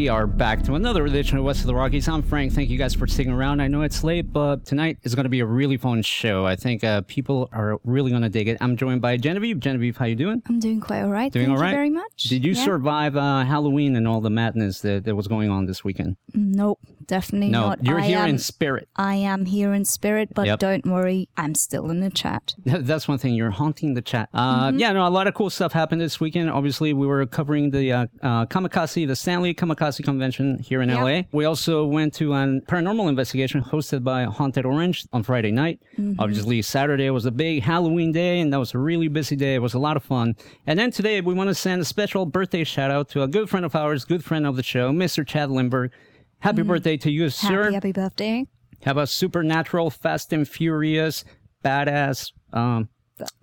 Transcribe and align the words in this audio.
We 0.00 0.08
are 0.08 0.26
back 0.26 0.62
to 0.62 0.76
another 0.76 1.04
edition 1.04 1.36
of 1.36 1.44
West 1.44 1.60
of 1.60 1.66
the 1.66 1.74
Rockies. 1.74 2.08
I'm 2.08 2.22
Frank. 2.22 2.54
Thank 2.54 2.70
you 2.70 2.78
guys 2.78 2.94
for 2.94 3.06
sticking 3.06 3.34
around. 3.34 3.60
I 3.60 3.68
know 3.68 3.82
it's 3.82 4.02
late, 4.02 4.32
but 4.32 4.64
tonight 4.64 4.96
is 5.02 5.14
going 5.14 5.24
to 5.24 5.28
be 5.28 5.40
a 5.40 5.44
really 5.44 5.76
fun 5.76 6.00
show. 6.00 6.46
I 6.46 6.56
think 6.56 6.82
uh, 6.82 7.02
people 7.02 7.50
are 7.52 7.78
really 7.84 8.08
going 8.10 8.22
to 8.22 8.30
dig 8.30 8.48
it. 8.48 8.56
I'm 8.62 8.78
joined 8.78 9.02
by 9.02 9.18
Genevieve. 9.18 9.60
Genevieve, 9.60 9.98
how 9.98 10.06
you 10.06 10.14
doing? 10.16 10.42
I'm 10.48 10.58
doing 10.58 10.80
quite 10.80 11.02
all 11.02 11.10
right. 11.10 11.30
Doing 11.30 11.48
Thank 11.48 11.58
all 11.58 11.62
right? 11.62 11.68
you 11.72 11.76
very 11.76 11.90
much. 11.90 12.22
Did 12.30 12.46
you 12.46 12.52
Yeah. 12.54 12.64
survive 12.64 13.14
uh, 13.14 13.44
Halloween 13.44 13.94
and 13.94 14.08
all 14.08 14.22
the 14.22 14.30
madness 14.30 14.80
that, 14.80 15.04
that 15.04 15.14
was 15.16 15.28
going 15.28 15.50
on 15.50 15.66
this 15.66 15.84
weekend? 15.84 16.16
Nope, 16.32 16.80
definitely 17.04 17.50
No, 17.50 17.68
not. 17.68 17.84
you're 17.84 18.00
I 18.00 18.04
here 18.06 18.18
am, 18.20 18.30
in 18.30 18.38
spirit. 18.38 18.88
I 18.96 19.16
am 19.16 19.44
here 19.44 19.74
in 19.74 19.84
spirit, 19.84 20.30
but 20.34 20.46
Yep. 20.46 20.58
don't 20.60 20.86
worry, 20.86 21.28
I'm 21.36 21.54
still 21.54 21.90
in 21.90 22.00
the 22.00 22.08
chat. 22.08 22.54
That's 22.64 23.06
one 23.06 23.18
thing. 23.18 23.34
You're 23.34 23.50
haunting 23.50 23.92
the 23.92 24.00
chat. 24.02 24.30
Uh, 24.32 24.68
Mm-hmm. 24.70 24.78
Yeah, 24.78 24.92
no, 24.92 25.06
a 25.06 25.10
lot 25.10 25.26
of 25.26 25.34
cool 25.34 25.50
stuff 25.50 25.74
happened 25.74 26.00
this 26.00 26.18
weekend. 26.20 26.48
Obviously, 26.48 26.94
we 26.94 27.06
were 27.06 27.26
covering 27.26 27.68
the 27.70 27.92
uh, 27.92 28.06
uh, 28.22 28.46
Comikaze, 28.46 29.06
the 29.06 29.14
Stanley 29.14 29.52
Comikaze 29.52 29.89
Convention 29.98 30.58
here 30.58 30.80
in 30.82 30.88
Yeah. 30.88 31.02
LA. 31.02 31.22
We 31.32 31.44
also 31.44 31.84
went 31.84 32.14
to 32.14 32.32
an 32.34 32.60
paranormal 32.62 33.08
investigation 33.08 33.62
hosted 33.62 34.04
by 34.04 34.24
Haunted 34.24 34.64
Orange 34.64 35.06
on 35.12 35.22
Friday 35.22 35.50
night. 35.50 35.80
Mm-hmm. 35.98 36.20
Obviously, 36.20 36.62
Saturday 36.62 37.10
was 37.10 37.26
a 37.26 37.30
big 37.30 37.62
Halloween 37.62 38.12
day, 38.12 38.40
and 38.40 38.52
that 38.52 38.58
was 38.58 38.74
a 38.74 38.78
really 38.78 39.08
busy 39.08 39.36
day. 39.36 39.54
It 39.54 39.62
was 39.62 39.74
a 39.74 39.78
lot 39.78 39.96
of 39.96 40.02
fun. 40.04 40.36
And 40.66 40.78
then 40.78 40.90
today, 40.90 41.20
we 41.20 41.34
want 41.34 41.48
to 41.48 41.54
send 41.54 41.82
a 41.82 41.84
special 41.84 42.26
birthday 42.26 42.64
shout 42.64 42.90
out 42.90 43.08
to 43.10 43.22
a 43.22 43.28
good 43.28 43.50
friend 43.50 43.66
of 43.66 43.74
ours, 43.74 44.04
good 44.04 44.24
friend 44.24 44.46
of 44.46 44.56
the 44.56 44.62
show, 44.62 44.90
Mr. 44.92 45.26
Chad 45.26 45.48
Lindberg. 45.48 45.90
Happy 46.38 46.62
birthday 46.62 46.96
to 46.96 47.10
you, 47.10 47.28
sir. 47.28 47.64
Happy, 47.64 47.74
happy 47.74 47.92
birthday. 47.92 48.46
Have 48.82 48.96
a 48.96 49.06
supernatural, 49.06 49.90
fast 49.90 50.32
and 50.32 50.48
furious, 50.48 51.24
badass 51.62 52.32
um, 52.54 52.88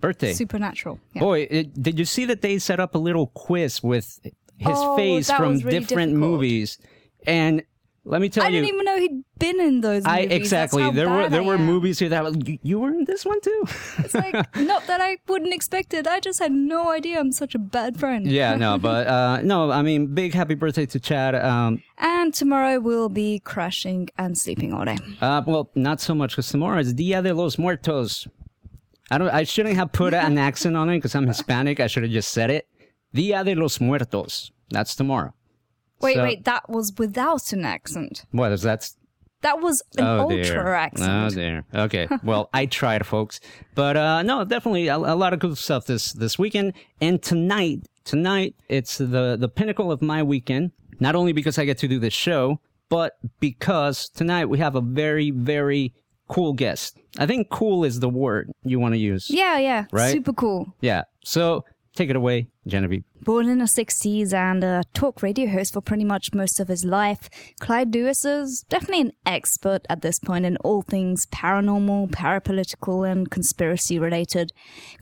birthday. 0.00 0.32
Supernatural. 0.32 0.98
Yeah. 1.14 1.20
Boy, 1.20 1.46
it, 1.50 1.80
did 1.80 1.98
you 1.98 2.04
see 2.04 2.24
that 2.24 2.42
they 2.42 2.58
set 2.58 2.80
up 2.80 2.94
a 2.94 2.98
little 2.98 3.28
quiz 3.28 3.82
with 3.82 4.18
his 4.58 4.76
Oh, 4.76 4.96
face 4.96 5.30
from 5.30 5.58
really 5.58 5.78
different 5.78 6.12
difficult. 6.12 6.30
movies? 6.32 6.78
And 7.26 7.62
let 8.04 8.20
me 8.22 8.28
tell 8.30 8.44
I 8.44 8.48
you, 8.48 8.58
I 8.58 8.60
didn't 8.62 8.74
even 8.74 8.84
know 8.86 8.96
he'd 8.98 9.24
been 9.38 9.60
in 9.60 9.80
those 9.82 10.02
I 10.06 10.22
movies. 10.22 10.28
That's 10.30 10.40
exactly 10.40 10.90
there 10.92 11.10
were 11.10 11.28
there 11.28 11.42
I 11.42 11.44
were 11.44 11.54
am. 11.56 11.66
movies 11.66 11.98
here 11.98 12.08
that 12.08 12.24
was, 12.24 12.36
you 12.62 12.80
were 12.80 12.88
in 12.88 13.04
this 13.04 13.26
one 13.26 13.38
too. 13.42 13.64
It's 13.98 14.14
like, 14.14 14.34
not 14.56 14.86
that 14.86 15.00
I 15.02 15.18
wouldn't 15.28 15.52
expect 15.52 15.92
it. 15.92 16.06
I 16.06 16.18
just 16.20 16.38
had 16.38 16.50
no 16.52 16.90
idea 16.90 17.20
I'm 17.20 17.32
such 17.32 17.54
a 17.54 17.58
bad 17.58 17.98
friend. 18.00 18.26
yeah, 18.26 18.54
no, 18.56 18.78
but 18.88 19.06
uh, 19.06 19.40
no, 19.42 19.70
I 19.70 19.82
mean, 19.82 20.14
big 20.14 20.32
happy 20.32 20.54
birthday 20.54 20.86
to 20.86 20.98
Chad. 21.00 21.34
Um, 21.34 21.82
And 21.98 22.32
tomorrow 22.32 22.80
we'll 22.80 23.10
be 23.10 23.40
crashing 23.40 24.08
and 24.16 24.38
sleeping 24.38 24.72
all 24.72 24.84
day. 24.86 24.96
uh, 25.20 25.42
well, 25.46 25.70
not 25.74 26.00
so 26.00 26.14
much 26.14 26.30
because 26.32 26.48
tomorrow 26.48 26.78
is 26.78 26.94
Dia 26.94 27.20
de 27.20 27.34
los 27.34 27.58
Muertos. 27.58 28.26
I 29.10 29.18
don't. 29.18 29.28
I 29.30 29.44
shouldn't 29.44 29.76
have 29.76 29.92
put 29.92 30.14
an 30.14 30.38
accent 30.48 30.76
on 30.76 30.88
it 30.90 30.96
because 30.98 31.14
I'm 31.14 31.26
Hispanic. 31.26 31.78
I 31.80 31.86
should 31.88 32.02
have 32.04 32.12
just 32.12 32.30
said 32.32 32.50
it. 32.50 32.66
Dia 33.12 33.44
de 33.44 33.54
los 33.54 33.80
Muertos. 33.80 34.50
That's 34.70 34.94
tomorrow. 34.94 35.32
Wait, 36.00 36.14
So- 36.16 36.22
wait, 36.22 36.44
that 36.44 36.68
was 36.68 36.92
without 36.98 37.52
an 37.52 37.64
accent. 37.64 38.24
What 38.32 38.52
is 38.52 38.62
that? 38.62 38.90
That 39.42 39.60
was 39.60 39.82
an 39.96 40.04
oh 40.04 40.20
ultra 40.22 40.42
dear. 40.42 40.74
accent. 40.74 41.10
Oh 41.10 41.28
dear. 41.34 41.64
Okay. 41.72 42.08
Well, 42.24 42.50
I 42.52 42.66
tried, 42.66 43.06
folks, 43.06 43.38
but 43.76 43.96
uh, 43.96 44.22
no, 44.22 44.44
definitely 44.44 44.88
a, 44.88 44.96
a 44.96 45.14
lot 45.14 45.32
of 45.32 45.38
good 45.38 45.56
stuff 45.56 45.86
this 45.86 46.12
this 46.12 46.38
weekend 46.38 46.72
and 47.00 47.22
tonight. 47.22 47.86
Tonight, 48.04 48.54
it's 48.68 48.98
the 48.98 49.36
the 49.38 49.48
pinnacle 49.48 49.92
of 49.92 50.02
my 50.02 50.22
weekend. 50.22 50.72
Not 50.98 51.14
only 51.14 51.32
because 51.32 51.56
I 51.58 51.64
get 51.64 51.78
to 51.78 51.88
do 51.88 52.00
this 52.00 52.14
show, 52.14 52.58
but 52.88 53.18
because 53.38 54.08
tonight 54.08 54.46
we 54.46 54.58
have 54.58 54.74
a 54.74 54.80
very 54.80 55.30
very 55.30 55.94
cool 56.28 56.52
guest. 56.52 56.98
I 57.18 57.26
think 57.26 57.48
cool 57.48 57.84
is 57.84 58.00
the 58.00 58.08
word 58.08 58.50
you 58.64 58.80
want 58.80 58.94
to 58.94 58.98
use. 58.98 59.30
Yeah, 59.30 59.58
yeah. 59.58 59.84
Right? 59.92 60.12
Super 60.12 60.32
cool. 60.32 60.74
Yeah. 60.80 61.04
So 61.24 61.64
take 61.94 62.10
it 62.10 62.16
away, 62.16 62.48
Genevieve. 62.68 63.04
Born 63.20 63.48
in 63.48 63.58
the 63.58 63.64
60s 63.64 64.32
and 64.32 64.62
a 64.62 64.84
talk 64.94 65.22
radio 65.22 65.48
host 65.50 65.72
for 65.72 65.80
pretty 65.80 66.04
much 66.04 66.32
most 66.32 66.60
of 66.60 66.68
his 66.68 66.84
life, 66.84 67.28
Clyde 67.60 67.92
Lewis 67.92 68.24
is 68.24 68.62
definitely 68.68 69.00
an 69.02 69.12
expert 69.26 69.84
at 69.90 70.02
this 70.02 70.18
point 70.18 70.46
in 70.46 70.56
all 70.58 70.82
things 70.82 71.26
paranormal, 71.26 72.10
parapolitical, 72.10 73.10
and 73.10 73.30
conspiracy 73.30 73.98
related. 73.98 74.52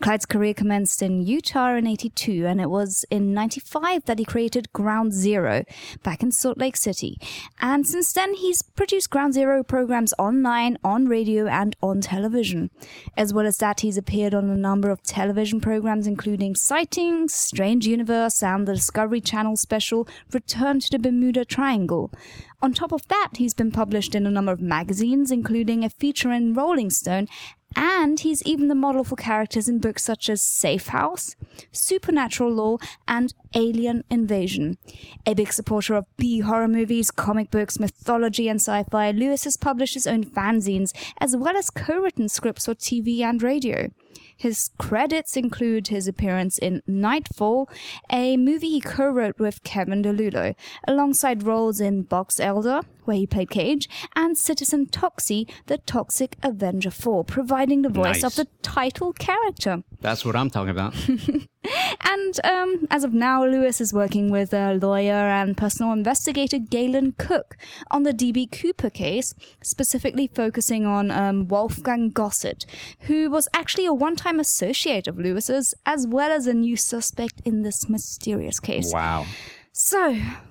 Clyde's 0.01 0.27
career 0.27 0.55
commenced 0.55 1.03
in 1.03 1.21
Utah 1.21 1.75
in 1.75 1.87
82, 1.87 2.47
and 2.47 2.61
it 2.61 2.71
was 2.71 3.05
in 3.11 3.35
95 3.35 4.07
that 4.07 4.19
he 4.19 4.25
created 4.25 4.73
Ground 4.73 5.13
Zero 5.13 5.65
back 6.03 6.23
in 6.23 6.33
Salt 6.33 6.59
Lake 6.59 6.77
City. 6.77 7.19
And 7.61 7.87
since 7.87 8.13
then, 8.13 8.35
he's 8.35 8.63
produced 8.63 9.11
Ground 9.11 9.35
Zero 9.35 9.63
programs 9.63 10.15
online, 10.19 10.79
on 10.83 11.07
radio, 11.07 11.47
and 11.47 11.77
on 11.83 12.01
television. 12.01 12.71
As 13.17 13.35
well 13.35 13.47
as 13.47 13.59
that, 13.59 13.81
he's 13.81 13.99
appeared 13.99 14.35
on 14.35 14.49
a 14.49 14.57
number 14.57 14.91
of 14.91 15.03
television 15.03 15.61
programs, 15.61 16.07
including 16.07 16.55
Sightings, 16.55 17.35
Strange 17.57 17.87
Universe, 17.87 18.43
and 18.43 18.69
the 18.69 18.75
Discovery 18.75 19.23
Channel 19.23 19.57
special 19.57 20.07
Return 20.31 20.79
to 20.79 20.91
the 20.91 20.99
Bermuda 20.99 21.43
Triangle. 21.43 22.13
On 22.61 22.75
top 22.75 22.93
of 22.93 23.09
that, 23.09 23.31
he's 23.37 23.55
been 23.55 23.71
published 23.71 24.15
in 24.15 24.27
a 24.27 24.31
number 24.31 24.53
of 24.53 24.61
magazines, 24.61 25.31
including 25.31 25.83
a 25.83 25.89
feature 25.89 26.31
in 26.31 26.53
Rolling 26.53 26.91
Stone, 26.91 27.29
and 27.75 28.21
he's 28.21 28.43
even 28.43 28.69
the 28.69 28.75
model 28.75 29.05
for 29.05 29.17
characters 29.17 29.71
in 29.71 29.79
books 29.79 30.05
such 30.05 30.29
as 30.29 30.43
Safe 30.43 30.89
House, 30.89 31.35
Supernatural 31.73 32.53
Law, 32.53 32.77
and 33.09 33.33
Alien 33.55 34.05
Invasion. 34.11 34.77
A 35.25 35.33
big 35.33 35.51
supporter 35.51 35.95
of 35.95 36.05
B 36.19 36.41
horror 36.41 36.69
movies, 36.69 37.11
comic 37.11 37.51
books, 37.51 37.81
mythology, 37.81 38.51
and 38.51 38.61
sci 38.61 38.85
fi, 38.91 39.13
Lewis 39.13 39.45
has 39.45 39.57
published 39.57 39.95
his 39.95 40.07
own 40.07 40.25
fanzines 40.25 40.93
as 41.23 41.35
well 41.35 41.57
as 41.57 41.71
co 41.71 42.01
written 42.01 42.29
scripts 42.29 42.67
for 42.67 42.75
TV 42.75 43.23
and 43.23 43.43
radio. 43.43 43.89
His 44.37 44.71
credits 44.79 45.37
include 45.37 45.89
his 45.89 46.07
appearance 46.07 46.59
in 46.59 46.83
Nightfall, 46.87 47.69
a 48.11 48.37
movie 48.37 48.71
he 48.71 48.81
co 48.81 49.09
wrote 49.09 49.39
with 49.39 49.63
Kevin 49.63 50.03
DeLulo, 50.03 50.55
alongside 50.87 51.43
roles 51.43 51.81
in 51.81 52.03
Box 52.03 52.39
Elder, 52.41 52.81
where 53.05 53.17
he 53.17 53.27
played 53.27 53.51
Cage, 53.51 53.89
and 54.15 54.37
Citizen 54.37 54.87
Toxie, 54.87 55.49
the 55.67 55.79
Toxic 55.79 56.37
Avenger 56.43 56.91
4, 56.91 57.25
providing 57.25 57.83
the 57.83 57.89
voice 57.89 58.23
Nice. 58.23 58.25
of 58.25 58.35
the 58.37 58.49
title 58.63 59.13
character. 59.13 59.83
That's 60.01 60.25
what 60.25 60.37
I'm 60.37 60.51
talking 60.51 60.71
about. 60.71 60.95
And 62.01 62.39
um, 62.45 62.87
as 62.91 63.05
of 63.05 63.13
now, 63.13 63.45
Lewis 63.45 63.81
is 63.81 63.93
working 63.93 64.31
with 64.31 64.53
a 64.53 64.75
lawyer 64.75 65.13
and 65.13 65.57
personal 65.57 65.93
investigator 65.93 66.59
Galen 66.59 67.13
Cook 67.19 67.57
on 67.91 68.05
the 68.05 68.13
DB 68.13 68.51
Cooper 68.51 68.91
case, 68.91 69.35
specifically 69.63 70.29
focusing 70.33 70.87
on 70.87 71.11
um, 71.11 71.49
Wolfgang 71.49 72.11
Gossett, 72.11 72.65
who 73.01 73.31
was 73.31 73.49
actually 73.55 73.87
a 73.87 73.93
one 74.07 74.17
time 74.17 74.39
associate 74.39 75.07
of 75.11 75.19
Lewis's, 75.19 75.75
as 75.85 76.07
well 76.07 76.31
as 76.39 76.47
a 76.47 76.55
new 76.55 76.77
suspect 76.77 77.37
in 77.45 77.63
this 77.67 77.79
mysterious 77.89 78.59
case. 78.61 78.89
wow. 78.93 79.27
So, 79.73 80.03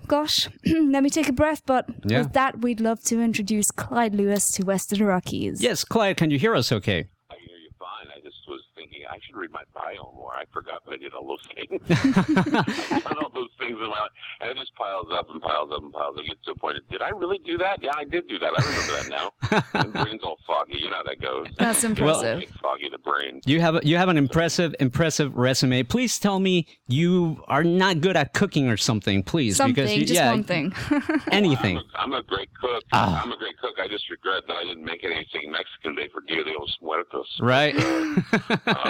gosh, 0.07 0.37
let 0.95 1.01
me 1.05 1.09
take 1.09 1.29
a 1.29 1.37
breath, 1.41 1.61
but 1.65 1.83
Yeah. 2.05 2.19
with 2.19 2.33
that, 2.33 2.51
we'd 2.63 2.79
love 2.89 2.99
to 3.11 3.15
introduce 3.29 3.67
Clyde 3.71 4.13
Lewis 4.13 4.43
to 4.55 4.59
Western 4.71 5.01
Rockies. 5.13 5.63
Yes, 5.69 5.83
Clyde, 5.93 6.17
can 6.21 6.29
you 6.33 6.37
hear 6.37 6.53
us? 6.61 6.67
Okay. 6.79 6.99
I 7.33 7.35
hear 7.47 7.57
you 7.65 7.71
fine. 7.79 8.07
I 8.15 8.17
just 8.27 8.37
was 9.05 9.15
I 9.15 9.19
should 9.25 9.35
read 9.35 9.51
my 9.51 9.63
bio 9.73 10.11
more. 10.15 10.33
I 10.33 10.43
forgot 10.53 10.83
that 10.85 10.93
I 10.93 10.97
did 10.97 11.13
all 11.13 11.27
those 11.27 11.45
things. 11.55 11.81
I've 12.91 13.03
done 13.03 13.17
all 13.23 13.31
those 13.33 13.49
things 13.59 13.71
in 13.71 13.79
my 13.79 13.87
life, 13.87 14.11
and 14.41 14.49
it 14.51 14.57
just 14.57 14.75
piles 14.75 15.07
up 15.11 15.29
and 15.29 15.41
piles 15.41 15.71
up 15.73 15.83
and 15.83 15.93
piles 15.93 16.17
up. 16.17 16.25
Get 16.25 16.37
to 16.45 16.51
a 16.51 16.55
point. 16.55 16.77
of, 16.77 16.87
Did 16.89 17.01
I 17.01 17.09
really 17.09 17.39
do 17.45 17.57
that? 17.57 17.81
Yeah, 17.81 17.91
I 17.95 18.03
did 18.03 18.27
do 18.27 18.39
that. 18.39 18.51
I 18.57 18.63
remember 18.65 19.03
that 19.03 19.09
now. 19.09 19.81
and 19.81 19.93
brain's 20.05 20.23
all 20.23 20.37
foggy. 20.45 20.77
You 20.79 20.89
know 20.89 20.97
how 20.97 21.03
that 21.03 21.21
goes. 21.21 21.47
That's 21.57 21.83
impressive. 21.83 22.39
Make 22.39 22.49
foggy 22.61 22.89
the 22.91 22.97
brain. 22.97 23.41
You 23.45 23.61
have 23.61 23.75
a, 23.75 23.81
you 23.83 23.97
have 23.97 24.09
an 24.09 24.17
impressive 24.17 24.75
impressive 24.79 25.35
resume. 25.35 25.83
Please 25.83 26.19
tell 26.19 26.39
me 26.39 26.67
you 26.87 27.43
are 27.47 27.63
not 27.63 28.01
good 28.01 28.17
at 28.17 28.33
cooking 28.33 28.69
or 28.69 28.77
something, 28.77 29.23
please, 29.23 29.57
Something, 29.57 29.75
because 29.75 29.95
you, 29.95 30.01
just 30.01 30.13
yeah, 30.13 30.31
one 30.31 30.43
thing. 30.43 30.73
anything. 31.31 31.77
I'm 31.95 32.11
a, 32.11 32.15
I'm 32.17 32.21
a 32.21 32.23
great 32.23 32.49
cook. 32.59 32.83
Ah. 32.91 33.21
I'm 33.23 33.31
a 33.31 33.37
great 33.37 33.57
cook. 33.59 33.75
I 33.81 33.87
just 33.87 34.09
regret 34.09 34.43
that 34.47 34.55
I 34.57 34.63
didn't 34.63 34.83
make 34.83 35.03
anything 35.03 35.51
Mexican 35.51 35.95
Day 35.95 36.09
for 36.11 36.21
Dia 36.27 36.43
de 36.43 36.51
los 36.57 36.77
Muertos. 36.81 37.27
Right? 37.39 37.75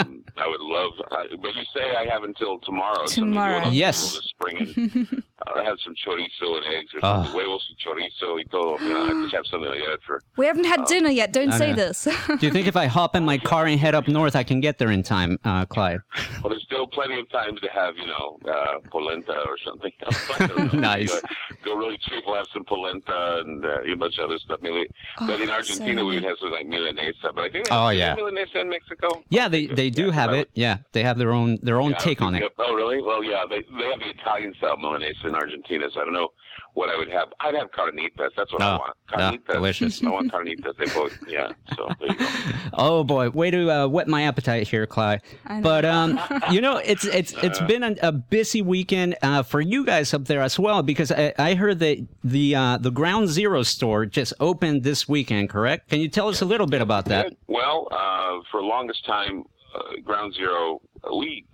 Um, 0.05 0.23
I 0.37 0.47
would 0.47 0.61
love, 0.61 0.91
uh, 1.11 1.35
but 1.41 1.55
you 1.55 1.63
say 1.73 1.95
I 1.95 2.05
have 2.11 2.23
until 2.23 2.59
tomorrow. 2.59 3.05
Tomorrow. 3.07 3.61
we'll- 3.63 3.73
Yes. 3.73 4.13
We'll 4.13 4.21
spring 4.21 4.57
it 4.67 4.77
and 4.77 5.23
uh, 5.47 5.63
have 5.63 5.77
some 5.83 5.93
chorizo 5.95 6.57
and 6.57 6.65
eggs 6.77 6.91
or 6.93 6.99
Ah. 7.03 7.23
something. 7.23 7.33
Huevos 7.33 7.63
y 7.69 7.75
chorizo 7.83 8.35
y 8.37 8.43
todo. 8.51 8.77
You 8.81 8.89
know, 8.93 9.05
I 9.05 9.23
just 9.23 9.35
have 9.35 9.45
something 9.47 9.69
like 9.69 9.79
that 9.79 9.99
for. 10.05 10.21
We 10.37 10.45
haven't 10.45 10.65
had 10.65 10.85
dinner 10.85 11.09
yet. 11.09 11.31
Don't 11.33 11.51
I 11.53 11.57
say 11.57 11.69
know. 11.71 11.75
this. 11.75 12.03
Do 12.39 12.45
you 12.45 12.51
think 12.51 12.67
if 12.67 12.75
I 12.75 12.85
hop 12.87 13.15
in 13.15 13.23
my 13.25 13.37
car 13.37 13.65
and 13.65 13.79
head 13.79 13.95
up 13.95 14.07
north, 14.07 14.35
I 14.35 14.43
can 14.43 14.59
get 14.59 14.77
there 14.77 14.91
in 14.91 15.03
time, 15.03 15.37
uh, 15.45 15.65
Clyde? 15.65 15.99
Well, 16.41 16.49
there's 16.49 16.63
still 16.63 16.87
plenty 16.87 17.19
of 17.19 17.29
time 17.31 17.55
to 17.57 17.67
have, 17.69 17.95
you 17.97 18.07
know, 18.07 18.37
uh, 18.51 18.79
polenta 18.91 19.33
or 19.47 19.57
something. 19.65 19.91
I. 20.39 20.75
Nice. 20.75 21.11
You, 21.13 21.17
uh, 21.17 21.55
go 21.63 21.75
really 21.75 21.97
cheap. 21.97 22.23
We'll 22.25 22.35
have 22.35 22.47
some 22.53 22.63
polenta 22.65 23.41
and 23.45 23.65
uh, 23.65 23.81
a 23.81 23.95
bunch 23.95 24.17
of 24.19 24.25
other 24.25 24.37
stuff. 24.39 24.59
Maybe. 24.61 24.85
but 25.19 25.39
in 25.41 25.49
Oh, 25.49 25.53
Argentina, 25.53 26.01
so 26.01 26.05
we 26.05 26.15
would 26.15 26.23
have 26.23 26.37
something 26.39 26.57
like 26.57 26.67
milanesa. 26.67 27.33
But 27.33 27.43
I 27.45 27.49
think 27.49 27.67
Oh, 27.71 27.89
yeah. 27.89 28.15
milanesa 28.15 28.57
in 28.61 28.69
Mexico. 28.69 29.23
Yeah, 29.29 29.47
they, 29.47 29.67
they 29.67 29.89
do 29.95 30.07
Yeah, 30.07 30.11
have 30.13 30.29
I 30.31 30.37
it. 30.37 30.49
Yeah, 30.53 30.77
they 30.91 31.03
have 31.03 31.17
their 31.17 31.31
own 31.31 31.57
their 31.63 31.79
own 31.81 31.91
Yeah, 31.91 31.97
take 31.97 32.21
on 32.21 32.33
think- 32.33 32.45
it. 32.45 32.51
Oh, 32.59 32.73
really? 32.73 33.01
Well, 33.01 33.23
yeah, 33.23 33.43
they 33.49 33.61
they 33.77 33.85
have 33.89 33.99
the 33.99 34.09
Italian 34.09 34.53
style 34.57 34.77
milanesa 34.77 35.25
in 35.25 35.35
Argentina, 35.35 35.87
so 35.93 36.01
I 36.01 36.05
don't 36.05 36.13
know 36.13 36.29
what 36.73 36.89
I 36.89 36.97
would 36.97 37.09
have. 37.09 37.29
I'd 37.39 37.55
have 37.55 37.71
carnitas. 37.71 38.31
That's 38.35 38.51
what 38.51 38.61
I 38.61 38.75
Oh, 38.75 38.79
want. 38.79 38.93
ah, 39.13 39.17
Carnitas. 39.31 39.53
delicious. 39.53 40.03
I 40.03 40.09
want 40.09 40.31
carnitas. 40.31 40.75
They 40.77 40.85
both, 40.93 41.17
yeah. 41.27 41.47
So 41.77 41.87
there 41.99 42.09
you 42.09 42.15
go. 42.17 42.25
Oh 42.77 43.05
boy, 43.05 43.29
way 43.29 43.49
to 43.51 43.71
uh, 43.71 43.87
whet 43.87 44.09
my 44.09 44.23
appetite 44.23 44.67
here, 44.67 44.85
Clyde. 44.85 45.21
But 45.61 45.85
um, 45.85 46.19
you 46.51 46.59
know, 46.59 46.75
it's 46.77 47.05
it's 47.05 47.31
it's 47.41 47.61
been 47.61 47.83
a, 47.83 47.95
a 48.01 48.11
busy 48.11 48.61
weekend 48.61 49.15
uh, 49.21 49.43
for 49.43 49.61
you 49.61 49.85
guys 49.85 50.13
up 50.13 50.25
there 50.25 50.41
as 50.41 50.59
well 50.59 50.83
because 50.83 51.09
I, 51.11 51.33
I 51.39 51.53
heard 51.53 51.79
that 51.79 52.05
the 52.25 52.55
uh, 52.55 52.77
the 52.77 52.91
Ground 52.91 53.29
Zero 53.29 53.63
store 53.63 54.05
just 54.05 54.33
opened 54.41 54.83
this 54.83 55.07
weekend. 55.07 55.49
Correct? 55.49 55.89
Can 55.89 56.01
you 56.01 56.09
tell 56.09 56.27
us 56.27 56.41
a 56.41 56.45
little 56.45 56.67
bit 56.67 56.81
about 56.81 57.05
that? 57.05 57.29
Good. 57.29 57.37
Well, 57.47 57.87
uh, 57.91 58.39
for 58.51 58.61
longest 58.61 59.05
time, 59.05 59.43
uh, 59.75 60.01
Ground 60.03 60.33
Zero, 60.33 60.81
we, 61.15 61.45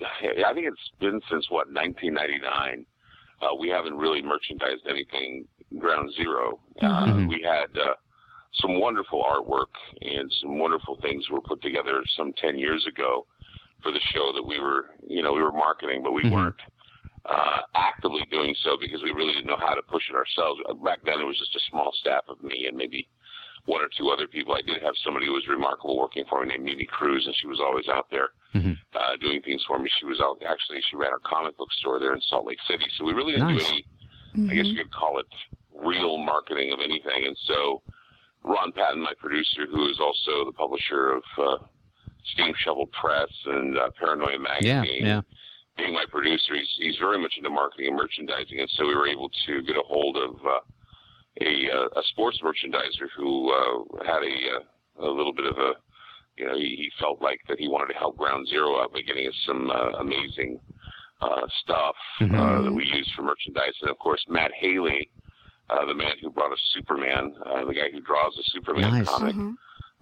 I 0.45 0.53
think 0.53 0.67
it's 0.67 0.91
been 0.99 1.19
since 1.29 1.49
what, 1.49 1.67
1999. 1.71 2.85
Uh, 3.41 3.55
we 3.59 3.69
haven't 3.69 3.97
really 3.97 4.21
merchandised 4.21 4.85
anything 4.87 5.47
Ground 5.79 6.11
Zero. 6.15 6.59
Uh, 6.81 7.05
Mhm. 7.05 7.27
we 7.27 7.41
had 7.41 7.75
uh, 7.77 7.93
some 8.53 8.79
wonderful 8.79 9.23
artwork 9.23 9.73
and 10.01 10.31
some 10.41 10.59
wonderful 10.59 10.97
things 11.01 11.29
were 11.29 11.41
put 11.41 11.61
together 11.61 12.03
some 12.15 12.33
10 12.33 12.57
years 12.59 12.85
ago 12.85 13.25
for 13.81 13.91
the 13.91 13.99
show 14.13 14.31
that 14.33 14.43
we 14.45 14.59
were, 14.59 14.91
you 15.07 15.23
know, 15.23 15.33
we 15.33 15.41
were 15.41 15.51
marketing, 15.51 16.03
but 16.03 16.11
we 16.11 16.23
Mhm. 16.23 16.31
weren't 16.31 16.61
uh, 17.25 17.61
actively 17.75 18.25
doing 18.31 18.53
so 18.63 18.77
because 18.77 19.01
we 19.03 19.11
really 19.11 19.33
didn't 19.33 19.45
know 19.47 19.55
how 19.57 19.75
to 19.75 19.81
push 19.83 20.09
it 20.09 20.15
ourselves. 20.15 20.59
Back 20.83 21.03
then, 21.03 21.19
it 21.21 21.23
was 21.23 21.37
just 21.37 21.55
a 21.55 21.59
small 21.69 21.91
staff 21.93 22.23
of 22.27 22.41
me 22.43 22.65
and 22.67 22.75
maybe 22.75 23.07
one 23.65 23.81
or 23.81 23.89
two 23.97 24.09
other 24.09 24.27
people. 24.27 24.53
I 24.55 24.61
did 24.61 24.81
have 24.81 24.93
somebody 25.03 25.25
who 25.27 25.33
was 25.33 25.47
remarkable 25.47 25.97
working 25.97 26.23
for 26.29 26.41
me 26.41 26.49
named 26.49 26.63
Mimi 26.63 26.85
Cruz, 26.85 27.25
and 27.25 27.35
she 27.35 27.47
was 27.47 27.59
always 27.59 27.87
out 27.89 28.07
there 28.09 28.29
Mhm. 28.55 28.77
uh, 28.95 29.15
doing 29.17 29.41
things 29.41 29.63
for 29.67 29.77
me. 29.79 29.89
She 29.99 30.05
was 30.05 30.19
out 30.19 30.41
actually. 30.47 30.81
She 30.89 30.95
ran 30.95 31.11
our 31.11 31.19
comic 31.19 31.55
book 31.57 31.71
store 31.73 31.99
there 31.99 32.13
in 32.13 32.21
Salt 32.21 32.45
Lake 32.47 32.59
City. 32.67 32.85
So 32.97 33.05
we 33.05 33.13
really 33.13 33.33
didn't 33.33 33.53
Nice. 33.55 33.69
do 33.69 33.73
any. 34.35 34.49
I 34.51 34.55
guess 34.55 34.65
you 34.67 34.75
could 34.77 34.91
call 34.91 35.19
it 35.19 35.27
real 35.73 36.17
marketing 36.17 36.71
of 36.71 36.79
anything. 36.79 37.25
And 37.27 37.37
so 37.45 37.81
Ron 38.43 38.71
Patton, 38.71 39.01
my 39.01 39.13
producer, 39.19 39.65
who 39.67 39.87
is 39.89 39.99
also 39.99 40.45
the 40.45 40.53
publisher 40.53 41.11
of 41.11 41.23
uh, 41.37 41.57
Steam 42.33 42.53
Shovel 42.55 42.87
Press 42.87 43.29
and 43.45 43.77
uh, 43.77 43.89
Paranoia 43.91 44.31
Yeah, 44.33 44.37
Magazine, 44.81 45.05
yeah. 45.05 45.21
being 45.77 45.93
my 45.93 46.05
producer, 46.09 46.55
he's, 46.55 46.69
he's 46.77 46.97
very 46.97 47.17
much 47.19 47.33
into 47.37 47.49
marketing 47.49 47.87
and 47.87 47.95
merchandising, 47.95 48.59
and 48.59 48.69
so 48.71 48.87
we 48.87 48.95
were 48.95 49.07
able 49.07 49.29
to 49.45 49.61
get 49.63 49.75
a 49.77 49.81
hold 49.81 50.17
of 50.17 50.35
uh, 50.45 50.59
a, 51.39 51.69
uh, 51.71 51.99
a 51.99 52.03
sports 52.11 52.39
merchandiser 52.43 53.07
who 53.15 53.51
uh, 53.51 54.03
had 54.05 54.21
a, 54.23 55.03
uh, 55.03 55.05
a 55.07 55.09
little 55.09 55.33
bit 55.33 55.45
of 55.45 55.57
a, 55.57 55.73
you 56.37 56.45
know, 56.45 56.55
he, 56.55 56.75
he 56.77 56.91
felt 56.99 57.21
like 57.21 57.39
that 57.47 57.59
he 57.59 57.67
wanted 57.67 57.93
to 57.93 57.99
help 57.99 58.17
Ground 58.17 58.47
Zero 58.47 58.81
out 58.81 58.91
by 58.93 59.01
getting 59.01 59.27
us 59.27 59.33
some 59.45 59.69
uh, 59.69 59.99
amazing 59.99 60.59
uh, 61.21 61.45
stuff 61.63 61.95
uh, 62.19 62.25
Mhm. 62.25 62.63
that 62.65 62.73
we 62.73 62.83
use 62.85 63.07
for 63.15 63.21
merchandise, 63.21 63.73
and 63.81 63.91
of 63.91 63.97
course 63.99 64.23
Matt 64.27 64.51
Haley, 64.59 65.09
uh, 65.69 65.85
the 65.85 65.93
man 65.93 66.13
who 66.21 66.31
brought 66.31 66.51
us 66.51 66.59
Superman, 66.73 67.35
uh, 67.45 67.63
the 67.65 67.73
guy 67.73 67.91
who 67.91 68.01
draws 68.01 68.33
the 68.35 68.43
Superman 68.47 68.91
Nice. 68.91 69.07
comic 69.07 69.35
Mhm. 69.35 69.55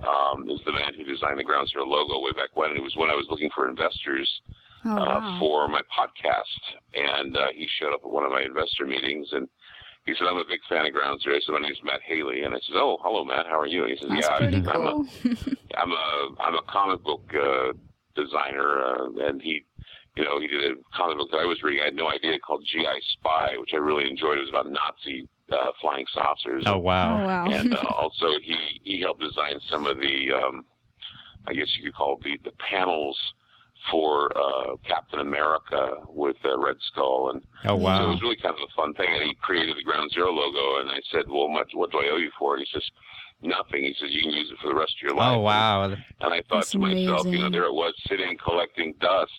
um, 0.07 0.49
is 0.49 0.61
the 0.65 0.71
man 0.71 0.93
who 0.95 1.03
designed 1.03 1.37
the 1.37 1.43
Ground 1.43 1.67
Zero 1.67 1.85
logo 1.85 2.19
way 2.21 2.31
back 2.31 2.55
when. 2.55 2.71
It 2.75 2.81
was 2.81 2.95
when 2.95 3.09
I 3.09 3.15
was 3.15 3.27
looking 3.29 3.49
for 3.51 3.67
investors 3.69 4.41
Oh, 4.85 4.91
uh, 4.95 5.19
wow. 5.19 5.37
for 5.39 5.67
my 5.67 5.81
podcast, 5.91 6.61
and 6.93 7.35
uh, 7.35 7.47
he 7.53 7.67
showed 7.67 7.93
up 7.93 7.99
at 8.05 8.09
one 8.09 8.23
of 8.23 8.31
my 8.31 8.41
investor 8.43 8.85
meetings, 8.85 9.27
and 9.33 9.49
he 10.09 10.15
said, 10.17 10.27
"I'm 10.27 10.37
a 10.37 10.45
big 10.45 10.59
fan 10.67 10.85
of 10.85 10.93
Ground 10.93 11.21
Zero." 11.21 11.35
I 11.35 11.39
said, 11.39 11.53
"My 11.53 11.59
name's 11.59 11.79
Matt 11.83 12.01
Haley," 12.05 12.43
and 12.43 12.53
I 12.53 12.59
said, 12.59 12.75
"Oh, 12.75 12.97
hello, 13.01 13.23
Matt. 13.23 13.45
How 13.45 13.59
are 13.59 13.67
you?" 13.67 13.83
And 13.83 13.91
he 13.91 13.97
says, 13.97 14.09
That's 14.09 14.27
"Yeah, 14.27 14.37
pretty 14.37 14.57
I'm 14.57 14.63
cool. 14.63 15.05
a 15.25 15.55
I'm 15.79 15.91
a 15.91 16.41
I'm 16.41 16.55
a 16.55 16.61
comic 16.63 17.03
book 17.03 17.23
uh, 17.33 17.73
designer," 18.15 18.81
uh, 18.81 19.27
and 19.27 19.41
he. 19.41 19.65
You 20.17 20.25
know, 20.25 20.41
he 20.41 20.47
did 20.47 20.71
a 20.71 20.75
comic 20.93 21.17
book 21.17 21.31
that 21.31 21.37
I 21.37 21.45
was 21.45 21.63
reading. 21.63 21.81
I 21.81 21.85
had 21.85 21.95
no 21.95 22.09
idea 22.09 22.37
called 22.39 22.65
GI 22.65 22.83
Spy, 23.13 23.55
which 23.57 23.69
I 23.73 23.77
really 23.77 24.09
enjoyed. 24.09 24.37
It 24.37 24.41
was 24.41 24.49
about 24.49 24.69
Nazi 24.69 25.29
uh, 25.51 25.71
flying 25.79 26.05
saucers. 26.13 26.63
Oh 26.65 26.77
wow. 26.77 27.21
oh, 27.21 27.25
wow. 27.25 27.45
wow. 27.45 27.51
and 27.53 27.73
uh, 27.73 27.83
also 27.97 28.27
he 28.41 28.81
he 28.83 28.99
helped 28.99 29.21
design 29.21 29.59
some 29.69 29.85
of 29.85 29.97
the 29.97 30.31
um, 30.33 30.65
I 31.47 31.53
guess 31.53 31.67
you 31.77 31.85
could 31.85 31.95
call 31.95 32.17
it 32.17 32.23
the 32.23 32.49
the 32.49 32.55
panels 32.57 33.17
for 33.91 34.29
uh, 34.37 34.75
Captain 34.87 35.19
America 35.19 35.95
with 36.09 36.35
uh, 36.45 36.57
Red 36.59 36.75
Skull, 36.91 37.31
and 37.31 37.41
Oh 37.65 37.77
so 37.79 38.03
it 38.03 38.07
was 38.07 38.21
really 38.21 38.35
kind 38.35 38.53
of 38.55 38.61
a 38.61 38.73
fun 38.75 38.93
thing. 38.93 39.07
And 39.09 39.23
he 39.23 39.35
created 39.41 39.77
the 39.77 39.83
Ground 39.83 40.11
Zero 40.11 40.31
logo, 40.31 40.81
and 40.81 40.89
I 40.91 40.99
said, 41.11 41.23
"Well, 41.29 41.47
much 41.47 41.71
what 41.73 41.91
do 41.91 41.99
I 41.99 42.09
owe 42.11 42.17
you 42.17 42.31
for 42.37 42.57
it?" 42.57 42.59
He 42.59 42.67
says, 42.73 42.83
"Nothing." 43.41 43.83
He 43.83 43.95
says, 43.99 44.09
"You 44.11 44.21
can 44.23 44.31
use 44.31 44.51
it 44.51 44.57
for 44.61 44.67
the 44.67 44.75
rest 44.75 44.95
of 44.97 45.01
your 45.07 45.15
life." 45.17 45.37
Oh 45.37 45.39
wow. 45.39 45.83
And 45.83 45.95
I 46.21 46.41
thought 46.49 46.67
That's 46.67 46.71
to 46.71 46.79
myself, 46.79 47.25
you 47.27 47.39
know, 47.39 47.49
there 47.49 47.65
it 47.65 47.73
was 47.73 47.93
sitting 48.07 48.37
collecting 48.37 48.93
dust, 48.99 49.31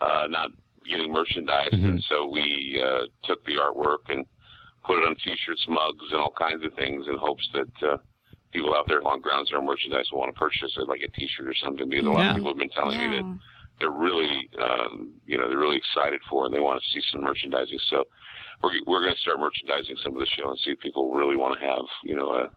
uh, 0.00 0.26
not 0.28 0.50
getting 0.88 1.12
merchandise. 1.12 1.70
Mhm. 1.72 1.84
And 1.84 2.04
so 2.04 2.26
we 2.26 2.82
uh, 2.84 3.06
took 3.24 3.44
the 3.44 3.56
artwork 3.56 4.08
and 4.08 4.26
put 4.84 4.98
it 4.98 5.06
on 5.06 5.14
T-shirts, 5.16 5.64
mugs, 5.68 6.04
and 6.10 6.20
all 6.20 6.32
kinds 6.32 6.64
of 6.64 6.72
things 6.74 7.06
in 7.08 7.16
hopes 7.16 7.46
that 7.52 7.88
uh, 7.88 7.96
people 8.52 8.74
out 8.74 8.88
there 8.88 9.06
on 9.06 9.20
Ground 9.20 9.46
Zero 9.48 9.60
merchandise 9.62 10.10
will 10.10 10.20
want 10.20 10.34
to 10.34 10.38
purchase 10.38 10.72
it, 10.78 10.88
like 10.88 11.02
a 11.02 11.08
T-shirt 11.08 11.46
or 11.46 11.54
something. 11.54 11.88
Because 11.88 12.06
a 12.06 12.10
lot 12.10 12.20
Yeah. 12.20 12.30
of 12.30 12.36
people 12.36 12.50
have 12.50 12.58
been 12.58 12.70
telling 12.70 12.98
me 12.98 13.06
that 13.16 13.24
Yeah. 13.24 13.34
They're 13.80 13.90
really, 13.90 14.48
um, 14.60 15.12
you 15.26 15.36
know, 15.38 15.48
they're 15.48 15.58
really 15.58 15.76
excited 15.76 16.20
for 16.28 16.44
it 16.44 16.46
and 16.46 16.54
they 16.54 16.60
want 16.60 16.82
to 16.82 16.90
see 16.90 17.04
some 17.12 17.22
merchandising. 17.22 17.78
So 17.90 18.04
we're 18.62 18.72
we're 18.86 19.02
going 19.02 19.14
to 19.14 19.20
start 19.20 19.38
merchandising 19.40 19.96
some 20.02 20.14
of 20.14 20.20
the 20.20 20.26
show 20.26 20.50
and 20.50 20.58
see 20.60 20.70
if 20.72 20.80
people 20.80 21.12
really 21.14 21.36
want 21.36 21.58
to 21.58 21.64
have, 21.66 21.84
you 22.04 22.16
know, 22.16 22.30
a 22.30 22.50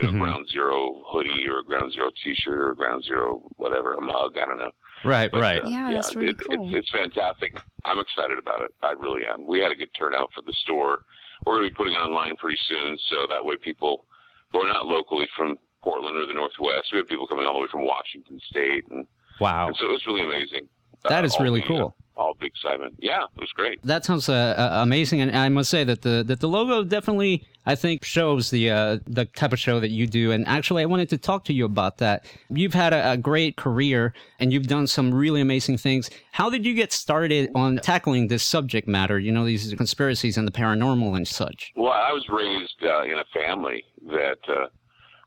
you 0.00 0.04
know, 0.06 0.12
Mhm. 0.14 0.20
Ground 0.20 0.48
Zero 0.50 1.02
hoodie 1.08 1.46
or 1.48 1.58
a 1.58 1.64
Ground 1.64 1.92
Zero 1.92 2.10
T-shirt 2.24 2.56
or 2.58 2.70
a 2.70 2.76
Ground 2.76 3.04
Zero 3.04 3.42
whatever, 3.56 3.92
a 3.94 4.00
mug. 4.00 4.38
I 4.38 4.46
don't 4.46 4.58
know. 4.58 4.70
Right, 5.04 5.30
But, 5.30 5.40
right. 5.40 5.62
uh, 5.64 5.68
Yeah, 5.68 5.92
that's 5.92 6.14
really 6.16 6.30
it, 6.30 6.38
cool. 6.38 6.68
It's, 6.68 6.88
it's 6.88 6.90
fantastic. 6.90 7.60
I'm 7.84 7.98
excited 7.98 8.38
about 8.38 8.62
it. 8.62 8.70
I 8.82 8.92
really 8.92 9.26
am. 9.26 9.46
We 9.46 9.58
had 9.60 9.72
a 9.72 9.74
good 9.74 9.92
turnout 9.98 10.30
for 10.32 10.40
the 10.42 10.52
store. 10.62 11.04
We're 11.44 11.56
going 11.58 11.64
to 11.68 11.70
be 11.70 11.76
putting 11.76 11.92
it 11.94 11.98
online 11.98 12.36
pretty 12.36 12.58
soon, 12.68 12.96
so 13.10 13.26
that 13.28 13.44
way 13.44 13.56
people 13.56 14.06
who 14.52 14.60
are 14.60 14.72
not 14.72 14.86
locally 14.86 15.28
from 15.36 15.58
Portland 15.82 16.16
or 16.16 16.24
the 16.26 16.32
Northwest, 16.32 16.88
we 16.92 16.98
have 16.98 17.08
people 17.08 17.26
coming 17.26 17.44
all 17.46 17.54
the 17.54 17.60
way 17.60 17.66
from 17.70 17.84
Washington 17.84 18.38
State, 18.48 18.84
and, 18.90 19.06
Wow. 19.40 19.68
and 19.68 19.76
so 19.76 19.86
it 19.86 19.92
was 19.92 20.06
really 20.06 20.22
amazing. 20.24 20.68
That 21.08 21.24
Uh, 21.24 21.26
is 21.26 21.36
really 21.40 21.60
the, 21.60 21.66
cool. 21.66 21.96
Uh, 22.16 22.20
all 22.20 22.34
the 22.38 22.46
excitement. 22.46 22.94
Yeah, 23.00 23.22
it 23.36 23.40
was 23.40 23.50
great. 23.52 23.82
That 23.82 24.04
sounds 24.04 24.28
uh, 24.28 24.34
uh, 24.34 24.82
amazing, 24.82 25.20
and 25.22 25.34
I 25.36 25.48
must 25.48 25.70
say 25.70 25.82
that 25.82 26.02
the 26.02 26.22
that 26.26 26.40
the 26.40 26.46
logo 26.46 26.84
definitely, 26.84 27.44
I 27.66 27.74
think, 27.74 28.04
shows 28.04 28.50
the 28.50 28.70
uh, 28.70 28.98
the 29.06 29.24
type 29.24 29.52
of 29.52 29.58
show 29.58 29.80
that 29.80 29.88
you 29.90 30.06
do. 30.06 30.30
And 30.30 30.46
actually, 30.46 30.82
I 30.82 30.86
wanted 30.86 31.08
to 31.08 31.18
talk 31.18 31.44
to 31.46 31.52
you 31.54 31.64
about 31.64 31.98
that. 31.98 32.26
You've 32.50 32.74
had 32.74 32.92
a, 32.92 33.12
a 33.12 33.16
great 33.16 33.56
career, 33.56 34.12
and 34.38 34.52
you've 34.52 34.66
done 34.68 34.86
some 34.86 35.12
really 35.12 35.40
amazing 35.40 35.78
things. 35.78 36.10
How 36.32 36.50
did 36.50 36.66
you 36.66 36.74
get 36.74 36.92
started 36.92 37.50
on 37.54 37.78
tackling 37.78 38.28
this 38.28 38.44
subject 38.44 38.86
matter? 38.86 39.18
You 39.18 39.32
know, 39.32 39.44
these 39.46 39.72
conspiracies 39.74 40.36
and 40.36 40.46
the 40.46 40.52
paranormal 40.52 41.16
and 41.16 41.26
such. 41.26 41.72
Well, 41.76 41.92
I 41.92 42.12
was 42.12 42.28
raised 42.28 42.78
uh, 42.84 43.02
in 43.04 43.18
a 43.18 43.24
family 43.32 43.84
that, 44.08 44.38
uh, 44.48 44.66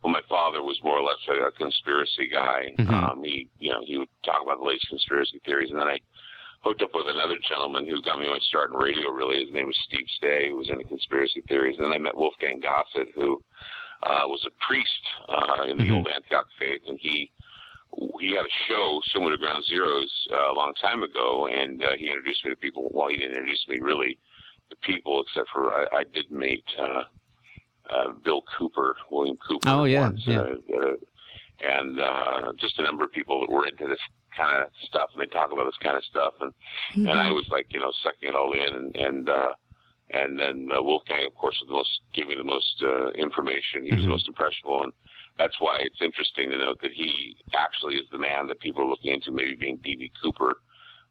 well, 0.05 0.13
my 0.13 0.21
father 0.29 0.61
was 0.61 0.77
more 0.83 0.99
or 0.99 1.03
less 1.03 1.17
a, 1.27 1.47
a 1.47 1.51
conspiracy 1.53 2.27
guy. 2.31 2.75
Mhm. 2.77 2.93
Um, 2.93 3.23
he, 3.23 3.49
you 3.57 3.71
know, 3.71 3.81
he 3.83 3.97
would 3.97 4.09
talk 4.23 4.43
about 4.43 4.59
the 4.59 4.65
latest 4.65 4.87
conspiracy 4.87 5.39
theories, 5.45 5.71
and 5.71 5.79
then 5.79 5.87
I 5.87 5.97
hooked 6.61 6.83
up 6.83 6.93
with 6.93 7.07
another 7.07 7.37
gentleman 7.49 7.87
who 7.87 8.01
got 8.03 8.19
me 8.19 8.27
my 8.27 8.37
start 8.39 8.69
in 8.69 8.77
radio. 8.77 9.09
Really, 9.09 9.43
his 9.43 9.51
name 9.51 9.65
was 9.65 9.77
Steve 9.87 10.05
Stay, 10.17 10.49
who 10.49 10.57
was 10.57 10.69
into 10.69 10.83
conspiracy 10.83 11.41
theories. 11.47 11.77
And 11.77 11.85
then 11.85 11.93
I 11.93 11.97
met 11.97 12.15
Wolfgang 12.15 12.59
Gossett, 12.59 13.09
who 13.15 13.41
uh, 14.03 14.27
was 14.27 14.45
a 14.45 14.53
priest 14.67 15.03
uh, 15.27 15.63
in 15.63 15.77
the 15.77 15.85
Mhm. 15.85 15.95
old 15.95 16.07
Antioch 16.07 16.47
faith, 16.59 16.81
and 16.87 16.99
he 16.99 17.31
he 18.19 18.31
had 18.35 18.45
a 18.45 18.55
show 18.67 19.01
similar 19.13 19.31
to 19.31 19.37
Ground 19.37 19.63
Zeroes 19.71 20.11
uh, 20.31 20.51
a 20.51 20.53
long 20.53 20.73
time 20.75 21.01
ago, 21.01 21.47
and 21.47 21.81
uh, 21.83 21.95
he 21.97 22.07
introduced 22.07 22.43
me 22.43 22.51
to 22.51 22.57
people. 22.57 22.89
Well, 22.93 23.07
he 23.07 23.15
didn't 23.17 23.37
introduce 23.37 23.65
me 23.67 23.79
really 23.79 24.19
to 24.69 24.75
people, 24.77 25.21
except 25.23 25.49
for 25.49 25.73
I, 25.73 25.99
I 25.99 26.03
did 26.03 26.29
meet 26.29 26.63
uh, 26.77 27.03
uh, 27.89 28.11
Bill 28.23 28.41
Cooper, 28.57 28.95
William 29.11 29.37
Cooper. 29.47 29.67
Oh, 29.69 29.83
yeah, 29.85 30.01
once, 30.01 30.21
yeah. 30.25 30.39
Uh, 30.41 30.95
and 31.61 31.99
uh, 31.99 32.51
just 32.59 32.79
a 32.79 32.83
number 32.83 33.03
of 33.05 33.11
people 33.11 33.39
that 33.41 33.49
were 33.49 33.65
into 33.67 33.87
this 33.87 33.99
kind 34.35 34.61
of 34.63 34.69
stuff, 34.83 35.09
and 35.13 35.21
they 35.21 35.27
talk 35.27 35.51
about 35.51 35.65
this 35.65 35.77
kind 35.81 35.95
of 35.97 36.03
stuff, 36.03 36.33
and 36.41 36.51
and 36.95 37.09
I 37.19 37.31
was 37.31 37.47
like, 37.49 37.67
you 37.69 37.79
know, 37.79 37.91
sucking 38.03 38.29
it 38.29 38.35
all 38.35 38.51
in, 38.51 38.75
and 38.75 38.95
and 38.95 39.29
uh, 39.29 39.53
and 40.11 40.37
then 40.39 40.67
uh, 40.75 40.81
Wolfgang, 40.81 41.25
of 41.25 41.33
course, 41.35 41.55
was 41.61 41.67
the 41.67 41.73
most 41.73 41.99
gave 42.13 42.27
me 42.27 42.35
the 42.35 42.43
most 42.43 42.83
uh, 42.83 43.09
information. 43.11 43.85
He 43.85 43.91
was 43.91 44.01
Mhm. 44.01 44.03
the 44.03 44.09
most 44.09 44.27
impressionable, 44.27 44.83
and 44.83 44.91
that's 45.37 45.55
why 45.59 45.77
it's 45.79 46.01
interesting 46.01 46.49
to 46.51 46.57
note 46.57 46.81
that 46.81 46.91
he 46.91 47.37
actually 47.55 47.95
is 47.95 48.07
the 48.11 48.17
man 48.19 48.47
that 48.47 48.59
people 48.59 48.83
are 48.83 48.89
looking 48.89 49.13
into, 49.13 49.31
maybe 49.31 49.55
being 49.55 49.77
D.B. 49.77 50.11
Cooper. 50.21 50.55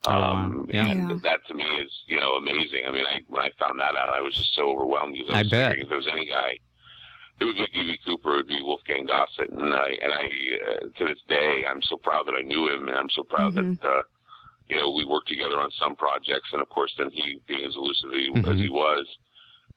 Oh, 0.07 0.11
wow. 0.13 0.33
Um, 0.35 0.69
Yeah. 0.73 0.91
and 0.91 1.23
that 1.23 1.47
to 1.49 1.55
me 1.55 1.65
is, 1.65 1.91
you 2.07 2.19
know, 2.19 2.33
amazing. 2.35 2.85
I 2.87 2.91
mean, 2.91 3.07
I, 3.07 3.21
when 3.29 3.43
I 3.43 3.51
found 3.59 3.79
that 3.81 3.97
out, 3.97 4.11
I 4.11 4.21
was 4.21 4.35
just 4.35 4.55
so 4.55 4.69
overwhelmed 4.71 5.15
because 5.15 5.31
I 5.31 5.39
I 5.39 5.43
was 5.43 5.51
bet. 5.51 5.71
figuring 5.73 5.83
if 5.83 5.89
there 5.89 5.99
was 5.99 6.09
any 6.09 6.27
guy 6.27 6.59
who 7.41 7.47
would 7.47 7.57
be 7.57 7.67
D.B. 7.73 7.99
Cooper, 8.07 8.35
it 8.35 8.37
would 8.37 8.49
be 8.49 8.63
Wolfgang 8.63 9.07
Gossett. 9.07 9.51
And 9.51 9.75
I, 9.75 9.89
and 10.03 10.13
I, 10.13 10.25
uh, 10.25 10.81
to 10.99 11.05
this 11.07 11.19
day, 11.29 11.65
I'm 11.69 11.83
so 11.83 11.97
proud 11.97 12.27
that 12.27 12.35
I 12.39 12.43
knew 12.43 12.69
him, 12.69 12.89
and 12.89 12.97
I'm 12.97 13.11
so 13.11 13.23
proud 13.25 13.55
Mhm. 13.55 13.81
that, 13.81 13.89
uh, 13.89 14.03
you 14.69 14.77
know, 14.77 14.91
we 14.91 15.05
worked 15.05 15.29
together 15.29 15.59
on 15.59 15.71
some 15.73 15.97
projects, 15.97 16.53
and 16.53 16.63
of 16.63 16.69
course, 16.69 16.95
then 16.97 17.11
he, 17.11 17.41
being 17.47 17.65
as 17.65 17.75
elusive 17.77 18.11
as 18.13 18.17
he, 18.19 18.51
as 18.51 18.59
he 18.61 18.69
was, 18.69 19.07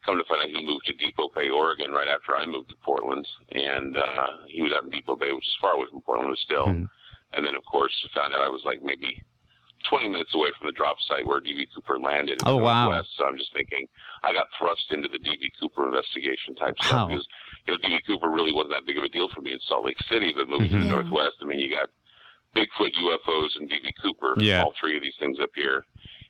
come 0.05 0.17
to 0.17 0.23
find 0.25 0.41
out 0.43 0.49
he 0.49 0.65
moved 0.65 0.85
to 0.85 0.93
Depoe 0.93 1.29
Bay, 1.35 1.49
Oregon, 1.49 1.91
right 1.91 2.07
after 2.07 2.35
I 2.35 2.45
moved 2.45 2.69
to 2.69 2.75
Portland, 2.83 3.27
and 3.51 3.97
uh, 3.97 4.27
he 4.47 4.61
was 4.61 4.71
out 4.73 4.83
in 4.83 4.89
Depoe 4.91 5.15
Bay, 5.15 5.31
which 5.33 5.45
is 5.47 5.55
far 5.59 5.73
away 5.73 5.85
from 5.89 6.01
Portland, 6.01 6.29
but 6.31 6.37
still. 6.39 6.67
Mhm. 6.67 6.89
And 7.33 7.45
then, 7.45 7.55
of 7.55 7.65
course, 7.65 7.91
found 8.13 8.33
out 8.33 8.41
I 8.41 8.47
was 8.49 8.63
like 8.63 8.81
maybe 8.81 9.21
20 9.89 10.09
minutes 10.09 10.33
away 10.33 10.49
from 10.57 10.67
the 10.67 10.73
drop 10.73 10.97
site 11.07 11.25
where 11.25 11.39
DB 11.39 11.67
Cooper 11.73 11.99
landed. 11.99 12.39
in 12.39 12.47
Oh, 12.47 12.57
the 12.57 12.63
wow. 12.63 12.85
Northwest. 12.89 13.09
So 13.17 13.25
I'm 13.25 13.37
just 13.37 13.53
thinking, 13.53 13.87
I 14.23 14.33
got 14.33 14.47
thrust 14.57 14.85
into 14.91 15.07
the 15.07 15.19
DB 15.19 15.51
Cooper 15.59 15.85
investigation 15.85 16.55
type 16.55 16.75
Wow. 16.81 16.85
stuff 16.87 17.09
because 17.09 17.27
you 17.67 17.73
know 17.73 17.79
DB 17.79 17.99
Cooper 18.05 18.29
really 18.29 18.51
wasn't 18.53 18.73
that 18.73 18.85
big 18.85 18.97
of 18.97 19.03
a 19.03 19.09
deal 19.09 19.29
for 19.33 19.41
me 19.41 19.53
in 19.53 19.59
Salt 19.67 19.85
Lake 19.85 19.97
City, 20.09 20.33
but 20.35 20.49
moving 20.49 20.69
to 20.69 20.75
Mhm. 20.75 20.81
the 20.83 20.89
Northwest, 20.89 21.37
I 21.41 21.45
mean, 21.45 21.59
you 21.59 21.69
got 21.69 21.89
Bigfoot, 22.55 22.95
UFOs, 22.95 23.55
and 23.57 23.69
DB 23.69 23.91
Cooper. 24.01 24.35
Yeah. 24.39 24.63
All 24.63 24.73
three 24.79 24.97
of 24.97 25.03
these 25.03 25.15
things 25.19 25.39
up 25.39 25.51
here. 25.53 25.85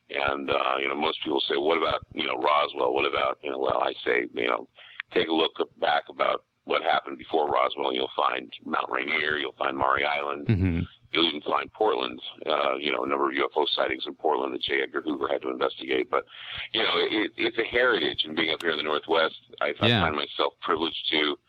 And 0.10 0.50
uh, 0.50 0.76
you 0.80 0.88
know, 0.88 0.96
most 0.96 1.22
people 1.24 1.42
say, 1.42 1.56
"What 1.58 1.78
about 1.78 2.02
you 2.14 2.26
know 2.26 2.36
Roswell? 2.38 2.94
What 2.94 3.06
about 3.06 3.38
you 3.44 3.52
know?" 3.52 3.60
Well, 3.60 3.82
I 3.82 3.94
say, 4.06 4.28
you 4.34 4.48
know, 4.48 4.68
take 5.14 5.28
a 5.28 5.34
look 5.34 5.52
back 5.80 6.04
about 6.10 6.44
what 6.68 6.84
happened 6.84 7.18
before 7.18 7.48
Roswell. 7.50 7.94
You'll 7.94 8.12
find 8.16 8.52
Mount 8.66 8.90
Rainier. 8.92 9.38
You'll 9.38 9.54
find 9.58 9.76
Maury 9.78 10.04
Island. 10.06 10.48
Mhm. 10.48 10.88
You'll 11.14 11.28
even 11.30 11.42
find 11.42 11.72
Portland. 11.72 12.22
Uh, 12.46 12.76
you 12.76 12.92
know, 12.92 13.04
a 13.04 13.08
number 13.08 13.30
of 13.30 13.36
UFO 13.36 13.66
sightings 13.70 14.06
in 14.06 14.14
Portland 14.16 14.54
that 14.54 14.62
J. 14.62 14.82
Edgar 14.84 15.02
Hoover 15.02 15.30
had 15.30 15.42
to 15.44 15.50
investigate. 15.50 16.10
But 16.12 16.26
you 16.74 16.84
know, 16.84 16.92
it, 16.98 17.32
it's 17.38 17.58
a 17.58 17.64
heritage, 17.64 18.26
and 18.26 18.36
being 18.36 18.54
up 18.54 18.62
here 18.62 18.72
in 18.72 18.78
the 18.78 18.84
Northwest, 18.84 19.36
I, 19.62 19.74
I 19.80 19.88
Yeah. 19.88 20.02
find 20.02 20.16
myself 20.16 20.54
privileged 20.62 21.08
to 21.12 21.40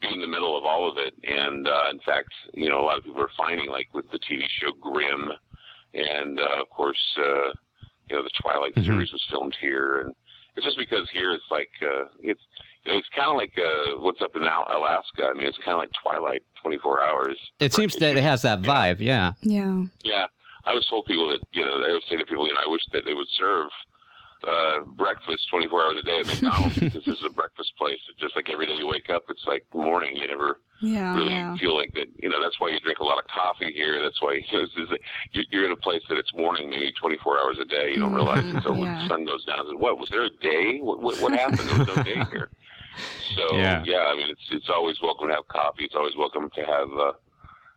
be 0.00 0.08
in 0.08 0.20
the 0.20 0.26
middle 0.26 0.56
of 0.56 0.64
all 0.64 0.88
of 0.90 0.96
it. 0.96 1.14
And 1.22 1.68
uh, 1.68 1.88
in 1.90 2.00
fact, 2.00 2.32
you 2.54 2.68
know, 2.70 2.80
a 2.80 2.84
lot 2.86 2.98
of 2.98 3.04
people 3.04 3.20
are 3.20 3.30
finding, 3.36 3.68
like 3.68 3.88
with 3.92 4.10
the 4.10 4.18
TV 4.18 4.42
show 4.58 4.72
Grimm, 4.80 5.30
and 5.94 6.40
uh, 6.40 6.60
of 6.62 6.70
course, 6.70 6.98
uh, 7.18 7.52
you 8.08 8.16
know, 8.16 8.22
the 8.22 8.30
Twilight 8.40 8.74
Mhm. 8.74 8.86
series 8.86 9.12
was 9.12 9.22
filmed 9.30 9.54
here, 9.60 10.00
and 10.00 10.14
it's 10.56 10.64
just 10.64 10.78
because 10.78 11.08
here 11.10 11.32
it's 11.32 11.50
like 11.50 11.70
uh, 11.82 12.04
it's 12.22 12.40
you 12.84 12.92
know, 12.92 12.98
it's 12.98 13.08
kind 13.14 13.30
of 13.30 13.36
like 13.36 13.52
uh, 13.58 14.00
what's 14.00 14.20
up 14.22 14.34
in 14.36 14.42
Al- 14.42 14.66
Alaska. 14.76 15.26
I 15.30 15.34
mean, 15.34 15.46
it's 15.46 15.58
kind 15.58 15.72
of 15.72 15.78
like 15.78 15.90
Twilight, 16.02 16.42
24 16.62 17.02
hours. 17.02 17.38
It 17.60 17.72
seems 17.72 17.94
that 17.96 18.16
it 18.16 18.22
has 18.22 18.42
that 18.42 18.62
vibe. 18.62 19.00
Yeah. 19.00 19.32
Yeah. 19.42 19.84
Yeah, 20.02 20.26
I 20.64 20.74
was 20.74 20.86
told 20.88 21.06
people 21.06 21.28
that 21.30 21.40
you 21.52 21.64
know 21.64 21.74
I 21.84 21.92
would 21.92 22.02
say 22.08 22.16
to 22.16 22.24
people, 22.26 22.46
you 22.46 22.54
know, 22.54 22.60
I 22.66 22.70
wish 22.70 22.82
that 22.92 23.04
they 23.04 23.14
would 23.14 23.28
serve 23.38 23.68
uh, 24.46 24.80
breakfast 24.96 25.48
24 25.50 25.82
hours 25.84 25.96
a 26.00 26.02
day 26.02 26.18
at 26.20 26.26
McDonald's 26.26 26.74
because 26.80 27.04
this 27.04 27.16
is 27.18 27.24
a 27.24 27.30
breakfast 27.30 27.72
place. 27.78 27.98
It's 28.10 28.18
just 28.20 28.34
like 28.34 28.50
every 28.50 28.66
day 28.66 28.74
you 28.74 28.88
wake 28.88 29.08
up, 29.10 29.22
it's 29.28 29.44
like 29.46 29.64
morning. 29.72 30.16
You 30.16 30.26
never 30.26 30.58
Yeah. 30.80 31.14
really 31.14 31.30
Yeah. 31.30 31.56
feel 31.58 31.76
like 31.76 31.94
that. 31.94 32.06
You 32.18 32.28
know, 32.28 32.42
that's 32.42 32.58
why 32.58 32.70
you 32.70 32.80
drink 32.80 32.98
a 32.98 33.04
lot 33.04 33.18
of 33.18 33.24
coffee 33.28 33.72
here. 33.72 34.02
That's 34.02 34.20
why 34.20 34.32
you 34.50 34.58
know, 34.58 34.64
it's, 34.64 34.72
it's, 34.76 34.92
you- 35.32 35.44
you're 35.52 35.66
in 35.66 35.70
a 35.70 35.76
place 35.76 36.02
that 36.08 36.18
it's 36.18 36.34
morning, 36.34 36.70
maybe 36.70 36.90
24 37.00 37.38
hours 37.38 37.58
a 37.60 37.64
day. 37.64 37.92
You 37.94 38.00
don't 38.00 38.12
realize 38.14 38.42
Mhm, 38.42 38.56
until 38.56 38.76
yeah. 38.84 39.02
the 39.02 39.08
sun 39.08 39.24
goes 39.24 39.44
down. 39.44 39.78
What 39.78 39.98
was 40.00 40.08
there 40.10 40.24
a 40.24 40.30
day? 40.42 40.80
What, 40.80 41.00
what, 41.00 41.20
what 41.20 41.32
happened? 41.38 41.68
There 41.68 41.78
was 41.78 41.86
no 41.86 42.02
day 42.02 42.24
here. 42.32 42.50
So 43.36 43.56
Yeah. 43.56 43.82
yeah. 43.86 44.06
I 44.12 44.16
mean, 44.16 44.28
it's 44.30 44.48
it's 44.50 44.68
always 44.68 44.96
welcome 45.02 45.28
to 45.28 45.34
have 45.34 45.48
coffee. 45.48 45.84
It's 45.84 45.94
always 45.94 46.16
welcome 46.16 46.50
to 46.54 46.60
have. 46.64 46.88
Uh, 46.92 47.12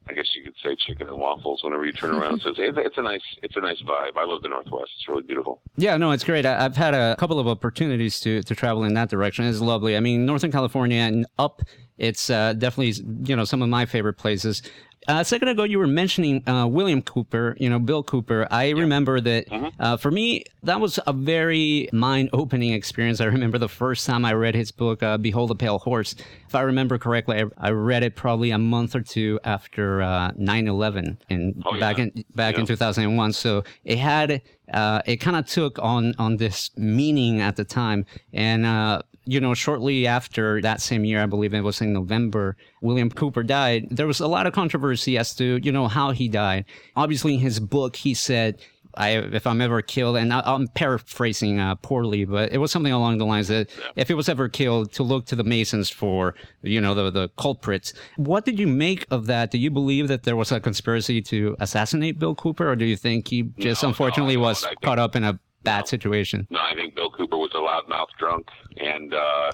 I 0.08 0.14
guess 0.14 0.26
you 0.36 0.44
could 0.44 0.54
say 0.64 0.76
chicken 0.76 1.08
and 1.08 1.18
waffles 1.18 1.64
whenever 1.64 1.84
you 1.84 1.92
turn 1.92 2.14
around. 2.14 2.40
So 2.44 2.50
it's, 2.50 2.60
it's, 2.60 2.98
a 2.98 3.02
nice, 3.02 3.22
it's 3.42 3.56
a 3.56 3.60
nice 3.62 3.82
vibe. 3.82 4.16
I 4.16 4.26
love 4.26 4.44
the 4.44 4.50
Northwest. 4.50 4.92
It's 4.98 5.08
really 5.08 5.24
beautiful. 5.24 5.62
Yeah, 5.78 5.98
no, 5.98 6.12
it's 6.12 6.24
great. 6.24 6.46
I, 6.46 6.64
I've 6.64 6.76
had 6.76 6.94
a 6.94 7.16
couple 7.18 7.40
of 7.40 7.48
opportunities 7.48 8.20
to, 8.20 8.44
to 8.44 8.54
travel 8.54 8.84
in 8.84 8.94
that 8.94 9.10
direction. 9.10 9.46
It's 9.46 9.62
lovely. 9.62 9.98
I 9.98 10.02
mean, 10.02 10.26
Northern 10.28 10.52
California 10.52 11.00
and 11.00 11.26
up, 11.40 11.64
it's 11.98 12.30
uh, 12.30 12.54
definitely, 12.54 13.04
you 13.24 13.36
know, 13.36 13.46
some 13.46 13.64
of 13.64 13.70
my 13.70 13.86
favorite 13.88 14.16
places. 14.16 14.62
Uh, 15.08 15.20
a 15.20 15.26
second 15.26 15.50
ago, 15.50 15.64
you 15.64 15.78
were 15.78 15.86
mentioning 15.86 16.48
uh, 16.50 16.66
William 16.66 17.00
Cooper, 17.02 17.56
you 17.60 17.70
know, 17.70 17.78
Bill 17.78 18.02
Cooper. 18.02 18.48
I 18.50 18.72
remember 18.72 19.22
that 19.22 19.46
uh, 19.80 19.98
for 19.98 20.10
me, 20.10 20.46
that 20.64 20.80
was 20.80 21.00
a 21.06 21.14
very 21.14 21.88
mind 21.94 22.30
opening 22.34 22.74
experience. 22.74 23.22
I 23.22 23.26
remember 23.26 23.60
the 23.60 23.70
first 23.70 24.08
time 24.08 24.26
I 24.26 24.34
read 24.34 24.56
his 24.56 24.72
book, 24.72 25.04
uh, 25.04 25.18
Behold 25.18 25.52
the 25.52 25.56
Pale 25.56 25.80
Horse. 25.80 26.16
If 26.48 26.56
I 26.56 26.62
remember 26.62 26.98
correctly, 26.98 27.40
I, 27.40 27.68
I 27.68 27.70
read 27.70 28.02
it 28.02 28.16
probably 28.16 28.50
a 28.50 28.58
month 28.58 28.96
or 28.96 29.02
two 29.02 29.40
after 29.44 30.02
uh, 30.02 30.32
9 30.38 30.68
11 30.68 31.20
in, 31.30 31.62
Oh, 31.66 31.76
yeah. 31.76 31.80
back, 31.80 32.00
in, 32.00 32.26
back 32.34 32.58
in 32.58 32.66
2001. 32.66 33.34
So 33.34 33.64
it 33.84 34.00
had, 34.00 34.42
uh, 34.74 35.02
it 35.06 35.18
kind 35.18 35.38
of 35.38 35.46
took 35.46 35.78
on, 35.78 36.16
on 36.18 36.38
this 36.38 36.72
meaning 36.78 37.42
at 37.42 37.58
the 37.58 37.64
time. 37.64 38.08
And, 38.34 38.66
uh, 38.66 39.04
you 39.26 39.40
know, 39.40 39.54
shortly 39.54 40.08
after 40.08 40.62
that 40.62 40.82
same 40.82 41.04
year, 41.06 41.22
I 41.22 41.26
believe 41.26 41.54
it 41.54 41.62
was 41.62 41.82
in 41.82 41.94
November, 41.94 42.56
William 42.82 43.10
Cooper 43.10 43.44
died. 43.44 43.88
There 43.92 44.08
was 44.08 44.20
a 44.20 44.28
lot 44.28 44.48
of 44.48 44.54
controversy 44.54 45.18
as 45.18 45.36
to, 45.36 45.60
you 45.64 45.72
know, 45.72 45.88
how 45.88 46.12
he 46.12 46.28
died. 46.28 46.66
Obviously, 46.96 47.36
in 47.36 47.40
his 47.40 47.60
book, 47.60 47.96
he 47.96 48.14
said, 48.14 48.62
I, 48.98 49.10
if 49.18 49.46
I'm 49.46 49.60
ever 49.60 49.82
killed, 49.82 50.16
and 50.16 50.32
I, 50.32 50.42
I'm 50.46 50.70
paraphrasing 50.70 51.60
uh, 51.60 51.76
poorly, 51.76 52.24
but 52.24 52.54
it 52.54 52.60
was 52.60 52.72
something 52.72 52.94
along 52.94 53.18
the 53.18 53.26
lines 53.26 53.50
that 53.50 53.70
if 53.98 54.10
it 54.10 54.14
was 54.14 54.30
ever 54.30 54.48
killed, 54.48 54.94
to 54.94 55.04
look 55.04 55.26
to 55.26 55.36
the 55.36 55.44
Masons 55.44 55.90
for, 55.90 56.34
you 56.62 56.80
know, 56.80 56.94
the, 56.94 57.10
the 57.12 57.30
culprits. 57.38 57.94
What 58.16 58.46
did 58.46 58.58
you 58.58 58.68
make 58.68 59.06
of 59.12 59.26
that? 59.26 59.52
Do 59.52 59.58
you 59.58 59.70
believe 59.70 60.08
that 60.08 60.24
there 60.24 60.38
was 60.38 60.52
a 60.54 60.62
conspiracy 60.62 61.22
to 61.24 61.58
assassinate 61.60 62.20
Bill 62.20 62.36
Cooper, 62.36 62.70
or 62.72 62.76
do 62.78 62.86
you 62.86 62.96
think 62.96 63.28
he 63.28 63.44
just 63.60 63.84
No, 63.84 63.88
no, 63.88 63.92
unfortunately 63.92 64.36
I 64.38 64.40
was 64.40 64.62
don't. 64.62 64.68
I 64.68 64.70
think- 64.72 64.82
caught 64.82 65.00
up 65.00 65.16
in 65.18 65.24
a 65.26 65.40
bad 65.66 65.88
situation? 65.88 66.48
No, 66.50 66.60
I 66.60 66.74
think 66.76 66.96
Bill 66.96 67.10
Cooper 67.12 67.38
was 67.38 67.52
a 67.54 67.58
loudmouth 67.58 68.08
drunk, 68.18 68.48
and 68.78 69.14
uh, 69.14 69.52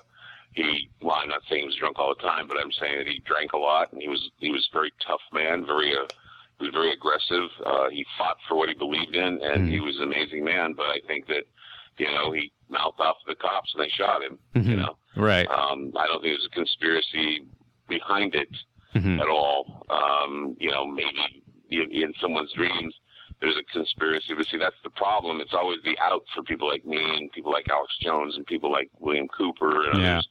he. 0.53 0.89
Well, 1.01 1.18
I'm 1.22 1.30
not 1.30 1.41
saying 1.50 1.62
he 1.62 1.68
was 1.68 1.75
drunk 1.77 1.98
all 2.00 2.13
the 2.15 2.22
time, 2.22 2.48
but 2.48 2.58
I'm 2.62 2.72
saying 2.72 2.98
that 3.00 3.08
he 3.08 3.20
drank 3.25 3.53
a 3.53 3.58
lot, 3.58 3.91
and 3.94 4.01
he 4.01 4.08
was 4.08 4.30
he 4.38 4.51
was 4.51 4.68
a 4.72 4.75
very 4.77 4.91
tough 5.06 5.22
man, 5.34 5.65
very 5.65 5.94
uh, 5.96 6.06
he 6.60 6.65
was 6.65 6.74
very 6.74 6.91
aggressive. 6.94 7.50
Uh, 7.65 7.89
he 7.89 8.06
fought 8.18 8.38
for 8.48 8.56
what 8.56 8.70
he 8.70 8.75
believed 8.75 9.15
in, 9.15 9.39
and 9.41 9.68
he 9.68 9.80
was 9.80 9.98
an 9.98 10.03
amazing 10.03 10.44
man. 10.44 10.74
But 10.74 10.86
I 10.88 11.00
think 11.08 11.27
that 11.27 11.44
you 11.98 12.08
know 12.08 12.32
he 12.32 12.51
mouthed 12.70 13.00
off 13.00 13.18
to 13.25 13.32
the 13.34 13.36
cops, 13.36 13.74
and 13.74 13.84
they 13.84 13.89
shot 13.89 14.22
him. 14.22 14.38
You 14.56 14.62
Mhm. 14.62 14.77
know, 14.77 14.98
Right. 15.15 15.48
um, 15.50 15.91
I 15.98 16.06
don't 16.08 16.22
think 16.22 16.34
there's 16.38 16.46
a 16.46 16.56
conspiracy 16.56 17.41
behind 17.89 18.36
it 18.36 18.50
Mhm. 18.96 19.20
at 19.22 19.27
all. 19.27 19.86
Um, 19.89 20.56
you 20.60 20.72
know, 20.72 20.86
maybe 20.86 21.44
in, 21.70 21.91
in 21.91 22.13
someone's 22.22 22.51
dreams 22.53 22.94
there's 23.42 23.58
a 23.58 23.64
conspiracy, 23.74 24.34
but 24.38 24.46
see, 24.48 24.58
that's 24.58 24.76
the 24.84 24.90
problem. 24.92 25.42
It's 25.42 25.54
always 25.54 25.80
the 25.84 25.98
out 26.00 26.24
for 26.34 26.44
people 26.44 26.68
like 26.70 26.86
me 26.86 26.98
and 27.18 27.32
people 27.32 27.52
like 27.52 27.68
Alex 27.70 27.92
Jones 28.02 28.36
and 28.38 28.46
people 28.46 28.72
like 28.72 28.90
William 29.00 29.28
Cooper 29.30 29.90
and 29.92 30.00
Yeah. 30.02 30.12
others. 30.14 30.28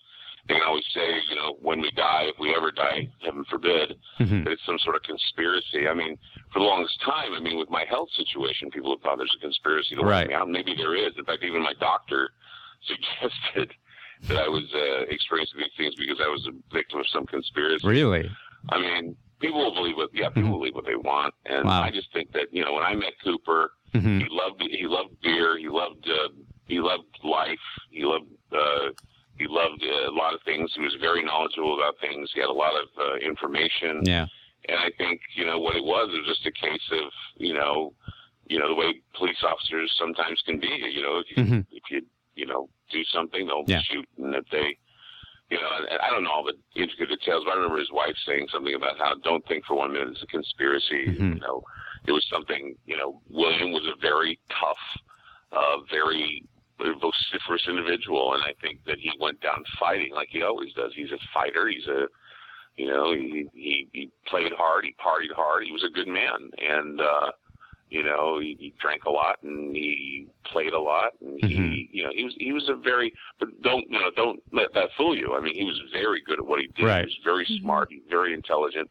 They 0.49 0.55
can 0.55 0.63
always 0.63 0.85
say, 0.95 1.21
you 1.29 1.37
know, 1.37 1.59
when 1.61 1.81
we 1.81 1.91
die, 1.93 2.25
if 2.33 2.39
we 2.39 2.55
ever 2.57 2.71
die, 2.73 3.09
heaven 3.23 3.45
forbid, 3.45 3.99
Mhm. 4.21 4.45
that 4.45 4.53
it's 4.53 4.65
some 4.65 4.79
sort 4.79 4.97
of 4.97 5.03
conspiracy. 5.03 5.87
I 5.87 5.95
mean, 5.95 6.17
for 6.53 6.61
the 6.61 6.65
longest 6.65 6.99
time, 7.03 7.35
I 7.35 7.41
mean, 7.41 7.59
with 7.59 7.69
my 7.71 7.85
health 7.85 8.11
situation, 8.13 8.71
people 8.71 8.91
have 8.95 9.03
thought 9.03 9.19
there's 9.19 9.35
a 9.37 9.41
conspiracy 9.41 9.95
to 9.97 10.03
Right. 10.03 10.21
let 10.21 10.29
me 10.29 10.35
out. 10.35 10.49
Maybe 10.49 10.75
there 10.75 10.95
is. 10.95 11.13
In 11.19 11.25
fact, 11.25 11.43
even 11.45 11.63
my 11.63 11.75
doctor 11.75 12.33
suggested 12.87 13.75
that 14.29 14.39
I 14.39 14.49
was 14.49 14.65
uh, 14.75 15.03
experiencing 15.09 15.61
these 15.61 15.73
things 15.77 15.95
because 15.97 16.21
I 16.21 16.29
was 16.29 16.47
a 16.47 16.53
victim 16.75 17.01
of 17.01 17.07
some 17.09 17.27
conspiracy. 17.27 17.87
Really? 17.87 18.31
I 18.71 18.79
mean, 18.79 19.17
people 19.41 19.59
will 19.65 19.75
believe 19.75 19.97
what 19.97 20.11
yeah, 20.15 20.29
people 20.29 20.51
Mhm. 20.51 20.59
believe 20.59 20.75
what 20.75 20.85
they 20.87 20.97
want, 20.97 21.35
and 21.47 21.65
Wow. 21.67 21.83
I 21.83 21.91
just 21.91 22.13
think 22.13 22.33
that 22.33 22.53
you 22.53 22.65
know 22.65 22.73
when 22.75 22.85
I 22.85 22.95
met 22.95 23.15
Cooper, 23.25 23.73
Mhm. 23.95 24.23
he 24.23 24.29
loved 24.29 24.63
he 24.63 24.87
loved 24.87 25.21
beer, 25.23 25.57
he 25.59 25.69
loved 25.69 26.09
uh, 26.09 26.29
he 26.69 26.79
loved 26.81 27.09
life, 27.25 27.61
he 27.91 28.05
loved 28.05 28.31
uh, 28.53 28.91
he 29.39 29.47
loved 29.49 29.83
uh, 29.83 30.11
a 30.11 30.15
lot 30.15 30.35
of 30.35 30.43
things. 30.43 30.73
He 30.75 30.83
was 30.83 30.95
very 31.01 31.23
knowledgeable 31.23 31.75
about 31.75 31.99
things. 31.99 32.31
He 32.35 32.41
had 32.41 32.51
a 32.51 32.53
lot 32.53 32.75
of 32.75 32.89
uh, 32.99 33.15
information, 33.17 34.05
Yeah. 34.05 34.27
and 34.69 34.79
I 34.79 34.91
think 34.99 35.21
you 35.35 35.45
know 35.47 35.59
what 35.59 35.77
it 35.77 35.85
was. 35.85 36.13
It 36.13 36.19
was 36.19 36.27
just 36.29 36.47
a 36.47 36.53
case 36.53 36.87
of 36.93 37.11
you 37.37 37.55
know, 37.55 37.95
you 38.47 38.59
know 38.59 38.69
the 38.69 38.75
way 38.75 39.01
police 39.15 39.43
officers 39.43 39.91
sometimes 39.99 40.41
can 40.43 40.59
be. 40.61 40.69
You 40.69 41.03
know, 41.03 41.19
if 41.19 41.31
you 41.37 41.43
Mhm. 41.45 41.67
if 41.73 41.91
you 41.91 42.07
you 42.35 42.47
know 42.47 42.69
do 42.91 43.03
something, 43.05 43.47
they'll 43.47 43.65
Yeah. 43.67 43.81
shoot, 43.83 44.07
and 44.19 44.35
if 44.35 44.47
they 44.51 44.77
you 45.51 45.59
know, 45.59 45.69
and 45.91 46.01
I 46.01 46.11
don't 46.11 46.25
know 46.25 46.31
all 46.31 46.45
the 46.45 46.55
intricate 46.81 47.09
details, 47.09 47.43
but 47.45 47.53
I 47.53 47.57
remember 47.57 47.79
his 47.79 47.91
wife 47.93 48.15
saying 48.25 48.49
something 48.53 48.75
about 48.75 48.99
how 48.99 49.15
don't 49.25 49.47
think 49.49 49.65
for 49.67 49.75
one 49.75 49.93
minute 49.93 50.11
it's 50.11 50.23
a 50.23 50.27
conspiracy. 50.27 51.07
Mhm. 51.09 51.35
You 51.35 51.41
know, 51.41 51.63
it 52.07 52.13
was 52.13 52.25
something. 52.31 52.77
You 52.87 52.97
know, 52.97 53.21
William 53.29 53.73
was 53.73 53.85
a 53.87 53.97
very 54.01 54.39
tough, 54.49 54.79
uh, 55.53 55.81
very 55.91 56.45
vociferous 56.79 57.67
individual, 57.69 58.35
and 58.35 58.43
I 58.43 58.55
think 58.61 58.85
that 58.87 58.99
he 58.99 59.13
went 59.19 59.41
down 59.41 59.65
fighting 59.79 60.13
like 60.15 60.29
he 60.31 60.43
always 60.43 60.73
does. 60.75 60.95
He's 60.95 61.13
a 61.13 61.19
fighter. 61.35 61.69
He's 61.69 61.87
a, 61.89 62.07
you 62.77 62.87
know, 62.87 63.13
he 63.13 63.49
he, 63.53 63.89
he 63.93 64.11
played 64.27 64.53
hard. 64.57 64.85
He 64.85 64.93
partied 64.93 65.35
hard. 65.35 65.65
He 65.65 65.73
was 65.73 65.85
a 65.85 65.91
good 65.91 66.09
man, 66.09 66.51
and 66.59 67.01
uh, 67.01 67.33
you 67.91 68.03
know, 68.03 68.39
he, 68.39 68.57
he 68.59 68.73
drank 68.81 69.05
a 69.05 69.11
lot 69.11 69.37
and 69.43 69.75
he 69.75 70.27
played 70.45 70.73
a 70.73 70.79
lot, 70.79 71.13
and 71.21 71.39
he, 71.45 71.57
Mhm. 71.57 71.89
you 71.93 72.05
know, 72.05 72.11
he 72.15 72.25
was 72.25 72.35
he 72.39 72.53
was 72.53 72.69
a 72.69 72.75
very, 72.75 73.13
but 73.39 73.49
don't 73.63 73.85
you 73.91 73.99
know, 73.99 74.11
don't 74.17 74.41
let 74.53 74.73
that 74.75 74.91
fool 74.97 75.17
you. 75.17 75.35
I 75.35 75.41
mean, 75.41 75.55
he 75.55 75.65
was 75.65 75.81
very 75.93 76.23
good 76.23 76.39
at 76.39 76.47
what 76.47 76.61
he 76.61 76.69
did. 76.69 76.85
Right. 76.87 77.01
He 77.05 77.07
was 77.07 77.19
very 77.25 77.45
smart, 77.61 77.91
very 78.09 78.33
intelligent. 78.33 78.89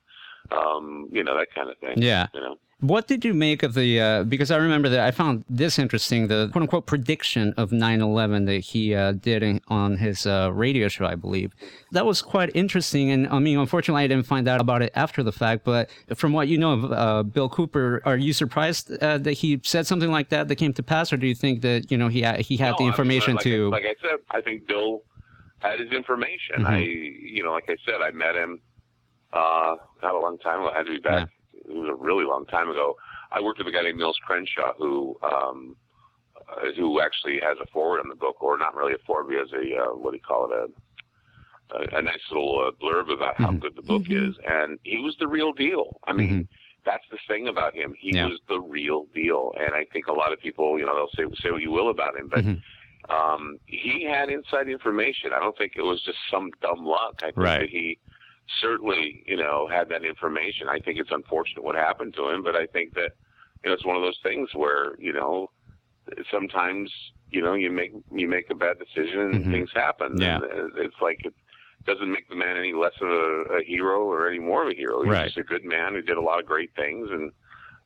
Um, 0.52 1.08
you 1.12 1.24
know, 1.24 1.38
that 1.38 1.48
kind 1.54 1.70
of 1.70 1.78
thing. 1.80 2.02
Yeah. 2.02 2.28
You 2.34 2.42
know. 2.42 2.60
What 2.82 3.08
did 3.08 3.26
you 3.26 3.34
make 3.34 3.62
of 3.62 3.74
the? 3.74 4.00
Uh, 4.00 4.24
because 4.24 4.52
I 4.52 4.56
remember 4.58 4.88
that 4.88 5.02
I 5.02 5.12
found 5.12 5.44
this 5.50 5.78
interesting, 5.78 6.28
the 6.28 6.48
quote 6.54 6.62
unquote 6.62 6.86
prediction 6.86 7.54
of 7.58 7.72
9/11 7.72 8.46
that 8.46 8.60
he 8.60 8.96
uh, 8.96 9.12
did 9.12 9.44
in, 9.44 9.60
on 9.68 9.98
his 9.98 10.26
uh, 10.26 10.50
radio 10.54 10.88
show, 10.88 11.06
I 11.06 11.16
believe. 11.16 11.54
That 11.92 12.06
was 12.06 12.22
quite 12.22 12.52
interesting, 12.56 13.12
and 13.12 13.28
I 13.28 13.40
mean, 13.40 13.60
unfortunately, 13.60 14.04
I 14.04 14.08
didn't 14.08 14.28
find 14.28 14.48
out 14.48 14.62
about 14.62 14.82
it 14.82 14.94
after 14.96 15.24
the 15.24 15.34
fact. 15.34 15.66
But 15.66 15.90
from 16.16 16.32
what 16.32 16.48
you 16.48 16.58
know 16.58 16.72
of 16.72 16.92
uh, 16.94 17.24
Bill 17.24 17.50
Cooper, 17.50 18.02
are 18.06 18.16
you 18.16 18.32
surprised 18.32 18.92
uh, 19.04 19.18
that 19.18 19.34
he 19.34 19.60
said 19.66 19.86
something 19.86 20.10
like 20.10 20.30
that 20.30 20.48
that 20.48 20.56
came 20.56 20.72
to 20.74 20.84
pass, 20.84 21.12
or 21.12 21.18
do 21.18 21.28
you 21.28 21.36
think 21.36 21.62
that 21.64 21.92
you 21.92 21.98
know 21.98 22.08
he 22.08 22.22
he 22.40 22.56
had 22.56 22.72
No, 22.72 22.78
the 22.78 22.84
I 22.84 22.86
mean, 22.86 22.90
information 22.94 23.36
like, 23.36 23.44
to? 23.44 23.70
Like 23.72 23.84
I 23.84 23.96
said, 24.02 24.20
I 24.32 24.40
think 24.40 24.68
Bill 24.68 25.04
had 25.60 25.82
his 25.82 25.92
information. 25.92 26.60
Mhm. 26.60 26.66
I, 26.66 26.78
you 26.78 27.44
know, 27.44 27.52
like 27.52 27.66
I 27.68 27.76
said, 27.86 27.96
I 28.02 28.12
met 28.12 28.36
him 28.36 28.62
uh, 29.34 29.76
not 30.02 30.16
a 30.16 30.20
long 30.20 30.38
time 30.38 30.62
ago. 30.62 30.70
I 30.74 30.78
had 30.78 30.86
to 30.86 30.92
be 30.94 31.00
back. 31.00 31.28
It 31.70 31.76
was 31.76 31.90
a 31.90 31.96
really 32.04 32.26
long 32.26 32.46
time 32.46 32.70
ago. 32.70 32.96
I 33.32 33.40
worked 33.42 33.60
with 33.60 33.68
a 33.68 33.72
guy 33.72 33.84
named 33.84 33.98
Mills 34.00 34.18
Crenshaw 34.26 34.74
who. 34.78 35.18
Um, 35.24 35.76
uh, 36.50 36.72
who 36.76 37.00
actually 37.00 37.40
has 37.44 37.58
a 37.62 37.66
forward 37.68 38.00
on 38.00 38.08
the 38.10 38.16
book, 38.16 38.42
or 38.42 38.58
not 38.58 38.74
really 38.74 38.94
a 38.94 38.98
forward, 39.06 39.26
but 39.26 39.34
he 39.34 39.40
has 39.40 39.52
a 39.52 39.84
uh, 39.84 39.96
what 39.96 40.12
do 40.12 40.18
you 40.18 40.24
call 40.24 40.50
it, 40.50 40.72
a 41.72 41.76
a, 41.76 42.00
a 42.00 42.02
nice 42.02 42.22
little 42.32 42.66
uh, 42.66 42.72
blurb 42.84 43.12
about 43.14 43.36
how 43.36 43.52
Mhm. 43.52 43.60
good 43.62 43.76
the 43.76 43.84
book 43.84 44.04
is, 44.10 44.36
and 44.48 44.80
he 44.84 44.98
was 44.98 45.16
the 45.20 45.28
real 45.28 45.52
deal. 45.54 46.00
I 46.08 46.14
mean, 46.14 46.40
Mhm. 46.40 46.48
that's 46.86 47.04
the 47.12 47.20
thing 47.28 47.50
about 47.50 47.76
him. 47.76 47.94
He 48.00 48.16
Yeah. 48.16 48.28
was 48.28 48.40
the 48.48 48.60
real 48.60 49.06
deal, 49.14 49.54
and 49.60 49.76
I 49.76 49.86
think 49.86 50.08
a 50.08 50.14
lot 50.14 50.32
of 50.34 50.40
people, 50.40 50.80
you 50.80 50.86
know, 50.86 50.96
they'll 50.96 51.10
say 51.10 51.32
say 51.44 51.52
what 51.52 51.62
you 51.62 51.72
will 51.72 51.90
about 51.90 52.18
him, 52.18 52.28
but 52.30 52.44
Mhm. 52.46 52.62
um, 53.10 53.60
he 53.68 54.04
had 54.04 54.30
inside 54.30 54.70
information. 54.70 55.34
I 55.34 55.40
don't 55.40 55.58
think 55.58 55.74
it 55.76 55.84
was 55.84 56.02
just 56.02 56.18
some 56.32 56.50
dumb 56.62 56.84
luck. 56.86 57.16
I 57.22 57.26
think 57.28 57.38
Right. 57.38 57.60
that 57.60 57.70
he 57.70 58.00
certainly, 58.62 59.24
you 59.28 59.38
know, 59.38 59.68
had 59.72 59.90
that 59.90 60.04
information. 60.04 60.68
I 60.70 60.80
think 60.80 61.00
it's 61.00 61.12
unfortunate 61.12 61.64
what 61.64 61.76
happened 61.76 62.14
to 62.16 62.30
him, 62.30 62.44
but 62.44 62.56
I 62.56 62.66
think 62.68 62.94
that 62.96 63.12
you 63.64 63.70
know 63.70 63.74
it's 63.74 63.86
one 63.86 63.96
of 63.96 64.02
those 64.02 64.20
things 64.24 64.50
where 64.54 64.96
you 65.00 65.14
know 65.14 65.50
sometimes 66.32 66.92
you 67.32 67.42
know 67.42 67.54
you 67.54 67.70
make 67.70 67.92
you 68.12 68.28
make 68.28 68.50
a 68.50 68.56
bad 68.56 68.78
decision 68.80 69.20
and 69.20 69.46
Mhm. 69.46 69.52
things 69.52 69.72
happen. 69.74 70.20
Yeah. 70.20 70.38
And 70.38 70.72
it's 70.78 71.00
like 71.02 71.24
it 71.26 71.34
doesn't 71.86 72.12
make 72.12 72.28
the 72.30 72.36
man 72.36 72.58
any 72.58 72.74
less 72.74 72.94
of 73.02 73.10
a, 73.10 73.58
a 73.60 73.64
hero 73.64 74.02
or 74.04 74.28
any 74.28 74.40
more 74.40 74.64
of 74.64 74.70
a 74.70 74.76
hero. 74.76 75.02
He's 75.04 75.12
Right. 75.12 75.26
just 75.26 75.38
a 75.38 75.44
good 75.44 75.64
man 75.66 75.94
who 75.94 76.02
did 76.02 76.18
a 76.18 76.22
lot 76.22 76.40
of 76.40 76.46
great 76.46 76.72
things 76.76 77.10
and 77.12 77.32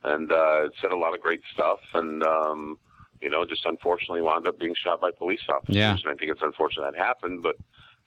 and 0.05 0.31
uh, 0.31 0.69
said 0.81 0.91
a 0.91 0.97
lot 0.97 1.13
of 1.13 1.21
great 1.21 1.41
stuff 1.53 1.79
and. 1.93 2.23
um 2.23 2.79
you 3.21 3.29
know, 3.29 3.45
just 3.45 3.65
unfortunately 3.65 4.21
wound 4.21 4.45
up 4.49 4.59
being 4.59 4.75
shot 4.75 4.99
by 4.99 5.09
police 5.17 5.39
officers. 5.47 5.73
Yeah. 5.77 5.91
And 5.93 6.07
I 6.09 6.13
think 6.15 6.29
it's 6.29 6.41
unfortunate 6.41 6.91
that 6.91 6.97
happened, 6.99 7.41
but 7.41 7.55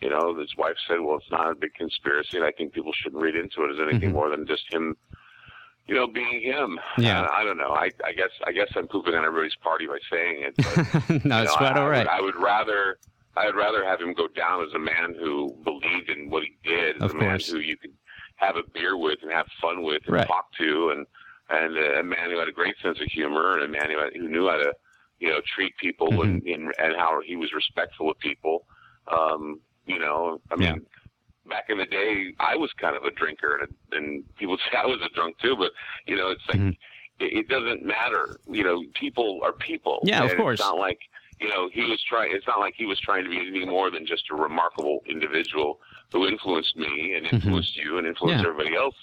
you 0.00 0.10
know, 0.10 0.34
his 0.38 0.54
wife 0.56 0.76
said, 0.88 1.00
"Well, 1.00 1.16
it's 1.16 1.30
not 1.30 1.50
a 1.50 1.54
big 1.54 1.74
conspiracy, 1.74 2.36
and 2.36 2.44
I 2.44 2.52
think 2.52 2.72
people 2.72 2.92
shouldn't 2.92 3.22
read 3.22 3.34
into 3.36 3.64
it 3.64 3.72
as 3.72 3.80
anything 3.80 4.10
Mhm. 4.10 4.14
more 4.14 4.28
than 4.30 4.46
just 4.46 4.70
him, 4.72 4.96
you 5.86 5.94
know, 5.94 6.06
being 6.06 6.40
him." 6.42 6.78
Yeah. 6.98 7.22
Uh, 7.22 7.28
I 7.32 7.44
don't 7.44 7.56
know. 7.56 7.72
I, 7.72 7.90
I 8.04 8.12
guess 8.12 8.30
I 8.46 8.52
guess 8.52 8.68
I'm 8.76 8.88
pooping 8.88 9.14
on 9.14 9.24
everybody's 9.24 9.56
party 9.56 9.86
by 9.86 9.98
saying 10.10 10.42
it. 10.42 10.54
But, 10.56 10.76
no, 11.24 11.42
it's 11.42 11.52
know, 11.52 11.56
quite 11.56 11.76
I, 11.76 11.80
all 11.80 11.86
I 11.86 11.90
right. 11.90 11.98
would, 11.98 12.08
I 12.08 12.20
would 12.20 12.36
rather. 12.36 12.98
I'd 13.38 13.54
rather 13.54 13.84
have 13.84 14.00
him 14.00 14.14
go 14.14 14.28
down 14.28 14.64
as 14.64 14.72
a 14.74 14.78
man 14.78 15.14
who 15.18 15.54
believed 15.62 16.08
in 16.08 16.30
what 16.30 16.42
he 16.42 16.56
did, 16.64 16.96
as 16.96 17.02
Of 17.02 17.10
a 17.10 17.14
man 17.18 17.28
course. 17.32 17.50
who 17.50 17.58
you 17.58 17.76
could 17.76 17.92
have 18.36 18.56
a 18.56 18.62
beer 18.72 18.96
with 18.96 19.18
and 19.22 19.30
have 19.30 19.46
fun 19.60 19.82
with 19.82 20.00
and 20.06 20.14
Right. 20.16 20.26
talk 20.26 20.46
to, 20.58 20.90
and 20.96 21.06
and 21.50 21.76
a 21.76 22.02
man 22.02 22.30
who 22.30 22.38
had 22.38 22.48
a 22.48 22.52
great 22.52 22.76
sense 22.82 22.98
of 23.00 23.06
humor 23.08 23.54
and 23.54 23.64
a 23.64 23.68
man 23.68 23.90
who, 23.90 23.98
had, 23.98 24.12
who 24.14 24.28
knew 24.28 24.48
how 24.48 24.56
to, 24.56 24.72
you 25.20 25.28
know, 25.28 25.40
treat 25.54 25.76
people 25.76 26.08
Mm-hmm. 26.12 26.22
and, 26.22 26.46
and 26.46 26.74
and 26.78 26.96
how 26.96 27.20
he 27.26 27.36
was 27.36 27.52
respectful 27.52 28.10
of 28.10 28.18
people. 28.20 28.66
Um, 29.08 29.60
you 29.86 29.98
know, 29.98 30.40
I 30.50 30.56
mean, 30.56 30.86
back 31.48 31.66
in 31.68 31.78
the 31.78 31.86
day, 31.86 32.34
I 32.40 32.56
was 32.56 32.72
kind 32.74 32.96
of 32.96 33.04
a 33.04 33.10
drinker, 33.12 33.58
and, 33.62 33.74
and 33.92 34.36
people 34.36 34.56
say 34.70 34.76
I 34.78 34.86
was 34.86 35.00
a 35.04 35.14
drunk 35.14 35.38
too. 35.38 35.56
But 35.56 35.72
you 36.06 36.16
know, 36.16 36.30
it's 36.30 36.42
like 36.48 36.58
Mhm. 36.58 36.76
it, 37.20 37.32
it 37.38 37.48
doesn't 37.48 37.84
matter. 37.84 38.36
You 38.50 38.64
know, 38.64 38.82
people 38.94 39.40
are 39.42 39.52
people. 39.52 40.00
Yeah, 40.02 40.24
of 40.24 40.36
course. 40.36 40.60
It's 40.60 40.68
not 40.68 40.78
like 40.78 40.98
you 41.40 41.48
know 41.48 41.68
he 41.72 41.82
was 41.82 42.02
trying. 42.08 42.32
It's 42.34 42.46
not 42.46 42.58
like 42.60 42.74
he 42.76 42.86
was 42.86 42.98
trying 43.00 43.24
to 43.24 43.30
be 43.30 43.38
anything 43.38 43.68
more 43.68 43.90
than 43.90 44.06
just 44.06 44.24
a 44.30 44.34
remarkable 44.34 45.02
individual 45.08 45.80
who 46.12 46.26
influenced 46.26 46.76
me 46.76 47.14
and 47.16 47.26
influenced 47.26 47.76
you 47.76 47.98
and 47.98 48.06
influenced 48.06 48.38
Mm-hmm. 48.44 48.46
Yeah. 48.46 48.50
everybody 48.52 48.76
else 48.76 48.94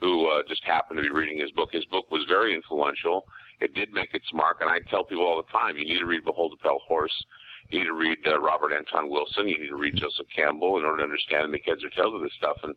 who 0.00 0.26
uh, 0.28 0.42
just 0.48 0.64
happened 0.64 0.96
to 0.98 1.02
be 1.02 1.10
reading 1.10 1.38
his 1.38 1.50
book. 1.52 1.70
His 1.72 1.84
book 1.86 2.10
was 2.10 2.24
very 2.28 2.54
influential. 2.54 3.24
It 3.60 3.74
did 3.74 3.92
make 3.92 4.12
its 4.14 4.26
mark, 4.34 4.58
and 4.60 4.68
I 4.68 4.80
tell 4.90 5.04
people 5.04 5.24
all 5.24 5.36
the 5.36 5.50
time: 5.52 5.76
you 5.76 5.84
need 5.84 5.98
to 6.00 6.06
read 6.06 6.24
Behold 6.24 6.52
the 6.52 6.56
Pale 6.62 6.80
Horse. 6.86 7.24
You 7.70 7.80
need 7.80 7.86
to 7.86 7.94
read 7.94 8.18
uh, 8.26 8.40
Robert 8.40 8.72
Anton 8.72 9.08
Wilson. 9.08 9.48
You 9.48 9.58
need 9.58 9.68
to 9.68 9.76
read 9.76 9.96
Joseph 9.96 10.26
Campbell 10.34 10.78
in 10.78 10.84
order 10.84 10.98
to 10.98 11.04
understand 11.04 11.54
heads 11.64 11.84
or 11.84 11.90
tails 11.90 12.14
of 12.14 12.20
this 12.20 12.32
stuff. 12.36 12.56
And 12.62 12.74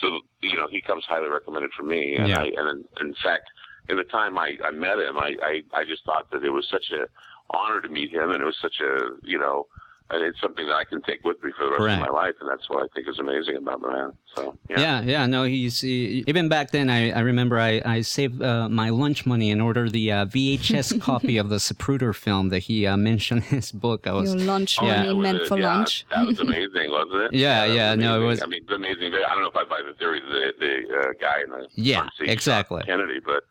so, 0.00 0.20
you 0.40 0.56
know, 0.56 0.68
he 0.70 0.80
comes 0.80 1.04
highly 1.08 1.28
recommended 1.28 1.70
for 1.76 1.82
me. 1.82 2.16
And, 2.16 2.28
Yeah. 2.28 2.40
I, 2.40 2.44
and 2.44 2.84
in, 3.00 3.06
in 3.08 3.14
fact, 3.22 3.50
in 3.88 3.96
the 3.96 4.04
time 4.04 4.38
I, 4.38 4.52
I 4.64 4.70
met 4.70 4.98
him, 4.98 5.18
I, 5.18 5.34
I, 5.42 5.62
I 5.74 5.84
just 5.84 6.04
thought 6.04 6.30
that 6.30 6.44
it 6.44 6.50
was 6.50 6.66
such 6.70 6.90
a 6.92 7.06
honor 7.56 7.80
to 7.80 7.88
meet 7.88 8.12
him, 8.12 8.30
and 8.30 8.42
it 8.42 8.44
was 8.44 8.58
such 8.60 8.80
a, 8.80 9.10
you 9.22 9.38
know, 9.38 9.66
and 10.10 10.22
it's 10.24 10.40
something 10.40 10.66
that 10.66 10.74
I 10.74 10.84
can 10.84 11.02
take 11.02 11.22
with 11.24 11.42
me 11.44 11.50
for 11.56 11.64
the 11.66 11.72
rest 11.72 11.82
Right. 11.82 11.94
of 11.94 12.00
my 12.00 12.08
life, 12.22 12.34
and 12.40 12.48
that's 12.48 12.68
what 12.70 12.82
I 12.82 12.86
think 12.94 13.08
is 13.08 13.18
amazing 13.18 13.56
about 13.56 13.80
the 13.82 13.88
man. 13.88 14.12
So, 14.34 14.56
yeah. 14.70 14.80
Yeah, 14.80 15.00
yeah, 15.02 15.26
no, 15.26 15.44
he's 15.44 15.80
he, 15.82 16.24
even 16.26 16.48
back 16.48 16.70
then. 16.70 16.88
I, 16.88 17.10
I 17.10 17.20
remember 17.20 17.58
I 17.58 17.82
I 17.84 18.00
saved 18.02 18.40
uh, 18.42 18.68
my 18.68 18.88
lunch 18.90 19.26
money 19.26 19.50
and 19.50 19.60
ordered 19.60 19.92
the 19.92 20.10
uh, 20.12 20.24
VHS 20.26 21.00
copy 21.08 21.36
of 21.36 21.48
the 21.50 21.56
Zapruder 21.56 22.14
film 22.14 22.48
that 22.50 22.60
he 22.60 22.86
uh, 22.86 22.96
mentioned 22.96 23.42
in 23.50 23.56
his 23.58 23.70
book. 23.72 24.06
I 24.06 24.12
was 24.12 24.34
Your 24.34 24.44
lunch 24.44 24.78
Yeah. 24.80 24.86
money 24.88 25.06
That 25.08 25.16
was 25.16 25.22
meant 25.32 25.46
for 25.46 25.58
yeah, 25.58 25.76
lunch. 25.76 26.06
That 26.10 26.26
was 26.26 26.38
amazing, 26.48 26.90
wasn't 26.90 27.22
it? 27.24 27.32
Yeah, 27.34 27.66
that 27.66 27.74
yeah, 27.74 27.94
no, 27.94 28.22
it 28.22 28.24
was- 28.26 28.42
I 28.42 28.46
mean, 28.46 28.62
it's 28.62 28.72
amazing. 28.72 29.12
I 29.14 29.34
don't 29.34 29.42
know 29.42 29.48
if 29.50 29.56
I 29.56 29.64
buy 29.64 29.80
the 29.86 29.94
theory 29.98 30.20
that 30.20 30.52
the, 30.58 30.66
the 30.88 30.98
uh, 30.98 31.12
guy 31.20 31.42
in 31.44 31.50
the 31.50 31.68
Yeah, 31.74 32.06
seat 32.18 32.30
exactly. 32.30 32.82
Kennedy, 32.84 33.20
but 33.24 33.42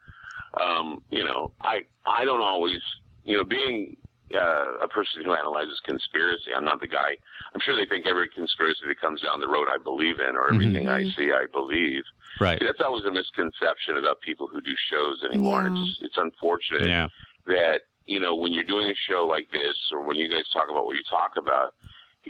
um, 0.62 1.04
you 1.12 1.24
know, 1.24 1.52
I 1.62 1.82
I 2.06 2.26
don't 2.26 2.42
always, 2.42 2.80
you 3.26 3.38
know, 3.38 3.44
being 3.44 3.96
uh, 4.36 4.78
a 4.84 4.88
person 4.88 5.24
who 5.24 5.34
analyzes 5.34 5.80
conspiracy, 5.86 6.52
I'm 6.56 6.66
not 6.66 6.82
the 6.82 6.88
guy. 6.88 7.16
I'm 7.54 7.62
sure 7.62 7.76
they 7.76 7.86
think 7.86 8.06
every 8.06 8.28
conspiracy 8.30 8.82
that 8.88 9.00
comes 9.00 9.22
down 9.22 9.40
the 9.40 9.48
road 9.48 9.68
I 9.72 9.78
believe 9.82 10.20
in, 10.20 10.36
or 10.36 10.54
everything 10.54 10.90
I 10.90 11.04
see 11.16 11.32
I 11.32 11.46
believe. 11.52 12.04
right. 12.42 12.60
See, 12.60 12.66
that's 12.66 12.82
always 12.82 13.06
a 13.06 13.12
misconception 13.12 13.98
about 13.98 14.20
people 14.22 14.48
who 14.48 14.60
do 14.62 14.74
shows 14.92 15.24
anymore. 15.24 15.64
Yeah. 15.68 15.82
It's 15.82 16.00
it's 16.02 16.18
unfortunate 16.18 16.88
Yeah, 16.88 17.08
that 17.46 17.82
you 18.06 18.20
know 18.20 18.36
when 18.36 18.52
you're 18.54 18.64
doing 18.76 18.90
a 18.90 18.96
show 19.10 19.26
like 19.26 19.48
this 19.52 19.78
or 19.92 20.02
when 20.06 20.18
you 20.18 20.28
guys 20.30 20.48
talk 20.52 20.70
about 20.70 20.86
what 20.86 20.96
you 20.96 21.04
talk 21.10 21.32
about 21.38 21.74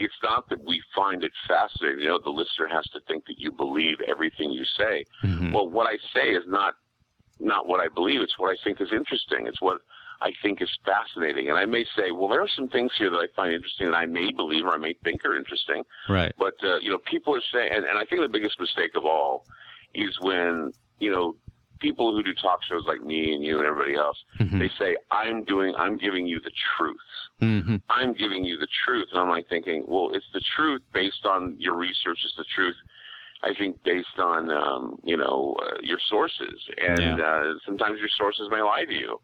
it's 0.00 0.14
not 0.22 0.48
that 0.48 0.62
we 0.64 0.80
find 0.94 1.24
it 1.24 1.32
fascinating 1.48 2.00
you 2.00 2.08
know 2.08 2.18
the 2.22 2.30
listener 2.30 2.68
has 2.68 2.84
to 2.90 3.00
think 3.08 3.24
that 3.26 3.38
you 3.38 3.50
believe 3.50 3.96
everything 4.06 4.50
you 4.50 4.64
say 4.76 5.04
Mhm. 5.24 5.52
well 5.52 5.68
what 5.68 5.86
i 5.88 5.96
say 6.14 6.30
is 6.30 6.44
not 6.46 6.74
not 7.40 7.66
what 7.68 7.80
i 7.80 7.88
believe 7.88 8.20
it's 8.20 8.38
what 8.38 8.50
i 8.50 8.56
think 8.64 8.80
is 8.80 8.92
interesting 8.92 9.46
it's 9.46 9.60
what 9.60 9.80
i 10.20 10.30
think 10.42 10.60
is 10.60 10.70
fascinating 10.84 11.48
and 11.48 11.58
i 11.58 11.64
may 11.64 11.84
say 11.96 12.10
well 12.10 12.28
there 12.28 12.40
are 12.42 12.48
some 12.56 12.68
things 12.68 12.90
here 12.98 13.10
that 13.10 13.18
i 13.18 13.26
find 13.36 13.52
interesting 13.52 13.86
that 13.90 13.96
i 13.96 14.06
may 14.06 14.30
believe 14.32 14.64
or 14.64 14.72
i 14.74 14.76
may 14.78 14.94
think 15.04 15.24
are 15.24 15.36
interesting 15.36 15.82
right. 16.08 16.32
but 16.38 16.54
uh, 16.64 16.78
you 16.78 16.90
know, 16.90 16.98
people 17.10 17.34
are 17.34 17.42
saying, 17.52 17.70
and, 17.74 17.84
and 17.84 17.98
I 17.98 18.04
think 18.04 18.20
the 18.22 18.28
biggest 18.28 18.58
mistake 18.60 18.92
of 18.96 19.04
all 19.04 19.44
is 19.94 20.16
when 20.20 20.72
you 20.98 21.10
know 21.10 21.36
people 21.80 22.12
who 22.12 22.22
do 22.22 22.34
talk 22.34 22.58
shows 22.68 22.82
like 22.86 23.02
me 23.02 23.32
and 23.34 23.42
you 23.44 23.58
and 23.58 23.66
everybody 23.66 23.94
else, 23.94 24.18
Mhm. 24.40 24.58
they 24.58 24.68
say, 24.80 24.96
"I'm 25.10 25.44
doing, 25.44 25.74
I'm 25.76 25.96
giving 25.96 26.26
you 26.26 26.40
the 26.40 26.50
truth. 26.76 27.08
hmm 27.40 27.76
I'm 27.88 28.12
giving 28.14 28.44
you 28.44 28.56
the 28.58 28.66
truth," 28.84 29.08
and 29.12 29.20
I'm 29.20 29.28
like 29.28 29.48
thinking, 29.48 29.84
well, 29.86 30.10
it's 30.12 30.26
the 30.32 30.42
truth 30.56 30.82
based 30.92 31.24
on 31.24 31.56
your 31.58 31.74
research. 31.74 32.18
It's 32.24 32.36
the 32.36 32.44
truth. 32.56 32.76
I 33.42 33.54
think 33.54 33.80
based 33.84 34.18
on 34.18 34.50
um, 34.50 34.98
you 35.04 35.16
know 35.16 35.56
uh, 35.62 35.78
your 35.82 36.00
sources, 36.08 36.58
and 36.78 37.20
uh, 37.20 37.44
sometimes 37.64 37.98
your 38.00 38.10
sources 38.18 38.48
may 38.50 38.60
lie 38.62 38.84
to 38.84 38.94
you. 38.94 39.20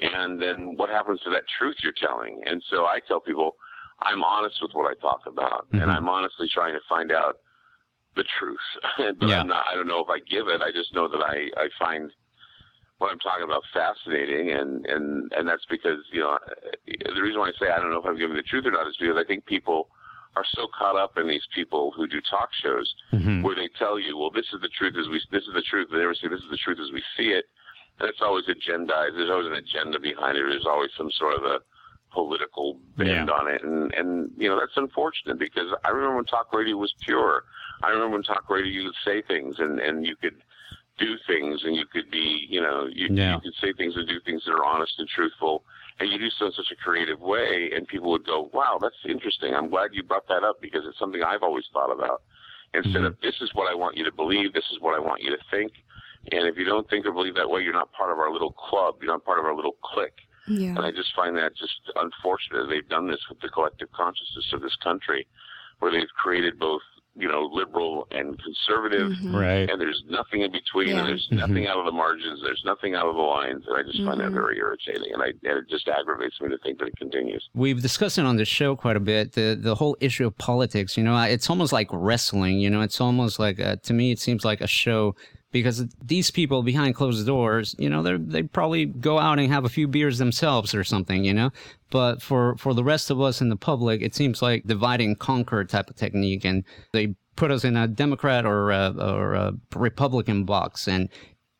And 0.00 0.40
then 0.40 0.76
what 0.76 0.90
happens 0.90 1.20
to 1.22 1.30
that 1.30 1.44
truth 1.58 1.76
you're 1.82 1.92
telling? 1.92 2.42
And 2.46 2.62
so 2.70 2.84
I 2.86 3.00
tell 3.06 3.20
people, 3.20 3.56
I'm 4.02 4.24
honest 4.24 4.56
with 4.60 4.72
what 4.74 4.90
I 4.90 4.94
talk 5.00 5.22
about, 5.26 5.70
Mhm. 5.70 5.82
and 5.82 5.90
I'm 5.90 6.08
honestly 6.08 6.48
trying 6.48 6.74
to 6.74 6.80
find 6.88 7.12
out 7.12 7.38
the 8.16 8.24
truth. 8.38 8.58
but 9.18 9.28
Yeah. 9.28 9.40
I'm 9.40 9.46
not, 9.46 9.66
I 9.70 9.74
don't 9.74 9.86
know 9.86 10.00
if 10.00 10.08
I 10.08 10.18
give 10.20 10.48
it. 10.48 10.62
I 10.62 10.70
just 10.72 10.94
know 10.94 11.08
that 11.08 11.22
I, 11.22 11.50
I 11.56 11.68
find 11.78 12.10
what 12.98 13.10
I'm 13.10 13.18
talking 13.18 13.44
about 13.44 13.64
fascinating, 13.72 14.50
and, 14.52 14.86
and, 14.86 15.32
and 15.32 15.48
that's 15.48 15.64
because, 15.66 15.98
you 16.12 16.20
know, 16.20 16.38
the 16.86 17.20
reason 17.22 17.40
why 17.40 17.48
I 17.48 17.52
say 17.58 17.70
I 17.70 17.78
don't 17.78 17.90
know 17.90 17.98
if 17.98 18.06
I'm 18.06 18.16
giving 18.16 18.36
the 18.36 18.42
truth 18.42 18.66
or 18.66 18.70
not 18.70 18.86
is 18.86 18.96
because 18.98 19.16
I 19.16 19.24
think 19.24 19.44
people 19.46 19.90
are 20.36 20.44
so 20.54 20.66
caught 20.76 20.96
up 20.96 21.16
in 21.18 21.28
these 21.28 21.46
people 21.54 21.92
who 21.96 22.06
do 22.06 22.20
talk 22.28 22.48
shows 22.62 22.92
hmm 23.10 23.42
where 23.42 23.54
they 23.54 23.68
tell 23.78 23.98
you, 23.98 24.16
well, 24.16 24.30
this 24.30 24.46
is 24.54 24.60
the 24.62 24.68
truth 24.78 24.94
as 24.98 25.06
we, 25.08 25.20
this 25.30 25.42
is 25.46 25.52
the 25.54 25.62
truth. 25.62 25.88
They 25.90 25.98
never 25.98 26.14
say 26.14 26.28
this 26.28 26.40
is 26.40 26.50
the 26.50 26.56
truth 26.56 26.78
as 26.80 26.90
we 26.92 27.02
see 27.16 27.28
it. 27.30 27.44
And 28.00 28.08
it's 28.08 28.20
always 28.20 28.44
agendized. 28.46 29.14
There's 29.16 29.30
always 29.30 29.46
an 29.46 29.54
agenda 29.54 30.00
behind 30.00 30.36
it. 30.36 30.44
There's 30.48 30.66
always 30.66 30.90
some 30.96 31.10
sort 31.12 31.34
of 31.34 31.44
a 31.44 31.60
political 32.12 32.78
bend 32.96 33.28
Yeah. 33.28 33.34
on 33.34 33.48
it. 33.48 33.62
And, 33.62 33.92
and, 33.94 34.30
you 34.36 34.48
know, 34.48 34.58
that's 34.58 34.76
unfortunate 34.76 35.38
because 35.38 35.72
I 35.84 35.88
remember 35.90 36.16
when 36.16 36.24
talk 36.24 36.52
radio 36.52 36.76
was 36.76 36.92
pure. 37.04 37.44
I 37.82 37.90
remember 37.90 38.14
when 38.16 38.22
talk 38.22 38.48
radio 38.50 38.66
you 38.66 38.84
could 38.90 38.96
say 39.04 39.22
things 39.22 39.56
and, 39.58 39.78
and 39.80 40.06
you 40.06 40.16
could 40.16 40.36
do 40.98 41.16
things 41.26 41.62
and 41.64 41.74
you 41.74 41.86
could 41.86 42.10
be, 42.10 42.46
you 42.48 42.60
know, 42.60 42.86
you, 42.86 43.08
Yeah. 43.10 43.34
you 43.34 43.40
could 43.40 43.54
say 43.60 43.72
things 43.72 43.96
and 43.96 44.08
do 44.08 44.20
things 44.20 44.44
that 44.44 44.52
are 44.52 44.64
honest 44.64 44.94
and 44.98 45.08
truthful. 45.08 45.64
And 46.00 46.10
you 46.10 46.18
do 46.18 46.30
so 46.30 46.46
in 46.46 46.52
such 46.52 46.72
a 46.72 46.76
creative 46.76 47.20
way, 47.20 47.70
and 47.74 47.86
people 47.86 48.10
would 48.10 48.26
go, 48.26 48.50
"Wow, 48.52 48.78
that's 48.82 48.96
interesting. 49.04 49.54
I'm 49.54 49.68
glad 49.70 49.90
you 49.92 50.02
brought 50.02 50.26
that 50.26 50.42
up 50.42 50.60
because 50.60 50.84
it's 50.86 50.98
something 50.98 51.22
I've 51.22 51.44
always 51.44 51.66
thought 51.72 51.92
about." 51.92 52.22
Instead 52.74 53.02
Mhm. 53.02 53.06
of 53.06 53.20
"This 53.20 53.40
is 53.40 53.54
what 53.54 53.70
I 53.70 53.74
want 53.76 53.96
you 53.96 54.02
to 54.02 54.10
believe. 54.10 54.52
This 54.52 54.68
is 54.72 54.80
what 54.80 54.94
I 54.94 54.98
want 54.98 55.22
you 55.22 55.30
to 55.30 55.38
think." 55.52 55.72
And 56.32 56.46
if 56.48 56.56
you 56.56 56.64
don't 56.64 56.88
think 56.88 57.06
or 57.06 57.12
believe 57.12 57.34
that 57.36 57.48
way, 57.48 57.62
you're 57.62 57.72
not 57.72 57.92
part 57.92 58.12
of 58.12 58.18
our 58.18 58.32
little 58.32 58.52
club. 58.52 58.96
You're 59.02 59.12
not 59.12 59.24
part 59.24 59.38
of 59.38 59.44
our 59.44 59.54
little 59.54 59.76
clique. 59.82 60.18
Yeah. 60.46 60.70
And 60.70 60.80
I 60.80 60.90
just 60.90 61.14
find 61.16 61.36
that 61.36 61.56
just 61.56 61.80
unfortunate. 61.96 62.62
that 62.64 62.68
They've 62.70 62.88
done 62.88 63.08
this 63.08 63.20
with 63.28 63.40
the 63.40 63.48
collective 63.48 63.90
consciousness 63.92 64.52
of 64.52 64.60
this 64.60 64.76
country, 64.82 65.26
where 65.78 65.90
they've 65.90 66.08
created 66.22 66.58
both, 66.58 66.82
you 67.16 67.28
know, 67.28 67.48
liberal 67.52 68.06
and 68.10 68.38
conservative, 68.42 69.12
Right. 69.32 69.70
and 69.70 69.80
there's 69.80 70.02
nothing 70.08 70.42
in 70.42 70.50
between, 70.52 70.88
Yeah. 70.88 70.98
and 71.00 71.08
there's 71.08 71.28
nothing 71.30 71.66
out 71.66 71.78
of 71.78 71.86
the 71.86 71.92
margins, 71.92 72.40
there's 72.42 72.62
nothing 72.64 72.94
out 72.94 73.06
of 73.06 73.14
the 73.14 73.22
lines, 73.22 73.64
and 73.66 73.76
I 73.76 73.82
just 73.84 74.04
find 74.04 74.20
that 74.20 74.32
very 74.32 74.58
irritating, 74.58 75.12
and, 75.14 75.22
I, 75.22 75.28
and 75.28 75.58
it 75.58 75.68
just 75.70 75.88
aggravates 75.88 76.38
me 76.40 76.48
to 76.50 76.58
think 76.58 76.78
that 76.80 76.88
it 76.88 76.96
continues. 76.98 77.48
We've 77.54 77.80
discussed 77.80 78.18
it 78.18 78.26
on 78.26 78.36
the 78.36 78.44
show 78.44 78.76
quite 78.76 78.96
a 78.96 79.00
bit. 79.00 79.32
The 79.32 79.56
the 79.58 79.76
whole 79.76 79.96
issue 80.00 80.26
of 80.26 80.36
politics. 80.38 80.96
You 80.98 81.04
know, 81.04 81.16
it's 81.22 81.48
almost 81.48 81.72
like 81.72 81.88
wrestling. 81.92 82.58
You 82.58 82.68
know, 82.70 82.80
it's 82.82 83.00
almost 83.00 83.38
like 83.38 83.60
uh 83.60 83.76
to 83.76 83.92
me, 83.94 84.10
it 84.10 84.18
seems 84.18 84.44
like 84.44 84.60
a 84.60 84.66
show 84.66 85.14
because 85.54 85.86
these 86.04 86.32
people 86.32 86.64
behind 86.64 86.96
closed 86.96 87.24
doors, 87.24 87.76
you 87.78 87.88
know, 87.88 88.02
they 88.02 88.16
they 88.16 88.42
probably 88.42 88.86
go 88.86 89.20
out 89.20 89.38
and 89.38 89.50
have 89.52 89.64
a 89.64 89.68
few 89.68 89.86
beers 89.86 90.18
themselves 90.18 90.74
or 90.74 90.82
something. 90.82 91.24
You 91.24 91.32
know, 91.32 91.50
but 91.90 92.20
for 92.20 92.56
for 92.56 92.74
the 92.74 92.82
rest 92.82 93.08
of 93.08 93.20
us 93.20 93.40
in 93.40 93.50
the 93.50 93.56
public, 93.56 94.02
it 94.02 94.16
seems 94.16 94.42
like 94.42 94.66
divide 94.66 95.00
and 95.00 95.16
conquer 95.16 95.64
type 95.64 95.88
of 95.88 95.94
technique, 95.94 96.44
and 96.44 96.64
they 96.92 97.14
put 97.36 97.52
us 97.52 97.64
in 97.64 97.76
a 97.76 97.86
Democrat 97.86 98.44
or 98.44 98.72
a, 98.72 98.94
or 98.98 99.34
a 99.34 99.52
Republican 99.76 100.44
box, 100.44 100.88
and 100.88 101.08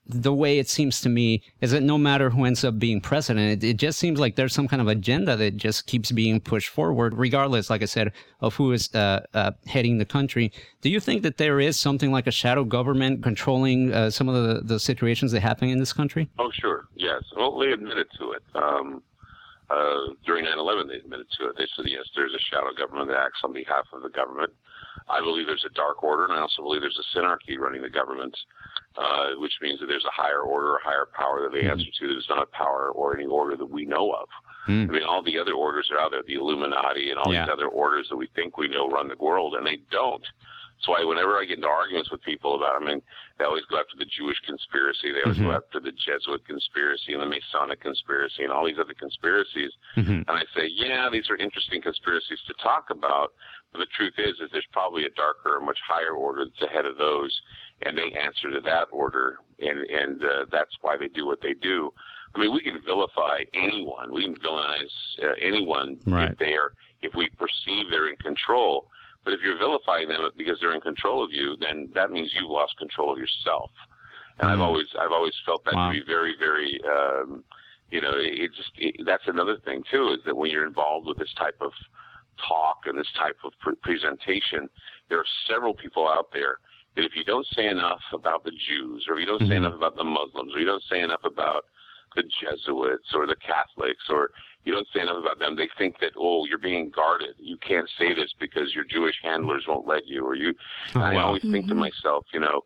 the 0.07 0.35
way 0.35 0.59
it 0.59 0.69
seems 0.69 1.01
to 1.01 1.09
me 1.09 1.43
is 1.61 1.71
that 1.71 1.83
no 1.83 1.97
matter 1.97 2.29
who 2.31 2.45
ends 2.45 2.63
up 2.65 2.79
being 2.79 3.01
president, 3.01 3.63
it, 3.63 3.67
it 3.67 3.77
just 3.79 3.99
seems 3.99 4.21
like 4.21 4.37
there's 4.37 4.53
some 4.53 4.69
kind 4.69 4.83
of 4.83 4.89
agenda 4.89 5.35
that 5.37 5.57
just 5.57 5.87
keeps 5.87 6.13
being 6.13 6.41
pushed 6.41 6.69
forward, 6.69 7.15
regardless, 7.15 7.71
like 7.71 7.83
I 7.83 7.87
said, 7.87 8.13
of 8.41 8.55
who 8.55 8.73
is 8.73 8.95
uh, 8.95 9.21
uh, 9.33 9.53
heading 9.67 9.99
the 9.99 10.05
country. 10.05 10.53
Do 10.83 10.91
you 10.91 11.01
think 11.01 11.23
that 11.23 11.39
there 11.39 11.59
is 11.59 11.79
something 11.79 12.13
like 12.13 12.27
a 12.27 12.31
shadow 12.31 12.65
government 12.65 13.23
controlling 13.23 13.93
uh, 13.93 14.11
some 14.11 14.29
of 14.29 14.35
the, 14.35 14.61
the 14.63 14.79
situations 14.79 15.33
that 15.33 15.41
happen 15.41 15.69
in 15.71 15.79
this 15.79 15.93
country? 15.93 16.29
Oh, 16.39 16.51
sure, 16.53 16.87
yes. 16.97 17.23
Well, 17.37 17.59
they 17.59 17.73
admitted 17.73 18.09
to 18.19 18.33
it. 18.33 18.43
Um, 18.55 19.03
uh, 19.71 20.13
during 20.27 20.45
9/11, 20.45 20.89
they 20.89 20.97
admitted 20.97 21.27
to 21.39 21.49
it. 21.49 21.57
They 21.57 21.67
said, 21.75 21.87
yes, 21.89 22.05
there's 22.15 22.35
a 22.35 22.39
shadow 22.39 22.73
government 22.77 23.09
that 23.09 23.17
acts 23.17 23.41
on 23.43 23.55
behalf 23.55 23.87
of 23.95 24.03
the 24.03 24.11
government. 24.11 24.53
I 25.09 25.21
believe 25.21 25.47
there's 25.47 25.67
a 25.69 25.75
dark 25.75 26.03
order, 26.03 26.25
and 26.25 26.33
I 26.33 26.41
also 26.41 26.63
believe 26.63 26.81
there's 26.81 26.99
a 26.99 27.19
synarchy 27.19 27.59
running 27.59 27.83
the 27.83 27.91
government, 27.91 28.37
uh, 28.97 29.37
which 29.37 29.53
means 29.61 29.81
that 29.81 29.87
there's 29.87 30.05
a 30.05 30.23
higher 30.23 30.41
order, 30.41 30.77
a 30.77 30.85
higher 30.85 31.07
power 31.15 31.43
that 31.43 31.53
they 31.53 31.63
hmm. 31.65 31.73
answer 31.73 31.91
to. 32.01 32.09
There's 32.09 32.27
not 32.29 32.43
a 32.43 32.47
power 32.47 32.91
or 32.91 33.17
any 33.17 33.27
order 33.27 33.57
that 33.57 33.71
we 33.71 33.85
know 33.85 34.13
of. 34.13 34.29
Hmm. 34.67 34.87
I 34.89 34.93
mean, 34.93 35.03
all 35.03 35.23
the 35.23 35.39
other 35.39 35.53
orders 35.53 35.91
are 35.93 35.99
out 35.99 36.13
there, 36.13 36.23
the 36.27 36.35
Illuminati 36.35 37.11
and 37.11 37.19
all 37.19 37.33
Yeah. 37.33 37.45
these 37.45 37.53
other 37.53 37.69
orders 37.69 38.09
that 38.09 38.17
we 38.17 38.29
think 38.35 38.57
we 38.57 38.69
know 38.69 38.89
run 38.89 39.09
the 39.09 39.17
world, 39.17 39.55
and 39.55 39.67
they 39.67 39.79
don't. 39.91 40.25
That's 40.85 40.89
why 40.89 41.05
whenever 41.05 41.39
I 41.39 41.45
get 41.45 41.59
into 41.59 41.69
arguments 41.69 42.11
with 42.11 42.21
people 42.23 42.57
about, 42.57 42.81
I 42.81 42.85
mean, 42.85 43.01
they 43.39 43.45
always 43.45 43.65
go 43.71 43.79
after 43.79 43.97
the 43.97 44.05
Jewish 44.05 44.39
conspiracy, 44.45 45.13
they 45.13 45.23
always 45.23 45.39
go 45.39 45.49
mm-hmm. 45.49 45.63
after 45.63 45.81
the 45.81 45.93
Jesuit 45.93 46.45
conspiracy 46.47 47.15
and 47.15 47.23
the 47.23 47.31
Masonic 47.31 47.81
conspiracy 47.81 48.43
and 48.43 48.53
all 48.53 48.67
these 48.67 48.79
other 48.79 48.93
conspiracies. 48.93 49.73
Mm-hmm. 49.97 50.29
And 50.29 50.31
I 50.31 50.43
say, 50.55 50.67
yeah, 50.69 51.09
these 51.11 51.31
are 51.31 51.37
interesting 51.37 51.81
conspiracies 51.81 52.41
to 52.49 52.55
talk 52.63 52.91
about, 52.91 53.33
but 53.75 53.81
the 53.81 53.87
truth 53.97 54.15
is, 54.19 54.39
is 54.41 54.51
there's 54.53 54.67
probably 54.73 55.05
a 55.05 55.11
darker, 55.11 55.57
a 55.59 55.61
much 55.61 55.79
higher 55.87 56.13
order 56.15 56.45
that's 56.45 56.71
ahead 56.71 56.87
of 56.87 56.97
those, 56.97 57.33
and 57.83 57.99
they 57.99 58.13
answer 58.17 58.51
to 58.53 58.61
that 58.61 58.87
order, 58.93 59.39
and 59.59 59.79
and 59.91 60.23
uh, 60.23 60.45
that's 60.53 60.71
why 60.81 60.97
they 60.97 61.09
do 61.09 61.27
what 61.27 61.41
they 61.43 61.55
do. 61.55 61.93
I 62.37 62.39
mean, 62.39 62.53
we 62.53 62.61
can 62.63 62.81
vilify 62.87 63.43
anyone. 63.53 64.13
We 64.13 64.23
can 64.25 64.37
villainize 64.37 64.95
uh, 65.23 65.35
anyone 65.43 65.99
Right. 66.07 66.31
if 66.31 66.39
they 66.39 66.55
are, 66.55 66.73
if 67.03 67.15
we 67.17 67.29
perceive 67.31 67.91
they're 67.91 68.09
in 68.09 68.17
control. 68.17 68.89
But 69.25 69.33
if 69.35 69.41
you're 69.43 69.59
vilifying 69.59 70.09
them 70.09 70.21
because 70.37 70.59
they're 70.61 70.75
in 70.75 70.81
control 70.83 71.25
of 71.25 71.33
you, 71.33 71.57
then 71.59 71.89
that 71.95 72.11
means 72.13 72.31
you've 72.35 72.51
lost 72.51 72.77
control 72.79 73.13
of 73.13 73.19
yourself. 73.19 73.71
And 74.39 74.51
I've 74.51 74.61
always, 74.61 74.87
I've 75.01 75.13
always 75.13 75.33
felt 75.47 75.65
that 75.65 75.75
Wow. 75.75 75.89
to 75.93 75.99
be 76.01 76.05
very, 76.07 76.35
very, 76.39 76.81
um, 76.85 77.43
you 77.91 78.01
know, 78.01 78.11
it 78.15 78.35
it 78.39 78.51
just 78.55 78.71
it, 78.77 78.97
that's 79.07 79.27
another 79.27 79.57
thing 79.65 79.83
too 79.91 80.09
is 80.11 80.19
that 80.27 80.37
when 80.37 80.51
you're 80.51 80.67
involved 80.67 81.07
with 81.07 81.19
this 81.19 81.33
type 81.35 81.57
of 81.61 81.73
talk 82.49 82.83
and 82.87 82.99
this 82.99 83.11
type 83.19 83.37
of 83.45 83.53
pre- 83.61 83.75
presentation, 83.77 84.69
there 85.09 85.19
are 85.19 85.27
several 85.49 85.75
people 85.75 86.09
out 86.09 86.29
there 86.33 86.59
that 86.97 87.05
if 87.05 87.13
you 87.17 87.25
don't 87.25 87.47
say 87.55 87.67
enough 87.67 88.01
about 88.13 88.45
the 88.45 88.53
Jews, 88.53 89.07
or 89.09 89.15
if 89.15 89.21
you 89.21 89.27
don't 89.27 89.41
say 89.41 89.47
mm-hmm. 89.47 89.65
enough 89.65 89.75
about 89.75 89.97
the 89.97 90.05
Muslims, 90.05 90.55
or 90.55 90.61
you 90.61 90.67
don't 90.67 90.83
say 90.91 91.01
enough 91.01 91.25
about 91.25 91.65
the 92.15 92.23
Jesuits 92.23 93.09
or 93.15 93.27
the 93.27 93.37
Catholics, 93.37 94.05
or 94.09 94.31
you 94.65 94.73
don't 94.73 94.87
say 94.95 95.01
enough 95.01 95.19
about 95.19 95.39
them, 95.39 95.57
they 95.57 95.69
think 95.77 95.99
that 96.01 96.13
oh, 96.17 96.47
you're 96.47 96.59
being 96.59 96.91
guarded. 96.91 97.35
You 97.39 97.57
can't 97.57 97.89
say 97.99 98.15
this 98.15 98.33
because 98.39 98.75
your 98.75 98.85
Jewish 98.85 99.17
handlers 99.23 99.65
won't 99.67 99.87
let 99.87 100.07
you, 100.07 100.25
or 100.25 100.35
you. 100.35 100.55
Oh, 100.95 101.01
and 101.01 101.05
I 101.05 101.15
wow. 101.15 101.27
always 101.27 101.43
think 101.43 101.67
to 101.67 101.73
mm-hmm. 101.73 101.81
myself, 101.81 102.27
you 102.33 102.41
know, 102.41 102.63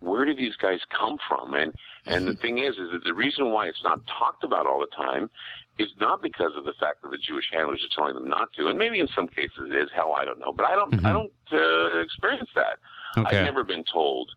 where 0.00 0.24
do 0.24 0.34
these 0.34 0.56
guys 0.56 0.80
come 0.96 1.18
from? 1.28 1.54
And 1.54 1.74
and 2.06 2.26
the 2.26 2.32
mm-hmm. 2.32 2.40
thing 2.40 2.58
is, 2.58 2.76
is 2.76 2.92
that 2.92 3.04
the 3.04 3.14
reason 3.14 3.50
why 3.50 3.66
it's 3.66 3.82
not 3.82 4.00
talked 4.06 4.44
about 4.44 4.66
all 4.66 4.80
the 4.80 4.94
time 4.94 5.30
is 5.78 5.88
not 6.00 6.22
because 6.22 6.52
of 6.56 6.64
the 6.64 6.72
fact 6.78 7.02
that 7.02 7.10
the 7.10 7.18
Jewish 7.18 7.46
handlers 7.52 7.82
are 7.84 7.94
telling 7.94 8.14
them 8.14 8.28
not 8.28 8.52
to, 8.54 8.68
and 8.68 8.78
maybe 8.78 9.00
in 9.00 9.08
some 9.14 9.26
cases 9.28 9.70
it 9.70 9.74
is. 9.76 9.88
Hell, 9.94 10.14
I 10.16 10.24
don't 10.24 10.38
know, 10.38 10.52
but 10.52 10.66
I 10.66 10.74
don't, 10.76 11.04
I 11.04 11.12
don't 11.12 11.32
uh, 11.52 11.98
experience 12.00 12.48
that. 12.54 12.78
Okay. 13.18 13.38
I've 13.38 13.44
never 13.44 13.64
been 13.64 13.84
told 13.92 14.30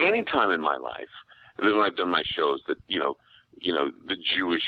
any 0.00 0.24
time 0.24 0.50
in 0.50 0.60
my 0.60 0.76
life 0.76 1.08
that 1.58 1.64
when 1.64 1.80
I've 1.80 1.96
done 1.96 2.10
my 2.10 2.22
shows 2.24 2.60
that 2.68 2.78
you 2.88 2.98
know, 2.98 3.16
you 3.60 3.72
know, 3.72 3.90
the 4.08 4.16
Jewish 4.36 4.64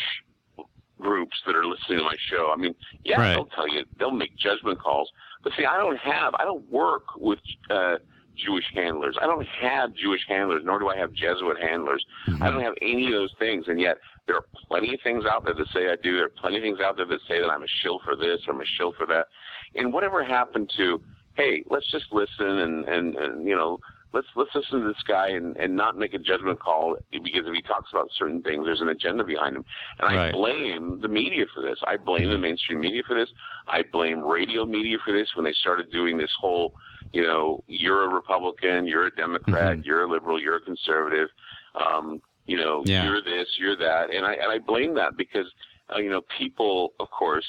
groups 1.01 1.37
that 1.47 1.57
are 1.57 1.67
listening 1.67 1.99
to 1.99 2.05
my 2.05 2.17
show. 2.31 2.53
I 2.53 2.57
mean, 2.57 2.75
yeah, 3.05 3.21
Right. 3.21 3.35
they'll 3.35 3.47
tell 3.47 3.69
you 3.69 3.85
they'll 3.99 4.11
make 4.13 4.37
judgment 4.37 4.79
calls, 4.79 5.11
but 5.43 5.53
see, 5.57 5.65
I 5.65 5.77
don't 5.77 5.97
have, 5.99 6.35
I 6.39 6.45
don't 6.45 6.69
work 6.71 7.17
with. 7.17 7.39
uh 7.71 7.97
Jewish 8.35 8.65
handlers. 8.75 9.19
I 9.21 9.27
don't 9.27 9.47
have 9.61 9.93
Jewish 9.95 10.23
handlers, 10.27 10.63
nor 10.65 10.79
do 10.79 10.89
I 10.89 10.97
have 10.97 11.13
Jesuit 11.13 11.59
handlers. 11.61 12.03
I 12.41 12.51
don't 12.51 12.63
have 12.63 12.73
any 12.81 13.05
of 13.09 13.13
those 13.13 13.35
things, 13.39 13.67
and 13.69 13.79
yet 13.79 13.99
there 14.27 14.37
are 14.37 14.47
plenty 14.69 14.95
of 14.95 15.01
things 15.03 15.25
out 15.31 15.45
there 15.45 15.55
that 15.55 15.67
say 15.75 15.89
I 15.89 15.97
do. 16.03 16.17
There 16.17 16.27
are 16.27 16.41
plenty 16.41 16.57
of 16.59 16.63
things 16.63 16.79
out 16.81 16.97
there 16.97 17.07
that 17.07 17.21
say 17.29 17.41
that 17.41 17.49
I'm 17.49 17.63
a 17.63 17.73
shill 17.83 18.01
for 18.05 18.17
this, 18.17 18.41
or 18.47 18.55
I'm 18.55 18.61
a 18.61 18.65
shill 18.79 18.93
for 18.97 19.07
that. 19.07 19.27
And 19.75 19.93
whatever 19.93 20.25
happened 20.25 20.71
to, 20.77 21.01
hey, 21.35 21.65
let's 21.71 21.91
just 21.91 22.07
listen 22.13 22.47
and 22.47 22.89
and, 22.89 23.17
and 23.17 23.47
you 23.47 23.57
know, 23.57 23.79
let's 24.13 24.27
let's 24.37 24.51
listen 24.55 24.81
to 24.81 24.89
this 24.89 25.03
guy 25.09 25.29
and, 25.31 25.57
and 25.57 25.75
not 25.75 25.97
make 25.97 26.15
a 26.15 26.19
judgment 26.19 26.61
call 26.61 26.97
because 27.11 27.47
if 27.47 27.55
he 27.55 27.63
talks 27.63 27.91
about 27.93 28.09
certain 28.17 28.43
things, 28.43 28.65
there's 28.65 28.81
an 28.81 28.91
agenda 28.91 29.25
behind 29.25 29.57
him. 29.57 29.65
And 29.99 30.09
I 30.19 30.31
blame 30.33 31.01
the 31.01 31.09
media 31.09 31.45
for 31.55 31.63
this. 31.63 31.79
I 31.87 31.97
blame 31.97 32.31
the 32.31 32.39
mainstream 32.39 32.81
media 32.81 33.03
for 33.07 33.15
this. 33.15 33.29
I 33.67 33.83
blame 33.93 34.21
radio 34.21 34.65
media 34.65 34.99
for 35.05 35.13
this 35.13 35.29
when 35.35 35.45
they 35.45 35.55
started 35.61 35.91
doing 35.91 36.17
this 36.17 36.31
whole, 36.41 36.75
you 37.13 37.23
know, 37.23 37.63
you're 37.67 38.05
a 38.05 38.09
Republican, 38.09 38.87
you're 38.87 39.07
a 39.07 39.15
Democrat, 39.17 39.85
you're 39.85 40.05
a 40.05 40.09
liberal, 40.11 40.41
you're 40.41 40.57
a 40.57 40.61
conservative. 40.61 41.29
Um, 41.75 42.21
you 42.46 42.57
know, 42.57 42.83
Yeah. 42.85 43.05
you're 43.05 43.22
this, 43.22 43.48
you're 43.59 43.76
that, 43.76 44.11
and 44.12 44.26
I 44.26 44.35
and 44.35 44.50
I 44.50 44.59
blame 44.59 44.94
that 44.94 45.16
because 45.16 45.46
uh, 45.94 45.98
you 45.98 46.11
know 46.11 46.22
people, 46.38 46.94
of 47.00 47.11
course, 47.11 47.46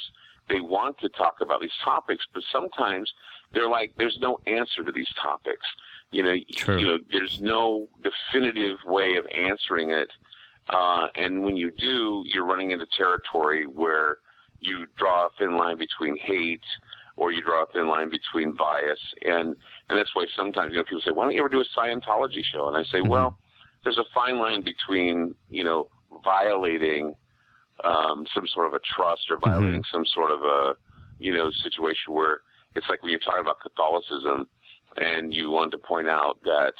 they 0.50 0.62
want 0.62 0.98
to 1.00 1.10
talk 1.10 1.38
about 1.42 1.62
these 1.62 1.78
topics, 1.84 2.26
but 2.34 2.44
sometimes 2.52 3.12
they're 3.54 3.70
like, 3.70 3.94
there's 3.98 4.18
no 4.20 4.40
answer 4.48 4.84
to 4.84 4.92
these 4.92 5.10
topics. 5.22 5.66
You 6.12 6.24
know, 6.24 6.36
True. 6.56 6.80
you 6.80 6.86
know, 6.88 7.00
there's 7.12 7.42
no 7.42 7.88
definitive 8.04 8.78
way 8.86 9.16
of 9.16 9.26
answering 9.36 9.90
it, 9.92 10.10
uh, 10.70 11.08
and 11.16 11.44
when 11.44 11.58
you 11.58 11.72
do, 11.72 12.24
you're 12.26 12.46
running 12.46 12.72
into 12.72 12.86
territory 12.98 13.66
where 13.66 14.18
you 14.60 14.86
draw 14.98 15.26
a 15.26 15.30
thin 15.38 15.58
line 15.58 15.78
between 15.78 16.18
hate 16.18 16.64
or 17.16 17.32
you 17.32 17.42
draw 17.42 17.64
a 17.64 17.66
thin 17.68 17.88
line 17.88 18.10
between 18.10 18.54
bias 18.54 19.00
and 19.26 19.56
and 19.90 20.00
that's 20.00 20.16
why 20.16 20.26
sometimes 20.36 20.72
you 20.72 20.78
know 20.78 20.84
people 20.84 21.02
say 21.02 21.12
why 21.12 21.26
don't 21.26 21.34
you 21.34 21.40
ever 21.40 21.50
do 21.50 21.62
a 21.62 21.66
scientology 21.78 22.44
show 22.44 22.68
and 22.68 22.78
i 22.78 22.84
say 22.84 23.02
well 23.02 23.38
there's 23.84 23.98
a 23.98 24.06
fine 24.14 24.38
line 24.40 24.64
between 24.64 25.36
you 25.50 25.64
know 25.64 25.88
violating 26.24 27.14
um, 27.84 28.26
some 28.34 28.48
sort 28.48 28.68
of 28.68 28.74
a 28.74 28.80
trust 28.96 29.24
or 29.30 29.38
violating 29.38 29.84
some 29.92 30.06
sort 30.06 30.32
of 30.32 30.42
a 30.42 30.74
you 31.20 31.34
know 31.34 31.50
situation 31.64 32.14
where 32.14 32.42
it's 32.76 32.88
like 32.90 33.02
when 33.04 33.12
you're 33.12 33.20
talking 33.20 33.42
about 33.42 33.60
Catholicism 33.62 34.48
and 34.98 35.34
you 35.34 35.50
want 35.50 35.72
to 35.72 35.78
point 35.78 36.08
out 36.08 36.38
that 36.44 36.74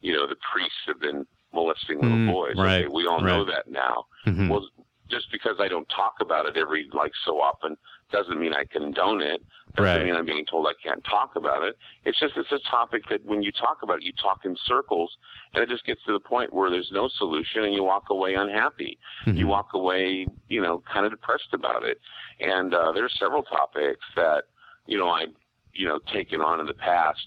you 0.00 0.12
know 0.12 0.26
the 0.26 0.36
priests 0.52 0.78
have 0.86 1.00
been 1.00 1.26
molesting 1.52 2.00
little 2.00 2.18
Mm, 2.18 2.32
boys. 2.32 2.54
right, 2.56 2.84
Okay, 2.84 2.88
we 2.92 3.06
all 3.06 3.20
know 3.20 3.44
that 3.44 3.70
now. 3.70 4.06
Mhm. 4.26 4.48
Well, 4.50 4.68
just 5.14 5.30
because 5.30 5.56
I 5.60 5.68
don't 5.68 5.88
talk 5.88 6.14
about 6.20 6.46
it 6.46 6.56
every 6.56 6.88
like 6.92 7.12
so 7.24 7.40
often 7.40 7.76
doesn't 8.10 8.38
mean 8.38 8.52
I 8.52 8.64
condone 8.64 9.22
it. 9.22 9.42
Doesn't 9.76 9.84
Right. 9.84 10.04
mean 10.04 10.14
I'm 10.14 10.26
being 10.26 10.44
told 10.46 10.66
I 10.66 10.74
can't 10.86 11.02
talk 11.04 11.36
about 11.36 11.62
it. 11.62 11.76
It's 12.04 12.18
just 12.18 12.34
it's 12.36 12.50
a 12.52 12.58
topic 12.70 13.02
that 13.10 13.24
when 13.24 13.42
you 13.42 13.50
talk 13.52 13.78
about 13.82 13.98
it, 13.98 14.02
you 14.04 14.12
talk 14.20 14.40
in 14.44 14.56
circles, 14.66 15.10
and 15.52 15.62
it 15.62 15.68
just 15.68 15.84
gets 15.84 16.00
to 16.06 16.12
the 16.12 16.20
point 16.20 16.52
where 16.52 16.70
there's 16.70 16.90
no 16.92 17.08
solution, 17.18 17.64
and 17.64 17.74
you 17.74 17.82
walk 17.82 18.04
away 18.10 18.34
unhappy. 18.34 18.98
You 19.38 19.46
walk 19.46 19.68
away, 19.74 20.26
you 20.48 20.60
know, 20.60 20.82
kind 20.92 21.06
of 21.06 21.12
depressed 21.12 21.52
about 21.52 21.84
it. 21.84 21.98
And 22.40 22.74
uh, 22.74 22.92
there 22.92 23.04
are 23.04 23.14
several 23.18 23.42
topics 23.42 24.04
that 24.16 24.44
you 24.86 24.98
know 24.98 25.08
I've 25.10 25.34
you 25.72 25.88
know 25.88 25.98
taken 26.12 26.40
on 26.40 26.60
in 26.60 26.66
the 26.66 26.74
past 26.74 27.26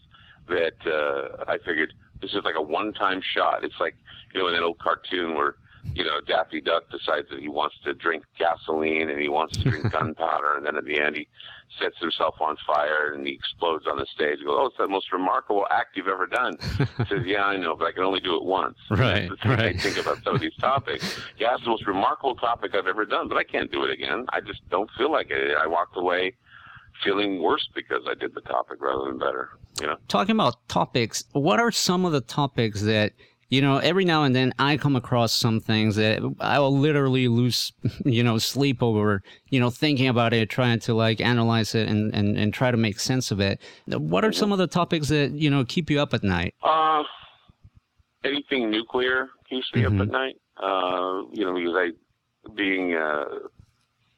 that 0.49 0.77
uh, 0.85 1.43
I 1.51 1.57
figured 1.65 1.93
this 2.21 2.31
is 2.31 2.43
like 2.45 2.55
a 2.57 2.61
one-time 2.61 3.21
shot. 3.33 3.63
It's 3.63 3.79
like 3.79 3.95
you 4.33 4.39
know 4.39 4.47
in 4.47 4.53
that 4.53 4.63
old 4.63 4.79
cartoon 4.79 5.35
where 5.35 5.55
you 5.93 6.03
know, 6.03 6.19
Daffy 6.27 6.61
Duck 6.61 6.89
decides 6.89 7.27
that 7.29 7.39
he 7.39 7.47
wants 7.47 7.75
to 7.83 7.93
drink 7.93 8.23
gasoline 8.37 9.09
and 9.09 9.19
he 9.19 9.29
wants 9.29 9.57
to 9.57 9.69
drink 9.69 9.91
gunpowder, 9.91 10.55
and 10.55 10.65
then 10.65 10.75
at 10.75 10.85
the 10.85 10.99
end 10.99 11.15
he 11.15 11.27
sets 11.81 11.97
himself 11.99 12.35
on 12.39 12.55
fire 12.65 13.13
and 13.13 13.27
he 13.27 13.33
explodes 13.33 13.85
on 13.87 13.97
the 13.97 14.05
stage. 14.13 14.39
He 14.39 14.45
goes, 14.45 14.55
"Oh, 14.57 14.65
it's 14.67 14.77
the 14.77 14.87
most 14.87 15.11
remarkable 15.11 15.65
act 15.71 15.97
you've 15.97 16.07
ever 16.07 16.25
done." 16.25 16.57
He 16.77 17.05
says, 17.05 17.21
"Yeah, 17.25 17.45
I 17.45 17.57
know, 17.57 17.75
but 17.75 17.85
I 17.85 17.91
can 17.91 18.03
only 18.03 18.19
do 18.19 18.35
it 18.35 18.43
once." 18.43 18.77
Right, 18.89 19.27
That's 19.29 19.29
the 19.29 19.35
thing 19.37 19.51
I 19.51 19.55
right. 19.55 19.81
think 19.81 19.97
about 19.97 20.23
some 20.23 20.35
of 20.35 20.41
these 20.41 20.55
topics. 20.59 21.19
Yeah, 21.37 21.53
it's 21.55 21.63
the 21.63 21.69
most 21.69 21.85
remarkable 21.87 22.35
topic 22.35 22.75
I've 22.75 22.87
ever 22.87 23.05
done, 23.05 23.27
but 23.27 23.37
I 23.37 23.43
can't 23.43 23.71
do 23.71 23.83
it 23.83 23.91
again. 23.91 24.25
I 24.29 24.41
just 24.41 24.67
don't 24.69 24.89
feel 24.97 25.11
like 25.11 25.27
it. 25.29 25.57
I 25.57 25.67
walked 25.67 25.97
away 25.97 26.33
feeling 27.03 27.41
worse 27.41 27.67
because 27.75 28.01
I 28.09 28.15
did 28.15 28.33
the 28.33 28.41
topic 28.41 28.81
rather 28.81 29.05
than 29.05 29.19
better. 29.19 29.49
You 29.79 29.87
know. 29.87 29.97
talking 30.07 30.31
about 30.35 30.67
topics, 30.67 31.23
what 31.33 31.59
are 31.59 31.71
some 31.71 32.05
of 32.05 32.11
the 32.11 32.21
topics 32.21 32.81
that 32.81 33.13
you 33.49 33.61
know 33.61 33.77
every 33.77 34.05
now 34.05 34.23
and 34.23 34.35
then 34.35 34.53
I 34.59 34.77
come 34.77 34.95
across 34.95 35.33
some 35.33 35.59
things 35.59 35.95
that 35.95 36.21
I 36.39 36.59
will 36.59 36.77
literally 36.77 37.27
lose 37.27 37.71
you 38.05 38.23
know 38.23 38.37
sleep 38.37 38.81
over 38.83 39.21
you 39.49 39.59
know 39.59 39.69
thinking 39.69 40.07
about 40.07 40.33
it, 40.33 40.49
trying 40.49 40.79
to 40.81 40.93
like 40.93 41.21
analyze 41.21 41.75
it 41.75 41.87
and 41.87 42.13
and, 42.13 42.37
and 42.37 42.53
try 42.53 42.71
to 42.71 42.77
make 42.77 42.99
sense 42.99 43.31
of 43.31 43.39
it. 43.39 43.61
What 43.87 44.25
are 44.25 44.31
some 44.31 44.51
of 44.51 44.57
the 44.57 44.67
topics 44.67 45.07
that 45.09 45.31
you 45.31 45.49
know 45.49 45.63
keep 45.65 45.89
you 45.89 45.99
up 45.99 46.13
at 46.13 46.23
night? 46.23 46.55
Uh, 46.63 47.03
anything 48.23 48.69
nuclear 48.69 49.29
keeps 49.49 49.73
me 49.73 49.81
Mhm. 49.81 49.95
up 49.95 50.01
at 50.07 50.11
night. 50.11 50.35
Uh, 50.57 51.23
you 51.31 51.45
know, 51.45 51.53
because 51.53 51.75
I, 51.77 52.49
being, 52.55 52.95
uh, 52.95 53.25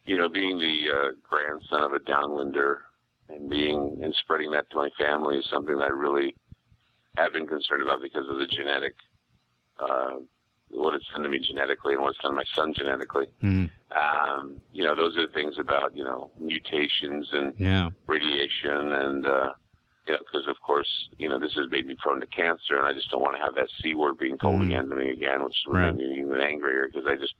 you 0.06 0.18
know, 0.18 0.30
being 0.30 0.58
the 0.58 0.90
uh, 0.90 1.12
grandson 1.22 1.84
of 1.84 1.94
a 1.94 2.00
downwinder 2.00 2.78
and 3.28 3.50
being 3.50 4.00
and 4.02 4.14
spreading 4.16 4.52
that 4.52 4.70
to 4.72 4.78
my 4.78 4.90
family 4.98 5.38
is 5.38 5.46
something 5.50 5.78
that 5.78 5.84
I 5.86 5.88
really 5.90 6.36
have 7.18 7.34
been 7.34 7.46
concerned 7.46 7.84
about 7.84 8.02
because 8.02 8.28
of 8.30 8.38
the 8.38 8.48
genetic, 8.48 8.96
uh, 9.82 10.16
what 10.70 10.94
it's 10.94 11.06
done 11.14 11.24
to 11.24 11.30
me 11.30 11.40
genetically 11.40 11.94
and 11.94 12.02
what's 12.02 12.18
done 12.20 12.32
to 12.32 12.36
my 12.38 12.44
son 12.56 12.74
genetically. 12.74 13.26
Mm, 13.44 13.70
Um, 13.92 14.62
you 14.72 14.84
know, 14.84 14.96
those 14.96 15.18
are 15.18 15.26
the 15.28 15.34
things 15.34 15.56
about 15.58 15.96
you 15.96 16.04
know 16.04 16.32
mutations 16.40 17.28
and 17.34 17.54
yeah, 17.58 17.90
radiation 18.08 18.92
and 18.94 19.26
uh 19.26 19.50
you 20.08 20.14
know 20.14 20.20
because 20.32 20.48
of 20.48 20.56
course 20.66 20.88
you 21.18 21.28
know 21.30 21.40
this 21.40 21.54
has 21.56 21.66
made 21.72 21.86
me 21.88 21.96
prone 22.00 22.20
to 22.20 22.28
cancer 22.28 22.78
and 22.78 22.86
i 22.88 22.94
just 22.94 23.10
don't 23.12 23.22
want 23.22 23.36
to 23.36 23.42
have 23.42 23.54
that 23.56 23.68
c 23.82 23.94
word 23.94 24.18
being 24.18 24.38
told 24.38 24.62
Mhm. 24.62 24.66
again 24.68 24.90
to 24.90 24.96
me 24.96 25.10
again 25.12 25.44
which 25.44 25.56
would 25.68 25.76
Right. 25.78 25.96
make 25.96 26.08
me 26.08 26.20
even 26.22 26.40
angrier 26.42 26.88
because 26.88 27.06
i 27.08 27.16
just 27.16 27.36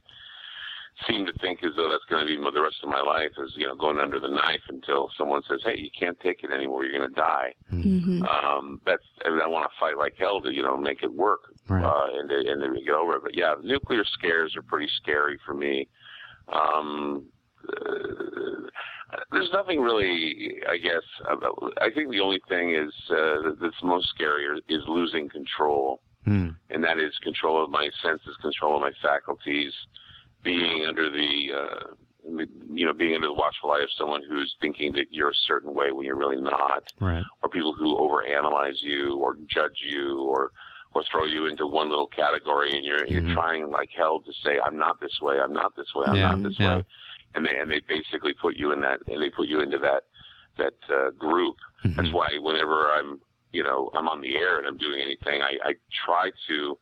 seem 1.08 1.26
to 1.26 1.34
think 1.34 1.64
as 1.64 1.72
though 1.76 1.90
that's 1.90 2.04
going 2.06 2.26
to 2.26 2.28
be 2.28 2.36
the 2.52 2.62
rest 2.62 2.78
of 2.84 2.90
my 2.90 3.02
life 3.02 3.32
is 3.38 3.52
you 3.56 3.66
know 3.68 3.76
going 3.76 4.00
under 4.00 4.20
the 4.20 4.28
knife 4.28 4.62
until 4.70 5.10
someone 5.18 5.42
says 5.48 5.62
hey 5.64 5.78
you 5.78 5.90
can't 5.98 6.20
take 6.20 6.44
it 6.44 6.52
anymore 6.52 6.84
you're 6.84 6.98
going 6.98 7.10
to 7.10 7.16
die 7.16 7.54
hmm 7.70 8.22
um 8.24 8.82
that's 8.86 9.04
and 9.26 9.42
i 9.42 9.48
want 9.48 9.64
to 9.70 9.80
fight 9.80 9.98
like 9.98 10.14
hell 10.18 10.42
to 10.42 10.52
you 10.54 10.62
know 10.62 10.76
make 10.78 11.02
it 11.04 11.14
work 11.14 11.54
right. 11.70 11.84
uh, 11.84 12.20
and 12.20 12.32
and 12.32 12.76
to 12.76 12.82
get 12.84 12.94
over 12.94 13.16
it. 13.16 13.24
But 13.24 13.36
yeah, 13.36 13.56
nuclear 13.64 14.04
scares 14.06 14.56
are 14.56 14.62
pretty 14.62 14.90
scary 15.02 15.40
for 15.46 15.54
me. 15.54 15.88
Um, 16.52 17.26
uh, 17.68 18.70
there's 19.32 19.50
nothing 19.54 19.80
really, 19.82 20.58
I 20.70 20.78
guess. 20.78 21.04
About, 21.30 21.74
I 21.82 21.90
think 21.90 22.12
the 22.12 22.20
only 22.20 22.42
thing 22.48 22.76
is 22.76 22.94
uh, 23.12 23.52
that's 23.62 23.76
most 23.84 24.10
scary 24.10 24.46
is 24.68 24.84
losing 24.88 25.30
control, 25.30 26.02
Mm, 26.28 26.56
and 26.70 26.84
that 26.84 27.00
is 27.00 27.14
control 27.24 27.64
of 27.64 27.70
my 27.70 27.90
senses, 28.04 28.36
control 28.42 28.76
of 28.76 28.82
my 28.82 28.92
faculties, 29.02 29.74
being 30.44 30.86
under 30.88 31.10
the. 31.10 31.48
Uh, 31.54 31.94
you 32.72 32.86
know, 32.86 32.94
being 32.94 33.16
under 33.16 33.28
the 33.28 33.34
watchful 33.34 33.72
eye 33.72 33.82
of 33.82 33.90
someone 33.98 34.22
who's 34.28 34.54
thinking 34.62 34.92
that 34.92 35.06
you're 35.10 35.30
a 35.32 35.42
certain 35.48 35.74
way 35.74 35.92
when 35.92 36.06
you're 36.06 36.18
really 36.18 36.40
not 36.40 36.84
right. 37.00 37.24
or 37.42 37.50
people 37.50 37.74
who 37.74 37.96
overanalyze 37.96 38.82
you 38.82 39.16
or 39.16 39.38
judge 39.48 39.80
you 39.90 40.20
or 40.30 40.52
or 40.94 41.04
throw 41.12 41.26
you 41.26 41.46
into 41.46 41.68
one 41.68 41.90
little 41.90 42.08
category 42.08 42.76
and 42.76 42.84
you're 42.86 43.06
Mhm. 43.06 43.12
you're 43.12 43.34
trying 43.36 43.70
like 43.70 43.90
hell 43.96 44.20
to 44.22 44.34
say 44.44 44.60
I'm 44.60 44.78
not 44.78 45.00
this 45.00 45.20
way, 45.22 45.40
I'm 45.40 45.54
not 45.54 45.76
this 45.76 45.94
way, 45.96 46.06
I'm 46.08 46.16
Yeah, 46.16 46.30
not 46.30 46.44
this 46.44 46.58
yeah. 46.60 46.78
way, 46.78 46.86
and 47.36 47.46
they 47.46 47.58
and 47.60 47.70
they 47.72 47.80
basically 47.82 48.34
put 48.34 48.56
you 48.58 48.72
in 48.72 48.82
that 48.82 49.00
and 49.08 49.22
they 49.22 49.30
put 49.30 49.48
you 49.48 49.60
into 49.62 49.78
that 49.80 50.04
that 50.58 50.74
uh, 50.90 51.12
group. 51.12 51.56
That's 51.84 52.10
Mhm. 52.10 52.14
why 52.14 52.38
whenever 52.40 52.92
I'm 52.92 53.22
you 53.52 53.64
know 53.64 53.90
I'm 53.94 54.08
on 54.10 54.22
the 54.22 54.36
air 54.36 54.58
and 54.58 54.68
I'm 54.68 54.78
doing 54.78 55.00
anything, 55.02 55.42
I, 55.42 55.58
I 55.64 55.76
try 56.06 56.32
to 56.48 56.78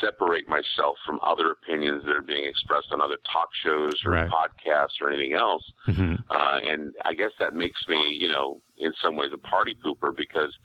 separate 0.00 0.48
myself 0.48 0.96
from 1.04 1.18
other 1.22 1.50
opinions 1.50 2.04
that 2.04 2.14
are 2.14 2.22
being 2.22 2.44
expressed 2.44 2.92
on 2.92 3.00
other 3.00 3.16
talk 3.32 3.48
shows 3.64 4.00
or 4.04 4.12
Right. 4.12 4.30
podcasts 4.30 5.00
or 5.00 5.10
anything 5.10 5.32
else. 5.32 5.64
Mhm. 5.88 6.22
Uh, 6.30 6.60
and 6.62 6.94
I 7.04 7.14
guess 7.14 7.32
that 7.40 7.52
makes 7.54 7.86
me, 7.88 8.12
you 8.14 8.28
know, 8.28 8.62
in 8.78 8.92
some 9.02 9.16
ways 9.16 9.32
a 9.32 9.38
party 9.38 9.74
pooper 9.74 10.14
because 10.16 10.56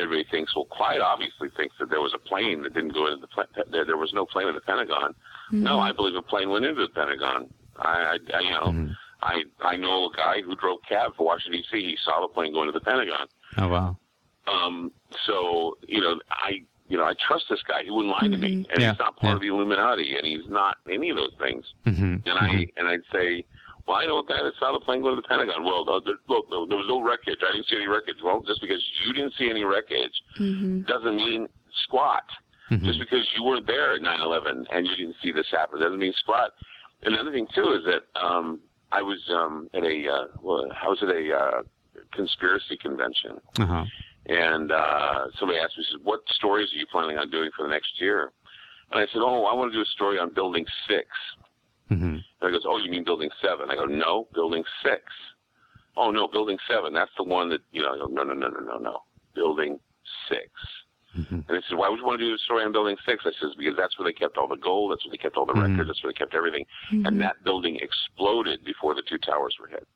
everybody 0.00 0.24
thinks, 0.30 0.54
well, 0.56 0.64
Clyde 0.66 1.00
obviously 1.00 1.48
thinks 1.56 1.74
that 1.78 1.90
there 1.90 2.00
was 2.00 2.12
a 2.14 2.18
plane 2.18 2.62
that 2.62 2.74
didn't 2.74 2.94
go 2.94 3.06
into 3.06 3.20
the 3.20 3.26
pla- 3.28 3.44
there. 3.70 3.84
There 3.84 3.96
was 3.96 4.12
no 4.12 4.24
plane 4.26 4.48
in 4.48 4.54
the 4.54 4.60
Pentagon. 4.60 5.14
No, 5.50 5.78
I 5.80 5.92
believe 5.92 6.14
a 6.14 6.22
plane 6.22 6.48
went 6.50 6.64
into 6.64 6.82
the 6.82 6.88
Pentagon. 6.88 7.52
I, 7.78 7.88
I, 7.88 8.18
I 8.36 8.40
you 8.40 8.50
know, 8.50 8.66
Mhm. 8.66 8.96
I 9.22 9.44
I 9.62 9.76
know 9.76 10.06
a 10.10 10.16
guy 10.16 10.42
who 10.42 10.56
drove 10.56 10.80
cab 10.88 11.14
for 11.16 11.24
Washington 11.26 11.60
D.C. 11.62 11.80
He 11.90 11.96
saw 12.04 12.20
the 12.20 12.28
plane 12.32 12.52
go 12.52 12.60
into 12.62 12.72
the 12.72 12.80
Pentagon. 12.80 13.26
Oh 13.58 13.68
wow. 13.68 13.96
Um, 14.46 14.90
so 15.26 15.76
you 15.86 16.00
know, 16.00 16.20
I 16.30 16.62
you 16.88 16.96
know 16.98 17.04
I 17.04 17.14
trust 17.26 17.44
this 17.48 17.62
guy. 17.62 17.82
He 17.84 17.90
wouldn't 17.90 18.12
lie 18.12 18.28
to 18.28 18.36
me, 18.36 18.66
and 18.72 18.80
Yeah, 18.82 18.90
he's 18.90 18.98
not 18.98 19.16
part 19.16 19.30
yeah. 19.30 19.34
of 19.36 19.40
the 19.40 19.46
Illuminati, 19.48 20.16
and 20.16 20.26
he's 20.26 20.48
not 20.48 20.78
any 20.90 21.10
of 21.10 21.16
those 21.16 21.32
things. 21.38 21.64
Mhm, 21.86 22.26
And 22.26 22.38
I 22.38 22.66
and 22.76 22.88
I'd 22.88 23.04
say, 23.12 23.44
well, 23.86 23.96
I 23.96 24.06
know 24.06 24.18
a 24.18 24.24
guy 24.24 24.42
that 24.42 24.52
saw 24.58 24.72
the 24.72 24.80
plane 24.84 25.02
go 25.02 25.10
to 25.10 25.16
the 25.16 25.26
Pentagon. 25.28 25.64
Well, 25.64 25.82
uh, 25.88 26.00
there, 26.04 26.14
look, 26.28 26.48
there 26.50 26.60
there 26.68 26.78
was 26.78 26.86
no 26.88 27.00
wreckage. 27.02 27.40
I 27.42 27.52
didn't 27.52 27.66
see 27.68 27.76
any 27.76 27.86
wreckage. 27.86 28.16
Well, 28.22 28.42
just 28.46 28.60
because 28.60 28.82
you 29.06 29.12
didn't 29.12 29.34
see 29.38 29.50
any 29.50 29.64
wreckage 29.64 30.14
hmm 30.36 30.82
doesn't 30.82 31.16
mean 31.16 31.48
squat. 31.84 32.22
mhm. 32.70 32.84
Just 32.84 32.98
because 32.98 33.26
you 33.36 33.44
weren't 33.44 33.66
there 33.66 33.94
at 33.94 34.02
9/11 34.02 34.66
and 34.72 34.86
you 34.86 34.94
didn't 34.96 35.16
see 35.22 35.32
this 35.32 35.46
happen 35.50 35.80
doesn't 35.80 35.98
mean 35.98 36.12
squat. 36.22 36.50
Another 37.02 37.32
thing 37.32 37.46
too 37.54 37.72
is 37.78 37.84
that 37.84 38.02
um, 38.20 38.60
I 38.92 39.02
was 39.02 39.18
um, 39.30 39.68
at 39.74 39.82
a 39.84 39.96
uh, 40.08 40.24
well, 40.42 40.64
I 40.84 40.86
was 40.88 40.98
at 41.02 41.08
a 41.08 41.22
uh, 41.36 41.62
conspiracy 42.12 42.76
convention, 42.76 43.40
Uh-huh. 43.58 43.84
and 44.26 44.70
uh, 44.70 45.26
somebody 45.38 45.58
asked 45.58 45.76
me, 45.78 45.84
said, 45.90 46.00
"What 46.04 46.20
stories 46.30 46.68
are 46.72 46.76
you 46.78 46.86
planning 46.92 47.18
on 47.18 47.30
doing 47.30 47.50
for 47.56 47.62
the 47.66 47.72
next 47.72 48.00
year?" 48.00 48.32
And 48.90 49.00
I 49.00 49.06
said, 49.12 49.22
"Oh, 49.22 49.46
I 49.46 49.54
want 49.54 49.72
to 49.72 49.76
do 49.76 49.82
a 49.82 49.86
story 49.96 50.18
on 50.18 50.32
Building 50.34 50.66
6. 50.88 51.06
Mhm. 51.90 52.14
And 52.14 52.24
he 52.40 52.50
goes, 52.50 52.64
"Oh, 52.66 52.78
you 52.78 52.90
mean 52.90 53.04
Building 53.04 53.30
7? 53.40 53.70
I 53.70 53.74
go, 53.74 53.84
"No, 53.84 54.28
Building 54.32 54.64
6. 54.82 55.02
Oh 55.96 56.10
no, 56.10 56.26
Building 56.26 56.58
7. 56.66 56.92
That's 56.92 57.10
the 57.16 57.24
one 57.24 57.48
that 57.50 57.60
you 57.72 57.82
know. 57.82 57.92
I 57.94 57.98
go, 57.98 58.06
"No, 58.06 58.22
no, 58.22 58.32
no, 58.32 58.48
no, 58.48 58.60
no, 58.60 58.78
no. 58.78 59.02
Building 59.34 59.78
6. 60.28 60.48
Mhm. 61.16 61.30
And 61.30 61.44
they 61.48 61.60
said, 61.68 61.76
"Why 61.76 61.88
would 61.90 61.98
you 61.98 62.06
want 62.06 62.20
to 62.20 62.26
do 62.26 62.34
a 62.34 62.38
story 62.38 62.64
on 62.64 62.72
Building 62.72 62.96
6? 63.04 63.26
I 63.26 63.32
says, 63.32 63.54
"Because 63.56 63.76
that's 63.76 63.98
where 63.98 64.04
they 64.04 64.14
kept 64.14 64.38
all 64.38 64.48
the 64.48 64.56
gold. 64.56 64.92
That's 64.92 65.04
where 65.04 65.10
they 65.10 65.18
kept 65.18 65.36
all 65.36 65.44
the 65.44 65.52
Mhm. 65.52 65.68
records. 65.70 65.88
That's 65.88 66.02
where 66.02 66.12
they 66.12 66.16
kept 66.18 66.34
everything. 66.34 66.64
And 66.90 67.20
that 67.20 67.42
building 67.44 67.76
exploded 67.76 68.64
before 68.64 68.94
the 68.94 69.02
two 69.02 69.18
towers 69.18 69.58
were 69.58 69.66
hit." 69.66 69.86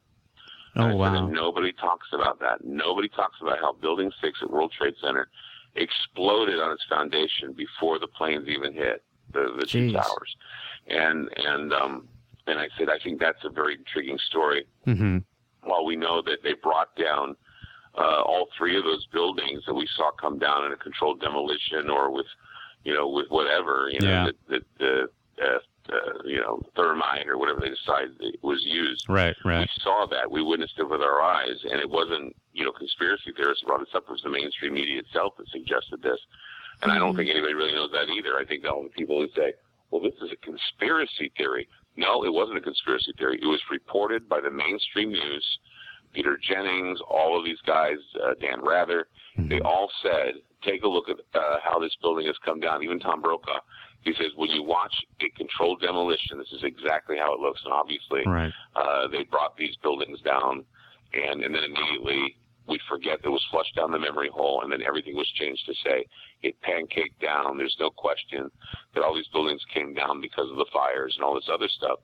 Oh 0.78 0.82
And 0.82 0.84
I 0.88 0.90
said, 0.90 0.98
wow. 0.98 1.24
and 1.24 1.32
nobody 1.32 1.72
talks 1.72 2.12
about 2.12 2.38
that. 2.40 2.62
Nobody 2.62 3.08
talks 3.08 3.40
about 3.40 3.58
how 3.60 3.72
Building 3.72 4.12
6 4.20 4.42
at 4.42 4.50
World 4.50 4.72
Trade 4.72 4.94
Center 5.00 5.30
exploded 5.74 6.60
on 6.60 6.72
its 6.72 6.84
foundation 6.84 7.54
before 7.54 7.98
the 7.98 8.08
planes 8.08 8.46
even 8.48 8.74
hit 8.74 9.02
the, 9.32 9.54
the 9.58 9.64
two 9.64 9.92
towers. 9.92 10.36
And 10.88 11.28
and 11.36 11.72
um 11.72 12.08
and 12.46 12.58
I 12.58 12.68
said, 12.78 12.88
I 12.88 12.98
think 13.02 13.18
that's 13.20 13.44
a 13.44 13.50
very 13.50 13.74
intriguing 13.74 14.18
story. 14.18 14.66
Mhm. 14.86 15.24
While 15.62 15.84
we 15.84 15.96
know 15.96 16.22
that 16.22 16.42
they 16.44 16.54
brought 16.54 16.94
down 16.96 17.36
uh, 17.98 18.20
all 18.22 18.46
three 18.58 18.76
of 18.76 18.84
those 18.84 19.06
buildings 19.06 19.64
that 19.66 19.74
we 19.74 19.88
saw 19.96 20.10
come 20.12 20.38
down 20.38 20.64
in 20.66 20.72
a 20.72 20.76
controlled 20.76 21.18
demolition 21.20 21.88
or 21.88 22.10
with, 22.10 22.26
you 22.84 22.92
know, 22.94 23.08
with 23.08 23.26
whatever, 23.30 23.88
you 23.90 23.98
know, 24.00 24.08
Yeah. 24.08 24.24
that, 24.26 24.36
that 24.48 24.64
the, 24.78 25.08
uh, 25.42 25.58
uh, 25.88 26.18
you 26.24 26.38
know, 26.38 26.60
thermite 26.76 27.26
or 27.26 27.38
whatever 27.38 27.58
they 27.60 27.70
decided 27.70 28.14
it 28.20 28.38
was 28.42 28.62
used. 28.64 29.08
Right, 29.08 29.34
right. 29.46 29.60
We 29.60 29.82
saw 29.82 30.06
that. 30.10 30.30
We 30.30 30.42
witnessed 30.42 30.78
it 30.78 30.88
with 30.88 31.00
our 31.00 31.22
eyes, 31.22 31.56
and 31.64 31.80
it 31.80 31.88
wasn't, 31.88 32.36
you 32.52 32.64
know, 32.66 32.72
conspiracy 32.72 33.32
theorists 33.34 33.64
brought 33.64 33.80
this 33.80 33.94
up. 33.94 34.04
It 34.08 34.10
was 34.12 34.22
the 34.22 34.28
mainstream 34.28 34.74
media 34.74 34.98
itself 35.00 35.36
that 35.38 35.48
suggested 35.48 36.02
this. 36.02 36.18
And 36.82 36.92
I 36.92 36.98
don't 36.98 37.16
think 37.16 37.30
anybody 37.30 37.54
really 37.54 37.72
knows 37.72 37.90
that 37.92 38.10
either. 38.10 38.36
I 38.38 38.44
think 38.44 38.66
all 38.66 38.82
the 38.82 38.90
people 38.90 39.18
who 39.20 39.28
say, 39.34 39.54
well, 39.90 40.02
this 40.02 40.14
is 40.22 40.30
a 40.32 40.36
conspiracy 40.44 41.32
theory. 41.36 41.68
No, 41.96 42.24
it 42.24 42.32
wasn't 42.32 42.58
a 42.58 42.60
conspiracy 42.60 43.12
theory. 43.18 43.38
It 43.40 43.46
was 43.46 43.60
reported 43.70 44.28
by 44.28 44.40
the 44.40 44.50
mainstream 44.50 45.10
news. 45.10 45.58
Peter 46.12 46.38
Jennings, 46.48 46.98
all 47.08 47.38
of 47.38 47.44
these 47.44 47.60
guys, 47.66 47.98
uh, 48.24 48.34
Dan 48.40 48.62
Rather, 48.62 49.08
they 49.50 49.60
all 49.60 49.90
said, 50.02 50.34
take 50.62 50.82
a 50.82 50.88
look 50.88 51.08
at 51.10 51.16
uh, 51.38 51.58
how 51.62 51.78
this 51.78 51.94
building 52.00 52.26
has 52.26 52.36
come 52.44 52.58
down. 52.58 52.82
Even 52.82 52.98
Tom 52.98 53.20
Brokaw, 53.20 53.60
he 54.00 54.12
says, 54.14 54.32
when 54.36 54.48
you 54.50 54.62
watch 54.62 54.94
a 55.20 55.28
controlled 55.36 55.80
demolition, 55.82 56.38
this 56.38 56.52
is 56.52 56.62
exactly 56.64 57.16
how 57.18 57.34
it 57.34 57.40
looks. 57.40 57.60
And 57.64 57.72
obviously, 57.72 58.22
Right. 58.26 58.52
uh, 58.74 59.08
they 59.08 59.24
brought 59.24 59.56
these 59.58 59.76
buildings 59.82 60.20
down, 60.22 60.64
and, 61.12 61.42
and 61.42 61.54
then 61.54 61.64
immediately 61.64 62.36
we 62.68 62.80
forget 62.88 63.20
it 63.24 63.28
was 63.28 63.44
flushed 63.50 63.74
down 63.76 63.92
the 63.92 63.98
memory 63.98 64.28
hole, 64.32 64.62
and 64.62 64.72
then 64.72 64.82
everything 64.82 65.14
was 65.14 65.30
changed 65.38 65.64
to 65.66 65.74
say 65.84 66.04
it 66.42 66.54
pancaked 66.62 67.18
down. 67.20 67.56
There's 67.58 67.76
no 67.78 67.90
question 67.90 68.50
that 68.94 69.02
all 69.04 69.14
these 69.14 69.28
buildings 69.28 69.62
came 69.72 69.94
down 69.94 70.20
because 70.20 70.50
of 70.50 70.56
the 70.56 70.66
fires 70.72 71.14
and 71.16 71.24
all 71.24 71.34
this 71.34 71.48
other 71.52 71.68
stuff. 71.68 72.00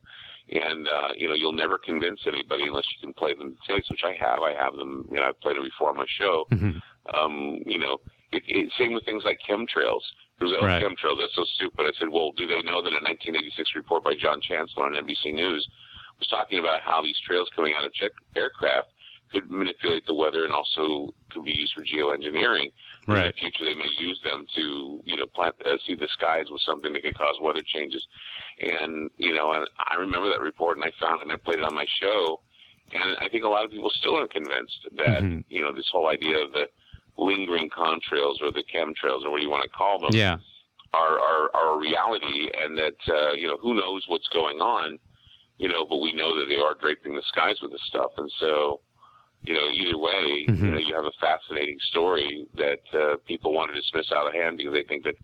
And 0.51 0.89
uh, 0.89 1.09
you 1.17 1.29
know, 1.29 1.35
you'll 1.35 1.53
never 1.53 1.79
convince 1.79 2.21
anybody 2.27 2.65
unless 2.65 2.85
you 2.95 3.07
can 3.07 3.15
play 3.15 3.35
them 3.35 3.57
tapes, 3.67 3.89
which 3.91 4.03
I 4.05 4.15
have. 4.25 4.41
I 4.41 4.53
have 4.55 4.75
them. 4.77 5.07
You 5.11 5.17
know, 5.17 5.25
I've 5.29 5.41
played 5.41 5.57
them 5.57 5.65
before 5.65 5.91
on 5.91 5.97
my 5.97 6.07
show. 6.19 6.47
Mhm. 6.51 6.81
Um, 7.15 7.59
you 7.67 7.79
know, 7.79 7.99
it, 8.33 8.43
it, 8.47 8.73
same 8.79 8.93
with 8.93 9.05
things 9.05 9.23
like 9.25 9.39
chemtrails. 9.49 10.03
It 10.41 10.45
was, 10.45 10.55
oh, 10.61 10.67
Right. 10.67 10.83
chemtrails, 10.83 11.19
that's 11.21 11.35
so 11.35 11.45
stupid. 11.55 11.87
I 11.87 11.93
said, 11.99 12.09
well, 12.09 12.33
do 12.33 12.47
they 12.47 12.63
know 12.63 12.83
that 12.83 12.91
a 12.91 13.03
1986 13.03 13.75
report 13.77 14.03
by 14.05 14.15
John 14.15 14.41
Chancellor 14.41 14.87
on 14.87 14.95
NBC 14.95 15.33
News 15.35 15.67
was 16.19 16.29
talking 16.29 16.59
about 16.59 16.81
how 16.83 17.03
these 17.03 17.19
trails 17.27 17.49
coming 17.55 17.75
out 17.77 17.85
of 17.85 17.93
jet 17.95 18.11
aircraft 18.37 18.89
could 19.33 19.51
manipulate 19.51 20.07
the 20.07 20.15
weather 20.15 20.45
and 20.45 20.53
also 20.53 21.13
could 21.31 21.45
be 21.45 21.53
used 21.53 21.73
for 21.75 21.83
geoengineering. 21.83 22.71
In 23.09 23.15
the 23.29 23.33
future, 23.41 23.65
they 23.65 23.75
may 23.75 23.89
use 23.99 24.21
them 24.23 24.47
to, 24.55 25.01
you 25.05 25.17
know, 25.17 25.27
plant, 25.27 25.55
uh, 25.65 25.77
see 25.87 25.95
the 25.95 26.09
skies 26.13 26.47
with 26.51 26.61
something 26.63 26.93
that 26.93 27.03
could 27.03 27.17
cause 27.17 27.37
weather 27.41 27.63
changes. 27.75 28.07
And, 28.61 29.11
you 29.17 29.35
know, 29.35 29.53
and 29.53 29.69
I 29.91 29.95
remember 29.97 30.29
that 30.31 30.41
report 30.41 30.77
and 30.77 30.85
I 30.85 30.93
found 31.01 31.21
it 31.21 31.25
and 31.25 31.33
I 31.33 31.37
played 31.37 31.59
it 31.59 31.65
on 31.65 31.75
my 31.75 31.87
show. 32.01 32.41
And 32.93 33.17
I 33.21 33.29
think 33.29 33.45
a 33.45 33.49
lot 33.49 33.65
of 33.65 33.71
people 33.71 33.91
still 33.99 34.17
aren't 34.17 34.33
convinced 34.33 34.87
that, 34.97 35.23
Mhm. 35.23 35.45
you 35.49 35.63
know, 35.63 35.73
this 35.73 35.89
whole 35.91 36.09
idea 36.09 36.39
of 36.39 36.53
the 36.53 36.69
lingering 37.17 37.71
contrails 37.71 38.41
or 38.41 38.51
the 38.53 38.65
chemtrails 38.65 39.25
or 39.25 39.31
what 39.31 39.43
you 39.43 39.51
want 39.51 39.63
to 39.65 39.69
call 39.71 39.99
them 39.99 40.15
Yeah. 40.15 40.37
are, 40.93 41.19
are, 41.19 41.51
are 41.55 41.75
a 41.75 41.79
reality 41.79 42.51
and 42.55 42.77
that, 42.77 42.97
uh, 43.09 43.33
you 43.33 43.47
know, 43.49 43.57
who 43.57 43.75
knows 43.75 44.07
what's 44.09 44.29
going 44.29 44.61
on, 44.61 44.99
you 45.59 45.69
know, 45.69 45.87
but 45.87 45.99
we 45.99 46.13
know 46.13 46.39
that 46.39 46.47
they 46.49 46.57
are 46.61 46.75
draping 46.75 47.15
the 47.15 47.23
skies 47.23 47.61
with 47.63 47.73
this 47.73 47.83
stuff. 47.85 48.13
And 48.19 48.31
so, 48.39 48.81
you 49.45 49.55
know, 49.55 49.69
either 49.71 49.99
way, 49.99 50.47
Mhm. 50.49 50.59
you 50.65 50.71
know, 50.71 50.79
you 50.79 50.95
have 50.95 51.05
a 51.05 51.13
fascinating 51.21 51.79
story 51.91 52.47
that 52.55 52.81
uh, 52.95 53.17
people 53.27 53.53
want 53.53 53.71
to 53.73 53.81
dismiss 53.81 54.11
out 54.13 54.27
of 54.27 54.33
hand 54.35 54.57
because 54.59 54.73
they 54.73 54.85
think 54.85 55.05
that, 55.05 55.17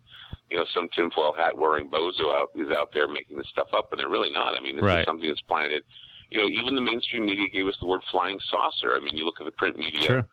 you 0.51 0.57
know, 0.57 0.65
some 0.75 0.89
tinfoil 0.89 1.33
hat 1.33 1.57
wearing 1.57 1.89
bozo 1.89 2.35
out 2.35 2.51
is 2.57 2.71
out 2.71 2.91
there 2.93 3.07
making 3.07 3.37
this 3.37 3.49
stuff 3.49 3.69
up, 3.73 3.93
and 3.93 4.01
they're 4.01 4.09
really 4.09 4.31
not. 4.31 4.57
I 4.57 4.61
mean, 4.61 4.77
this 4.77 4.83
Right. 4.83 5.01
is 5.01 5.07
something 5.07 5.29
that's 5.29 5.41
planted. 5.43 5.85
You 6.31 6.39
know, 6.39 6.49
even 6.49 6.75
the 6.75 6.81
mainstream 6.81 7.27
media 7.27 7.49
gave 7.49 7.67
us 7.67 7.77
the 7.79 7.87
word 7.87 8.03
flying 8.11 8.39
saucer. 8.51 8.95
I 8.97 9.01
mean, 9.01 9.17
you 9.17 9.25
look 9.25 9.41
at 9.41 9.47
the 9.47 9.53
print 9.53 9.77
media, 9.79 10.03
Sure. 10.03 10.29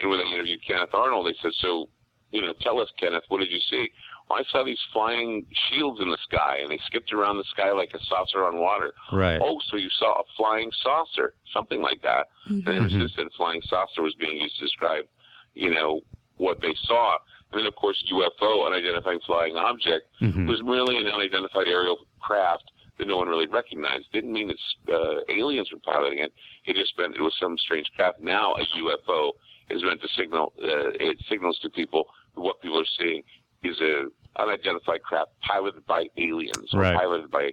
and 0.00 0.10
when 0.10 0.18
they 0.18 0.26
interviewed 0.26 0.62
Kenneth 0.66 0.94
Arnold, 0.94 1.26
they 1.26 1.34
said, 1.42 1.52
"So, 1.54 1.88
you 2.30 2.40
know, 2.42 2.52
tell 2.60 2.78
us, 2.78 2.90
Kenneth, 2.98 3.24
what 3.28 3.38
did 3.40 3.50
you 3.50 3.60
see?" 3.60 3.90
I 4.30 4.42
saw 4.50 4.62
these 4.64 4.78
flying 4.92 5.44
shields 5.68 6.00
in 6.00 6.08
the 6.10 6.18
sky, 6.22 6.58
and 6.62 6.70
they 6.70 6.78
skipped 6.86 7.12
around 7.12 7.38
the 7.38 7.44
sky 7.50 7.72
like 7.72 7.92
a 7.94 8.04
saucer 8.04 8.44
on 8.44 8.58
water. 8.58 8.92
Right. 9.12 9.40
Oh, 9.42 9.60
so 9.70 9.76
you 9.76 9.90
saw 9.98 10.20
a 10.20 10.24
flying 10.36 10.70
saucer, 10.82 11.34
something 11.52 11.82
like 11.82 12.00
that. 12.02 12.28
Mm-hmm. 12.48 12.68
And 12.68 12.76
ever 12.78 12.88
Mhm. 12.88 12.98
since 13.00 13.14
then, 13.16 13.28
flying 13.30 13.60
saucer 13.62 14.02
was 14.02 14.14
being 14.14 14.36
used 14.36 14.56
to 14.58 14.64
describe, 14.64 15.06
you 15.54 15.70
know, 15.70 16.00
what 16.36 16.60
they 16.60 16.74
saw. 16.86 17.18
And 17.52 17.60
then, 17.60 17.66
of 17.66 17.74
course, 17.74 18.02
UFO, 18.08 18.66
unidentified 18.66 19.20
flying 19.26 19.56
object, 19.56 20.06
Mhm. 20.20 20.46
was 20.46 20.62
merely 20.62 20.96
an 20.98 21.08
unidentified 21.08 21.66
aerial 21.66 21.98
craft 22.20 22.70
that 22.98 23.08
no 23.08 23.16
one 23.16 23.28
really 23.28 23.46
recognized. 23.46 24.12
Didn't 24.12 24.32
mean 24.32 24.48
that 24.48 24.58
uh, 24.94 25.20
aliens 25.28 25.72
were 25.72 25.78
piloting 25.80 26.18
it. 26.20 26.32
It 26.66 26.76
just 26.76 26.96
meant 26.98 27.16
it 27.16 27.20
was 27.22 27.34
some 27.38 27.56
strange 27.58 27.90
craft. 27.96 28.20
Now, 28.20 28.54
a 28.54 28.64
UFO 28.76 29.32
is 29.70 29.82
meant 29.82 30.00
to 30.02 30.08
signal. 30.08 30.52
Uh, 30.62 30.90
it 31.00 31.18
signals 31.28 31.58
to 31.60 31.70
people 31.70 32.08
what 32.34 32.60
people 32.60 32.78
are 32.80 32.84
seeing 32.98 33.22
is 33.62 33.80
a 33.80 34.04
unidentified 34.36 35.02
craft 35.02 35.30
piloted 35.42 35.86
by 35.86 36.06
aliens 36.16 36.72
or 36.72 36.82
piloted 36.82 37.30
by 37.30 37.52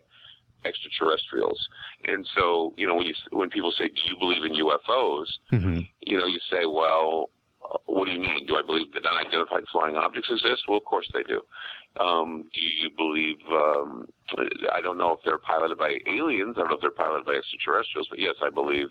extraterrestrials. 0.65 1.67
And 2.05 2.27
so, 2.35 2.73
you 2.77 2.87
know, 2.87 2.95
when 2.95 3.05
you 3.05 3.13
when 3.31 3.49
people 3.49 3.71
say, 3.71 3.87
"Do 3.87 4.01
you 4.05 4.17
believe 4.19 4.43
in 4.43 4.53
UFOs?" 4.53 5.27
Mhm. 5.51 5.87
you 6.01 6.17
know, 6.17 6.25
you 6.25 6.39
say, 6.49 6.65
well, 6.65 7.29
what 7.85 8.05
do 8.05 8.11
you 8.11 8.19
mean? 8.19 8.45
Do 8.45 8.55
I 8.55 8.61
believe 8.61 8.91
that 8.93 9.05
unidentified 9.05 9.67
flying 9.71 9.95
objects 9.95 10.29
exist? 10.31 10.63
Well, 10.67 10.77
of 10.77 10.85
course 10.85 11.09
they 11.13 11.23
do. 11.23 11.41
Um, 11.99 12.49
do 12.53 12.61
you 12.61 12.89
believe, 12.95 13.39
um, 13.51 14.07
I 14.71 14.81
don't 14.81 14.97
know 14.97 15.13
if 15.13 15.19
they're 15.25 15.39
piloted 15.39 15.77
by 15.77 15.97
aliens, 16.07 16.55
I 16.57 16.61
don't 16.61 16.69
know 16.69 16.75
if 16.75 16.81
they're 16.81 16.91
piloted 16.91 17.25
by 17.25 17.33
extraterrestrials, 17.33 18.07
but 18.09 18.19
yes, 18.19 18.35
I 18.41 18.49
believe 18.49 18.89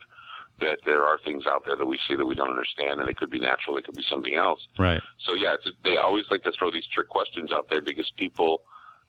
that 0.60 0.78
there 0.86 1.04
are 1.04 1.18
things 1.24 1.44
out 1.46 1.62
there 1.66 1.76
that 1.76 1.86
we 1.86 1.98
see 2.08 2.16
that 2.16 2.24
we 2.24 2.34
don't 2.34 2.50
understand, 2.50 3.00
and 3.00 3.08
it 3.08 3.16
could 3.16 3.30
be 3.30 3.38
natural, 3.38 3.76
it 3.76 3.84
could 3.84 3.94
be 3.96 4.04
something 4.08 4.34
else. 4.34 4.60
Right. 4.78 5.02
So 5.26 5.34
yeah, 5.34 5.54
it's, 5.54 5.68
they 5.84 5.96
always 5.96 6.24
like 6.30 6.42
to 6.44 6.52
throw 6.52 6.70
these 6.70 6.86
trick 6.86 7.08
questions 7.08 7.52
out 7.52 7.68
there 7.68 7.82
because 7.82 8.10
people 8.16 8.62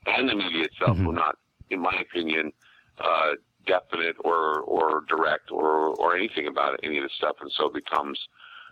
and 0.06 0.28
the 0.30 0.36
media 0.36 0.66
itself 0.66 0.98
Mhm. 0.98 1.06
were 1.06 1.14
not, 1.14 1.38
in 1.70 1.80
my 1.80 1.96
opinion, 1.96 2.52
uh, 3.00 3.36
definite 3.66 4.16
or 4.24 4.62
or 4.62 5.02
direct 5.08 5.52
or 5.52 5.90
or 5.96 6.16
anything 6.16 6.48
about 6.48 6.80
any 6.84 6.98
of 6.98 7.04
this 7.04 7.14
stuff, 7.14 7.36
and 7.42 7.52
so 7.52 7.68
it 7.68 7.74
becomes, 7.74 8.20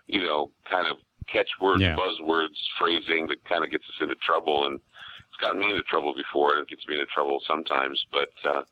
you 0.07 0.21
know, 0.23 0.51
kind 0.69 0.88
of 0.88 0.97
catchwords, 1.27 1.81
Yeah. 1.81 1.95
buzzwords, 1.95 2.57
phrasing 2.77 3.27
that 3.27 3.43
kind 3.45 3.63
of 3.63 3.71
gets 3.71 3.88
us 3.89 4.01
into 4.01 4.15
trouble, 4.15 4.65
and 4.65 4.75
it's 4.75 5.38
gotten 5.39 5.59
me 5.59 5.69
into 5.69 5.83
trouble 5.83 6.13
before, 6.13 6.53
and 6.53 6.63
it 6.63 6.69
gets 6.69 6.88
me 6.88 6.95
into 6.95 7.05
trouble 7.07 7.41
sometimes. 7.47 8.05
But 8.11 8.33
uh, 8.45 8.63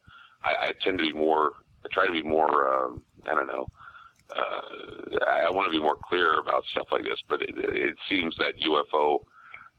I, 0.44 0.68
I 0.68 0.72
tend 0.82 1.00
to 1.00 1.04
be 1.04 1.14
more, 1.14 1.54
I 1.84 1.88
try 1.92 2.06
to 2.06 2.12
be 2.12 2.24
more, 2.24 2.68
um, 2.74 3.04
I 3.26 3.34
don't 3.34 3.48
know 3.48 3.70
I 4.32 5.50
want 5.50 5.68
to 5.68 5.72
be 5.78 5.82
more 5.84 5.98
clear 6.10 6.40
about 6.40 6.64
stuff 6.72 6.88
like 6.92 7.04
this, 7.04 7.20
but 7.30 7.42
it, 7.42 7.54
it 7.58 7.96
seems 8.10 8.36
that 8.38 8.54
UFO 8.66 9.20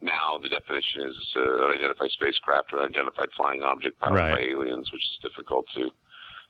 now 0.00 0.38
the 0.42 0.48
definition 0.48 1.02
is 1.02 1.16
uh, 1.36 1.64
unidentified 1.66 2.10
spacecraft 2.10 2.72
or 2.72 2.80
unidentified 2.80 3.28
flying 3.36 3.62
object 3.62 3.98
powered 4.00 4.18
Right. 4.18 4.34
by 4.34 4.40
aliens, 4.40 4.90
which 4.92 5.02
is 5.02 5.18
difficult 5.22 5.66
to 5.74 5.90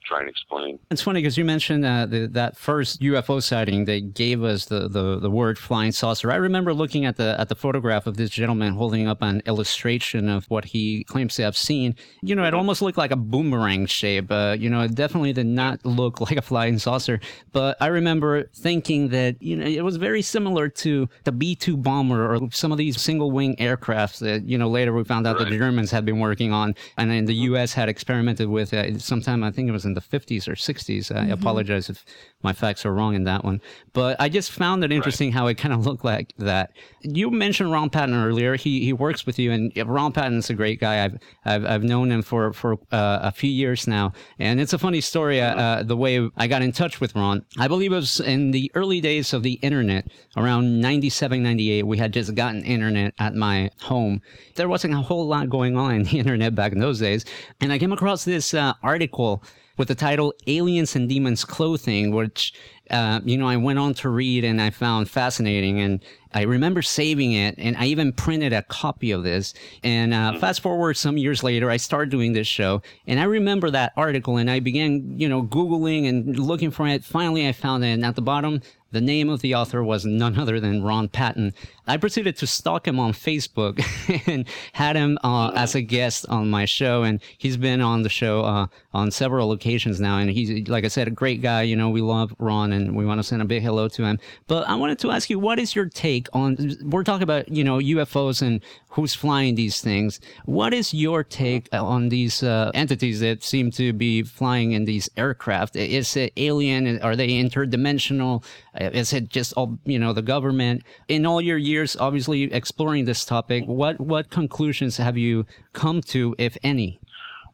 try 0.04 0.20
and 0.20 0.28
explain. 0.28 0.78
It's 0.90 1.02
funny 1.02 1.20
because 1.20 1.36
you 1.36 1.44
mentioned 1.44 1.84
uh, 1.84 2.06
the, 2.06 2.26
that 2.28 2.56
first 2.56 3.00
UFO 3.00 3.42
sighting 3.42 3.84
that 3.86 4.14
gave 4.14 4.42
us 4.42 4.66
the, 4.66 4.88
the, 4.88 5.18
the 5.18 5.30
word 5.30 5.58
flying 5.58 5.92
saucer. 5.92 6.30
I 6.30 6.36
remember 6.36 6.74
looking 6.74 7.04
at 7.04 7.16
the 7.16 7.36
at 7.38 7.48
the 7.48 7.54
photograph 7.54 8.06
of 8.06 8.16
this 8.16 8.30
gentleman 8.30 8.74
holding 8.74 9.06
up 9.06 9.22
an 9.22 9.42
illustration 9.46 10.28
of 10.28 10.44
what 10.46 10.64
he 10.64 11.04
claims 11.04 11.34
to 11.36 11.42
have 11.42 11.56
seen. 11.56 11.96
You 12.22 12.34
know, 12.34 12.44
it 12.44 12.54
almost 12.54 12.82
looked 12.82 12.98
like 12.98 13.10
a 13.10 13.16
boomerang 13.16 13.86
shape. 13.86 14.30
Uh, 14.30 14.56
you 14.58 14.70
know, 14.70 14.82
it 14.82 14.94
definitely 14.94 15.32
did 15.32 15.46
not 15.46 15.84
look 15.84 16.20
like 16.20 16.36
a 16.36 16.42
flying 16.42 16.78
saucer. 16.78 17.20
But 17.52 17.76
I 17.80 17.86
remember 17.86 18.44
thinking 18.54 19.08
that 19.08 19.42
you 19.42 19.56
know 19.56 19.66
it 19.66 19.82
was 19.82 19.96
very 19.96 20.22
similar 20.22 20.68
to 20.68 21.08
the 21.24 21.32
B 21.32 21.54
two 21.54 21.76
bomber 21.76 22.34
or 22.34 22.50
some 22.52 22.72
of 22.72 22.78
these 22.78 23.00
single 23.00 23.30
wing 23.30 23.56
aircrafts 23.56 24.18
that 24.18 24.44
you 24.46 24.58
know 24.58 24.68
later 24.68 24.92
we 24.92 25.04
found 25.04 25.26
out 25.26 25.38
that 25.38 25.48
the 25.48 25.58
Germans 25.58 25.90
had 25.90 26.04
been 26.04 26.20
working 26.20 26.52
on, 26.52 26.74
and 26.96 27.10
then 27.10 27.24
the 27.24 27.34
U.S. 27.34 27.72
had 27.72 27.88
experimented 27.88 28.48
with 28.48 28.72
uh, 28.74 28.98
sometime 28.98 29.42
I 29.42 29.50
think 29.50 29.68
it 29.68 29.72
was 29.72 29.84
in 29.84 29.93
the 29.94 30.00
50s 30.00 30.48
or 30.48 30.54
60s. 30.54 31.14
I 31.14 31.26
apologize 31.26 31.88
if 31.90 32.04
my 32.42 32.52
facts 32.52 32.84
are 32.84 32.92
wrong 32.92 33.14
in 33.14 33.24
that 33.24 33.44
one, 33.44 33.60
but 33.92 34.20
I 34.20 34.28
just 34.28 34.50
found 34.50 34.84
it 34.84 34.92
interesting 34.92 35.32
how 35.32 35.46
it 35.46 35.54
kind 35.54 35.74
of 35.74 35.86
looked 35.86 36.04
like 36.04 36.34
that. 36.38 36.72
You 37.00 37.30
mentioned 37.30 37.72
Ron 37.72 37.90
Patton 37.90 38.14
earlier. 38.14 38.56
He 38.56 38.84
he 38.84 38.92
works 38.92 39.26
with 39.26 39.38
you, 39.38 39.52
and 39.52 39.72
Ron 39.86 40.12
Patton's 40.12 40.50
a 40.50 40.54
great 40.54 40.80
guy. 40.80 41.04
I've 41.04 41.18
I've, 41.44 41.64
I've 41.64 41.84
known 41.84 42.10
him 42.10 42.22
for 42.22 42.52
for 42.52 42.74
uh, 42.92 43.20
a 43.22 43.32
few 43.32 43.50
years 43.50 43.86
now, 43.86 44.12
and 44.38 44.60
it's 44.60 44.72
a 44.72 44.78
funny 44.78 45.00
story. 45.00 45.40
Uh, 45.40 45.54
uh, 45.54 45.82
the 45.82 45.96
way 45.96 46.28
I 46.36 46.46
got 46.46 46.62
in 46.62 46.72
touch 46.72 47.00
with 47.00 47.14
Ron, 47.14 47.44
I 47.58 47.68
believe 47.68 47.92
it 47.92 47.96
was 47.96 48.20
in 48.20 48.50
the 48.50 48.70
early 48.74 49.00
days 49.00 49.32
of 49.32 49.42
the 49.42 49.54
internet, 49.54 50.08
around 50.36 50.80
97, 50.80 51.42
98. 51.42 51.86
We 51.86 51.98
had 51.98 52.12
just 52.12 52.34
gotten 52.34 52.62
internet 52.62 53.14
at 53.18 53.34
my 53.34 53.70
home. 53.80 54.20
There 54.56 54.68
wasn't 54.68 54.94
a 54.94 54.98
whole 54.98 55.26
lot 55.26 55.48
going 55.48 55.76
on 55.76 55.94
in 55.94 56.02
the 56.04 56.18
internet 56.24 56.54
back 56.54 56.72
in 56.72 56.80
those 56.80 57.00
days, 57.00 57.24
and 57.60 57.72
I 57.72 57.78
came 57.78 57.92
across 57.92 58.24
this 58.24 58.54
uh, 58.54 58.74
article 58.82 59.42
with 59.76 59.88
the 59.88 59.94
title 59.94 60.34
Aliens 60.46 60.94
and 60.94 61.08
Demons 61.08 61.44
Clothing, 61.44 62.12
which, 62.12 62.54
uh, 62.90 63.20
you 63.24 63.36
know, 63.36 63.48
I 63.48 63.56
went 63.56 63.78
on 63.78 63.94
to 63.94 64.08
read 64.08 64.44
and 64.44 64.60
I 64.60 64.70
found 64.70 65.10
fascinating. 65.10 65.80
And 65.80 66.04
I 66.32 66.42
remember 66.42 66.82
saving 66.82 67.32
it 67.32 67.54
and 67.58 67.76
I 67.76 67.86
even 67.86 68.12
printed 68.12 68.52
a 68.52 68.62
copy 68.62 69.10
of 69.10 69.24
this. 69.24 69.54
And 69.82 70.14
uh, 70.14 70.38
fast 70.38 70.60
forward 70.60 70.96
some 70.96 71.16
years 71.16 71.42
later, 71.42 71.70
I 71.70 71.76
started 71.76 72.10
doing 72.10 72.32
this 72.32 72.46
show 72.46 72.82
and 73.06 73.18
I 73.18 73.24
remember 73.24 73.70
that 73.70 73.92
article 73.96 74.36
and 74.36 74.50
I 74.50 74.60
began, 74.60 75.18
you 75.18 75.28
know, 75.28 75.42
Googling 75.42 76.08
and 76.08 76.38
looking 76.38 76.70
for 76.70 76.86
it. 76.86 77.04
Finally, 77.04 77.48
I 77.48 77.52
found 77.52 77.84
it. 77.84 77.88
And 77.88 78.04
at 78.04 78.14
the 78.14 78.22
bottom, 78.22 78.60
the 78.94 79.00
name 79.00 79.28
of 79.28 79.40
the 79.40 79.54
author 79.56 79.82
was 79.82 80.06
none 80.06 80.38
other 80.38 80.60
than 80.60 80.82
Ron 80.82 81.08
Patton. 81.08 81.52
I 81.86 81.96
proceeded 81.96 82.36
to 82.36 82.46
stalk 82.46 82.86
him 82.86 82.98
on 82.98 83.12
Facebook 83.12 83.84
and 84.28 84.46
had 84.72 84.96
him 84.96 85.18
uh, 85.22 85.50
as 85.54 85.74
a 85.74 85.82
guest 85.82 86.24
on 86.28 86.48
my 86.48 86.64
show. 86.64 87.02
And 87.02 87.20
he's 87.36 87.56
been 87.56 87.80
on 87.80 88.02
the 88.02 88.08
show 88.08 88.42
uh, 88.42 88.68
on 88.94 89.10
several 89.10 89.52
occasions 89.52 90.00
now. 90.00 90.18
And 90.18 90.30
he's, 90.30 90.68
like 90.68 90.84
I 90.84 90.88
said, 90.88 91.08
a 91.08 91.10
great 91.10 91.42
guy. 91.42 91.62
You 91.62 91.76
know, 91.76 91.90
we 91.90 92.00
love 92.00 92.34
Ron 92.38 92.72
and 92.72 92.96
we 92.96 93.04
want 93.04 93.18
to 93.18 93.24
send 93.24 93.42
a 93.42 93.44
big 93.44 93.62
hello 93.62 93.88
to 93.88 94.04
him. 94.04 94.18
But 94.46 94.66
I 94.68 94.76
wanted 94.76 95.00
to 95.00 95.10
ask 95.10 95.28
you, 95.28 95.38
what 95.38 95.58
is 95.58 95.74
your 95.74 95.86
take 95.86 96.28
on, 96.32 96.76
we're 96.84 97.04
talking 97.04 97.24
about, 97.24 97.48
you 97.48 97.64
know, 97.64 97.78
UFOs 97.78 98.40
and 98.40 98.60
who's 98.94 99.14
flying 99.14 99.56
these 99.56 99.80
things. 99.80 100.20
What 100.44 100.72
is 100.72 100.94
your 100.94 101.24
take 101.24 101.68
on 101.72 102.08
these 102.10 102.42
uh, 102.42 102.70
entities 102.74 103.18
that 103.20 103.42
seem 103.42 103.70
to 103.72 103.92
be 103.92 104.22
flying 104.22 104.72
in 104.72 104.84
these 104.84 105.10
aircraft? 105.16 105.74
Is 105.74 106.16
it 106.16 106.32
alien? 106.36 107.00
Are 107.02 107.16
they 107.16 107.28
interdimensional? 107.28 108.44
Uh, 108.80 108.90
Is 108.92 109.12
it 109.12 109.28
just 109.28 109.52
all 109.54 109.78
you 109.84 109.98
know 109.98 110.12
the 110.12 110.22
government? 110.22 110.82
In 111.08 111.26
all 111.26 111.40
your 111.40 111.58
years, 111.58 111.96
obviously 111.96 112.44
exploring 112.52 113.04
this 113.04 113.24
topic, 113.24 113.64
what 113.66 114.00
what 114.00 114.30
conclusions 114.30 114.96
have 114.96 115.18
you 115.18 115.44
come 115.72 116.00
to, 116.14 116.34
if 116.38 116.56
any? 116.62 117.00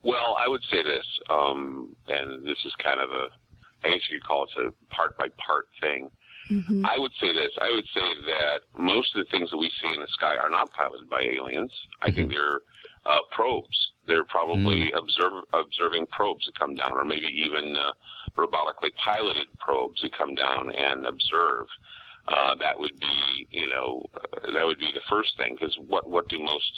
Well, 0.03 0.37
I 0.39 0.47
would 0.49 0.63
say 0.71 0.83
this, 0.83 1.07
um, 1.29 1.95
and 2.09 2.47
this 2.47 2.59
is 2.65 2.75
kind 2.83 3.01
of 3.01 3.11
a, 3.11 3.29
I 3.85 3.91
guess 3.93 4.01
you 4.11 4.19
could 4.19 4.27
call 4.27 4.45
it 4.45 4.51
a 4.67 4.95
part 4.95 5.17
by 5.19 5.29
part 5.47 5.67
thing. 5.81 6.11
I 6.85 6.99
would 6.99 7.13
say 7.21 7.33
this. 7.33 7.51
I 7.61 7.71
would 7.71 7.87
say 7.95 8.09
that 8.27 8.61
most 8.79 9.15
of 9.15 9.25
the 9.25 9.31
things 9.31 9.51
that 9.51 9.57
we 9.57 9.71
see 9.81 9.89
in 9.95 10.01
the 10.01 10.09
sky 10.11 10.37
are 10.37 10.51
not 10.51 10.73
piloted 10.73 11.09
by 11.09 11.23
aliens. 11.23 11.73
I 12.03 12.11
think 12.11 12.31
they're 12.31 12.61
uh, 13.07 13.19
probes. 13.31 13.93
They're 14.07 14.25
probably 14.25 14.93
observe, 14.93 15.45
observing 15.53 16.07
probes 16.11 16.45
that 16.47 16.59
come 16.59 16.75
down, 16.75 16.93
or 16.93 17.05
maybe 17.05 17.29
even 17.29 17.77
uh, 17.77 17.93
robotically 18.37 18.91
piloted 19.03 19.47
probes 19.59 20.01
that 20.03 20.17
come 20.17 20.35
down 20.35 20.73
and 20.75 21.07
observe. 21.07 21.67
Uh, 22.29 22.55
that 22.61 22.79
would 22.79 22.99
be, 23.01 23.49
you 23.51 23.69
know, 23.69 24.05
uh, 24.15 24.53
that 24.53 24.67
would 24.67 24.79
be 24.79 24.91
the 24.93 25.01
first 25.09 25.31
thing. 25.37 25.57
Because 25.59 25.77
what 25.87 26.09
what 26.09 26.29
do 26.29 26.39
most 26.39 26.73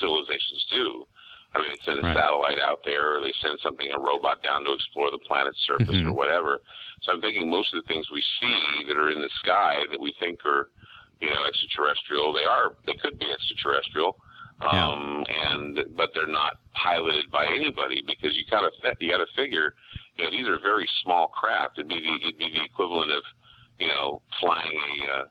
civilizations 0.00 0.66
do. 0.70 1.06
I 1.54 1.58
mean, 1.60 1.70
they 1.70 1.78
send 1.84 1.98
a 2.00 2.02
Right. 2.02 2.16
satellite 2.16 2.58
out 2.58 2.84
there, 2.84 3.16
or 3.16 3.20
they 3.20 3.32
send 3.40 3.58
something, 3.60 3.90
a 3.90 3.98
robot 3.98 4.42
down 4.42 4.64
to 4.64 4.72
explore 4.72 5.10
the 5.10 5.18
planet's 5.18 5.58
surface, 5.66 5.96
Mhm. 5.96 6.08
or 6.08 6.12
whatever. 6.12 6.60
So 7.00 7.12
I'm 7.12 7.20
thinking 7.20 7.48
most 7.48 7.72
of 7.72 7.82
the 7.82 7.88
things 7.88 8.10
we 8.10 8.22
see 8.40 8.84
that 8.84 8.96
are 8.96 9.10
in 9.10 9.20
the 9.20 9.30
sky 9.40 9.84
that 9.90 9.98
we 10.00 10.12
think 10.12 10.44
are, 10.44 10.70
you 11.20 11.30
know, 11.30 11.44
extraterrestrial, 11.44 12.32
they 12.32 12.44
are, 12.44 12.76
they 12.84 12.94
could 12.94 13.18
be 13.18 13.30
extraterrestrial. 13.30 14.20
Yeah. 14.60 14.88
Um, 14.88 15.24
and 15.28 15.96
but 15.96 16.12
they're 16.14 16.26
not 16.26 16.58
piloted 16.74 17.30
by 17.30 17.46
anybody 17.46 18.02
because 18.02 18.36
you 18.36 18.44
kind 18.46 18.66
of 18.66 18.72
you 19.00 19.08
got 19.08 19.18
to 19.18 19.26
figure, 19.36 19.76
you 20.16 20.24
know, 20.24 20.30
these 20.30 20.48
are 20.48 20.58
very 20.58 20.88
small 21.02 21.28
craft. 21.28 21.78
It'd 21.78 21.88
be 21.88 22.00
the, 22.00 22.14
it'd 22.26 22.38
be 22.38 22.50
the 22.50 22.64
equivalent 22.64 23.12
of, 23.12 23.22
you 23.78 23.86
know, 23.86 24.20
flying 24.40 24.80
a, 25.06 25.12
uh, 25.12 25.24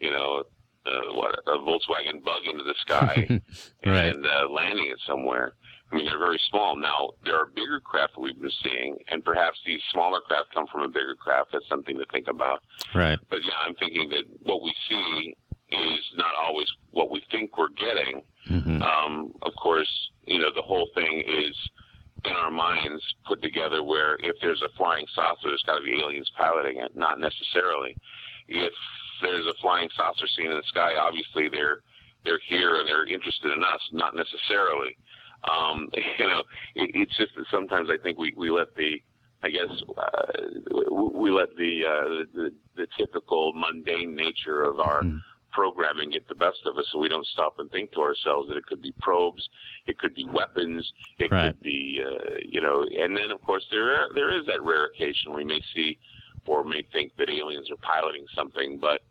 you 0.00 0.10
know, 0.10 0.44
uh, 0.86 1.12
what 1.14 1.38
a 1.46 1.58
Volkswagen 1.58 2.22
bug 2.24 2.42
into 2.50 2.64
the 2.64 2.74
sky 2.80 3.40
Right. 3.86 4.14
and 4.14 4.26
uh, 4.26 4.48
landing 4.50 4.86
it 4.90 4.98
somewhere. 5.06 5.54
I 5.90 5.96
mean, 5.96 6.06
they're 6.06 6.18
very 6.18 6.40
small. 6.48 6.74
Now, 6.76 7.10
there 7.24 7.36
are 7.36 7.46
bigger 7.54 7.78
craft 7.78 8.14
that 8.14 8.20
we've 8.20 8.40
been 8.40 8.50
seeing, 8.64 8.96
and 9.08 9.22
perhaps 9.24 9.58
these 9.66 9.80
smaller 9.92 10.20
craft 10.20 10.48
come 10.54 10.66
from 10.72 10.82
a 10.82 10.88
bigger 10.88 11.14
craft. 11.14 11.50
That's 11.52 11.68
something 11.68 11.98
to 11.98 12.06
think 12.10 12.28
about. 12.28 12.62
Right. 12.94 13.18
But 13.28 13.40
yeah, 13.44 13.52
I'm 13.66 13.74
thinking 13.74 14.08
that 14.10 14.24
what 14.42 14.62
we 14.62 14.72
see 14.88 15.36
is 15.70 16.00
not 16.16 16.32
always 16.42 16.66
what 16.92 17.10
we 17.10 17.22
think 17.30 17.58
we're 17.58 17.68
getting. 17.70 18.22
hmm 18.46 18.82
Um, 18.82 19.32
of 19.42 19.52
course, 19.62 19.88
you 20.26 20.38
know, 20.38 20.48
the 20.54 20.62
whole 20.62 20.88
thing 20.94 21.22
is 21.26 21.54
in 22.24 22.32
our 22.32 22.50
minds 22.50 23.02
put 23.26 23.42
together 23.42 23.82
where 23.82 24.14
if 24.20 24.36
there's 24.40 24.62
a 24.62 24.68
flying 24.78 25.04
saucer, 25.14 25.48
there's 25.48 25.62
got 25.66 25.76
to 25.78 25.84
be 25.84 26.00
aliens 26.00 26.30
piloting 26.38 26.78
it. 26.78 26.96
Not 26.96 27.20
necessarily. 27.20 27.96
If 28.48 28.72
there's 29.22 29.46
a 29.46 29.54
flying 29.60 29.88
saucer 29.96 30.26
seen 30.36 30.46
in 30.50 30.56
the 30.56 30.62
sky, 30.68 30.94
obviously 31.00 31.48
they're 31.48 31.80
they're 32.24 32.40
here 32.48 32.76
and 32.76 32.88
they're 32.88 33.06
interested 33.06 33.50
in 33.52 33.62
us. 33.64 33.80
Not 33.92 34.14
necessarily. 34.14 34.96
Um, 35.50 35.88
you 36.18 36.26
know, 36.26 36.40
it, 36.76 36.90
it's 36.94 37.16
just 37.16 37.34
that 37.36 37.46
sometimes 37.50 37.88
I 37.90 38.00
think 38.02 38.18
we, 38.18 38.32
we 38.36 38.50
let 38.50 38.74
the 38.76 39.02
I 39.44 39.50
guess 39.50 39.70
uh, 39.98 40.82
we 40.92 41.30
let 41.30 41.48
the, 41.56 41.82
uh, 41.84 42.24
the 42.32 42.50
the 42.76 42.86
typical 42.96 43.52
mundane 43.54 44.14
nature 44.14 44.62
of 44.62 44.78
our 44.78 45.02
Mhm. 45.02 45.20
programming 45.50 46.10
get 46.10 46.26
the 46.28 46.34
best 46.34 46.60
of 46.64 46.78
us, 46.78 46.86
so 46.92 46.98
we 46.98 47.08
don't 47.08 47.26
stop 47.26 47.58
and 47.58 47.70
think 47.70 47.92
to 47.92 48.00
ourselves 48.00 48.48
that 48.48 48.56
it 48.56 48.64
could 48.66 48.80
be 48.80 48.92
probes, 49.00 49.46
it 49.86 49.98
could 49.98 50.14
be 50.14 50.24
weapons, 50.24 50.90
it 51.18 51.30
Right. 51.30 51.48
could 51.48 51.60
be 51.60 52.02
uh, 52.02 52.36
you 52.44 52.60
know, 52.60 52.84
and 52.84 53.16
then 53.16 53.30
of 53.30 53.42
course 53.42 53.66
there 53.70 53.94
are, 53.96 54.08
there 54.14 54.30
is 54.30 54.46
that 54.46 54.62
rare 54.62 54.84
occasion 54.86 55.34
we 55.34 55.44
may 55.44 55.60
see 55.74 55.98
or 56.46 56.64
may 56.64 56.82
think 56.92 57.14
that 57.16 57.28
aliens 57.28 57.70
are 57.70 57.76
piloting 57.78 58.24
something, 58.34 58.78
but 58.78 59.02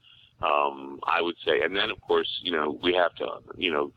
um, 0.42 1.00
I 1.06 1.22
would 1.22 1.36
say, 1.46 1.62
and 1.62 1.76
then 1.76 1.90
of 1.90 2.00
course 2.02 2.30
you 2.42 2.52
know 2.52 2.80
we 2.84 2.94
have 2.94 3.14
to 3.16 3.28
you 3.58 3.72
know 3.72 3.92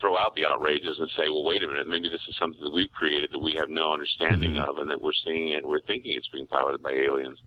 throw 0.00 0.18
out 0.18 0.34
the 0.34 0.44
outrages 0.44 0.98
and 0.98 1.08
say, 1.16 1.28
well, 1.28 1.44
wait 1.44 1.62
a 1.62 1.66
minute, 1.68 1.86
maybe 1.86 2.08
this 2.08 2.20
is 2.28 2.34
something 2.36 2.60
that 2.60 2.72
we've 2.72 2.90
created 2.90 3.30
that 3.30 3.38
we 3.38 3.52
have 3.54 3.70
no 3.70 3.92
understanding 3.92 4.54
Mhm. 4.54 4.68
of, 4.68 4.78
and 4.78 4.90
that 4.90 5.00
we're 5.00 5.12
seeing 5.24 5.50
it, 5.50 5.64
we're 5.64 5.80
thinking 5.82 6.12
it's 6.12 6.26
being 6.28 6.46
piloted 6.48 6.82
by 6.82 6.90
aliens. 6.90 7.38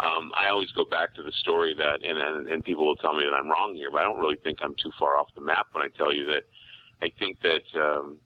Um, 0.00 0.32
I 0.34 0.48
always 0.48 0.72
go 0.72 0.84
back 0.84 1.14
to 1.14 1.22
the 1.22 1.30
story 1.32 1.72
that, 1.74 2.02
and, 2.02 2.18
and 2.18 2.48
and 2.48 2.64
people 2.64 2.84
will 2.84 2.96
tell 2.96 3.14
me 3.14 3.22
that 3.24 3.32
I'm 3.32 3.48
wrong 3.48 3.76
here, 3.76 3.92
but 3.92 4.00
I 4.00 4.04
don't 4.04 4.18
really 4.18 4.38
think 4.42 4.58
I'm 4.60 4.74
too 4.82 4.90
far 4.98 5.16
off 5.16 5.28
the 5.36 5.40
map 5.40 5.68
when 5.70 5.84
I 5.84 5.88
tell 5.96 6.12
you 6.12 6.26
that 6.26 6.42
I 7.00 7.10
think 7.20 7.40
that 7.42 7.62
um, 7.80 8.18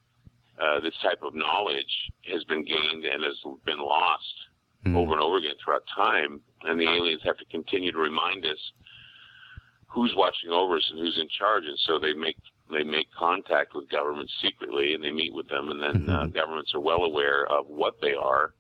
uh, 0.59 0.81
this 0.81 0.95
type 1.03 1.23
of 1.23 1.35
knowledge 1.35 1.95
has 2.33 2.43
been 2.45 2.65
gained 2.65 3.05
and 3.05 3.23
has 3.23 3.37
been 3.67 3.81
lost 3.81 4.35
Mhm. 4.87 4.97
over 4.97 5.13
and 5.13 5.21
over 5.21 5.37
again 5.37 5.57
throughout 5.63 5.87
time, 5.89 6.41
and 6.63 6.81
the 6.81 6.89
aliens 6.89 7.23
have 7.25 7.37
to 7.37 7.45
continue 7.47 7.93
to 7.93 7.99
remind 7.99 8.47
us 8.47 8.73
who's 9.89 10.13
watching 10.17 10.51
over 10.51 10.77
us 10.77 10.87
and 10.91 11.01
who's 11.01 11.19
in 11.19 11.29
charge, 11.39 11.65
and 11.67 11.79
so 11.87 11.99
they 11.99 12.13
make 12.13 12.37
they 12.71 12.85
make 12.85 13.07
contact 13.19 13.75
with 13.75 13.89
governments 13.89 14.33
secretly, 14.43 14.93
and 14.93 15.03
they 15.03 15.11
meet 15.11 15.33
with 15.33 15.49
them, 15.49 15.71
and 15.71 15.83
then 15.83 16.09
uh, 16.11 16.25
Mhm. 16.27 16.35
governments 16.35 16.75
are 16.75 16.81
well 16.81 17.05
aware 17.05 17.47
of 17.47 17.67
what 17.67 17.95
they 18.03 18.13
are. 18.13 18.53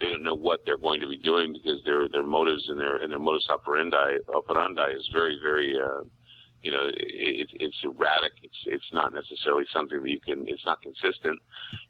They 0.00 0.08
don't 0.08 0.22
know 0.22 0.34
what 0.34 0.64
they're 0.64 0.78
going 0.78 1.00
to 1.02 1.06
be 1.06 1.18
doing 1.18 1.52
because 1.52 1.84
their 1.84 2.08
their 2.08 2.22
motives 2.22 2.66
and 2.70 2.80
their 2.80 2.96
and 2.96 3.12
their 3.12 3.18
modus 3.18 3.46
operandi 3.50 4.16
operandi 4.34 4.92
is 4.92 5.06
very 5.12 5.38
very 5.42 5.78
uh, 5.78 6.00
you 6.62 6.70
know 6.70 6.88
it, 6.94 7.48
it's 7.52 7.76
erratic. 7.84 8.32
It's 8.42 8.56
it's 8.64 8.92
not 8.94 9.12
necessarily 9.12 9.66
something 9.74 10.02
that 10.02 10.08
you 10.10 10.20
can. 10.20 10.48
It's 10.48 10.64
not 10.64 10.80
consistent, 10.80 11.38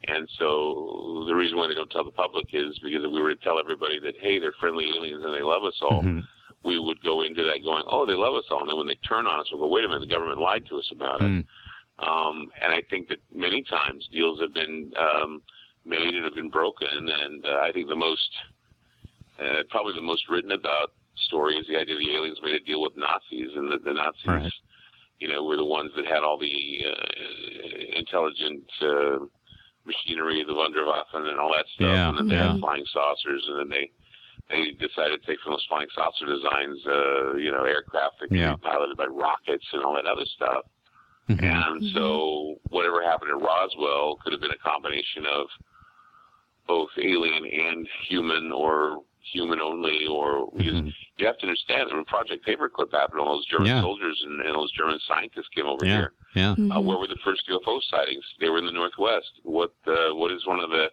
and 0.08 0.28
so 0.40 1.22
the 1.28 1.34
reason 1.36 1.56
why 1.56 1.68
they 1.68 1.74
don't 1.74 1.90
tell 1.90 2.04
the 2.04 2.10
public 2.10 2.46
is 2.52 2.76
because 2.80 3.04
if 3.04 3.12
we 3.12 3.22
were 3.22 3.34
to 3.36 3.44
tell 3.44 3.60
everybody 3.60 4.00
that 4.00 4.14
hey 4.20 4.40
they're 4.40 4.54
friendly 4.58 4.86
aliens 4.96 5.24
and 5.24 5.32
they 5.32 5.42
love 5.42 5.62
us 5.62 5.80
all, 5.80 6.02
Mhm. 6.02 6.24
We 6.62 6.78
would 6.78 7.02
go 7.02 7.22
into 7.22 7.42
that 7.44 7.64
going, 7.64 7.84
oh, 7.90 8.04
they 8.04 8.12
love 8.12 8.34
us 8.34 8.44
all. 8.50 8.60
And 8.60 8.68
then 8.68 8.76
when 8.76 8.86
they 8.86 8.98
turn 9.06 9.26
on 9.26 9.40
us, 9.40 9.46
we'll 9.50 9.60
go, 9.60 9.68
wait 9.68 9.84
a 9.84 9.88
minute, 9.88 10.00
the 10.00 10.14
government 10.14 10.40
lied 10.40 10.66
to 10.68 10.78
us 10.78 10.88
about 10.92 11.20
it. 11.22 11.24
Mm. 11.24 11.44
Um, 12.00 12.50
and 12.62 12.72
I 12.72 12.82
think 12.90 13.08
that 13.08 13.18
many 13.34 13.62
times 13.62 14.08
deals 14.12 14.40
have 14.40 14.52
been 14.54 14.92
um, 14.98 15.42
made 15.84 16.14
and 16.14 16.24
have 16.24 16.34
been 16.34 16.50
broken. 16.50 16.88
And 16.92 17.44
uh, 17.44 17.60
I 17.62 17.72
think 17.72 17.88
the 17.88 17.96
most, 17.96 18.28
uh, 19.40 19.62
probably 19.70 19.94
the 19.94 20.02
most 20.02 20.28
written 20.28 20.52
about 20.52 20.92
story 21.26 21.56
is 21.56 21.66
the 21.66 21.76
idea 21.76 21.96
the 21.96 22.14
aliens 22.14 22.38
made 22.42 22.54
a 22.54 22.60
deal 22.60 22.82
with 22.82 22.92
Nazis, 22.96 23.50
and 23.56 23.70
that 23.72 23.84
the 23.84 23.92
Nazis, 23.92 24.26
Right. 24.26 24.52
you 25.18 25.28
know, 25.28 25.44
were 25.44 25.56
the 25.56 25.64
ones 25.64 25.92
that 25.96 26.06
had 26.06 26.22
all 26.24 26.38
the 26.38 26.84
uh, 26.86 27.98
intelligent 27.98 28.64
uh, 28.82 29.18
machinery, 29.84 30.44
the 30.46 30.52
Wunderwaffen, 30.52 31.28
and 31.28 31.38
all 31.38 31.52
that 31.56 31.66
stuff, 31.74 31.88
Yeah, 31.88 32.08
and 32.08 32.18
then 32.18 32.28
they 32.28 32.34
yeah. 32.36 32.52
had 32.52 32.60
flying 32.60 32.84
saucers, 32.92 33.44
and 33.48 33.60
then 33.60 33.68
they 33.68 33.90
they 34.50 34.72
decided 34.72 35.20
to 35.22 35.26
take 35.26 35.40
from 35.40 35.52
those 35.52 35.64
flying 35.68 35.88
saucer 35.94 36.26
designs, 36.26 36.78
uh, 36.86 37.34
you 37.36 37.50
know, 37.50 37.64
aircraft 37.64 38.20
that 38.20 38.28
could 38.28 38.38
Yeah. 38.38 38.56
be 38.56 38.62
piloted 38.62 38.96
by 38.96 39.06
rockets 39.06 39.64
and 39.72 39.82
all 39.84 39.94
that 39.94 40.06
other 40.06 40.26
stuff. 40.26 40.64
Mhm. 41.28 41.42
And 41.42 41.84
so 41.94 42.58
whatever 42.70 43.02
happened 43.02 43.30
at 43.30 43.40
Roswell 43.40 44.16
could 44.16 44.32
have 44.32 44.40
been 44.40 44.50
a 44.50 44.58
combination 44.58 45.24
of 45.26 45.46
both 46.66 46.90
alien 46.98 47.46
and 47.46 47.88
human 48.08 48.52
or 48.52 49.02
human 49.22 49.60
only 49.60 50.06
or 50.06 50.50
because 50.56 50.72
Mhm. 50.80 50.94
you 51.18 51.26
have 51.26 51.36
to 51.38 51.46
understand 51.46 51.88
that 51.90 51.94
when 51.94 52.04
Project 52.06 52.44
Paperclip 52.44 52.90
happened, 52.92 53.20
all 53.20 53.36
those 53.36 53.46
German 53.46 53.66
Yeah. 53.68 53.82
soldiers 53.82 54.20
and, 54.24 54.40
and 54.40 54.54
those 54.54 54.72
German 54.72 54.98
scientists 55.00 55.48
came 55.48 55.66
over 55.66 55.84
Yeah. 55.84 55.92
here. 55.96 56.12
Yeah. 56.34 56.52
Uh, 56.52 56.54
Mhm. 56.56 56.84
where 56.84 56.98
were 56.98 57.06
the 57.06 57.16
first 57.16 57.46
UFO 57.48 57.80
sightings? 57.80 58.24
They 58.40 58.48
were 58.48 58.58
in 58.58 58.66
the 58.66 58.72
Northwest. 58.72 59.30
What 59.42 59.72
uh, 59.86 60.14
what 60.14 60.32
is 60.32 60.44
one 60.46 60.58
of 60.60 60.70
the 60.70 60.90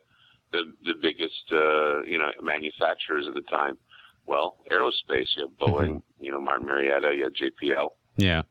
the, 0.52 0.74
the 0.86 0.94
biggest 1.02 1.44
uh, 1.52 2.02
you 2.04 2.18
know 2.18 2.30
manufacturers 2.42 3.26
at 3.28 3.34
the 3.34 3.42
time? 3.42 3.78
Well, 4.26 4.58
aerospace. 4.72 5.28
You 5.38 5.48
have 5.48 5.58
Boeing. 5.70 6.02
You 6.20 6.32
know, 6.32 6.42
Martin 6.42 6.66
Marietta. 6.68 7.14
You 7.16 7.24
have 7.26 7.34
JPL. 7.34 7.90
Yeah. 8.18 8.42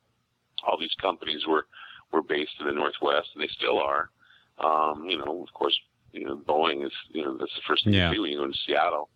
All 0.66 0.78
these 0.78 0.94
companies 1.00 1.46
were 1.46 1.66
were 2.12 2.22
based 2.22 2.52
in 2.60 2.66
the 2.66 2.72
Northwest, 2.72 3.28
and 3.34 3.42
they 3.42 3.48
still 3.48 3.78
are. 3.80 4.10
Um, 4.58 5.04
you 5.08 5.18
know, 5.18 5.42
of 5.46 5.52
course, 5.52 5.78
you 6.12 6.24
know 6.24 6.36
Boeing 6.36 6.84
is 6.84 6.92
you 7.10 7.24
know 7.24 7.36
that's 7.36 7.54
the 7.54 7.62
first 7.68 7.84
thing 7.84 7.92
Yeah. 7.94 8.08
you 8.10 8.14
see 8.16 8.20
when 8.20 8.30
you 8.30 8.38
go 8.38 8.46
to 8.46 8.58
Seattle. 8.66 9.10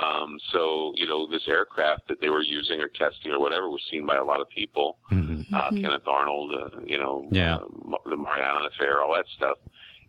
Um, 0.00 0.38
so 0.52 0.92
you 0.94 1.06
know 1.06 1.26
this 1.28 1.42
aircraft 1.48 2.08
that 2.08 2.20
they 2.20 2.28
were 2.30 2.42
using 2.42 2.80
or 2.80 2.88
testing 2.88 3.32
or 3.32 3.40
whatever 3.40 3.68
was 3.68 3.82
seen 3.90 4.06
by 4.06 4.16
a 4.16 4.24
lot 4.24 4.40
of 4.40 4.48
people 4.50 4.98
Mhm. 5.10 5.44
uh, 5.52 5.70
Mhm. 5.70 5.80
Kenneth 5.82 6.06
Arnold, 6.06 6.54
uh, 6.54 6.80
you 6.86 6.98
know, 6.98 7.26
Yeah. 7.32 7.56
uh, 7.56 7.96
the 8.06 8.16
Mariana 8.16 8.66
Affair, 8.66 9.02
all 9.02 9.14
that 9.14 9.26
stuff. 9.36 9.58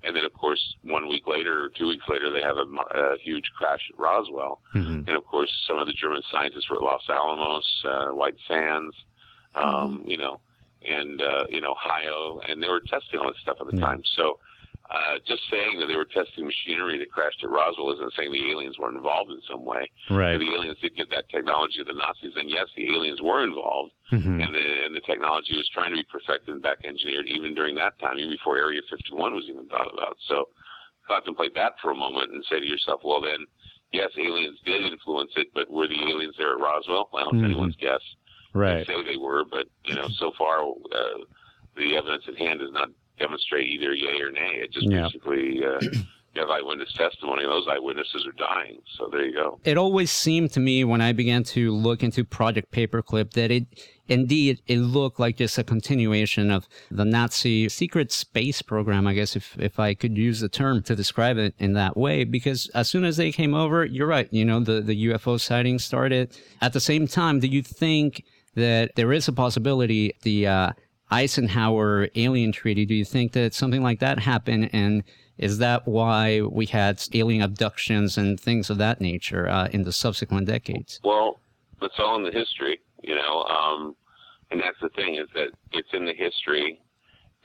And 0.04 0.16
then, 0.16 0.24
of 0.24 0.34
course, 0.34 0.76
one 0.84 1.10
week 1.10 1.28
later 1.28 1.66
or 1.66 1.70
two 1.70 1.88
weeks 1.88 2.06
later, 2.08 2.32
they 2.32 2.42
have 2.42 2.56
a, 2.58 2.98
a 2.98 3.18
huge 3.22 3.52
crash 3.58 3.82
at 3.92 4.00
Roswell. 4.00 4.62
Mhm. 4.74 5.08
And 5.08 5.10
of 5.10 5.26
course, 5.26 5.52
some 5.68 5.78
of 5.78 5.88
the 5.88 5.94
German 5.94 6.22
scientists 6.32 6.70
were 6.70 6.78
at 6.78 6.84
Los 6.84 7.04
Alamos, 7.10 7.66
uh, 7.86 8.08
White 8.10 8.38
Sands, 8.48 8.96
um, 9.56 10.04
you 10.06 10.18
know, 10.18 10.40
and 10.88 11.22
uh, 11.22 11.44
in 11.50 11.66
Ohio, 11.66 12.40
and 12.48 12.64
they 12.64 12.70
were 12.70 12.80
testing 12.80 13.20
all 13.20 13.28
this 13.28 13.42
stuff 13.42 13.58
at 13.60 13.68
the 13.68 13.78
time. 13.80 14.02
So, 14.16 14.40
uh, 14.90 15.20
just 15.28 15.42
saying 15.52 15.80
that 15.80 15.86
they 15.86 15.96
were 15.96 16.06
testing 16.06 16.46
machinery 16.46 16.98
that 16.98 17.12
crashed 17.12 17.44
at 17.44 17.50
Roswell 17.50 17.94
isn't 17.94 18.14
saying 18.18 18.32
the 18.32 18.50
aliens 18.50 18.78
weren't 18.80 18.98
involved 18.98 19.30
in 19.30 19.40
some 19.50 19.64
way. 19.64 19.90
Right. 20.10 20.38
The 20.38 20.50
aliens 20.50 20.78
did 20.82 20.96
get 20.96 21.10
that 21.12 21.30
technology 21.30 21.80
of 21.82 21.88
the 21.88 21.94
Nazis, 21.94 22.34
and 22.36 22.50
yes, 22.50 22.68
the 22.76 22.90
aliens 22.90 23.22
were 23.22 23.44
involved 23.44 23.92
Mhm. 24.12 24.42
and 24.44 24.56
the 24.56 24.66
and 24.86 24.96
the 24.96 25.02
technology 25.02 25.56
was 25.56 25.70
trying 25.70 25.92
to 25.92 25.98
be 25.98 26.04
perfected 26.12 26.50
and 26.50 26.62
back 26.64 26.80
engineered 26.84 27.28
even 27.28 27.54
during 27.54 27.76
that 27.76 28.00
time, 28.00 28.18
even 28.18 28.32
before 28.32 28.58
Area 28.58 28.82
51 28.90 29.36
was 29.36 29.46
even 29.48 29.68
thought 29.68 29.94
about. 29.94 30.18
So 30.28 30.50
contemplate 31.08 31.54
that 31.56 31.74
for 31.82 31.92
a 31.92 31.96
moment 31.96 32.32
and 32.34 32.44
say 32.46 32.60
to 32.60 32.66
yourself, 32.66 33.02
well 33.04 33.22
then, 33.22 33.46
yes, 33.92 34.10
aliens 34.18 34.60
did 34.66 34.82
influence 34.92 35.32
it, 35.36 35.48
but 35.54 35.70
were 35.70 35.88
the 35.88 36.02
aliens 36.10 36.36
there 36.38 36.54
at 36.54 36.60
Roswell? 36.60 37.10
Well, 37.14 37.30
it's 37.30 37.38
Mhm. 37.38 37.46
anyone's 37.46 37.76
guess. 37.76 38.02
Right. 38.54 38.86
They 38.88 38.94
say 38.96 39.04
they 39.04 39.18
were, 39.18 39.46
but 39.46 39.68
you 39.86 39.94
know, 39.94 40.08
so 40.08 40.32
far 40.32 40.62
uh, 40.66 41.18
the 41.76 41.96
evidence 41.96 42.28
at 42.28 42.36
hand 42.38 42.62
is 42.64 42.72
not 42.72 42.90
demonstrate 43.20 43.68
either 43.68 43.94
yay 43.94 44.20
or 44.22 44.32
nay. 44.32 44.62
It 44.64 44.72
just 44.72 44.88
Yeah. 44.90 45.04
basically 45.04 45.60
uh, 45.64 45.80
you 46.36 46.42
have 46.42 46.50
eyewitness 46.50 46.94
testimony, 46.94 47.44
those 47.44 47.68
eyewitnesses 47.68 48.26
are 48.28 48.32
dying. 48.34 48.80
So 48.98 49.10
there 49.12 49.26
you 49.26 49.34
go. 49.34 49.60
It 49.66 49.78
always 49.78 50.12
seemed 50.12 50.52
to 50.54 50.60
me 50.60 50.84
when 50.84 51.02
I 51.02 51.12
began 51.12 51.44
to 51.56 51.72
look 51.72 52.04
into 52.04 52.24
Project 52.24 52.72
Paperclip 52.72 53.32
that 53.34 53.52
it 53.52 53.66
indeed 54.08 54.60
it 54.68 54.78
looked 54.80 55.20
like 55.20 55.38
just 55.38 55.58
a 55.58 55.64
continuation 55.64 56.50
of 56.50 56.68
the 56.90 57.06
Nazi 57.06 57.68
secret 57.70 58.12
space 58.12 58.62
program, 58.62 59.06
I 59.08 59.14
guess 59.14 59.36
if 59.36 59.56
if 59.60 59.80
I 59.80 59.94
could 59.94 60.18
use 60.18 60.40
the 60.40 60.50
term 60.50 60.82
to 60.84 60.96
describe 60.96 61.38
it 61.38 61.54
in 61.60 61.74
that 61.74 61.98
way 61.98 62.24
because 62.24 62.70
as 62.74 62.90
soon 62.90 63.04
as 63.06 63.18
they 63.18 63.32
came 63.32 63.54
over, 63.54 63.84
you're 63.86 64.08
right, 64.08 64.28
you 64.32 64.46
know, 64.46 64.60
the 64.60 64.82
the 64.82 65.06
UFO 65.08 65.40
sightings 65.40 65.84
started. 65.84 66.36
At 66.62 66.74
the 66.74 66.80
same 66.80 67.08
time, 67.08 67.40
do 67.40 67.48
you 67.48 67.62
think 67.64 68.24
that 68.56 68.96
there 68.96 69.14
is 69.14 69.28
a 69.28 69.34
possibility 69.34 70.14
the 70.24 70.48
uh 70.48 70.72
Eisenhower 71.12 72.10
alien 72.16 72.52
treaty. 72.52 72.86
Do 72.86 72.94
you 72.94 73.06
think 73.06 73.32
that 73.34 73.54
something 73.54 73.82
like 73.82 74.00
that 74.00 74.20
happened? 74.20 74.70
And 74.74 75.04
is 75.38 75.58
that 75.60 75.88
why 75.88 76.42
we 76.42 76.66
had 76.66 77.02
alien 77.14 77.42
abductions 77.42 78.18
and 78.18 78.40
things 78.40 78.70
of 78.70 78.78
that 78.78 79.02
nature 79.02 79.48
uh, 79.48 79.68
in 79.72 79.84
the 79.84 79.94
subsequent 79.94 80.48
decades? 80.48 81.00
Well, 81.04 81.40
it's 81.82 81.96
all 81.98 82.16
in 82.18 82.24
the 82.24 82.32
history, 82.32 82.80
you 83.02 83.16
know. 83.16 83.44
Um, 83.44 83.96
and 84.52 84.60
that's 84.60 84.80
the 84.82 84.90
thing 84.90 85.16
is 85.16 85.28
that 85.36 85.50
it's 85.72 85.90
in 85.94 86.06
the 86.06 86.14
history, 86.14 86.82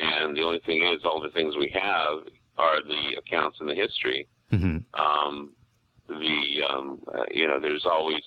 and 0.01 0.37
the 0.37 0.43
only 0.43 0.61
thing 0.67 0.83
is, 0.83 1.05
all 1.05 1.21
the 1.21 1.31
things 1.31 1.55
we 1.57 1.71
have 1.75 2.21
are 2.57 2.83
the 2.83 3.17
accounts 3.19 3.59
in 3.61 3.67
the 3.67 3.75
history. 3.75 4.27
hmm 4.51 4.79
Um, 4.95 5.53
the 6.09 6.63
um, 6.69 7.01
uh, 7.15 7.25
you 7.31 7.47
know, 7.47 7.61
there's 7.61 7.87
always 7.87 8.23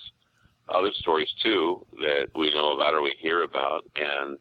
other 0.69 0.91
stories 0.99 1.29
too 1.43 1.85
that 1.97 2.27
we 2.35 2.53
know 2.53 2.73
about 2.75 2.93
or 2.93 3.01
we 3.01 3.15
hear 3.19 3.43
about, 3.43 3.83
and 3.95 4.37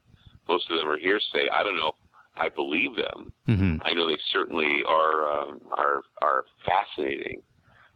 most 0.48 0.70
of 0.70 0.78
them 0.78 0.88
are 0.88 0.98
hearsay. 0.98 1.48
I 1.52 1.62
don't 1.62 1.76
know. 1.76 1.88
if 1.88 1.94
I 2.36 2.48
believe 2.50 2.94
them. 2.96 3.32
hmm 3.46 3.76
I 3.82 3.92
know 3.94 4.06
they 4.08 4.18
certainly 4.32 4.82
are 4.86 5.30
um, 5.40 5.60
are 5.76 6.02
are 6.22 6.44
fascinating, 6.64 7.40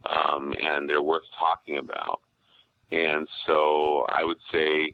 um, 0.09 0.53
and 0.61 0.89
they're 0.89 1.01
worth 1.01 1.23
talking 1.37 1.77
about. 1.77 2.21
And 2.91 3.27
so 3.47 4.05
I 4.09 4.23
would 4.23 4.39
say 4.51 4.93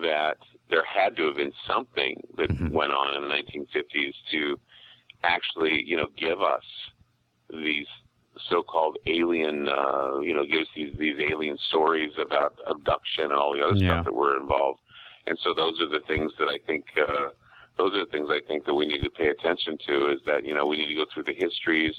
that 0.00 0.36
there 0.70 0.84
had 0.84 1.16
to 1.16 1.26
have 1.26 1.36
been 1.36 1.52
something 1.66 2.20
that 2.36 2.50
Mhm. 2.50 2.70
went 2.70 2.92
on 2.92 3.14
in 3.16 3.22
the 3.22 3.28
1950s 3.28 4.14
to 4.30 4.58
actually, 5.24 5.82
you 5.84 5.96
know, 5.96 6.08
give 6.16 6.40
us 6.42 6.64
these 7.50 7.86
so-called 8.48 8.96
alien, 9.06 9.68
uh, 9.68 10.18
you 10.20 10.34
know, 10.34 10.44
give 10.44 10.62
us 10.62 10.68
these 10.74 10.96
these 10.98 11.18
alien 11.18 11.56
stories 11.68 12.12
about 12.18 12.58
abduction 12.66 13.24
and 13.24 13.34
all 13.34 13.52
the 13.52 13.62
other 13.64 13.76
Yeah. 13.76 13.88
stuff 13.92 14.04
that 14.06 14.14
were 14.14 14.36
involved. 14.36 14.80
And 15.26 15.38
so 15.42 15.54
those 15.54 15.80
are 15.80 15.88
the 15.88 16.00
things 16.06 16.32
that 16.38 16.48
I 16.48 16.58
think. 16.66 16.84
Uh, 16.96 17.28
those 17.78 17.94
are 17.94 18.04
the 18.04 18.10
things 18.10 18.28
I 18.30 18.40
think 18.46 18.66
that 18.66 18.74
we 18.74 18.86
need 18.86 19.02
to 19.02 19.10
pay 19.10 19.28
attention 19.28 19.78
to. 19.86 20.10
Is 20.12 20.20
that 20.26 20.44
you 20.44 20.54
know 20.54 20.66
we 20.66 20.76
need 20.76 20.88
to 20.88 20.94
go 20.94 21.06
through 21.12 21.24
the 21.24 21.34
histories. 21.34 21.94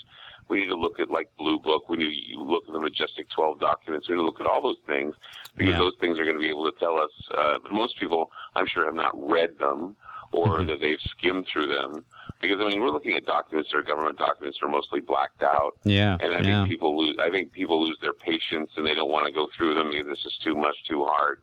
We 0.49 0.59
need 0.59 0.67
to 0.67 0.75
look 0.75 0.99
at 0.99 1.09
like 1.09 1.29
Blue 1.37 1.57
Book. 1.57 1.87
We 1.89 1.97
need 1.97 2.33
to 2.33 2.43
look 2.43 2.63
at 2.67 2.73
the 2.73 2.79
Majestic 2.79 3.29
12 3.29 3.59
documents. 3.59 4.09
We 4.09 4.15
need 4.15 4.21
to 4.21 4.25
look 4.25 4.41
at 4.41 4.45
all 4.47 4.61
those 4.61 4.81
things 4.85 5.15
because 5.55 5.71
Yeah. 5.71 5.77
those 5.79 5.95
things 6.01 6.19
are 6.19 6.25
going 6.25 6.35
to 6.35 6.41
be 6.41 6.49
able 6.49 6.69
to 6.69 6.77
tell 6.79 6.97
us. 6.99 7.11
Uh, 7.31 7.59
but 7.63 7.71
most 7.71 7.97
people, 7.97 8.29
I'm 8.55 8.67
sure, 8.67 8.83
have 8.85 8.93
not 8.93 9.13
read 9.15 9.57
them 9.57 9.95
or 10.33 10.59
Mhm. 10.59 10.67
that 10.67 10.81
they've 10.81 10.99
skimmed 11.01 11.47
through 11.47 11.67
them. 11.67 12.03
Because 12.41 12.59
I 12.59 12.65
mean, 12.67 12.81
we're 12.81 12.89
looking 12.89 13.15
at 13.15 13.25
documents 13.25 13.71
that 13.71 13.77
are 13.77 13.83
government 13.83 14.17
documents 14.17 14.59
that 14.59 14.65
are 14.65 14.69
mostly 14.69 14.99
blacked 14.99 15.43
out. 15.43 15.75
Yeah. 15.85 16.17
And 16.19 16.33
I 16.35 16.39
yeah. 16.41 16.63
think 16.63 16.69
people 16.69 16.97
lose. 16.97 17.17
I 17.19 17.29
think 17.29 17.53
people 17.53 17.81
lose 17.81 17.97
their 18.01 18.13
patience, 18.13 18.71
and 18.75 18.85
they 18.85 18.95
don't 18.95 19.09
want 19.09 19.25
to 19.27 19.31
go 19.31 19.47
through 19.55 19.75
them 19.75 19.91
because 19.91 20.07
this 20.07 20.25
is 20.25 20.37
too 20.43 20.55
much, 20.55 20.75
too 20.83 21.05
hard. 21.05 21.41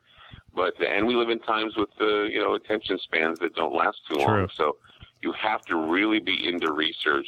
But 0.54 0.74
and 0.80 1.06
we 1.06 1.14
live 1.14 1.30
in 1.30 1.38
times 1.40 1.74
with 1.76 1.90
the 1.98 2.28
you 2.32 2.40
know 2.40 2.54
attention 2.54 2.98
spans 3.04 3.38
that 3.40 3.54
don't 3.54 3.74
last 3.74 3.98
too 4.08 4.16
True. 4.16 4.24
long. 4.24 4.48
So 4.56 4.76
you 5.22 5.32
have 5.32 5.64
to 5.66 5.76
really 5.76 6.18
be 6.18 6.48
into 6.48 6.72
research. 6.72 7.26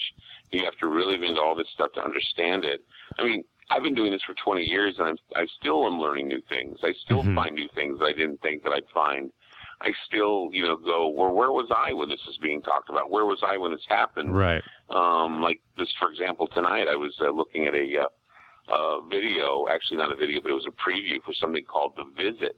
You 0.50 0.64
have 0.64 0.76
to 0.78 0.88
really 0.88 1.16
be 1.16 1.26
into 1.28 1.40
all 1.40 1.54
this 1.54 1.68
stuff 1.74 1.92
to 1.94 2.02
understand 2.02 2.64
it. 2.64 2.80
I 3.18 3.24
mean, 3.24 3.44
I've 3.70 3.82
been 3.82 3.94
doing 3.94 4.12
this 4.12 4.22
for 4.26 4.34
20 4.44 4.62
years, 4.64 4.94
and 4.98 5.08
I'm 5.08 5.16
I 5.36 5.46
still 5.60 5.86
am 5.86 6.00
learning 6.00 6.28
new 6.28 6.42
things. 6.48 6.78
I 6.82 6.92
still 7.04 7.22
Mhm. 7.22 7.34
find 7.34 7.54
new 7.54 7.68
things 7.74 7.98
that 7.98 8.06
I 8.06 8.12
didn't 8.12 8.40
think 8.42 8.62
that 8.64 8.72
I'd 8.72 8.88
find. 8.88 9.30
I 9.80 9.92
still, 10.06 10.48
you 10.52 10.62
know, 10.62 10.76
go, 10.76 11.08
well, 11.08 11.32
where 11.32 11.50
was 11.50 11.68
I 11.70 11.92
when 11.92 12.08
this 12.08 12.24
was 12.24 12.38
being 12.38 12.62
talked 12.62 12.88
about? 12.88 13.10
Where 13.10 13.26
was 13.26 13.42
I 13.42 13.56
when 13.56 13.72
this 13.72 13.84
happened? 13.88 14.34
Right. 14.34 14.62
Um, 14.90 15.42
like 15.42 15.60
this, 15.76 15.92
for 15.98 16.08
example, 16.10 16.46
tonight 16.46 16.86
I 16.88 16.94
was 16.94 17.12
uh, 17.20 17.30
looking 17.30 17.66
at 17.66 17.74
a, 17.74 18.02
uh, 18.02 18.06
uh, 18.72 19.00
video, 19.10 19.66
actually 19.68 19.96
not 19.96 20.12
a 20.12 20.16
video, 20.16 20.40
but 20.40 20.52
it 20.52 20.54
was 20.54 20.66
a 20.66 20.70
preview 20.70 21.20
for 21.24 21.34
something 21.34 21.64
called 21.64 21.94
The 21.96 22.04
Visit, 22.16 22.56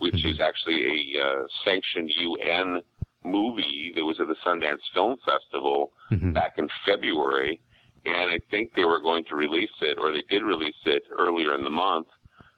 which 0.00 0.14
Mhm. 0.24 0.30
is 0.32 0.40
actually 0.40 1.14
a 1.16 1.22
uh, 1.24 1.46
sanctioned 1.64 2.10
UN 2.16 2.82
movie 3.22 3.92
that 3.94 4.04
was 4.04 4.18
at 4.18 4.28
the 4.28 4.36
Sundance 4.44 4.82
Film 4.94 5.16
Festival 5.24 5.92
hmm 6.08 6.32
back 6.32 6.58
in 6.58 6.68
February. 6.86 7.60
And 8.06 8.30
I 8.30 8.38
think 8.50 8.72
they 8.74 8.86
were 8.86 8.98
going 9.00 9.24
to 9.26 9.36
release 9.36 9.76
it, 9.82 9.98
or 9.98 10.10
they 10.10 10.22
did 10.30 10.42
release 10.42 10.82
it 10.86 11.02
earlier 11.24 11.54
in 11.54 11.62
the 11.62 11.70
month 11.70 12.08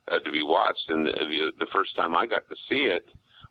uh, 0.08 0.20
to 0.20 0.30
be 0.30 0.42
watched. 0.44 0.88
And 0.88 1.06
the, 1.06 1.12
the, 1.12 1.52
the 1.58 1.66
first 1.72 1.96
time 1.96 2.16
I 2.16 2.26
got 2.26 2.48
to 2.48 2.56
see 2.68 2.84
it 2.96 3.06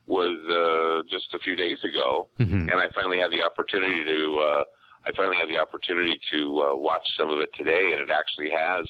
was 0.08 0.36
uh, 0.50 1.04
just 1.10 1.34
a 1.34 1.39
few 1.39 1.56
days 1.56 1.78
ago 1.84 2.28
hmm 2.38 2.70
and 2.70 2.78
I 2.80 2.88
finally 2.96 3.20
had 3.20 3.32
the 3.32 3.44
opportunity 3.44 4.04
to 4.06 4.20
uh, 4.39 4.64
I 5.06 5.12
finally 5.18 5.36
had 5.38 5.50
the 5.50 5.58
opportunity 5.60 6.18
to 6.32 6.39
uh, 6.62 6.76
watch 6.76 7.06
some 7.18 7.30
of 7.30 7.39
it 7.39 7.50
today, 7.58 7.92
and 7.94 8.02
it 8.02 8.10
actually 8.12 8.52
has 8.52 8.86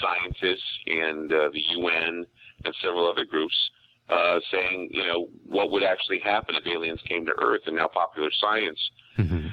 scientists 0.00 0.70
and 0.86 1.32
uh, 1.32 1.48
the 1.52 1.62
UN 1.78 2.24
and 2.64 2.74
several 2.82 3.08
other 3.10 3.24
groups 3.24 3.56
uh, 4.08 4.38
saying, 4.52 4.88
you 4.92 5.04
know, 5.06 5.28
what 5.46 5.70
would 5.70 5.82
actually 5.82 6.20
happen 6.20 6.54
if 6.54 6.66
aliens 6.66 7.00
came 7.08 7.26
to 7.26 7.32
Earth, 7.40 7.62
and 7.66 7.76
now 7.76 7.88
Popular 7.88 8.30
Science 8.40 8.78
hmm 9.16 9.48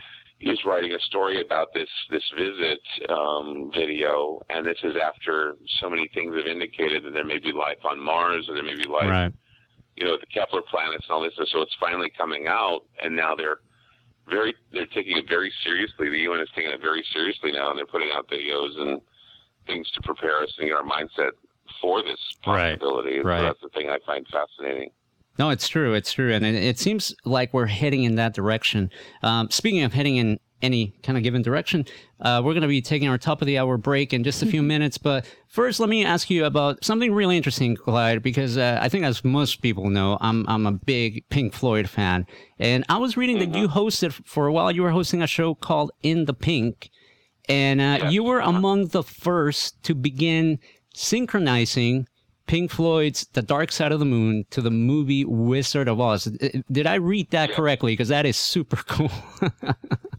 is 0.45 0.59
writing 0.65 0.91
a 0.91 0.99
story 1.07 1.41
about 1.41 1.73
this 1.73 1.87
this 2.09 2.23
visit 2.37 2.81
um, 3.09 3.71
video, 3.73 4.41
and 4.49 4.65
this 4.65 4.77
is 4.83 4.93
after 5.01 5.55
so 5.79 5.89
many 5.89 6.09
things 6.13 6.35
have 6.35 6.47
indicated 6.47 7.03
that 7.03 7.13
there 7.13 7.23
may 7.23 7.39
be 7.39 7.51
life 7.51 7.79
on 7.85 7.99
Mars, 7.99 8.45
or 8.49 8.55
there 8.55 8.63
may 8.63 8.75
be 8.75 8.83
life 8.83 9.07
Right. 9.07 9.33
you 9.95 10.05
know, 10.05 10.17
the 10.17 10.25
Kepler 10.27 10.61
planets 10.69 11.05
and 11.07 11.15
all 11.15 11.21
this. 11.21 11.33
So 11.51 11.61
it's 11.61 11.75
finally 11.79 12.11
coming 12.17 12.47
out, 12.47 12.81
and 13.01 13.15
now 13.15 13.35
they're 13.35 13.59
very 14.29 14.53
they're 14.71 14.87
taking 14.87 15.17
it 15.17 15.29
very 15.29 15.51
seriously. 15.63 16.09
The 16.09 16.19
UN 16.27 16.41
is 16.41 16.49
taking 16.55 16.71
it 16.71 16.81
very 16.81 17.05
seriously 17.13 17.51
now, 17.51 17.69
and 17.69 17.77
they're 17.77 17.85
putting 17.85 18.09
out 18.13 18.27
videos 18.29 18.79
and 18.79 19.01
things 19.65 19.89
to 19.91 20.01
prepare 20.01 20.43
us 20.43 20.53
and 20.57 20.67
get 20.67 20.75
our 20.75 20.83
mindset 20.83 21.31
for 21.83 22.01
this 22.01 22.17
Right, 22.47 22.79
possibility. 22.79 23.17
And 23.17 23.25
right. 23.25 23.39
So 23.41 23.43
that's 23.43 23.61
the 23.61 23.69
thing 23.69 23.89
I 23.89 23.97
find 24.07 24.25
fascinating. 24.31 24.89
No, 25.37 25.49
it's 25.49 25.67
true. 25.67 25.93
It's 25.93 26.13
true, 26.13 26.31
and 26.33 26.45
it, 26.45 26.55
it 26.55 26.79
seems 26.79 27.13
like 27.25 27.53
we're 27.53 27.65
heading 27.67 28.03
in 28.03 28.15
that 28.15 28.33
direction. 28.33 28.89
Um, 29.23 29.49
speaking 29.51 29.83
of 29.83 29.91
heading 29.93 30.15
in 30.17 30.39
any 30.61 30.95
kind 31.03 31.17
of 31.17 31.23
given 31.23 31.41
direction, 31.41 31.85
uh, 32.21 32.41
we're 32.45 32.53
going 32.53 32.61
to 32.61 32.67
be 32.69 32.81
taking 32.81 33.09
our 33.09 33.17
top 33.17 33.41
of 33.41 33.47
the 33.47 33.57
hour 33.57 33.75
break 33.77 34.13
in 34.13 34.23
just 34.23 34.41
a 34.43 34.45
few 34.45 34.61
minutes. 34.73 34.97
But 34.99 35.25
first, 35.49 35.79
let 35.79 35.89
me 35.89 36.05
ask 36.05 36.29
you 36.29 36.45
about 36.45 36.85
something 36.85 37.11
really 37.13 37.35
interesting, 37.35 37.75
Clyde, 37.75 38.21
because 38.21 38.57
uh, 38.57 38.77
I 38.81 38.87
think, 38.89 39.03
as 39.05 39.25
most 39.25 39.61
people 39.63 39.89
know, 39.89 40.17
I'm 40.21 40.45
I'm 40.47 40.65
a 40.67 40.71
big 40.71 41.23
Pink 41.29 41.53
Floyd 41.53 41.89
fan, 41.89 42.25
and 42.59 42.85
I 42.87 42.97
was 42.97 43.17
reading 43.17 43.39
that 43.39 43.57
you 43.57 43.67
hosted 43.67 44.13
for 44.27 44.45
a 44.47 44.53
while. 44.53 44.71
You 44.71 44.83
were 44.83 44.91
hosting 44.91 45.21
a 45.23 45.27
show 45.27 45.55
called 45.55 45.91
In 46.03 46.25
the 46.25 46.33
Pink, 46.35 46.91
and 47.49 47.81
uh, 47.81 47.97
Yes. 48.03 48.13
you 48.13 48.23
were 48.23 48.39
among 48.39 48.89
the 48.89 49.03
first 49.03 49.81
to 49.83 49.95
begin 49.95 50.59
synchronizing 50.93 52.07
Pink 52.47 52.71
Floyd's 52.71 53.25
The 53.33 53.41
Dark 53.41 53.71
Side 53.71 53.91
of 53.91 53.99
the 53.99 54.05
Moon 54.05 54.45
to 54.51 54.61
the 54.61 54.71
movie 54.71 55.23
Wizard 55.25 55.87
of 55.87 55.99
Oz. 56.01 56.25
Did 56.71 56.87
I 56.87 56.95
read 56.95 57.29
that 57.31 57.49
Yeah. 57.49 57.55
correctly? 57.55 57.93
Because 57.93 58.09
that 58.09 58.25
is 58.25 58.37
super 58.37 58.75
cool. 58.87 59.11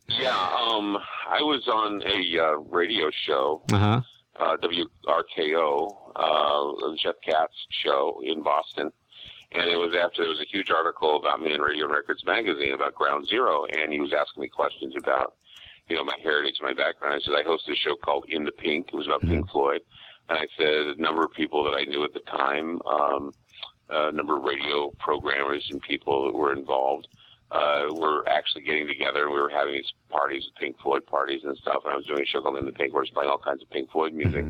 Yeah, 0.08 0.30
um, 0.58 0.96
I 1.28 1.40
was 1.42 1.66
on 1.68 2.02
a 2.06 2.38
uh, 2.38 2.52
radio 2.74 3.10
show, 3.26 3.62
uh 3.72 3.78
huh. 3.78 4.00
uh, 4.40 4.56
WRKO, 4.58 5.96
uh, 6.16 6.90
the 6.90 6.96
Jeff 7.02 7.14
Katz 7.24 7.54
show 7.82 8.20
in 8.24 8.42
Boston. 8.42 8.90
And 9.52 9.68
it 9.70 9.76
was 9.76 9.94
after 9.94 10.22
there 10.22 10.30
was 10.30 10.40
a 10.40 10.46
huge 10.50 10.70
article 10.70 11.16
about 11.16 11.40
me 11.40 11.52
in 11.54 11.60
Radio 11.60 11.86
Records 11.88 12.24
magazine 12.24 12.72
about 12.74 12.94
Ground 12.94 13.26
Zero, 13.28 13.66
and 13.66 13.92
he 13.92 14.00
was 14.00 14.12
asking 14.12 14.40
me 14.42 14.48
questions 14.48 14.94
about, 14.96 15.34
you 15.88 15.94
know, 15.96 16.04
my 16.04 16.16
heritage, 16.22 16.56
my 16.60 16.72
background. 16.72 17.14
I 17.14 17.20
said 17.24 17.34
I 17.34 17.42
hosted 17.48 17.72
a 17.72 17.76
show 17.76 17.94
called 17.96 18.24
In 18.28 18.44
the 18.44 18.50
Pink. 18.52 18.88
It 18.92 18.96
was 18.96 19.06
about 19.06 19.20
Pink 19.20 19.48
Floyd, 19.50 19.80
and 20.28 20.38
I 20.38 20.46
said 20.58 20.98
a 20.98 21.00
number 21.00 21.24
of 21.24 21.32
people 21.32 21.64
that 21.64 21.76
I 21.76 21.84
knew 21.84 22.04
at 22.04 22.12
the 22.12 22.20
time, 22.20 22.80
um, 22.86 23.32
a 23.90 24.12
number 24.12 24.36
of 24.36 24.44
radio 24.44 24.90
programmers 24.98 25.66
and 25.70 25.80
people 25.82 26.26
that 26.26 26.34
were 26.34 26.52
involved, 26.52 27.08
uh, 27.54 27.92
were 27.94 28.28
actually 28.28 28.62
getting 28.62 28.86
together. 28.88 29.24
and 29.24 29.32
We 29.32 29.40
were 29.40 29.48
having 29.48 29.74
these 29.74 29.92
parties, 30.10 30.42
Pink 30.60 30.76
Floyd 30.82 31.06
parties 31.06 31.42
and 31.44 31.56
stuff. 31.58 31.82
And 31.84 31.92
I 31.92 31.96
was 31.96 32.04
doing 32.04 32.22
a 32.22 32.26
show 32.26 32.42
called 32.42 32.58
In 32.58 32.66
the 32.66 32.72
Pink, 32.72 32.92
where 32.92 33.02
I 33.02 33.06
was 33.06 33.10
playing 33.10 33.30
all 33.30 33.38
kinds 33.38 33.62
of 33.62 33.70
Pink 33.70 33.90
Floyd 33.92 34.12
music. 34.12 34.44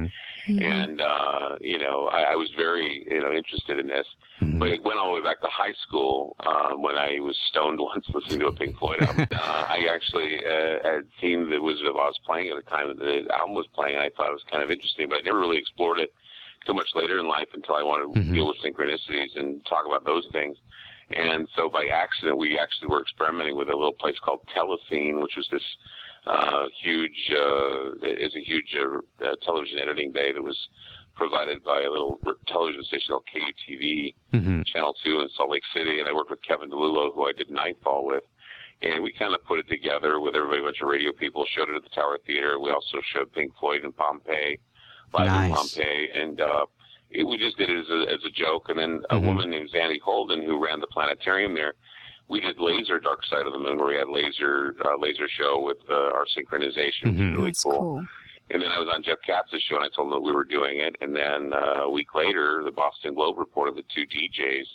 And 0.48 1.00
uh, 1.00 1.56
you 1.60 1.78
know, 1.78 2.08
I, 2.08 2.32
I 2.32 2.34
was 2.36 2.50
very 2.56 3.06
you 3.10 3.20
know 3.20 3.32
interested 3.32 3.78
in 3.78 3.86
this. 3.86 4.06
But 4.58 4.68
it 4.70 4.82
went 4.82 4.98
all 4.98 5.14
the 5.14 5.20
way 5.20 5.24
back 5.26 5.40
to 5.42 5.48
high 5.48 5.72
school 5.86 6.36
um, 6.46 6.82
when 6.82 6.96
I 6.96 7.18
was 7.20 7.36
stoned 7.50 7.78
once 7.90 8.06
listening 8.12 8.40
to 8.40 8.46
a 8.48 8.52
Pink 8.52 8.76
Floyd 8.78 9.00
album. 9.02 9.26
uh, 9.32 9.36
I 9.68 9.86
actually 9.92 10.38
uh, 10.44 10.82
had 10.82 11.04
seen 11.20 11.48
the 11.50 11.60
Wizard 11.60 11.86
of 11.86 11.96
Oz 11.96 12.18
playing 12.26 12.50
at 12.50 12.56
the 12.56 12.68
time 12.70 12.88
that 12.88 12.98
the 12.98 13.26
album 13.34 13.54
was 13.54 13.66
playing. 13.74 13.94
And 13.96 14.02
I 14.04 14.10
thought 14.16 14.28
it 14.28 14.32
was 14.40 14.44
kind 14.50 14.62
of 14.62 14.70
interesting, 14.70 15.08
but 15.08 15.18
I 15.18 15.20
never 15.22 15.40
really 15.40 15.58
explored 15.58 15.98
it 16.00 16.12
too 16.66 16.74
much 16.74 16.88
later 16.94 17.18
in 17.20 17.28
life 17.28 17.48
until 17.52 17.74
I 17.76 17.82
wanted 17.82 18.14
to 18.14 18.20
Mhm. 18.20 18.32
deal 18.34 18.46
with 18.48 18.56
synchronicities 18.64 19.36
and 19.36 19.64
talk 19.66 19.84
about 19.86 20.04
those 20.04 20.26
things. 20.32 20.56
And 21.14 21.48
so 21.56 21.68
by 21.68 21.86
accident, 21.86 22.36
we 22.38 22.58
actually 22.58 22.88
were 22.88 23.00
experimenting 23.00 23.56
with 23.56 23.68
a 23.68 23.76
little 23.76 23.92
place 23.92 24.16
called 24.24 24.40
Telescene, 24.54 25.22
which 25.22 25.36
was 25.36 25.48
this 25.50 25.62
uh, 26.26 26.64
huge, 26.82 27.30
uh, 27.30 27.92
is 28.02 28.34
a 28.34 28.40
huge 28.40 28.74
uh, 28.76 29.24
uh, 29.24 29.34
television 29.44 29.78
editing 29.78 30.10
bay 30.10 30.32
that 30.32 30.42
was 30.42 30.58
provided 31.14 31.62
by 31.62 31.82
a 31.82 31.90
little 31.90 32.18
television 32.48 32.82
station 32.84 33.08
called 33.10 33.24
KUTV, 33.32 34.14
hmm 34.32 34.62
Channel 34.62 34.94
2 35.04 35.20
in 35.20 35.28
Salt 35.36 35.50
Lake 35.50 35.62
City. 35.72 36.00
And 36.00 36.08
I 36.08 36.12
worked 36.12 36.30
with 36.30 36.42
Kevin 36.42 36.70
DeLulo, 36.70 37.14
who 37.14 37.26
I 37.28 37.32
did 37.36 37.50
Nightfall 37.50 38.06
with. 38.06 38.24
And 38.82 39.02
we 39.04 39.12
kind 39.12 39.34
of 39.34 39.44
put 39.44 39.60
it 39.60 39.68
together 39.68 40.18
with 40.18 40.34
everybody, 40.34 40.60
a 40.60 40.64
bunch 40.64 40.80
of 40.82 40.88
radio 40.88 41.12
people, 41.12 41.44
showed 41.54 41.68
it 41.68 41.76
at 41.76 41.84
the 41.84 41.90
Tower 41.90 42.18
Theater. 42.26 42.58
We 42.58 42.70
also 42.70 42.98
showed 43.14 43.32
Pink 43.32 43.52
Floyd 43.60 43.84
in 43.84 43.92
Pompeii, 43.92 44.58
live 45.12 45.26
in 45.26 45.32
Nice. 45.32 45.52
Pompeii. 45.54 46.08
And 46.14 46.40
uh, 46.40 46.66
it, 47.14 47.24
we 47.24 47.38
just 47.38 47.56
did 47.56 47.70
it 47.70 47.78
as 47.78 47.88
a, 47.90 48.12
as 48.12 48.20
a 48.26 48.30
joke. 48.30 48.68
And 48.68 48.78
then 48.78 49.02
a 49.10 49.14
Mhm. 49.16 49.26
woman 49.26 49.50
named 49.50 49.70
Zandy 49.70 50.00
Holden, 50.00 50.42
who 50.42 50.62
ran 50.62 50.80
the 50.80 50.86
planetarium 50.88 51.54
there, 51.54 51.74
we 52.28 52.40
did 52.40 52.58
Laser 52.58 52.98
Dark 52.98 53.24
Side 53.26 53.46
of 53.46 53.52
the 53.52 53.58
Moon, 53.58 53.76
where 53.78 53.88
we 53.88 53.96
had 53.96 54.08
Laser 54.08 54.74
uh, 54.84 54.96
Laser 54.98 55.28
Show 55.28 55.60
with 55.60 55.78
uh, 55.88 55.94
our 55.94 56.26
synchronization, 56.36 57.04
which 57.06 57.14
is 57.14 57.20
Mhm. 57.20 57.36
really 57.36 57.50
That's 57.50 57.62
cool. 57.62 57.72
cool. 57.78 58.04
And 58.50 58.60
then 58.60 58.70
I 58.70 58.78
was 58.78 58.88
on 58.88 59.02
Jeff 59.02 59.18
Katz's 59.26 59.62
show, 59.62 59.76
and 59.76 59.84
I 59.84 59.88
told 59.88 60.08
him 60.08 60.14
that 60.14 60.20
we 60.20 60.32
were 60.32 60.44
doing 60.44 60.78
it. 60.78 60.96
And 61.00 61.14
then 61.16 61.52
uh, 61.54 61.82
a 61.84 61.90
week 61.90 62.14
later, 62.14 62.62
the 62.62 62.72
Boston 62.72 63.14
Globe 63.14 63.38
reported 63.38 63.74
the 63.76 63.84
two 63.94 64.06
DJs 64.06 64.66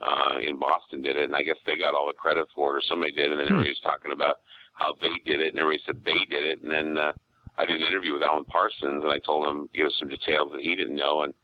uh, 0.00 0.38
in 0.40 0.56
Boston 0.58 1.02
did 1.02 1.16
it, 1.16 1.24
and 1.24 1.34
I 1.36 1.42
guess 1.42 1.56
they 1.66 1.76
got 1.76 1.94
all 1.94 2.06
the 2.06 2.12
credit 2.14 2.46
for 2.54 2.72
it, 2.74 2.78
or 2.78 2.82
somebody 2.82 3.12
did. 3.12 3.30
And 3.32 3.40
then 3.40 3.48
Hmm. 3.48 3.52
everybody 3.54 3.70
was 3.70 3.80
talking 3.80 4.12
about 4.12 4.36
how 4.74 4.94
they 5.00 5.12
did 5.26 5.40
it, 5.40 5.48
and 5.52 5.58
everybody 5.58 5.82
said 5.84 6.02
they 6.04 6.24
did 6.30 6.44
it. 6.46 6.62
And 6.62 6.70
then 6.70 6.98
uh, 6.98 7.12
I 7.58 7.66
did 7.66 7.80
an 7.82 7.86
interview 7.86 8.14
with 8.14 8.22
Alan 8.22 8.44
Parsons, 8.46 9.02
and 9.04 9.12
I 9.12 9.18
told 9.18 9.46
him 9.46 9.68
you 9.74 9.84
know 9.84 9.90
some 9.90 10.08
details 10.08 10.52
that 10.52 10.60
he 10.62 10.74
didn't 10.74 10.96
know, 10.96 11.22
and 11.22 11.34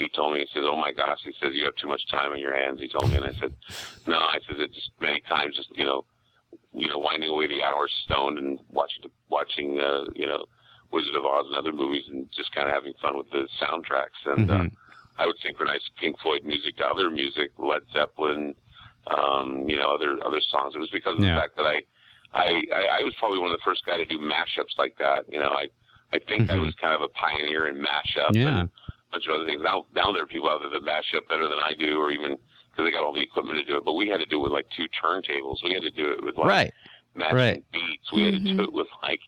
he 0.00 0.08
told 0.08 0.34
me 0.34 0.40
he 0.40 0.46
says, 0.52 0.64
"Oh 0.66 0.76
my 0.76 0.92
gosh," 0.92 1.20
he 1.22 1.32
says, 1.40 1.52
"you 1.54 1.64
have 1.64 1.76
too 1.76 1.86
much 1.88 2.02
time 2.10 2.32
on 2.32 2.40
your 2.40 2.56
hands." 2.56 2.80
He 2.80 2.88
told 2.88 3.10
me, 3.10 3.16
and 3.16 3.24
I 3.24 3.32
said, 3.40 3.52
"No," 4.06 4.18
I 4.18 4.38
said, 4.48 4.58
"It's 4.58 4.90
many 5.00 5.20
times, 5.28 5.56
just 5.56 5.70
you 5.76 5.84
know." 5.84 6.04
You 6.72 6.88
know, 6.88 6.98
winding 6.98 7.30
away 7.30 7.46
the 7.46 7.62
hours 7.62 7.92
stoned 8.06 8.38
and 8.38 8.58
watching, 8.70 9.04
watching, 9.28 9.78
uh, 9.78 10.06
you 10.16 10.26
know, 10.26 10.44
Wizard 10.90 11.14
of 11.14 11.24
Oz 11.24 11.46
and 11.46 11.54
other 11.54 11.72
movies 11.72 12.02
and 12.08 12.26
just 12.32 12.50
kind 12.52 12.66
of 12.68 12.74
having 12.74 12.92
fun 13.00 13.16
with 13.16 13.30
the 13.30 13.46
soundtracks. 13.62 14.18
And 14.26 14.50
Mhm. 14.50 14.50
uh, 14.50 14.64
I 15.18 15.26
would 15.26 15.38
synchronize 15.44 15.80
Pink 16.00 16.18
Floyd 16.20 16.42
music 16.44 16.76
to 16.78 16.86
other 16.86 17.08
music, 17.08 17.52
Led 17.58 17.82
Zeppelin, 17.92 18.56
um, 19.16 19.68
you 19.68 19.76
know, 19.76 19.94
other 19.94 20.18
other 20.26 20.40
songs. 20.50 20.74
It 20.74 20.80
was 20.80 20.90
because 20.90 21.14
of 21.14 21.22
Yeah. 21.22 21.34
the 21.34 21.40
fact 21.40 21.56
that 21.56 21.66
I, 21.66 21.82
I, 22.32 22.62
I, 22.74 22.82
I 22.98 23.02
was 23.04 23.14
probably 23.20 23.38
one 23.38 23.50
of 23.52 23.56
the 23.56 23.64
first 23.64 23.84
guys 23.86 23.98
to 23.98 24.06
do 24.06 24.18
mashups 24.18 24.76
like 24.76 24.96
that. 24.98 25.24
You 25.30 25.38
know, 25.38 25.50
I, 25.50 25.68
I 26.12 26.18
think 26.26 26.50
I 26.50 26.56
Mhm. 26.56 26.66
was 26.66 26.74
kind 26.80 26.94
of 26.94 27.02
a 27.02 27.08
pioneer 27.14 27.68
in 27.68 27.76
mashup 27.76 28.34
Yeah. 28.34 28.58
and 28.60 28.70
bunch 29.10 29.26
of 29.26 29.34
other 29.34 29.46
things. 29.46 29.62
Now, 29.62 29.86
now 29.94 30.12
there 30.12 30.22
are 30.22 30.26
people 30.26 30.48
out 30.48 30.60
there 30.60 30.70
that 30.70 30.84
mash 30.84 31.12
up 31.16 31.28
better 31.28 31.48
than 31.48 31.58
I 31.58 31.72
do, 31.78 32.00
or 32.00 32.10
even 32.10 32.36
because 32.70 32.84
they 32.86 32.90
got 32.90 33.02
all 33.04 33.12
the 33.12 33.20
equipment 33.22 33.58
to 33.58 33.64
do 33.64 33.76
it. 33.76 33.84
But 33.84 33.94
we 33.94 34.08
had 34.08 34.18
to 34.20 34.26
do 34.26 34.38
it 34.40 34.42
with 34.44 34.52
like 34.52 34.66
two 34.76 34.86
turntables. 35.02 35.62
We 35.64 35.72
had 35.74 35.82
to 35.82 35.90
do 35.90 36.12
it 36.12 36.22
with 36.22 36.36
like 36.38 36.46
Right. 36.46 36.72
matching 37.14 37.36
Right. 37.36 37.64
beats. 37.72 38.12
We 38.12 38.22
had 38.24 38.34
to 38.34 38.40
do 38.40 38.62
it 38.62 38.72
with 38.72 38.86
like, 39.02 39.20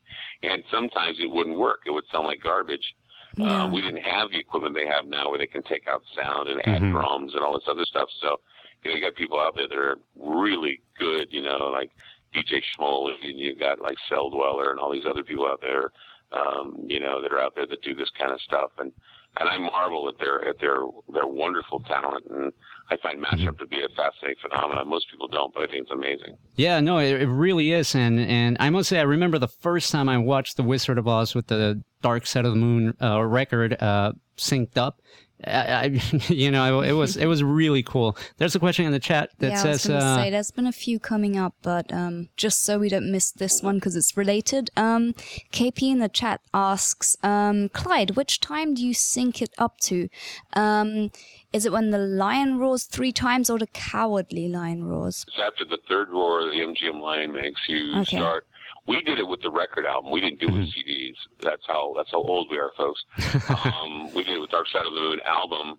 and 0.42 0.62
sometimes 0.70 1.18
it 1.20 1.30
wouldn't 1.30 1.58
work. 1.58 1.82
It 1.86 1.90
would 1.90 2.06
sound 2.12 2.26
like 2.26 2.40
garbage. 2.40 2.94
Yeah. 3.36 3.64
Uh, 3.64 3.68
we 3.68 3.80
didn't 3.80 4.02
have 4.02 4.30
the 4.30 4.38
equipment 4.38 4.74
they 4.74 4.86
have 4.86 5.06
now 5.06 5.30
where 5.30 5.38
they 5.38 5.46
can 5.46 5.62
take 5.62 5.88
out 5.88 6.02
sound 6.14 6.48
and 6.48 6.60
add 6.68 6.82
Mhm. 6.82 6.92
drums 6.92 7.34
and 7.34 7.42
all 7.42 7.54
this 7.54 7.66
other 7.66 7.84
stuff. 7.86 8.10
So, 8.20 8.40
you 8.84 8.90
know, 8.90 8.96
you 8.96 9.02
got 9.02 9.14
people 9.14 9.40
out 9.40 9.56
there 9.56 9.66
that 9.68 9.78
are 9.78 9.98
really 10.16 10.80
good, 10.98 11.32
you 11.32 11.40
know, 11.42 11.70
like 11.70 11.90
DJ 12.34 12.60
Schmoll, 12.62 13.12
and 13.24 13.38
you've 13.38 13.58
got 13.58 13.80
like 13.80 13.96
Celldweller 14.08 14.70
and 14.70 14.78
all 14.78 14.90
these 14.90 15.06
other 15.06 15.24
people 15.24 15.46
out 15.46 15.60
there, 15.60 15.92
um, 16.32 16.76
you 16.86 17.00
know, 17.00 17.20
that 17.22 17.32
are 17.32 17.40
out 17.40 17.54
there 17.54 17.66
that 17.66 17.82
do 17.82 17.94
this 17.94 18.10
kind 18.10 18.30
of 18.32 18.40
stuff. 18.40 18.70
And, 18.78 18.92
and 19.38 19.48
I 19.48 19.58
marvel 19.58 20.08
at 20.08 20.18
their, 20.18 20.46
at 20.48 20.58
their, 20.60 20.78
their 21.12 21.26
wonderful 21.26 21.80
talent. 21.80 22.24
And 22.30 22.52
I 22.90 22.96
find 23.02 23.24
mashup 23.24 23.58
to 23.58 23.66
be 23.66 23.78
a 23.78 23.88
fascinating 23.96 24.36
phenomenon. 24.42 24.88
Most 24.88 25.10
people 25.10 25.28
don't, 25.28 25.54
but 25.54 25.62
I 25.62 25.66
think 25.66 25.82
it's 25.82 25.90
amazing. 25.90 26.36
Yeah, 26.56 26.80
no, 26.80 26.98
it, 26.98 27.22
it 27.22 27.28
really 27.28 27.72
is, 27.72 27.94
and 27.94 28.20
and 28.20 28.56
I 28.60 28.68
must 28.68 28.90
say, 28.90 28.98
I 28.98 29.02
remember 29.02 29.38
the 29.38 29.48
first 29.48 29.90
time 29.90 30.08
I 30.08 30.18
watched 30.18 30.56
The 30.56 30.62
Wizard 30.62 30.98
of 30.98 31.08
Oz 31.08 31.34
with 31.34 31.46
the 31.46 31.82
Dark 32.02 32.26
Side 32.26 32.44
of 32.44 32.52
the 32.52 32.58
Moon 32.58 32.94
uh, 33.00 33.22
record 33.22 33.80
uh, 33.80 34.12
synced 34.36 34.76
up. 34.76 35.00
I, 35.46 35.84
I, 35.84 35.84
you 36.28 36.50
know, 36.50 36.80
it 36.80 36.92
was 36.92 37.16
it 37.16 37.26
was 37.26 37.42
really 37.42 37.82
cool. 37.82 38.16
There's 38.38 38.54
a 38.54 38.58
question 38.58 38.84
in 38.84 38.92
the 38.92 39.00
chat 39.00 39.30
that 39.38 39.50
yeah, 39.50 39.62
I 39.62 39.68
was 39.70 39.82
says, 39.82 39.88
going 39.88 40.00
to 40.00 40.06
uh, 40.06 40.16
say 40.16 40.30
there's 40.30 40.50
been 40.50 40.66
a 40.66 40.72
few 40.72 40.98
coming 40.98 41.36
up, 41.38 41.54
but 41.62 41.92
um, 41.92 42.28
just 42.36 42.64
so 42.64 42.78
we 42.78 42.88
don't 42.88 43.10
miss 43.10 43.30
this 43.32 43.62
one 43.62 43.76
because 43.76 43.96
it's 43.96 44.16
related. 44.16 44.70
Um, 44.76 45.14
KP 45.52 45.82
in 45.90 45.98
the 45.98 46.08
chat 46.08 46.40
asks, 46.54 47.16
um, 47.22 47.68
Clyde, 47.70 48.12
which 48.12 48.40
time 48.40 48.74
do 48.74 48.84
you 48.86 48.94
sync 48.94 49.42
it 49.42 49.52
up 49.58 49.78
to? 49.80 50.08
Um, 50.54 51.10
is 51.52 51.66
it 51.66 51.72
when 51.72 51.90
the 51.90 51.98
lion 51.98 52.58
roars 52.58 52.84
three 52.84 53.12
times 53.12 53.50
or 53.50 53.58
the 53.58 53.66
cowardly 53.66 54.48
lion 54.48 54.84
roars? 54.84 55.24
It's 55.28 55.38
after 55.38 55.64
the 55.64 55.78
third 55.88 56.08
roar 56.08 56.44
the 56.44 56.56
MGM 56.60 57.00
Lion 57.00 57.32
makes 57.32 57.60
you 57.68 58.00
Okay. 58.00 58.16
start. 58.16 58.46
We 58.86 59.00
did 59.02 59.18
it 59.18 59.26
with 59.28 59.40
the 59.42 59.50
record 59.50 59.86
album. 59.86 60.10
We 60.10 60.20
didn't 60.20 60.40
do 60.40 60.48
it 60.48 60.52
with 60.52 60.68
CDs. 60.74 61.14
That's 61.40 61.62
how 61.68 61.94
that's 61.96 62.10
how 62.10 62.18
old 62.22 62.48
we 62.50 62.58
are, 62.58 62.72
folks. 62.76 63.04
um, 63.64 64.12
we 64.14 64.24
did 64.24 64.36
it 64.36 64.40
with 64.40 64.50
Dark 64.50 64.66
Side 64.68 64.84
of 64.86 64.92
the 64.92 65.00
Moon 65.00 65.20
album, 65.24 65.78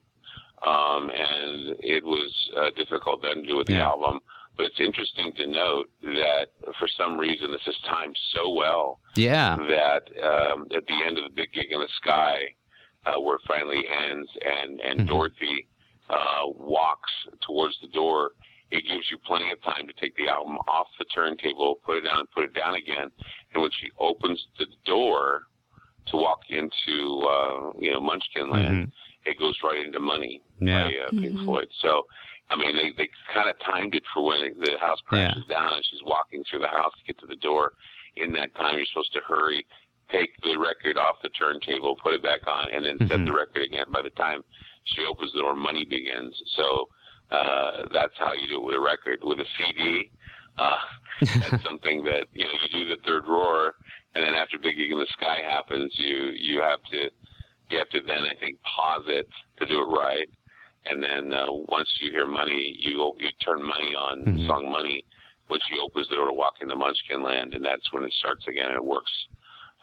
um, 0.65 1.09
and 1.09 1.75
it 1.79 2.03
was 2.03 2.31
uh, 2.57 2.69
difficult 2.77 3.21
then 3.21 3.37
to 3.43 3.47
do 3.47 3.57
with 3.57 3.67
the 3.67 3.75
album. 3.75 4.19
But 4.55 4.67
it's 4.67 4.79
interesting 4.79 5.33
to 5.37 5.47
note 5.47 5.89
that 6.03 6.47
for 6.79 6.87
some 6.87 7.17
reason 7.17 7.51
this 7.51 7.65
is 7.67 7.75
timed 7.89 8.17
so 8.35 8.51
well 8.53 8.99
yeah, 9.15 9.57
that 9.57 10.03
um, 10.23 10.67
at 10.75 10.85
the 10.85 10.99
end 11.05 11.17
of 11.17 11.23
the 11.25 11.31
big 11.35 11.51
gig 11.53 11.71
in 11.71 11.79
the 11.79 11.89
sky, 12.01 12.37
uh, 13.05 13.19
where 13.19 13.35
it 13.35 13.41
finally 13.47 13.83
ends, 14.09 14.29
and 14.45 14.79
and 14.79 14.99
Mhm. 15.01 15.07
Dorothy 15.07 15.67
uh, 16.09 16.45
walks 16.55 17.11
towards 17.41 17.75
the 17.81 17.87
door, 17.87 18.31
it 18.73 18.83
gives 18.89 19.05
you 19.11 19.17
plenty 19.19 19.51
of 19.51 19.61
time 19.61 19.85
to 19.87 19.93
take 20.01 20.15
the 20.17 20.27
album 20.27 20.57
off 20.67 20.87
the 20.99 21.05
turntable, 21.05 21.75
put 21.85 21.97
it 21.97 22.01
down, 22.09 22.19
and 22.21 22.31
put 22.31 22.43
it 22.43 22.53
down 22.53 22.73
again. 22.75 23.07
And 23.53 23.61
when 23.61 23.71
she 23.79 23.87
opens 23.99 24.39
the 24.57 24.65
door 24.85 25.43
to 26.07 26.17
walk 26.17 26.41
into 26.49 26.97
uh, 27.35 27.71
you 27.79 27.91
know 27.93 28.01
Munchkin 28.01 28.49
Land, 28.49 28.91
it 29.25 29.39
goes 29.39 29.55
right 29.63 29.85
into 29.85 29.99
Money 29.99 30.41
Mm-hmm. 30.61 30.67
yeah, 30.67 30.83
by 30.83 31.17
uh, 31.17 31.21
Pink 31.21 31.35
Mhm. 31.37 31.45
Floyd. 31.45 31.67
So, 31.81 32.03
I 32.49 32.55
mean, 32.55 32.75
they, 32.75 32.89
they 32.97 33.09
kind 33.33 33.49
of 33.49 33.55
timed 33.59 33.95
it 33.95 34.03
for 34.13 34.23
when 34.25 34.53
the 34.59 34.77
house 34.79 34.99
crashes 35.05 35.43
down 35.49 35.73
and 35.73 35.83
she's 35.89 36.03
walking 36.05 36.43
through 36.49 36.59
the 36.59 36.67
house 36.79 36.93
to 36.99 37.03
get 37.05 37.19
to 37.19 37.27
the 37.27 37.35
door. 37.37 37.73
In 38.15 38.31
that 38.33 38.53
time, 38.55 38.75
you're 38.77 38.85
supposed 38.85 39.11
to 39.13 39.21
hurry, 39.27 39.65
take 40.11 40.29
the 40.43 40.55
record 40.57 40.97
off 40.97 41.15
the 41.21 41.29
turntable, 41.29 41.95
put 41.97 42.13
it 42.13 42.23
back 42.23 42.41
on, 42.47 42.69
and 42.73 42.85
then 42.85 42.97
set 43.09 43.19
Mhm. 43.19 43.25
the 43.27 43.33
record 43.33 43.63
again. 43.63 43.85
By 43.89 44.01
the 44.03 44.11
time 44.11 44.43
she 44.85 45.03
opens 45.05 45.31
the 45.33 45.39
door, 45.41 45.55
money 45.55 45.83
begins. 45.85 46.33
So 46.55 46.87
uh, 47.33 47.85
that's 47.93 48.13
how 48.19 48.33
you 48.33 48.47
do 48.47 48.57
it 48.57 48.63
with 48.65 48.75
a 48.75 48.79
record. 48.79 49.19
With 49.23 49.39
a 49.39 49.45
CD, 49.57 50.11
uh, 50.57 50.77
that's 51.41 51.63
something 51.67 52.03
that 52.05 52.27
you 52.33 52.45
know 52.45 52.51
you 52.61 52.85
do 52.85 52.89
the 52.89 53.01
third 53.05 53.23
roar, 53.27 53.73
and 54.15 54.23
then 54.23 54.35
after 54.35 54.57
Big 54.57 54.77
Gig 54.77 54.91
in 54.91 54.99
the 54.99 55.07
Sky 55.17 55.39
happens, 55.43 55.91
you 55.97 56.31
you 56.37 56.61
have 56.61 56.81
to 56.91 57.09
you 57.69 57.77
have 57.77 57.89
to 57.89 58.01
then 58.05 58.23
I 58.29 58.35
think 58.39 58.57
pause 58.61 59.05
it 59.07 59.27
to 59.59 59.65
do 59.65 59.81
it 59.81 59.89
right, 59.97 60.29
and 60.85 61.01
then 61.01 61.33
uh, 61.33 61.47
once 61.49 61.89
you 61.99 62.11
hear 62.11 62.27
money, 62.27 62.77
you 62.79 63.13
you 63.19 63.29
turn 63.43 63.63
money 63.63 63.95
on 63.95 64.25
Mhm. 64.25 64.47
song 64.47 64.71
money, 64.71 65.03
when 65.47 65.59
she 65.67 65.79
opens 65.79 66.07
the 66.09 66.15
door 66.15 66.27
to 66.27 66.33
walk 66.33 66.61
into 66.61 66.75
Munchkin 66.75 67.23
Land, 67.23 67.53
and 67.55 67.65
that's 67.65 67.91
when 67.91 68.03
it 68.03 68.13
starts 68.13 68.47
again 68.47 68.67
and 68.67 68.75
it 68.75 68.85
works 68.85 69.11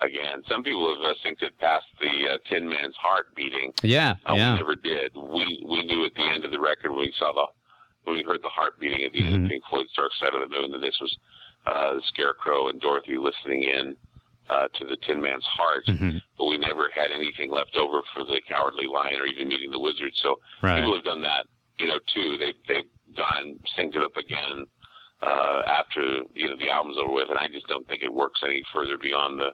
again. 0.03 0.43
Some 0.49 0.63
people 0.63 0.89
have 0.95 1.05
uh, 1.05 1.15
synced 1.25 1.43
it 1.43 1.59
past 1.59 1.85
the 2.01 2.35
uh, 2.35 2.39
Tin 2.49 2.69
Man's 2.69 2.97
heart 2.97 3.35
beating. 3.35 3.73
yeah, 3.83 4.17
Uh, 4.27 4.33
We 4.35 4.39
never 4.39 4.75
did. 4.75 5.13
We 5.15 5.65
we 5.69 5.83
knew 5.85 6.05
at 6.05 6.15
the 6.15 6.23
end 6.23 6.45
of 6.45 6.51
the 6.51 6.61
record 6.61 6.91
when 6.91 7.01
we 7.01 7.15
saw 7.19 7.33
the 7.33 7.47
when 8.05 8.17
we 8.17 8.23
heard 8.23 8.43
the 8.43 8.49
heart 8.49 8.79
beating 8.81 9.03
at 9.05 9.13
the 9.13 9.23
end 9.23 9.35
Mhm. 9.37 9.45
of 9.45 9.51
Pink 9.51 9.65
Floyd's 9.69 9.93
Dark 9.95 10.13
Side 10.15 10.35
of 10.35 10.41
the 10.41 10.49
Moon 10.49 10.71
that 10.73 10.81
this 10.81 10.99
was 11.01 11.17
uh, 11.67 11.95
the 11.95 12.03
Scarecrow 12.09 12.69
and 12.69 12.81
Dorothy 12.81 13.19
listening 13.19 13.65
in 13.65 13.97
uh, 14.49 14.67
to 14.75 14.87
the 14.87 14.97
Tin 15.07 15.21
Man's 15.21 15.45
heart. 15.45 15.85
Mhm. 15.87 16.21
But 16.39 16.47
we 16.47 16.57
never 16.57 16.89
had 16.95 17.11
anything 17.13 17.51
left 17.51 17.77
over 17.77 18.01
for 18.15 18.25
the 18.25 18.41
Cowardly 18.49 18.87
Lion 18.87 19.21
or 19.21 19.27
even 19.27 19.49
meeting 19.49 19.71
the 19.71 19.79
Wizard. 19.79 20.13
So 20.17 20.41
Right. 20.63 20.77
people 20.81 20.95
have 20.95 21.05
done 21.05 21.21
that, 21.23 21.47
you 21.79 21.87
know, 21.87 21.99
too. 22.13 22.39
They 22.39 22.55
they've 22.67 22.89
gone 23.15 23.61
synced 23.77 23.97
it 23.97 24.03
up 24.03 24.17
again 24.17 24.65
uh, 25.23 25.63
after 25.67 26.23
you 26.35 26.49
know 26.49 26.57
the 26.57 26.71
album's 26.71 26.97
over 26.97 27.13
with, 27.13 27.29
and 27.29 27.39
I 27.39 27.49
just 27.49 27.67
don't 27.69 27.87
think 27.87 28.03
it 28.03 28.13
works 28.13 28.41
any 28.43 28.63
further 28.73 28.97
beyond 28.97 29.39
the 29.39 29.53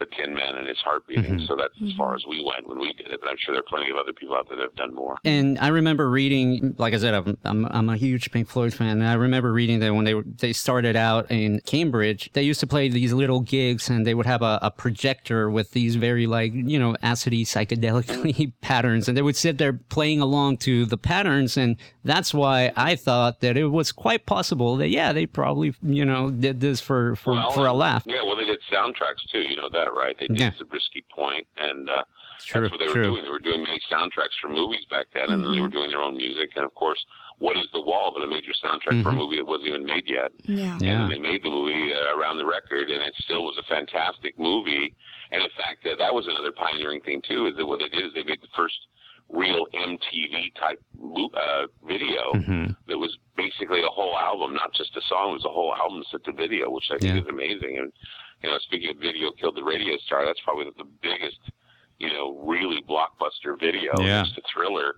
the 0.00 0.06
Tin 0.16 0.34
Man 0.34 0.56
and 0.56 0.66
his 0.66 0.78
heart 0.78 1.06
beating. 1.06 1.38
Mhm. 1.38 1.46
So 1.46 1.54
that's 1.56 1.74
as 1.84 1.92
far 1.96 2.14
as 2.16 2.24
we 2.28 2.42
went 2.44 2.66
when 2.68 2.78
we 2.80 2.92
did 2.94 3.06
it. 3.12 3.20
But 3.20 3.30
I'm 3.30 3.36
sure 3.38 3.54
there 3.54 3.60
are 3.60 3.68
plenty 3.68 3.90
of 3.90 3.96
other 3.96 4.12
people 4.12 4.34
out 4.34 4.48
there 4.48 4.56
that 4.56 4.64
have 4.64 4.74
done 4.74 4.94
more. 4.94 5.18
And 5.24 5.58
I 5.60 5.68
remember 5.68 6.10
reading, 6.10 6.74
like 6.78 6.94
I 6.94 6.98
said, 6.98 7.14
I'm, 7.14 7.38
I'm 7.44 7.66
I'm 7.66 7.88
a 7.88 7.96
huge 7.96 8.30
Pink 8.32 8.48
Floyd 8.48 8.74
fan. 8.74 8.98
And 9.00 9.06
I 9.06 9.14
remember 9.14 9.52
reading 9.52 9.78
that 9.80 9.94
when 9.94 10.04
they 10.04 10.14
they 10.38 10.52
started 10.52 10.96
out 10.96 11.30
in 11.30 11.60
Cambridge, 11.66 12.30
they 12.32 12.42
used 12.42 12.60
to 12.60 12.66
play 12.66 12.88
these 12.88 13.12
little 13.12 13.40
gigs, 13.40 13.88
and 13.88 14.06
they 14.06 14.14
would 14.14 14.26
have 14.26 14.42
a, 14.42 14.58
a 14.62 14.70
projector 14.70 15.50
with 15.50 15.70
these 15.72 15.94
very 15.96 16.26
like 16.26 16.52
you 16.54 16.78
know 16.78 16.94
acidy 17.02 17.42
psychedelically 17.42 18.52
patterns, 18.60 19.08
and 19.08 19.16
they 19.16 19.22
would 19.22 19.36
sit 19.36 19.58
there 19.58 19.72
playing 19.74 20.20
along 20.20 20.56
to 20.58 20.86
the 20.86 20.96
patterns, 20.96 21.56
and 21.56 21.76
that's 22.04 22.32
why 22.34 22.72
I 22.76 22.96
thought 22.96 23.40
that 23.40 23.56
it 23.56 23.66
was 23.66 23.92
quite 23.92 24.26
possible 24.26 24.76
that 24.76 24.88
yeah, 24.88 25.12
they 25.12 25.26
probably 25.26 25.74
you 25.82 26.04
know 26.04 26.30
did 26.30 26.60
this 26.60 26.80
for 26.80 27.16
for, 27.16 27.34
Well, 27.34 27.50
for 27.52 27.66
a 27.66 27.72
laugh. 27.72 28.04
Yeah, 28.06 28.22
well, 28.24 28.36
they 28.36 28.44
did 28.44 28.60
soundtracks 28.72 29.22
too. 29.30 29.40
You 29.40 29.56
know 29.56 29.68
that, 29.72 29.89
right? 29.94 30.16
They 30.18 30.26
did 30.28 30.38
Yeah. 30.40 30.50
Zabriskie 30.58 31.04
Point, 31.14 31.46
and 31.56 31.88
uh, 31.90 32.02
True, 32.40 32.62
that's 32.62 32.72
what 32.72 32.80
they 32.80 32.88
were 32.88 33.02
doing. 33.02 33.22
They 33.24 33.30
were 33.30 33.38
doing 33.38 33.62
many 33.62 33.80
soundtracks 33.90 34.34
for 34.40 34.48
movies 34.48 34.84
back 34.90 35.06
then, 35.12 35.30
and 35.30 35.44
they 35.44 35.60
were 35.60 35.68
doing 35.68 35.90
their 35.90 36.00
own 36.02 36.16
music. 36.16 36.50
And 36.56 36.64
of 36.64 36.74
course, 36.74 37.04
"What 37.38 37.56
Is 37.56 37.66
the 37.72 37.80
Wall?" 37.80 38.12
but 38.14 38.22
a 38.22 38.26
major 38.26 38.52
soundtrack 38.64 39.02
for 39.02 39.10
a 39.10 39.12
Mhm. 39.12 39.16
movie 39.16 39.36
that 39.36 39.46
wasn't 39.46 39.68
even 39.68 39.84
made 39.84 40.08
yet. 40.08 40.32
Yeah. 40.44 40.78
Yeah. 40.80 41.02
And 41.02 41.12
they 41.12 41.18
made 41.18 41.42
the 41.42 41.50
movie 41.50 41.92
uh, 41.94 42.16
around 42.16 42.38
the 42.38 42.46
record, 42.46 42.90
and 42.90 43.02
it 43.02 43.14
still 43.18 43.44
was 43.44 43.58
a 43.58 43.62
fantastic 43.64 44.38
movie. 44.38 44.94
And 45.32 45.42
in 45.42 45.50
fact, 45.50 45.86
uh, 45.86 45.96
that 45.96 46.14
was 46.14 46.26
another 46.28 46.52
pioneering 46.52 47.00
thing 47.02 47.20
too. 47.22 47.46
Is 47.46 47.56
that 47.56 47.66
what 47.66 47.78
they 47.80 47.88
did 47.88 48.06
is 48.06 48.12
they 48.14 48.24
made 48.24 48.40
the 48.40 48.48
first 48.56 48.78
real 49.28 49.66
MTV 49.74 50.52
type 50.58 50.80
uh, 51.34 51.66
video 51.86 52.32
Mhm. 52.34 52.76
that 52.88 52.98
was 52.98 53.16
basically 53.36 53.80
a 53.82 53.86
whole 53.88 54.18
album, 54.18 54.54
not 54.54 54.72
just 54.74 54.96
a 54.96 55.00
song. 55.02 55.30
It 55.30 55.34
was 55.34 55.44
a 55.44 55.48
whole 55.50 55.72
album 55.74 56.02
set 56.10 56.24
to 56.24 56.32
video, 56.32 56.68
which 56.70 56.90
I 56.90 56.98
think 56.98 57.14
Yeah. 57.14 57.20
is 57.22 57.26
amazing. 57.28 57.78
And 57.78 57.92
you 58.42 58.50
know, 58.50 58.58
speaking 58.58 58.90
of 58.90 58.96
video 58.96 59.30
killed 59.32 59.56
the 59.56 59.64
radio 59.64 59.96
star, 59.98 60.24
that's 60.24 60.40
probably 60.44 60.64
the 60.76 60.84
biggest, 61.02 61.38
you 61.98 62.08
know, 62.08 62.38
really 62.44 62.82
blockbuster 62.88 63.58
video. 63.58 63.92
Yeah. 63.98 64.22
Just 64.22 64.38
a 64.38 64.42
thriller 64.52 64.94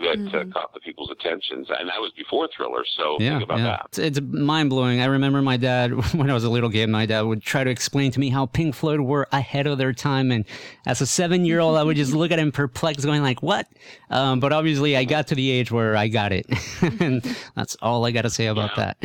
that 0.00 0.18
Mm-hmm. 0.18 0.36
uh, 0.50 0.52
caught 0.52 0.72
the 0.74 0.80
people's 0.80 1.10
attentions, 1.10 1.68
and 1.70 1.88
that 1.88 2.00
was 2.00 2.12
before 2.16 2.48
Thriller. 2.56 2.82
So 2.96 3.16
Yeah, 3.20 3.30
think 3.38 3.44
about 3.44 3.58
yeah. 3.58 3.64
that. 3.64 3.86
It's, 3.86 3.98
it's 3.98 4.20
mind 4.20 4.70
blowing. 4.70 5.00
I 5.00 5.06
remember 5.06 5.40
my 5.40 5.56
dad 5.56 5.92
when 6.14 6.28
I 6.30 6.34
was 6.34 6.44
a 6.44 6.50
little 6.50 6.70
kid. 6.70 6.88
My 6.88 7.06
dad 7.06 7.22
would 7.22 7.42
try 7.42 7.64
to 7.64 7.70
explain 7.70 8.10
to 8.12 8.20
me 8.20 8.28
how 8.28 8.46
Pink 8.46 8.74
Floyd 8.74 9.00
were 9.00 9.28
ahead 9.32 9.66
of 9.66 9.78
their 9.78 9.92
time, 9.92 10.30
and 10.32 10.44
as 10.86 11.00
a 11.00 11.06
seven 11.06 11.44
year 11.44 11.60
old, 11.60 11.76
I 11.78 11.82
would 11.84 11.96
just 11.96 12.12
look 12.14 12.32
at 12.32 12.38
him 12.38 12.52
perplexed, 12.52 13.04
going 13.06 13.22
like, 13.22 13.42
"What?" 13.42 13.66
Um, 14.10 14.40
but 14.40 14.52
obviously, 14.52 14.96
I 14.96 15.04
got 15.04 15.28
to 15.28 15.34
the 15.34 15.50
age 15.50 15.70
where 15.72 15.96
I 15.96 16.08
got 16.08 16.32
it, 16.32 16.46
and 17.00 17.22
that's 17.54 17.76
all 17.80 18.04
I 18.04 18.10
got 18.10 18.22
to 18.22 18.30
say 18.30 18.46
about 18.46 18.76
that. 18.76 18.96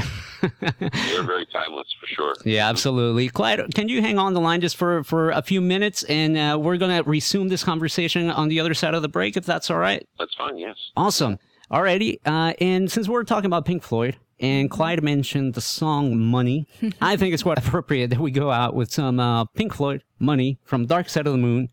They're 0.61 1.23
very 1.23 1.45
timeless 1.47 1.87
for 1.99 2.07
sure. 2.07 2.33
Yeah, 2.45 2.69
absolutely. 2.69 3.29
Clyde, 3.29 3.73
can 3.75 3.89
you 3.89 4.01
hang 4.01 4.17
on 4.17 4.33
the 4.33 4.39
line 4.39 4.61
just 4.61 4.77
for, 4.77 5.03
for 5.03 5.31
a 5.31 5.41
few 5.41 5.59
minutes 5.59 6.03
and 6.03 6.37
uh, 6.37 6.57
we're 6.59 6.77
going 6.77 6.95
to 7.03 7.07
resume 7.09 7.49
this 7.49 7.63
conversation 7.63 8.29
on 8.29 8.47
the 8.47 8.59
other 8.59 8.73
side 8.73 8.93
of 8.93 9.01
the 9.01 9.09
break, 9.09 9.35
if 9.35 9.45
that's 9.45 9.69
all 9.69 9.77
right? 9.77 10.07
That's 10.17 10.33
fine. 10.35 10.57
Yes. 10.57 10.77
Awesome. 10.95 11.39
Alrighty. 11.71 12.19
Uh, 12.25 12.53
and 12.59 12.91
since 12.91 13.07
we're 13.07 13.23
talking 13.23 13.45
about 13.45 13.65
Pink 13.65 13.83
Floyd 13.83 14.17
and 14.39 14.69
Clyde 14.69 15.03
mentioned 15.03 15.53
the 15.53 15.61
song 15.61 16.19
Money, 16.19 16.67
I 17.01 17.15
think 17.15 17.33
it's 17.33 17.43
quite 17.43 17.59
appropriate 17.59 18.09
that 18.09 18.19
we 18.19 18.31
go 18.31 18.51
out 18.51 18.73
with 18.73 18.91
some 18.91 19.19
uh, 19.19 19.45
Pink 19.45 19.73
Floyd 19.73 20.03
Money 20.19 20.59
from 20.63 20.85
Dark 20.85 21.09
Side 21.09 21.27
of 21.27 21.33
the 21.33 21.39
Moon. 21.39 21.69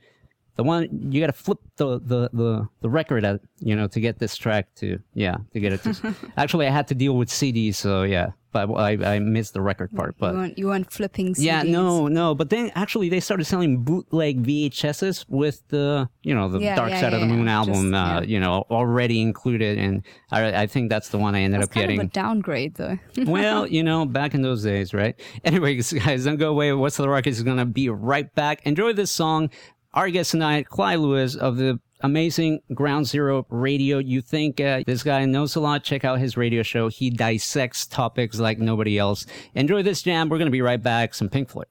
The 0.57 0.65
one 0.65 0.89
you 1.13 1.21
got 1.21 1.27
to 1.27 1.33
flip 1.35 1.59
the, 1.77 1.99
the, 2.01 2.31
the, 2.33 2.69
the 2.81 2.89
record 2.89 3.25
at, 3.25 3.41
you 3.59 3.77
know, 3.77 3.89
to 3.89 4.01
get 4.01 4.19
this 4.19 4.37
track 4.37 4.75
to, 4.77 4.99
yeah, 5.13 5.37
to 5.53 5.61
get 5.61 5.73
it 5.75 5.83
to. 5.83 6.15
actually, 6.37 6.67
I 6.67 6.71
had 6.71 6.89
to 6.89 6.95
deal 6.95 7.17
with 7.17 7.29
CDs, 7.29 7.75
so 7.75 8.05
yeah, 8.05 8.31
but 8.65 8.75
I, 8.75 9.17
I 9.17 9.19
missed 9.19 9.53
the 9.53 9.61
record 9.61 9.95
part. 9.95 10.17
But 10.19 10.33
you, 10.33 10.39
weren't, 10.39 10.59
you 10.59 10.67
weren't 10.69 10.91
flipping 10.91 11.35
CDs. 11.35 11.43
yeah, 11.43 11.63
no, 11.65 12.07
no. 12.09 12.35
But 12.35 12.49
then 12.49 12.73
actually 12.75 13.11
they 13.11 13.21
started 13.21 13.45
selling 13.45 13.83
bootleg 13.85 14.43
VHSs 14.43 15.27
with 15.29 15.63
the, 15.69 16.09
you 16.23 16.35
know, 16.35 16.49
the 16.49 16.61
Yeah, 16.61 16.77
Dark 16.77 16.91
yeah, 16.91 17.01
Side 17.01 17.13
of 17.13 17.21
the 17.21 17.27
Moon 17.27 17.47
yeah. 17.47 17.57
album, 17.59 17.91
Just- 17.91 17.95
uh, 17.95 18.21
yeah. 18.21 18.21
you 18.23 18.41
know, 18.41 18.65
already 18.71 19.21
included. 19.21 19.77
And 19.79 20.03
I, 20.31 20.63
I 20.63 20.67
think 20.67 20.89
that's 20.89 21.11
the 21.11 21.19
one 21.19 21.35
I 21.35 21.41
ended 21.43 21.61
That's 21.61 21.71
up 21.71 21.75
kind 21.75 21.83
getting. 21.89 22.01
of 22.01 22.07
a 22.07 22.11
downgrade, 22.11 22.77
though. 22.77 22.99
well, 23.27 23.67
you 23.67 23.83
know, 23.83 24.07
back 24.07 24.33
in 24.33 24.41
those 24.41 24.63
days, 24.63 24.95
right? 24.95 25.19
Anyways, 25.45 25.93
guys, 25.93 26.25
don't 26.25 26.37
go 26.37 26.51
away. 26.51 26.73
West 26.73 26.99
of 26.99 27.03
the 27.03 27.09
Rockies 27.11 27.37
is 27.37 27.43
going 27.43 27.59
to 27.59 27.67
be 27.67 27.89
right 27.91 28.33
back. 28.35 28.65
Enjoy 28.65 28.93
this 28.93 29.11
song. 29.11 29.51
Our 29.93 30.09
guest 30.11 30.31
tonight, 30.31 30.69
Clyde 30.69 30.99
Lewis 31.01 31.35
of 31.35 31.57
the 31.57 31.81
amazing 32.01 32.61
Ground 32.75 33.07
Zero 33.07 33.47
Radio. 33.51 33.99
You 33.99 34.21
think 34.21 34.61
uh, 34.61 34.83
this 34.87 35.03
guy 35.03 35.25
knows 35.25 35.57
a 35.57 35.61
lot? 35.61 35.85
Check 35.85 36.05
out 36.05 36.19
his 36.19 36.37
radio 36.37 36.63
show. 36.63 36.89
He 36.89 37.11
dissects 37.11 37.87
topics 37.87 38.39
like 38.39 38.59
nobody 38.59 38.99
else. 38.99 39.27
Enjoy 39.55 39.83
this 39.83 40.03
jam. 40.03 40.29
We're 40.29 40.39
going 40.39 40.47
to 40.47 40.53
be 40.53 40.63
right 40.63 40.83
back. 40.83 41.15
Some 41.15 41.29
Pink 41.29 41.49
Floyd. 41.49 41.67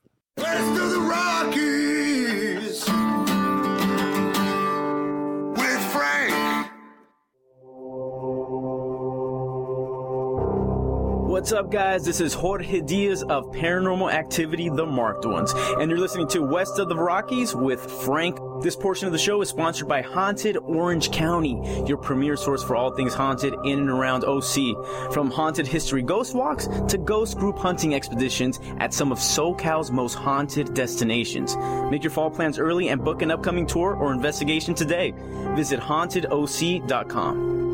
What's 11.36 11.52
up, 11.52 11.70
guys? 11.70 12.06
This 12.06 12.22
is 12.22 12.34
Jorge 12.34 12.80
Diaz 12.80 13.22
of 13.24 13.52
Paranormal 13.52 14.10
Activity 14.10 14.70
The 14.70 14.86
Marked 14.86 15.26
Ones, 15.26 15.52
and 15.54 15.92
you're 15.92 16.00
listening 16.00 16.30
to 16.30 16.40
West 16.42 16.80
of 16.80 16.88
the 16.88 16.96
Rockies 16.96 17.54
with 17.54 17.92
Frank. 18.06 18.40
This 18.62 18.78
portion 18.78 19.06
of 19.08 19.12
the 19.12 19.20
show 19.20 19.42
is 19.42 19.50
sponsored 19.50 19.90
by 19.90 20.02
Haunted 20.02 20.56
Orange 20.56 21.12
County, 21.12 21.62
your 21.86 21.98
premier 21.98 22.38
source 22.38 22.64
for 22.64 22.78
all 22.78 22.96
things 22.96 23.14
haunted 23.14 23.54
in 23.66 23.80
and 23.80 23.90
around 23.90 24.24
OC. 24.24 25.12
From 25.12 25.30
haunted 25.30 25.68
history 25.68 26.02
ghost 26.02 26.34
walks 26.34 26.70
to 26.88 26.98
ghost 26.98 27.38
group 27.38 27.58
hunting 27.58 27.94
expeditions 27.94 28.62
at 28.78 28.94
some 28.94 29.12
of 29.12 29.18
SoCal's 29.18 29.92
most 29.92 30.14
haunted 30.14 30.74
destinations. 30.74 31.58
Make 31.92 32.02
your 32.02 32.12
fall 32.12 32.32
plans 32.32 32.58
early 32.58 32.88
and 32.88 33.04
book 33.04 33.22
an 33.22 33.30
upcoming 33.30 33.68
tour 33.68 33.94
or 33.94 34.14
investigation 34.14 34.74
today. 34.74 35.14
Visit 35.54 35.82
hauntedoc.com. 35.82 37.65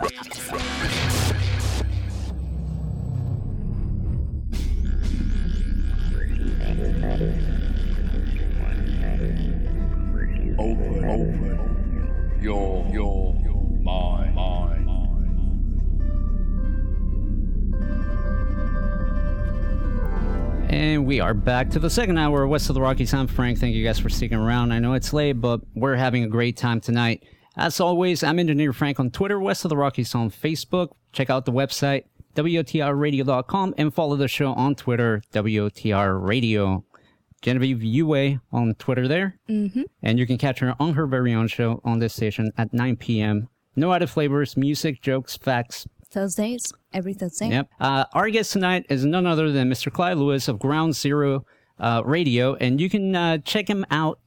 Open, 0.00 0.14
open 11.04 12.38
your 12.40 12.86
your 12.92 13.34
mind. 13.82 14.38
And 20.70 21.06
we 21.06 21.18
are 21.18 21.34
back 21.34 21.70
to 21.70 21.80
the 21.80 21.90
second 21.90 22.18
hour 22.18 22.44
of 22.44 22.50
West 22.50 22.68
of 22.68 22.74
the 22.74 22.80
Rockies. 22.80 23.12
I'm 23.12 23.26
Frank. 23.26 23.58
Thank 23.58 23.74
you 23.74 23.84
guys 23.84 23.98
for 23.98 24.08
sticking 24.08 24.38
around. 24.38 24.70
I 24.70 24.78
know 24.78 24.94
it's 24.94 25.12
late, 25.12 25.32
but 25.32 25.60
we're 25.74 25.96
having 25.96 26.22
a 26.22 26.28
great 26.28 26.56
time 26.56 26.80
tonight. 26.80 27.24
As 27.58 27.80
always, 27.80 28.22
I'm 28.22 28.38
Engineer 28.38 28.72
Frank 28.72 29.00
on 29.00 29.10
Twitter, 29.10 29.40
West 29.40 29.64
of 29.64 29.68
the 29.68 29.76
Rockies 29.76 30.14
on 30.14 30.30
Facebook. 30.30 30.90
Check 31.10 31.28
out 31.28 31.44
the 31.44 31.50
website, 31.50 32.04
WOTRradio.com, 32.36 33.74
and 33.76 33.92
follow 33.92 34.14
the 34.14 34.28
show 34.28 34.52
on 34.52 34.76
Twitter, 34.76 35.20
WOTR 35.32 36.24
Radio. 36.24 36.84
Genevieve 37.42 37.82
Yue 37.82 38.38
on 38.52 38.74
Twitter 38.74 39.08
there. 39.08 39.40
Mm-hmm. 39.48 39.82
And 40.04 40.20
you 40.20 40.26
can 40.26 40.38
catch 40.38 40.60
her 40.60 40.76
on 40.78 40.94
her 40.94 41.08
very 41.08 41.34
own 41.34 41.48
show 41.48 41.80
on 41.84 41.98
this 41.98 42.14
station 42.14 42.52
at 42.56 42.72
9 42.72 42.94
p.m. 42.94 43.48
No 43.74 43.92
added 43.92 44.08
flavors, 44.08 44.56
music, 44.56 45.02
jokes, 45.02 45.36
facts, 45.36 45.88
Thursdays, 46.12 46.72
every 46.92 47.12
Thursday. 47.12 47.48
Yep. 47.48 47.70
Uh, 47.80 48.04
our 48.12 48.30
guest 48.30 48.52
tonight 48.52 48.86
is 48.88 49.04
none 49.04 49.26
other 49.26 49.50
than 49.50 49.68
Mr. 49.68 49.92
Clyde 49.92 50.16
Lewis 50.16 50.46
of 50.46 50.60
Ground 50.60 50.94
Zero 50.94 51.44
uh, 51.80 52.02
Radio, 52.04 52.54
and 52.54 52.80
you 52.80 52.88
can 52.88 53.16
uh, 53.16 53.38
check 53.38 53.68
him 53.68 53.84
out. 53.90 54.20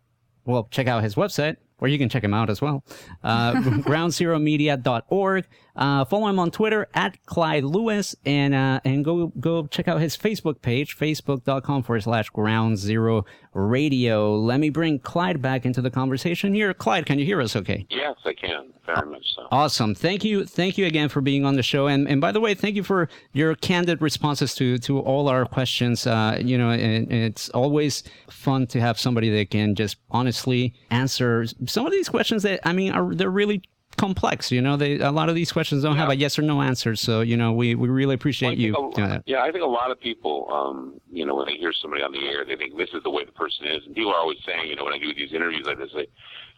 Well, 0.44 0.68
check 0.70 0.88
out 0.88 1.02
his 1.02 1.16
website, 1.16 1.56
or 1.82 1.88
you 1.88 1.98
can 1.98 2.08
check 2.08 2.24
him 2.24 2.34
out 2.34 2.50
as 2.50 2.62
well. 2.62 2.84
Uh, 3.24 3.54
groundzeromedia.org. 3.82 5.48
Uh, 5.76 6.06
follow 6.06 6.28
him 6.28 6.40
on 6.40 6.52
Twitter 6.52 6.88
at 6.94 7.24
Clyde 7.26 7.64
Lewis, 7.64 8.16
and 8.26 8.54
uh, 8.54 8.80
and 8.84 9.06
go 9.06 9.28
go 9.40 9.68
check 9.68 9.88
out 9.88 10.02
his 10.02 10.18
Facebook 10.18 10.62
page, 10.62 10.98
facebook.com 10.98 11.84
forward 11.84 12.04
slash 12.04 12.30
Ground 12.30 12.78
Zero 12.78 13.26
Radio. 13.54 14.36
Let 14.36 14.60
me 14.60 14.70
bring 14.70 15.00
Clyde 15.00 15.42
back 15.42 15.66
into 15.66 15.82
the 15.82 15.90
conversation 15.90 16.54
here. 16.54 16.74
Clyde, 16.74 17.06
can 17.06 17.20
you 17.20 17.26
hear 17.26 17.42
us? 17.42 17.56
Okay. 17.56 17.86
Yes, 17.90 18.16
I 18.26 18.34
can. 18.34 18.74
Very 18.86 19.10
much 19.10 19.26
so. 19.36 19.48
Awesome. 19.52 19.96
Thank 19.96 20.24
you. 20.24 20.46
Thank 20.46 20.78
you 20.78 20.86
again 20.86 21.08
for 21.08 21.22
being 21.22 21.46
on 21.46 21.56
the 21.56 21.64
show. 21.64 21.88
And 21.88 22.08
and 22.08 22.20
by 22.20 22.32
the 22.32 22.40
way, 22.40 22.54
thank 22.54 22.76
you 22.76 22.84
for 22.84 23.08
your 23.34 23.56
candid 23.56 24.02
responses 24.02 24.56
to 24.56 24.78
to 24.80 25.00
all 25.00 25.30
our 25.30 25.46
questions. 25.46 26.06
Uh, 26.08 26.40
you 26.42 26.58
know, 26.58 26.72
and, 26.72 27.10
and 27.12 27.24
it's 27.24 27.50
always 27.50 28.04
fun 28.30 28.68
to 28.68 28.82
have 28.82 29.00
somebody 29.00 29.30
that 29.30 29.52
can 29.52 29.76
just 29.76 29.98
honestly 30.10 30.74
answer 30.90 31.46
some 31.66 31.86
of 31.86 31.92
these 31.92 32.10
questions 32.10 32.44
that 32.44 32.60
I 32.68 32.74
mean 32.74 32.92
are 32.92 33.14
they're 33.14 33.30
really 33.30 33.62
complex. 33.98 34.52
You 34.52 34.62
know, 34.62 34.78
they 34.78 35.00
a 35.00 35.12
lot 35.12 35.30
of 35.30 35.36
these 35.36 35.52
questions 35.52 35.84
don't 35.84 35.98
have 35.98 36.10
a 36.10 36.16
yes 36.16 36.38
or 36.40 36.42
no 36.42 36.62
answer. 36.62 36.96
So 36.96 37.22
you 37.22 37.38
know, 37.38 37.52
we 37.54 37.76
we 37.76 37.88
really 37.90 38.16
appreciate 38.16 38.50
Well, 38.50 38.58
you 38.58 38.74
a- 38.74 38.96
doing 38.96 39.10
that. 39.10 39.24
Yeah, 39.26 39.42
I 39.44 39.52
think 39.52 39.64
a 39.64 39.68
lot 39.68 39.92
of 39.92 40.00
people, 40.00 40.48
um, 40.52 41.00
you 41.12 41.26
know, 41.26 41.36
when 41.36 41.46
they 41.48 41.56
hear 41.56 41.74
somebody 41.82 42.04
on 42.04 42.12
the 42.12 42.20
air, 42.28 42.46
they 42.46 42.56
think 42.56 42.78
this 42.78 42.90
is 42.94 43.04
the 43.04 43.10
way 43.10 43.26
the 43.26 43.32
person 43.32 43.66
is. 43.68 43.86
And 43.86 43.96
people 43.96 44.12
are 44.12 44.20
always 44.20 44.38
saying, 44.46 44.68
you 44.68 44.76
know, 44.76 44.84
when 44.84 44.94
I 44.94 44.98
do 44.98 45.14
these 45.14 45.34
interviews 45.34 45.66
like 45.66 45.78
this, 45.78 45.90
they, 45.94 46.08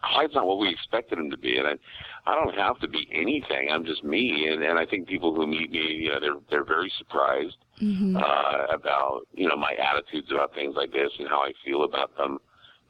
Clyde's 0.03 0.33
not 0.35 0.45
what 0.45 0.59
we 0.59 0.69
expected 0.69 1.17
him 1.17 1.31
to 1.31 1.37
be. 1.37 1.57
And 1.57 1.67
I, 1.67 1.73
I 2.25 2.35
don't 2.35 2.53
have 2.55 2.79
to 2.79 2.87
be 2.87 3.07
anything. 3.13 3.69
I'm 3.71 3.85
just 3.85 4.03
me. 4.03 4.47
And, 4.51 4.61
and 4.63 4.77
I 4.77 4.85
think 4.85 5.07
people 5.07 5.33
who 5.33 5.47
meet 5.47 5.71
me, 5.71 5.79
you 5.79 6.09
know, 6.09 6.19
they're 6.19 6.35
they're 6.49 6.65
very 6.65 6.91
surprised 6.97 7.55
uh, 7.81 8.65
about, 8.73 9.21
you 9.33 9.47
know, 9.47 9.55
my 9.57 9.73
attitudes 9.73 10.31
about 10.31 10.53
things 10.53 10.75
like 10.75 10.91
this 10.91 11.11
and 11.19 11.27
how 11.27 11.41
I 11.41 11.51
feel 11.65 11.83
about 11.83 12.15
them. 12.17 12.37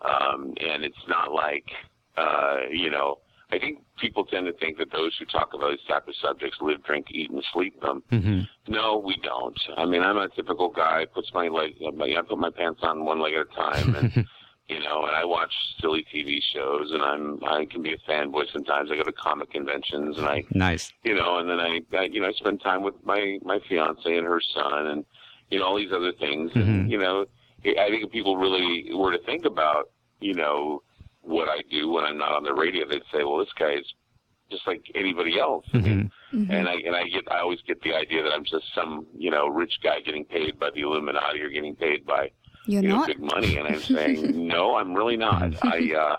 Um, 0.03 0.53
and 0.59 0.83
it's 0.83 0.95
not 1.07 1.31
like, 1.31 1.65
uh, 2.17 2.57
you 2.71 2.89
know, 2.91 3.19
I 3.53 3.59
think 3.59 3.83
people 3.99 4.25
tend 4.25 4.47
to 4.47 4.53
think 4.53 4.79
that 4.79 4.91
those 4.91 5.15
who 5.19 5.25
talk 5.25 5.53
about 5.53 5.69
these 5.69 5.87
type 5.87 6.07
of 6.07 6.15
subjects 6.15 6.57
live, 6.59 6.83
drink, 6.83 7.07
eat, 7.11 7.29
and 7.29 7.43
sleep 7.53 7.79
them. 7.81 8.01
Mm-hmm. 8.11 8.73
No, 8.73 8.97
we 8.97 9.15
don't. 9.21 9.57
I 9.77 9.85
mean, 9.85 10.01
I'm 10.01 10.17
a 10.17 10.27
typical 10.29 10.69
guy. 10.69 11.05
Puts 11.13 11.31
my 11.35 11.49
leg, 11.49 11.73
uh, 11.85 12.03
I 12.03 12.21
put 12.27 12.39
my 12.39 12.49
pants 12.49 12.79
on 12.81 13.05
one 13.05 13.21
leg 13.21 13.33
at 13.33 13.41
a 13.41 13.55
time, 13.55 13.95
and 13.95 14.11
you 14.67 14.79
know, 14.79 15.05
and 15.05 15.15
I 15.15 15.23
watch 15.23 15.53
silly 15.79 16.03
TV 16.11 16.39
shows, 16.51 16.91
and 16.91 17.03
I'm 17.03 17.43
I 17.43 17.65
can 17.69 17.83
be 17.83 17.93
a 17.93 18.11
fanboy 18.11 18.51
sometimes. 18.51 18.89
I 18.91 18.95
go 18.95 19.03
to 19.03 19.11
comic 19.11 19.51
conventions, 19.51 20.17
and 20.17 20.25
I, 20.25 20.43
Nice. 20.51 20.91
you 21.03 21.13
know, 21.13 21.37
and 21.37 21.47
then 21.47 21.59
I, 21.59 21.81
I 21.95 22.03
you 22.05 22.21
know, 22.21 22.29
I 22.29 22.31
spend 22.33 22.59
time 22.61 22.81
with 22.81 22.95
my 23.03 23.37
my 23.43 23.59
fiance 23.69 24.17
and 24.17 24.25
her 24.25 24.41
son, 24.55 24.87
and 24.87 25.05
you 25.51 25.59
know, 25.59 25.65
all 25.65 25.77
these 25.77 25.91
other 25.93 26.13
things, 26.13 26.51
and 26.55 26.63
mm-hmm. 26.63 26.89
you 26.89 26.97
know, 26.97 27.25
I 27.65 27.89
think 27.89 28.05
if 28.05 28.11
people 28.11 28.35
really 28.35 28.89
were 28.95 29.11
to 29.11 29.23
think 29.25 29.45
about, 29.45 29.91
you 30.19 30.33
know, 30.33 30.81
what 31.24 31.49
I 31.49 31.61
do 31.69 31.89
when 31.89 32.03
I'm 32.03 32.17
not 32.17 32.34
on 32.34 32.43
the 32.43 32.53
radio, 32.53 32.88
they'd 32.88 33.01
say, 33.11 33.24
well, 33.24 33.39
this 33.39 33.53
guy's 33.57 33.84
just 34.53 34.67
like 34.67 34.84
anybody 34.95 35.39
else. 35.39 35.65
Mm-hmm. 35.74 35.78
I 35.78 35.89
mean, 35.89 36.11
mm-hmm. 36.34 36.51
and 36.51 36.69
I 36.69 36.74
and 36.74 36.95
I 36.95 37.03
get 37.07 37.30
I 37.32 37.39
always 37.39 37.59
get 37.67 37.82
the 37.82 37.93
idea 37.93 38.24
that 38.24 38.32
I'm 38.32 38.43
just 38.43 38.65
some 38.76 39.05
you 39.17 39.32
know 39.32 39.47
rich 39.47 39.80
guy 39.84 39.99
getting 40.01 40.26
paid 40.26 40.59
by 40.59 40.69
the 40.74 40.82
Illuminati 40.82 41.41
or 41.41 41.49
getting 41.49 41.76
paid 41.76 42.05
by 42.05 42.32
You're 42.65 42.84
you 42.84 42.89
know 42.89 42.97
not? 42.97 43.07
big 43.07 43.19
money, 43.19 43.57
and 43.57 43.67
I'm 43.67 43.82
saying 43.82 44.47
no, 44.47 44.76
I'm 44.76 44.93
really 44.93 45.17
not. 45.17 45.41
Mm-hmm. 45.41 45.67
I 45.67 45.99
uh, 45.99 46.15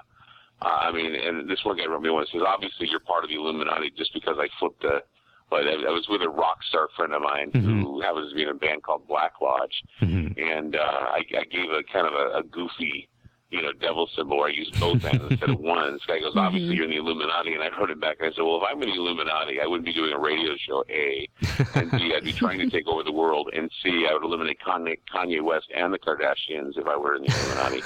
I 0.66 0.92
mean, 0.92 1.14
and 1.14 1.48
this 1.48 1.64
one 1.64 1.76
guy 1.76 1.86
wrote 1.86 2.02
me 2.02 2.10
one 2.10 2.26
says 2.32 2.42
obviously 2.46 2.88
you're 2.88 3.00
part 3.00 3.24
of 3.24 3.30
the 3.30 3.36
Illuminati 3.36 3.92
just 3.96 4.12
because 4.14 4.36
I 4.38 4.48
flipped 4.58 4.84
a. 4.84 5.02
But 5.50 5.68
I 5.68 5.72
I 5.72 5.90
was 5.90 6.06
with 6.08 6.22
a 6.22 6.28
rock 6.28 6.58
star 6.68 6.88
friend 6.96 7.12
of 7.12 7.22
mine 7.22 7.50
who 7.52 7.84
who 7.84 8.00
happens 8.00 8.30
to 8.30 8.34
be 8.34 8.42
in 8.42 8.48
a 8.48 8.54
band 8.54 8.82
called 8.82 9.06
Black 9.06 9.34
Lodge, 9.42 9.82
and 10.00 10.74
uh, 10.74 10.78
I, 10.80 11.22
I 11.38 11.44
gave 11.44 11.70
a 11.70 11.82
kind 11.92 12.06
of 12.06 12.14
a, 12.14 12.38
a 12.38 12.42
goofy, 12.42 13.08
you 13.50 13.62
know, 13.62 13.72
devil 13.80 14.08
symbol 14.16 14.38
where 14.38 14.48
I 14.48 14.52
used 14.52 14.78
both 14.80 15.00
hands 15.02 15.22
instead 15.30 15.50
of 15.50 15.60
one. 15.60 15.92
This 15.92 16.02
guy 16.06 16.18
goes, 16.18 16.32
obviously 16.34 16.74
you're 16.74 16.84
in 16.84 16.90
the 16.90 16.96
Illuminati, 16.96 17.54
and 17.54 17.62
I 17.62 17.68
wrote 17.78 17.90
it 17.90 18.00
back. 18.00 18.16
And 18.18 18.28
I 18.28 18.34
said, 18.34 18.42
well, 18.42 18.56
if 18.56 18.62
I'm 18.68 18.82
in 18.82 18.88
the 18.88 18.96
Illuminati, 18.96 19.60
I 19.60 19.66
wouldn't 19.66 19.84
be 19.84 19.92
doing 19.92 20.12
a 20.12 20.18
radio 20.18 20.56
show. 20.66 20.84
A, 20.90 21.28
and 21.74 21.90
B, 21.92 22.12
I'd 22.16 22.24
be 22.24 22.32
trying 22.32 22.58
to 22.58 22.68
take 22.68 22.86
over 22.88 23.02
the 23.04 23.12
world. 23.12 23.50
And 23.54 23.70
C, 23.82 24.06
I 24.10 24.14
would 24.14 24.24
eliminate 24.24 24.58
Kanye, 24.66 24.98
Kanye 25.14 25.42
West 25.42 25.66
and 25.76 25.92
the 25.92 25.98
Kardashians 25.98 26.76
if 26.76 26.86
I 26.86 26.96
were 26.96 27.16
in 27.16 27.22
the 27.22 27.32
Illuminati. 27.32 27.82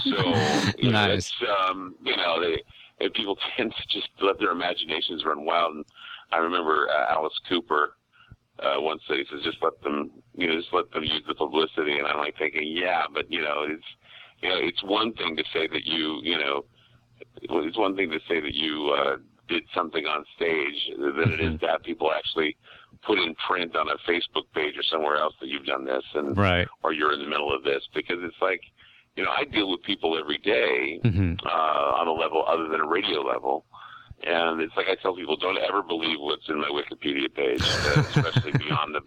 so 0.10 0.74
you 0.78 0.90
know, 0.90 1.06
Nice. 1.06 1.18
it's 1.18 1.34
um, 1.68 1.96
you 2.02 2.16
know, 2.16 2.40
they 2.40 2.62
and 3.00 3.12
people 3.12 3.36
tend 3.56 3.74
to 3.76 3.82
just 3.98 4.08
let 4.22 4.38
their 4.38 4.52
imaginations 4.52 5.24
run 5.24 5.44
wild. 5.44 5.76
And 5.76 5.84
I 6.32 6.38
remember 6.38 6.88
uh, 6.88 7.12
Alice 7.12 7.38
Cooper 7.48 7.96
uh, 8.60 8.76
once 8.78 9.02
said, 9.08 9.16
he 9.18 9.24
says, 9.30 9.42
just 9.44 9.58
let 9.62 9.80
them, 9.82 10.10
you 10.36 10.46
know, 10.46 10.56
just 10.56 10.72
let 10.72 10.90
them 10.92 11.02
use 11.02 11.22
the 11.26 11.34
publicity. 11.34 11.98
And 11.98 12.06
I'm 12.06 12.18
like 12.18 12.38
thinking, 12.38 12.62
yeah, 12.66 13.02
but 13.12 13.30
you 13.30 13.42
know, 13.42 13.66
it's, 13.68 13.84
you 14.44 14.50
know, 14.50 14.58
it's 14.60 14.82
one 14.84 15.12
thing 15.14 15.36
to 15.36 15.44
say 15.54 15.66
that 15.66 15.84
you, 15.86 16.20
you 16.22 16.36
know, 16.38 16.64
it's 17.40 17.78
one 17.78 17.96
thing 17.96 18.10
to 18.10 18.20
say 18.28 18.40
that 18.40 18.54
you 18.54 18.94
uh, 18.96 19.16
did 19.48 19.62
something 19.74 20.04
on 20.04 20.24
stage 20.36 20.90
than 20.98 21.32
it 21.32 21.40
is 21.40 21.58
to 21.60 21.66
have 21.68 21.82
people 21.82 22.12
actually 22.12 22.54
put 23.06 23.18
in 23.18 23.34
print 23.48 23.74
on 23.74 23.88
a 23.88 23.96
Facebook 24.10 24.44
page 24.54 24.74
or 24.76 24.82
somewhere 24.82 25.16
else 25.16 25.34
that 25.40 25.48
you've 25.48 25.64
done 25.64 25.84
this 25.86 26.04
and 26.14 26.36
Right. 26.36 26.68
or 26.82 26.92
you're 26.92 27.12
in 27.12 27.20
the 27.20 27.26
middle 27.28 27.54
of 27.54 27.62
this 27.64 27.82
because 27.94 28.18
it's 28.20 28.36
like, 28.42 28.60
you 29.16 29.24
know, 29.24 29.30
I 29.30 29.44
deal 29.44 29.70
with 29.70 29.82
people 29.82 30.18
every 30.18 30.38
day, 30.38 31.00
Mhm. 31.02 31.38
uh, 31.46 32.00
on 32.00 32.06
a 32.06 32.12
level 32.12 32.44
other 32.46 32.68
than 32.68 32.80
a 32.80 32.86
radio 32.86 33.22
level. 33.22 33.64
And 34.24 34.60
it's 34.60 34.74
like 34.76 34.88
I 34.88 34.94
tell 34.96 35.14
people, 35.14 35.36
don't 35.36 35.58
ever 35.58 35.82
believe 35.82 36.18
what's 36.20 36.48
in 36.48 36.58
my 36.60 36.68
Wikipedia 36.68 37.32
page, 37.34 37.64
uh, 37.84 38.00
especially 38.08 38.52
beyond 38.58 38.94
the 38.94 39.00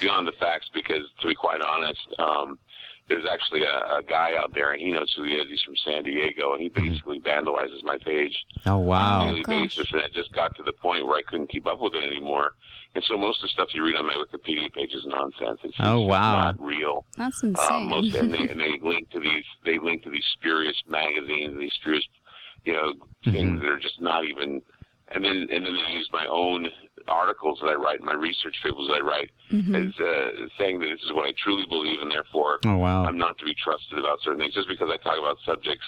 beyond 0.00 0.26
the 0.28 0.32
facts, 0.32 0.68
because 0.74 1.04
to 1.20 1.28
be 1.28 1.34
quite 1.34 1.60
honest, 1.62 2.06
um, 2.18 2.58
there's 3.08 3.24
actually 3.30 3.62
a, 3.62 3.98
a 3.98 4.02
guy 4.08 4.32
out 4.36 4.52
there, 4.54 4.72
and 4.72 4.80
he 4.80 4.90
knows 4.92 5.12
who 5.16 5.24
he 5.24 5.32
is. 5.34 5.46
He's 5.48 5.62
from 5.62 5.76
San 5.84 6.02
Diego, 6.04 6.52
and 6.54 6.62
he 6.62 6.68
basically 6.68 7.20
vandalizes 7.20 7.82
my 7.84 7.98
page 8.04 8.36
Oh 8.66 8.78
wow! 8.78 9.20
on 9.22 9.28
a 9.28 9.30
daily 9.30 9.42
gosh. 9.44 9.76
basis, 9.76 9.88
and 9.92 10.02
it 10.02 10.12
just 10.12 10.32
got 10.32 10.54
to 10.56 10.62
the 10.62 10.72
point 10.72 11.06
where 11.06 11.16
I 11.16 11.22
couldn't 11.28 11.50
keep 11.50 11.66
up 11.66 11.80
with 11.80 11.94
it 11.94 12.04
anymore. 12.04 12.52
And 12.94 13.04
so 13.04 13.16
most 13.18 13.38
of 13.38 13.42
the 13.42 13.48
stuff 13.48 13.68
you 13.74 13.84
read 13.84 13.96
on 13.96 14.06
my 14.06 14.14
Wikipedia 14.14 14.72
page 14.72 14.92
is 14.94 15.04
nonsense. 15.06 15.60
It's 15.62 15.76
Oh, 15.78 16.00
wow. 16.00 16.44
not 16.44 16.60
real. 16.60 17.04
That's 17.16 17.42
Um, 17.42 17.50
insane. 17.50 17.88
most 17.90 18.14
and 18.14 18.32
they, 18.32 18.38
and 18.50 18.58
they 18.60 18.78
link 18.82 19.10
to 19.10 19.20
these 19.20 19.44
they 19.64 19.78
link 19.78 20.02
to 20.04 20.10
these 20.10 20.24
spurious 20.38 20.76
magazines, 20.88 21.58
these 21.58 21.72
spurious 21.80 22.04
you 22.64 22.72
know 22.72 22.94
things 23.24 23.60
that 23.60 23.68
are 23.68 23.78
just 23.78 24.00
not 24.00 24.24
even. 24.24 24.62
And 25.14 25.24
then 25.24 25.46
and 25.52 25.64
then 25.64 25.74
they 25.74 25.92
use 25.94 26.08
my 26.12 26.26
own 26.26 26.66
articles 27.06 27.58
that 27.62 27.68
I 27.68 27.74
write, 27.74 28.00
my 28.02 28.14
research 28.14 28.56
papers 28.62 28.88
that 28.88 28.94
I 29.02 29.06
write, 29.06 29.30
as 29.76 29.92
uh, 30.00 30.46
saying 30.58 30.80
that 30.80 30.86
this 30.86 31.00
is 31.06 31.12
what 31.12 31.26
I 31.28 31.32
truly 31.42 31.64
believe, 31.68 32.00
and 32.02 32.10
therefore 32.10 32.58
Oh 32.66 32.76
wow. 32.78 33.04
I'm 33.04 33.16
not 33.16 33.38
to 33.38 33.44
be 33.44 33.54
trusted 33.54 33.98
about 33.98 34.18
certain 34.22 34.40
things. 34.40 34.54
Just 34.54 34.68
because 34.68 34.88
I 34.92 34.96
talk 34.96 35.18
about 35.18 35.36
subjects 35.46 35.86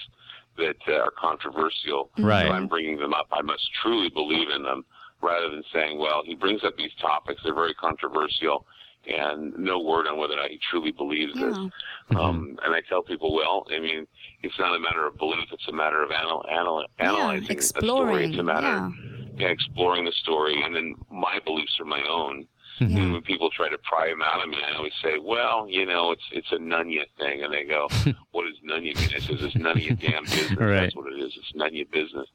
that 0.57 0.77
uh, 0.89 1.01
are 1.03 1.11
controversial, 1.19 2.11
Right. 2.19 2.47
so 2.47 2.53
I'm 2.53 2.69
bringing 2.69 2.97
them 2.99 3.13
up. 3.15 3.27
I 3.33 3.43
must 3.43 3.63
truly 3.83 4.09
believe 4.09 4.49
in 4.55 4.63
them, 4.63 4.85
rather 5.21 5.51
than 5.51 5.65
saying, 5.73 5.99
"Well, 5.99 6.23
he 6.25 6.35
brings 6.37 6.63
up 6.63 6.77
these 6.77 6.95
topics; 7.01 7.41
they're 7.43 7.55
very 7.55 7.75
controversial." 7.75 8.67
And 9.07 9.57
no 9.57 9.79
word 9.81 10.07
on 10.07 10.19
whether 10.19 10.35
or 10.35 10.37
not 10.37 10.51
he 10.51 10.59
truly 10.71 10.91
believes 10.93 11.33
this. 11.35 11.57
Yeah. 11.57 12.19
Um, 12.21 12.59
and 12.65 12.75
I 12.75 12.81
tell 12.89 13.03
people, 13.03 13.35
well, 13.35 13.65
I 13.75 13.79
mean, 13.81 14.07
it's 14.43 14.59
not 14.59 14.75
a 14.75 14.79
matter 14.81 15.07
of 15.07 15.17
belief; 15.17 15.47
it's 15.53 15.69
a 15.69 15.73
matter 15.73 16.03
of 16.03 16.11
anal- 16.11 16.45
anal- 16.51 16.87
analyzing 16.99 17.57
the 17.57 17.63
story. 17.63 17.83
exploring, 18.25 18.31
It's 18.31 18.39
a 18.39 18.43
matter, 18.43 18.67
yeah. 18.67 18.91
yeah, 19.39 19.49
exploring 19.49 20.05
the 20.05 20.13
story, 20.13 20.63
and 20.63 20.75
then 20.75 20.95
my 21.11 21.39
beliefs 21.45 21.77
are 21.81 21.87
my 21.87 22.03
own. 22.09 22.47
Mm-hmm. 22.81 22.97
And 22.97 23.13
when 23.13 23.23
people 23.23 23.51
try 23.51 23.69
to 23.69 23.79
pry 23.79 24.09
them 24.09 24.23
out 24.23 24.43
of 24.43 24.49
me, 24.51 24.59
I 24.63 24.77
always 24.77 24.93
say, 25.03 25.19
"Well, 25.19 25.67
you 25.69 25.85
know, 25.87 26.13
it's 26.13 26.23
it's 26.31 26.53
a 26.53 26.59
your 26.59 27.07
thing," 27.19 27.43
and 27.43 27.53
they 27.53 27.65
go, 27.65 27.89
"What 28.33 28.45
does 28.45 28.55
you 28.63 28.95
mean?" 28.95 28.97
I 28.97 29.19
says, 29.19 29.37
"It's 29.41 29.57
none 29.57 29.77
of 29.79 29.83
your 29.83 29.97
damn 29.97 30.25
business. 30.27 30.57
Right. 30.59 30.81
That's 30.83 30.95
what 30.97 31.13
it 31.13 31.19
is. 31.19 31.33
It's 31.37 31.53
none 31.55 31.69
of 31.69 31.75
your 31.75 31.87
business." 31.87 32.29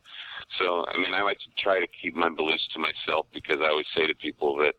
So, 0.60 0.86
I 0.94 0.98
mean, 0.98 1.14
I 1.14 1.22
like 1.24 1.40
to 1.40 1.46
try 1.58 1.80
to 1.80 1.88
keep 2.02 2.16
my 2.16 2.30
beliefs 2.30 2.68
to 2.74 2.80
myself 2.80 3.26
because 3.34 3.60
I 3.62 3.68
always 3.70 3.86
say 3.96 4.06
to 4.08 4.14
people 4.16 4.58
that, 4.58 4.76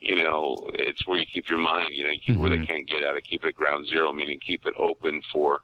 you 0.00 0.16
know, 0.16 0.68
it's 0.74 1.06
where 1.06 1.18
you 1.18 1.26
keep 1.32 1.48
your 1.48 1.58
mind. 1.58 1.90
You 1.92 2.04
know, 2.04 2.10
you 2.10 2.20
keep 2.24 2.36
it 2.36 2.38
where 2.38 2.50
they 2.50 2.64
can't 2.64 2.88
get 2.88 3.02
at 3.02 3.16
it. 3.16 3.24
Keep 3.28 3.44
it 3.44 3.56
ground 3.56 3.86
zero, 3.88 4.12
meaning 4.12 4.38
keep 4.44 4.64
it 4.66 4.74
open 4.78 5.20
for, 5.32 5.60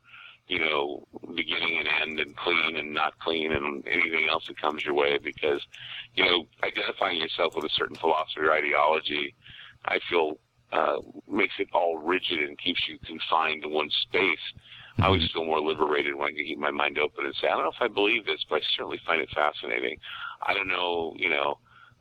you 0.49 0.59
know, 0.59 1.07
beginning 1.35 1.79
and 1.79 1.89
end, 2.03 2.21
and 2.21 2.37
clean 2.37 2.77
and 2.77 2.93
not 2.93 3.19
clean, 3.21 3.53
and 3.53 3.87
anything 3.87 4.27
else 4.29 4.45
that 4.49 4.61
comes 4.61 4.85
your 4.85 4.95
way. 4.95 5.19
Because, 5.23 5.61
you 6.15 6.25
know, 6.25 6.47
identifying 6.63 7.21
yourself 7.21 7.55
with 7.55 7.65
a 7.65 7.75
certain 7.77 7.97
philosophy 7.97 8.41
or 8.41 8.53
ideology, 8.53 9.35
I 9.85 9.99
feel 10.11 10.39
uh, 10.73 10.97
makes 11.31 11.55
it 11.59 11.69
all 11.73 11.99
rigid 11.99 12.41
and 12.41 12.59
keeps 12.59 12.81
you 12.89 12.99
confined 13.07 13.63
to 13.63 13.69
one 13.69 13.91
space. 14.03 14.39
I 14.99 15.07
always 15.07 15.29
feel 15.33 15.45
more 15.45 15.61
liberated 15.61 16.15
when 16.15 16.29
I 16.29 16.33
can 16.33 16.45
keep 16.45 16.59
my 16.59 16.71
mind 16.71 16.99
open 16.99 17.25
and 17.25 17.35
say, 17.41 17.49
I 17.49 17.53
don't 17.53 17.65
know 17.65 17.71
if 17.71 17.83
I 17.83 17.93
believe 17.93 18.27
this, 18.27 18.45
but 18.49 18.57
I 18.57 18.61
certainly 18.77 19.01
find 19.05 19.21
it 19.21 19.29
fascinating. 19.35 19.99
I 20.41 20.55
don't 20.55 20.69
know, 20.69 21.15
you 21.17 21.31
know, 21.31 21.59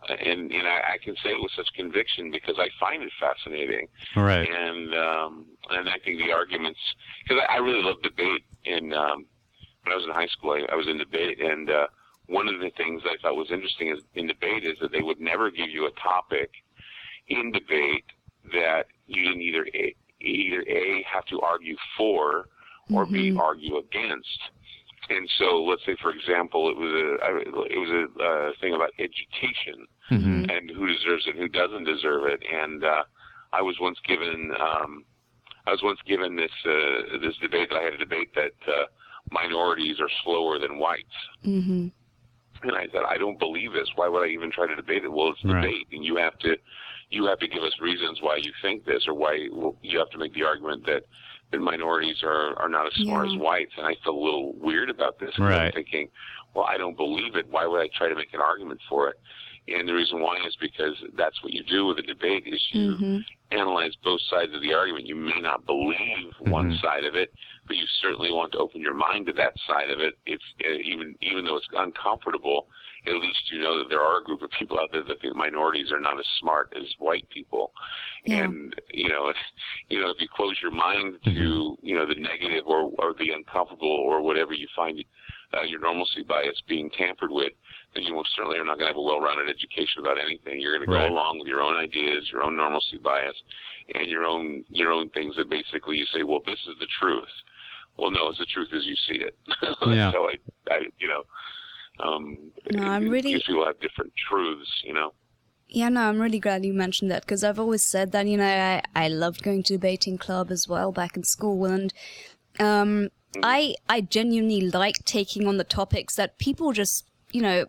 and 0.10 0.52
and 0.52 0.68
I, 0.68 0.94
I 0.94 0.98
can 1.04 1.16
say 1.24 1.30
it 1.32 1.42
with 1.42 1.52
such 1.56 1.68
conviction 1.76 2.32
because 2.32 2.56
I 2.60 2.70
find 2.80 3.04
it 3.04 3.12
fascinating 3.20 3.88
Right. 4.16 4.48
and 4.50 4.94
um, 4.96 5.46
and 5.70 5.90
I 5.90 5.98
think 6.04 6.20
the 6.20 6.32
arguments 6.32 6.80
because 7.24 7.42
I, 7.50 7.56
I 7.56 7.58
really 7.58 7.84
love 7.84 8.02
debate. 8.02 8.44
And 8.66 8.94
um, 8.94 9.26
when 9.84 9.92
I 9.94 9.96
was 9.96 10.06
in 10.06 10.12
high 10.12 10.28
school, 10.28 10.52
I, 10.52 10.72
I 10.72 10.76
was 10.76 10.88
in 10.88 10.98
debate, 10.98 11.42
and 11.42 11.70
uh, 11.70 11.88
one 12.28 12.48
of 12.48 12.60
the 12.62 12.72
things 12.78 13.02
I 13.06 13.18
thought 13.22 13.36
was 13.36 13.52
interesting 13.52 13.90
is, 13.90 14.00
in 14.16 14.28
debate 14.28 14.64
is 14.64 14.78
that 14.82 14.92
they 14.92 15.02
would 15.02 15.20
never 15.20 15.52
give 15.52 15.70
you 15.70 15.88
a 15.88 15.92
topic 16.00 16.52
in 17.28 17.52
debate 17.52 18.06
that 18.54 18.88
you 19.08 19.24
didn't 19.24 19.42
either 19.42 19.68
a, 19.74 19.96
either 20.22 20.62
a 20.68 21.06
have 21.12 21.26
to 21.26 21.42
argue 21.42 21.76
for 21.98 22.48
or 22.94 23.06
b 23.06 23.36
argue 23.38 23.78
against. 23.78 24.40
And 25.10 25.30
so, 25.38 25.64
let's 25.64 25.86
say, 25.86 25.98
for 26.02 26.12
example, 26.12 26.70
it 26.70 26.78
was 26.78 26.92
a 26.92 27.38
it 27.70 27.78
was 27.78 27.90
a 27.90 28.24
uh, 28.24 28.52
thing 28.62 28.74
about 28.74 28.92
education 29.00 29.86
Mm-hmm. 30.12 30.50
and 30.50 30.70
who 30.70 30.86
deserves 30.88 31.26
it, 31.28 31.36
who 31.38 31.48
doesn't 31.48 31.86
deserve 31.86 32.26
it. 32.26 32.42
And 32.52 32.84
uh, 32.84 33.04
I 33.54 33.62
was 33.62 33.78
once 33.80 33.98
given 34.08 34.52
um, 34.60 35.06
I 35.66 35.72
was 35.72 35.82
once 35.82 36.00
given 36.06 36.36
this 36.36 36.52
uh, 36.66 37.18
this 37.22 37.36
debate. 37.42 37.70
I 37.72 37.82
had 37.84 37.94
a 37.94 37.98
debate 37.98 38.34
that 38.36 38.52
uh, 38.68 38.86
minorities 39.32 40.00
are 40.02 40.10
slower 40.24 40.60
than 40.60 40.78
whites. 40.78 41.04
Mm-hmm. 41.46 41.88
And 42.68 42.78
I 42.78 42.88
said, 42.94 43.02
I 43.08 43.18
don't 43.18 43.40
believe 43.40 43.74
this. 43.74 43.90
Why 43.96 44.08
would 44.08 44.24
I 44.24 44.32
even 44.32 44.52
try 44.52 44.68
to 44.68 44.76
debate 44.76 45.04
it? 45.04 45.12
Well, 45.12 45.30
it's 45.30 45.44
Right. 45.44 45.62
debate, 45.62 45.88
and 45.92 46.04
you 46.04 46.16
have 46.18 46.38
to 46.40 46.56
you 47.10 47.26
have 47.26 47.40
to 47.40 47.48
give 47.48 47.62
us 47.64 47.74
reasons 47.80 48.20
why 48.22 48.38
you 48.38 48.52
think 48.62 48.86
this, 48.86 49.04
or 49.08 49.14
why 49.14 49.48
well, 49.52 49.76
you 49.82 50.00
have 50.00 50.10
to 50.12 50.18
make 50.18 50.34
the 50.34 50.44
argument 50.44 50.86
that 50.86 51.04
that 51.52 51.60
minorities 51.60 52.24
are 52.24 52.58
are 52.60 52.70
not 52.70 52.88
as 52.88 52.94
smart 52.96 53.28
Yeah. 53.28 53.36
as 53.36 53.40
whites. 53.40 53.72
And 53.78 53.86
I 53.86 53.96
feel 54.04 54.14
a 54.18 54.24
little 54.24 54.54
weird 54.54 54.90
about 54.90 55.20
this. 55.20 55.32
'cause 55.32 55.46
I'm 55.68 55.72
thinking, 55.74 56.10
well, 56.54 56.66
I 56.66 56.78
don't 56.78 56.98
believe 56.98 57.36
it. 57.36 57.48
Why 57.50 57.66
would 57.66 57.82
I 57.82 57.88
try 57.98 58.10
to 58.10 58.16
make 58.16 58.34
an 58.34 58.42
argument 58.42 58.82
for 58.90 59.10
it? 59.10 59.20
And 59.68 59.88
the 59.88 59.94
reason 59.94 60.20
why 60.20 60.38
is 60.46 60.56
because 60.60 60.96
that's 61.16 61.42
what 61.44 61.54
you 61.54 61.64
do 61.64 61.86
with 61.86 62.00
a 62.00 62.04
debate 62.04 62.44
is 62.46 62.62
you 62.72 62.92
Mm-hmm. 62.94 63.20
analyze 63.52 63.96
both 64.04 64.20
sides 64.30 64.54
of 64.54 64.62
the 64.62 64.74
argument. 64.74 65.06
You 65.06 65.16
may 65.16 65.40
not 65.40 65.66
believe 65.66 66.34
one 66.40 66.72
Mhm. 66.72 66.82
side 66.82 67.06
of 67.06 67.16
it, 67.16 67.32
but 67.68 67.78
you 67.78 67.86
certainly 68.02 68.32
want 68.32 68.52
to 68.54 68.58
open 68.58 68.82
your 68.82 68.94
mind 68.96 69.28
to 69.28 69.34
that 69.34 69.54
side 69.68 69.90
of 69.92 70.00
it. 70.00 70.18
If 70.26 70.42
uh, 70.66 70.72
even 70.72 71.16
even 71.22 71.46
though 71.46 71.58
it's 71.58 71.68
uncomfortable, 71.78 72.68
at 73.06 73.14
least 73.14 73.52
you 73.52 73.60
know 73.62 73.78
that 73.78 73.90
there 73.90 74.02
are 74.02 74.18
a 74.20 74.24
group 74.24 74.42
of 74.42 74.50
people 74.52 74.80
out 74.80 74.92
there 74.92 75.04
that 75.04 75.22
think 75.22 75.36
minorities 75.36 75.92
are 75.92 76.00
not 76.00 76.20
as 76.20 76.26
smart 76.40 76.74
as 76.76 76.94
white 77.00 77.30
people. 77.30 77.72
Yeah. 78.26 78.46
And 78.46 78.76
you 78.92 79.10
know, 79.10 79.30
if, 79.30 79.38
you 79.90 80.00
know, 80.00 80.10
if 80.10 80.20
you 80.20 80.28
close 80.36 80.60
your 80.62 80.72
mind 80.72 81.20
to 81.24 81.78
you 81.82 81.96
know 81.96 82.06
the 82.06 82.16
negative 82.16 82.66
or 82.66 82.92
or 82.98 83.14
the 83.14 83.32
uncomfortable 83.32 83.88
or 83.92 84.22
whatever 84.22 84.54
you 84.54 84.68
find 84.76 85.04
uh, 85.54 85.62
your 85.62 85.80
normalcy 85.80 86.24
bias 86.24 86.60
being 86.68 86.90
tampered 86.90 87.32
with, 87.32 87.54
then 87.54 87.62
you 87.96 88.14
most 88.14 88.30
certainly 88.36 88.58
are 88.58 88.66
not 88.66 88.80
going 88.80 88.88
to 88.90 88.94
have 88.94 88.98
a 88.98 89.02
well-rounded 89.02 89.50
education 89.50 90.00
about 90.02 90.18
anything. 90.20 90.60
You're 90.60 90.76
going 90.76 90.88
to 90.88 90.92
go 90.92 90.94
Right. 90.98 91.12
along 91.12 91.40
with 91.40 91.48
your 91.48 91.62
own 91.62 91.76
ideas, 91.76 92.30
your 92.32 92.42
own 92.44 92.56
normalcy 92.58 92.98
bias, 92.98 93.36
and 93.94 94.08
your 94.10 94.26
own 94.26 94.64
your 94.70 94.92
own 94.92 95.10
things 95.10 95.36
that 95.38 95.50
basically 95.50 95.98
you 95.98 96.06
say, 96.08 96.24
well, 96.24 96.42
this 96.46 96.60
is 96.68 96.76
the 96.80 96.88
truth. 97.00 97.30
Well, 97.98 98.10
no, 98.10 98.30
it's 98.30 98.40
the 98.40 98.46
truth 98.46 98.70
as 98.74 98.86
you 98.86 98.96
see 98.96 99.20
it. 99.24 99.38
Yeah. 99.88 100.12
so 100.12 100.28
I, 100.30 100.38
I, 100.72 100.80
you 101.00 101.08
know, 101.08 101.24
um, 102.00 102.38
No, 102.72 102.84
I'm 102.84 103.06
it- 103.06 103.10
really- 103.10 103.34
These 103.34 103.44
people 103.44 103.66
have 103.66 103.80
different 103.80 104.14
truths, 104.28 104.72
you 104.84 104.94
know. 104.94 105.14
Yeah, 105.70 105.90
no, 105.90 106.02
I'm 106.02 106.20
really 106.20 106.40
glad 106.40 106.64
you 106.66 106.74
mentioned 106.74 107.10
that 107.12 107.22
because 107.24 107.44
I've 107.44 107.60
always 107.60 107.84
said 107.84 108.12
that, 108.12 108.28
you 108.28 108.38
know, 108.38 108.46
I, 108.46 108.84
I 108.96 109.08
loved 109.08 109.42
going 109.44 109.64
to 109.64 109.74
debating 109.74 110.18
club 110.20 110.52
as 110.52 110.68
well 110.68 110.92
back 110.92 111.16
in 111.18 111.24
school 111.24 111.66
and 111.66 111.92
um 112.60 113.10
I 113.42 113.74
I 113.90 114.02
genuinely 114.02 114.62
like 114.62 115.04
taking 115.06 115.48
on 115.48 115.58
the 115.58 115.64
topics 115.64 116.16
that 116.18 116.38
people 116.38 116.72
just, 116.74 117.06
you 117.32 117.42
know, 117.42 117.66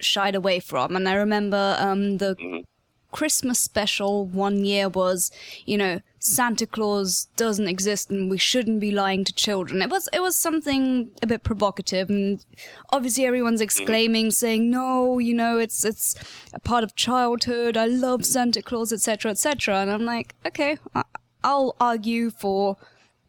shied 0.00 0.34
away 0.34 0.60
from. 0.60 0.96
And 0.96 1.08
I 1.08 1.14
remember 1.14 1.76
um 1.78 2.18
the 2.18 2.62
Christmas 3.10 3.58
special 3.58 4.26
one 4.26 4.64
year 4.66 4.86
was, 4.88 5.30
you 5.64 5.78
know, 5.78 6.00
Santa 6.18 6.66
Claus 6.66 7.28
doesn't 7.36 7.66
exist 7.66 8.10
and 8.10 8.30
we 8.30 8.36
shouldn't 8.36 8.80
be 8.80 8.90
lying 8.90 9.24
to 9.24 9.32
children. 9.32 9.80
It 9.80 9.88
was 9.88 10.08
it 10.12 10.20
was 10.20 10.36
something 10.36 11.10
a 11.22 11.26
bit 11.26 11.42
provocative, 11.42 12.10
and 12.10 12.44
obviously 12.90 13.24
everyone's 13.24 13.62
exclaiming, 13.62 14.30
saying, 14.30 14.70
"No, 14.70 15.18
you 15.18 15.32
know, 15.32 15.58
it's 15.58 15.84
it's 15.86 16.14
a 16.52 16.60
part 16.60 16.84
of 16.84 16.94
childhood. 16.96 17.76
I 17.78 17.86
love 17.86 18.26
Santa 18.26 18.60
Claus, 18.62 18.92
etc., 18.92 19.30
etc." 19.30 19.76
And 19.80 19.90
I'm 19.90 20.04
like, 20.04 20.34
okay, 20.46 20.76
I- 20.94 21.04
I'll 21.42 21.76
argue 21.80 22.30
for 22.30 22.76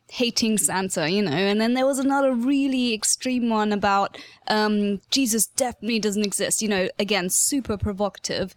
hating 0.09 0.57
Santa, 0.57 1.09
you 1.09 1.21
know. 1.21 1.31
And 1.31 1.61
then 1.61 1.75
there 1.75 1.85
was 1.85 1.99
another 1.99 2.33
really 2.33 2.93
extreme 2.93 3.49
one 3.49 3.71
about 3.71 4.17
um, 4.47 5.01
Jesus 5.11 5.45
definitely 5.47 5.99
doesn't 5.99 6.25
exist, 6.25 6.61
you 6.61 6.67
know, 6.67 6.89
again, 6.97 7.29
super 7.29 7.77
provocative. 7.77 8.55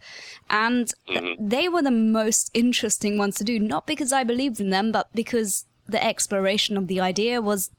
And 0.48 0.92
th- 1.06 1.36
they 1.38 1.68
were 1.68 1.82
the 1.82 1.90
most 1.90 2.50
interesting 2.54 3.18
ones 3.18 3.36
to 3.36 3.44
do, 3.44 3.58
not 3.58 3.86
because 3.86 4.12
I 4.12 4.24
believed 4.24 4.60
in 4.60 4.70
them, 4.70 4.92
but 4.92 5.08
because 5.14 5.66
the 5.86 6.02
exploration 6.02 6.76
of 6.76 6.86
the 6.86 7.00
idea 7.00 7.42
was, 7.42 7.70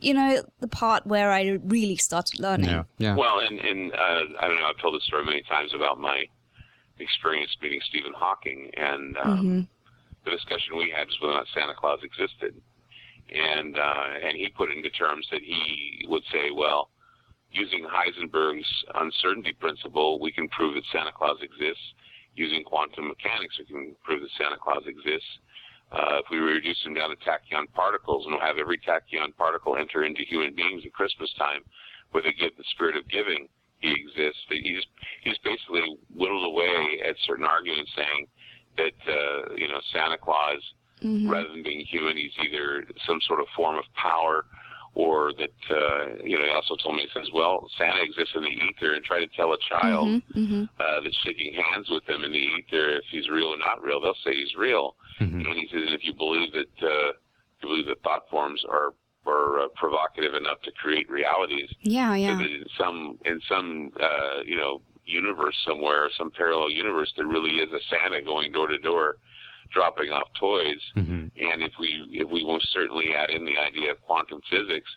you 0.00 0.12
know, 0.12 0.42
the 0.60 0.68
part 0.68 1.06
where 1.06 1.30
I 1.30 1.58
really 1.64 1.96
started 1.96 2.40
learning. 2.40 2.70
Yeah. 2.70 2.82
Yeah. 2.98 3.16
Well, 3.16 3.38
and, 3.38 3.60
and 3.60 3.92
uh, 3.92 4.22
I 4.40 4.48
don't 4.48 4.56
know, 4.56 4.66
I've 4.66 4.78
told 4.78 4.96
this 4.96 5.04
story 5.04 5.24
many 5.24 5.42
times 5.42 5.72
about 5.72 6.00
my 6.00 6.24
experience 6.98 7.56
meeting 7.62 7.80
Stephen 7.88 8.12
Hawking 8.16 8.70
and 8.76 9.16
um, 9.18 9.68
the 10.24 10.30
discussion 10.30 10.76
we 10.76 10.92
had 10.96 11.06
was 11.06 11.20
whether 11.20 11.34
or 11.34 11.38
not 11.38 11.46
Santa 11.54 11.74
Claus 11.74 12.00
existed. 12.02 12.60
And, 13.30 13.78
uh, 13.78 14.26
and 14.26 14.36
he 14.36 14.48
put 14.56 14.70
into 14.70 14.90
terms 14.90 15.26
that 15.30 15.40
he 15.42 16.06
would 16.08 16.22
say, 16.30 16.50
well, 16.54 16.90
using 17.50 17.86
Heisenberg's 17.86 18.66
uncertainty 18.94 19.52
principle, 19.52 20.20
we 20.20 20.32
can 20.32 20.48
prove 20.48 20.74
that 20.74 20.84
Santa 20.92 21.12
Claus 21.12 21.38
exists. 21.40 21.82
Using 22.36 22.64
quantum 22.64 23.08
mechanics, 23.08 23.54
we 23.58 23.64
can 23.64 23.94
prove 24.02 24.20
that 24.20 24.30
Santa 24.36 24.56
Claus 24.58 24.82
exists. 24.86 25.38
Uh, 25.92 26.18
if 26.18 26.26
we 26.30 26.38
reduce 26.38 26.82
them 26.82 26.94
down 26.94 27.10
to 27.10 27.16
tachyon 27.22 27.70
particles 27.72 28.26
and 28.26 28.34
we'll 28.34 28.44
have 28.44 28.58
every 28.58 28.78
tachyon 28.78 29.30
particle 29.36 29.76
enter 29.76 30.04
into 30.04 30.24
human 30.26 30.54
beings 30.54 30.82
at 30.84 30.92
Christmas 30.92 31.32
time 31.38 31.62
with 32.12 32.24
a 32.26 32.32
gift, 32.32 32.58
the 32.58 32.64
spirit 32.74 32.96
of 32.96 33.06
giving, 33.08 33.46
he 33.78 33.92
exists. 33.92 34.42
He 34.48 34.74
just, 34.74 34.88
he's 35.22 35.38
basically 35.44 35.96
whittled 36.10 36.44
away 36.44 37.00
at 37.06 37.14
certain 37.26 37.46
arguments 37.46 37.92
saying 37.94 38.26
that, 38.78 38.98
uh, 39.06 39.54
you 39.54 39.68
know, 39.68 39.78
Santa 39.92 40.18
Claus, 40.18 40.58
rather 41.30 41.48
than 41.48 41.62
being 41.62 41.84
human, 41.86 42.16
he's 42.16 42.32
either 42.44 42.84
some 43.06 43.20
sort 43.26 43.40
of 43.40 43.46
form 43.54 43.76
of 43.76 43.84
power 43.94 44.46
or 44.94 45.32
that, 45.34 45.58
uh, 45.74 46.22
you 46.22 46.38
know, 46.38 46.44
he 46.44 46.50
also 46.54 46.76
told 46.76 46.94
me, 46.94 47.02
he 47.02 47.08
says, 47.18 47.28
well, 47.34 47.68
Santa 47.76 48.00
exists 48.02 48.32
in 48.36 48.42
the 48.42 48.48
ether 48.48 48.94
and 48.94 49.04
try 49.04 49.18
to 49.18 49.26
tell 49.36 49.52
a 49.52 49.58
child 49.68 50.22
uh, 50.78 51.00
that's 51.02 51.16
shaking 51.24 51.52
hands 51.52 51.88
with 51.90 52.08
him 52.08 52.22
in 52.22 52.30
the 52.30 52.38
ether 52.38 52.90
if 52.98 53.04
he's 53.10 53.28
real 53.28 53.48
or 53.48 53.58
not 53.58 53.82
real. 53.82 54.00
They'll 54.00 54.14
say 54.24 54.34
he's 54.36 54.54
real. 54.56 54.94
And 55.46 55.58
he 55.58 55.66
says, 55.72 55.82
if 55.90 56.04
you 56.04 56.14
believe 56.14 56.52
that, 56.52 56.86
uh, 56.86 57.12
you 57.62 57.68
believe 57.68 57.86
that 57.86 58.02
thought 58.02 58.28
forms 58.30 58.62
are, 58.70 58.94
are 59.26 59.60
uh, 59.62 59.68
provocative 59.74 60.34
enough 60.34 60.60
to 60.62 60.70
create 60.72 61.10
realities, 61.10 61.70
Yeah, 61.82 62.14
yeah. 62.14 62.36
that 62.36 62.44
in 62.44 62.64
some 62.78 63.18
in 63.24 63.40
some 63.48 63.90
uh, 64.00 64.42
you 64.44 64.56
know 64.56 64.80
universe 65.06 65.56
somewhere, 65.66 66.08
some 66.16 66.30
parallel 66.30 66.70
universe, 66.70 67.12
there 67.16 67.26
really 67.26 67.56
is 67.56 67.70
a 67.72 67.80
Santa 67.90 68.22
going 68.22 68.52
door 68.52 68.68
to 68.68 68.78
door, 68.78 69.16
dropping 69.74 70.10
off 70.10 70.28
toys. 70.38 70.80
Mhm. 70.96 71.30
And 71.36 71.62
if 71.62 71.72
we 71.78 72.06
if 72.12 72.28
we 72.30 72.44
most 72.44 72.72
certainly 72.72 73.12
add 73.14 73.30
in 73.30 73.44
the 73.44 73.58
idea 73.58 73.90
of 73.90 74.00
quantum 74.02 74.40
physics, 74.48 74.88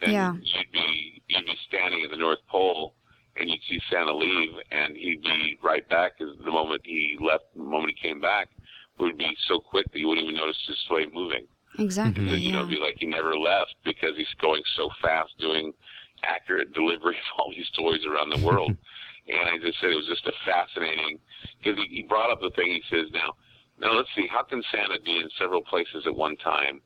then 0.00 0.12
Yeah. 0.12 0.34
you'd 0.40 0.72
be 0.72 1.20
you'd 1.28 1.44
be 1.46 1.56
standing 1.66 2.02
at 2.04 2.10
the 2.10 2.16
North 2.16 2.38
Pole 2.48 2.94
and 3.36 3.50
you'd 3.50 3.62
see 3.68 3.80
Santa 3.90 4.14
leave, 4.14 4.54
and 4.70 4.96
he'd 4.96 5.22
be 5.22 5.58
right 5.62 5.88
back 5.88 6.12
as 6.20 6.36
the 6.38 6.50
moment 6.50 6.82
he 6.84 7.16
left, 7.20 7.44
the 7.54 7.62
moment 7.62 7.94
he 7.96 8.08
came 8.08 8.20
back, 8.20 8.48
would 8.98 9.16
be 9.18 9.36
so 9.46 9.58
quick 9.60 9.90
that 9.92 9.98
you 9.98 10.08
wouldn't 10.08 10.24
even 10.26 10.36
notice 10.36 10.58
his 10.66 10.78
sleigh 10.88 11.06
moving. 11.12 11.46
Exactly. 11.78 12.24
That, 12.26 12.38
you 12.40 12.52
know, 12.52 12.58
Yeah. 12.58 12.64
it'd 12.66 12.70
be 12.78 12.80
like 12.84 12.98
he 12.98 13.06
never 13.06 13.36
left 13.36 13.74
because 13.84 14.16
he's 14.16 14.32
going 14.40 14.62
so 14.76 14.90
fast 15.00 15.36
doing 15.38 15.72
accurate 16.24 16.72
delivery 16.74 17.16
of 17.16 17.38
all 17.38 17.50
these 17.50 17.70
toys 17.70 18.04
around 18.04 18.30
the 18.30 18.44
world. 18.44 18.76
and 19.28 19.48
I 19.48 19.58
just 19.58 19.78
said 19.80 19.90
it 19.90 19.96
was 19.96 20.06
just 20.06 20.26
a 20.26 20.32
fascinating 20.44 21.18
because 21.62 21.78
he, 21.78 21.86
he 21.96 22.02
brought 22.02 22.30
up 22.30 22.40
the 22.40 22.50
thing. 22.50 22.66
He 22.72 22.82
says, 22.90 23.10
"Now, 23.12 23.36
now 23.80 23.92
let's 23.92 24.08
see, 24.14 24.26
how 24.30 24.42
can 24.42 24.62
Santa 24.72 25.00
be 25.04 25.16
in 25.16 25.28
several 25.38 25.62
places 25.62 26.04
at 26.06 26.14
one 26.14 26.36
time?" 26.36 26.80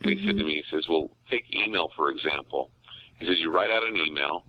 And 0.00 0.10
he 0.10 0.26
said 0.26 0.36
to 0.36 0.42
mm-hmm. 0.42 0.46
me, 0.46 0.62
he 0.62 0.76
says, 0.76 0.86
"Well, 0.88 1.10
take 1.30 1.44
email 1.54 1.90
for 1.96 2.10
example." 2.10 2.70
He 3.18 3.26
says, 3.26 3.36
"You 3.38 3.50
write 3.50 3.70
out 3.70 3.82
an 3.84 3.96
email." 3.96 4.44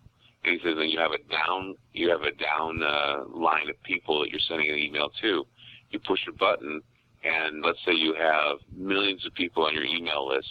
And 0.46 0.54
he 0.54 0.60
says, 0.64 0.76
then 0.78 0.90
you 0.90 1.00
have 1.00 1.12
a 1.12 1.18
down, 1.30 1.76
you 1.94 2.10
have 2.10 2.22
a 2.22 2.32
down 2.32 2.82
uh, 2.82 3.26
line 3.28 3.70
of 3.70 3.82
people 3.84 4.22
that 4.22 4.30
you're 4.30 4.40
sending 4.48 4.70
an 4.72 4.78
email 4.78 5.10
to. 5.22 5.46
You 5.92 6.00
push 6.00 6.20
a 6.30 6.32
button, 6.32 6.82
and 7.24 7.62
let's 7.62 7.80
say 7.86 7.94
you 7.94 8.16
have 8.18 8.58
millions 8.76 9.26
of 9.26 9.34
people 9.34 9.66
on 9.66 9.74
your 9.74 9.84
email 9.84 10.28
list. 10.28 10.48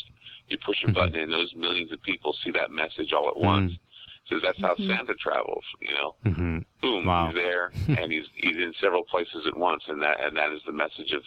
You 0.49 0.59
push 0.65 0.77
a 0.83 0.87
mm-hmm. 0.87 0.95
button, 0.95 1.17
and 1.17 1.33
those 1.33 1.53
millions 1.57 1.91
of 1.93 2.03
people 2.03 2.37
see 2.45 2.51
that 2.51 2.71
message 2.71 3.13
all 3.17 3.29
at 3.29 3.37
once. 3.37 3.73
Mm. 3.73 3.79
So 4.29 4.39
that's 4.43 4.61
how 4.61 4.77
Santa 4.77 5.15
travels. 5.15 5.65
You 5.81 5.95
know, 5.95 6.15
Mhm. 6.27 6.65
boom, 6.83 7.07
Wow. 7.07 7.27
he's 7.27 7.35
there, 7.37 7.73
and 7.99 8.13
he's 8.13 8.27
he's 8.35 8.57
in 8.57 8.75
several 8.81 9.05
places 9.05 9.47
at 9.47 9.57
once, 9.57 9.83
and 9.89 10.03
that 10.03 10.21
and 10.21 10.37
that 10.37 10.53
is 10.53 10.61
the 10.67 10.73
message 10.73 11.13
of 11.13 11.23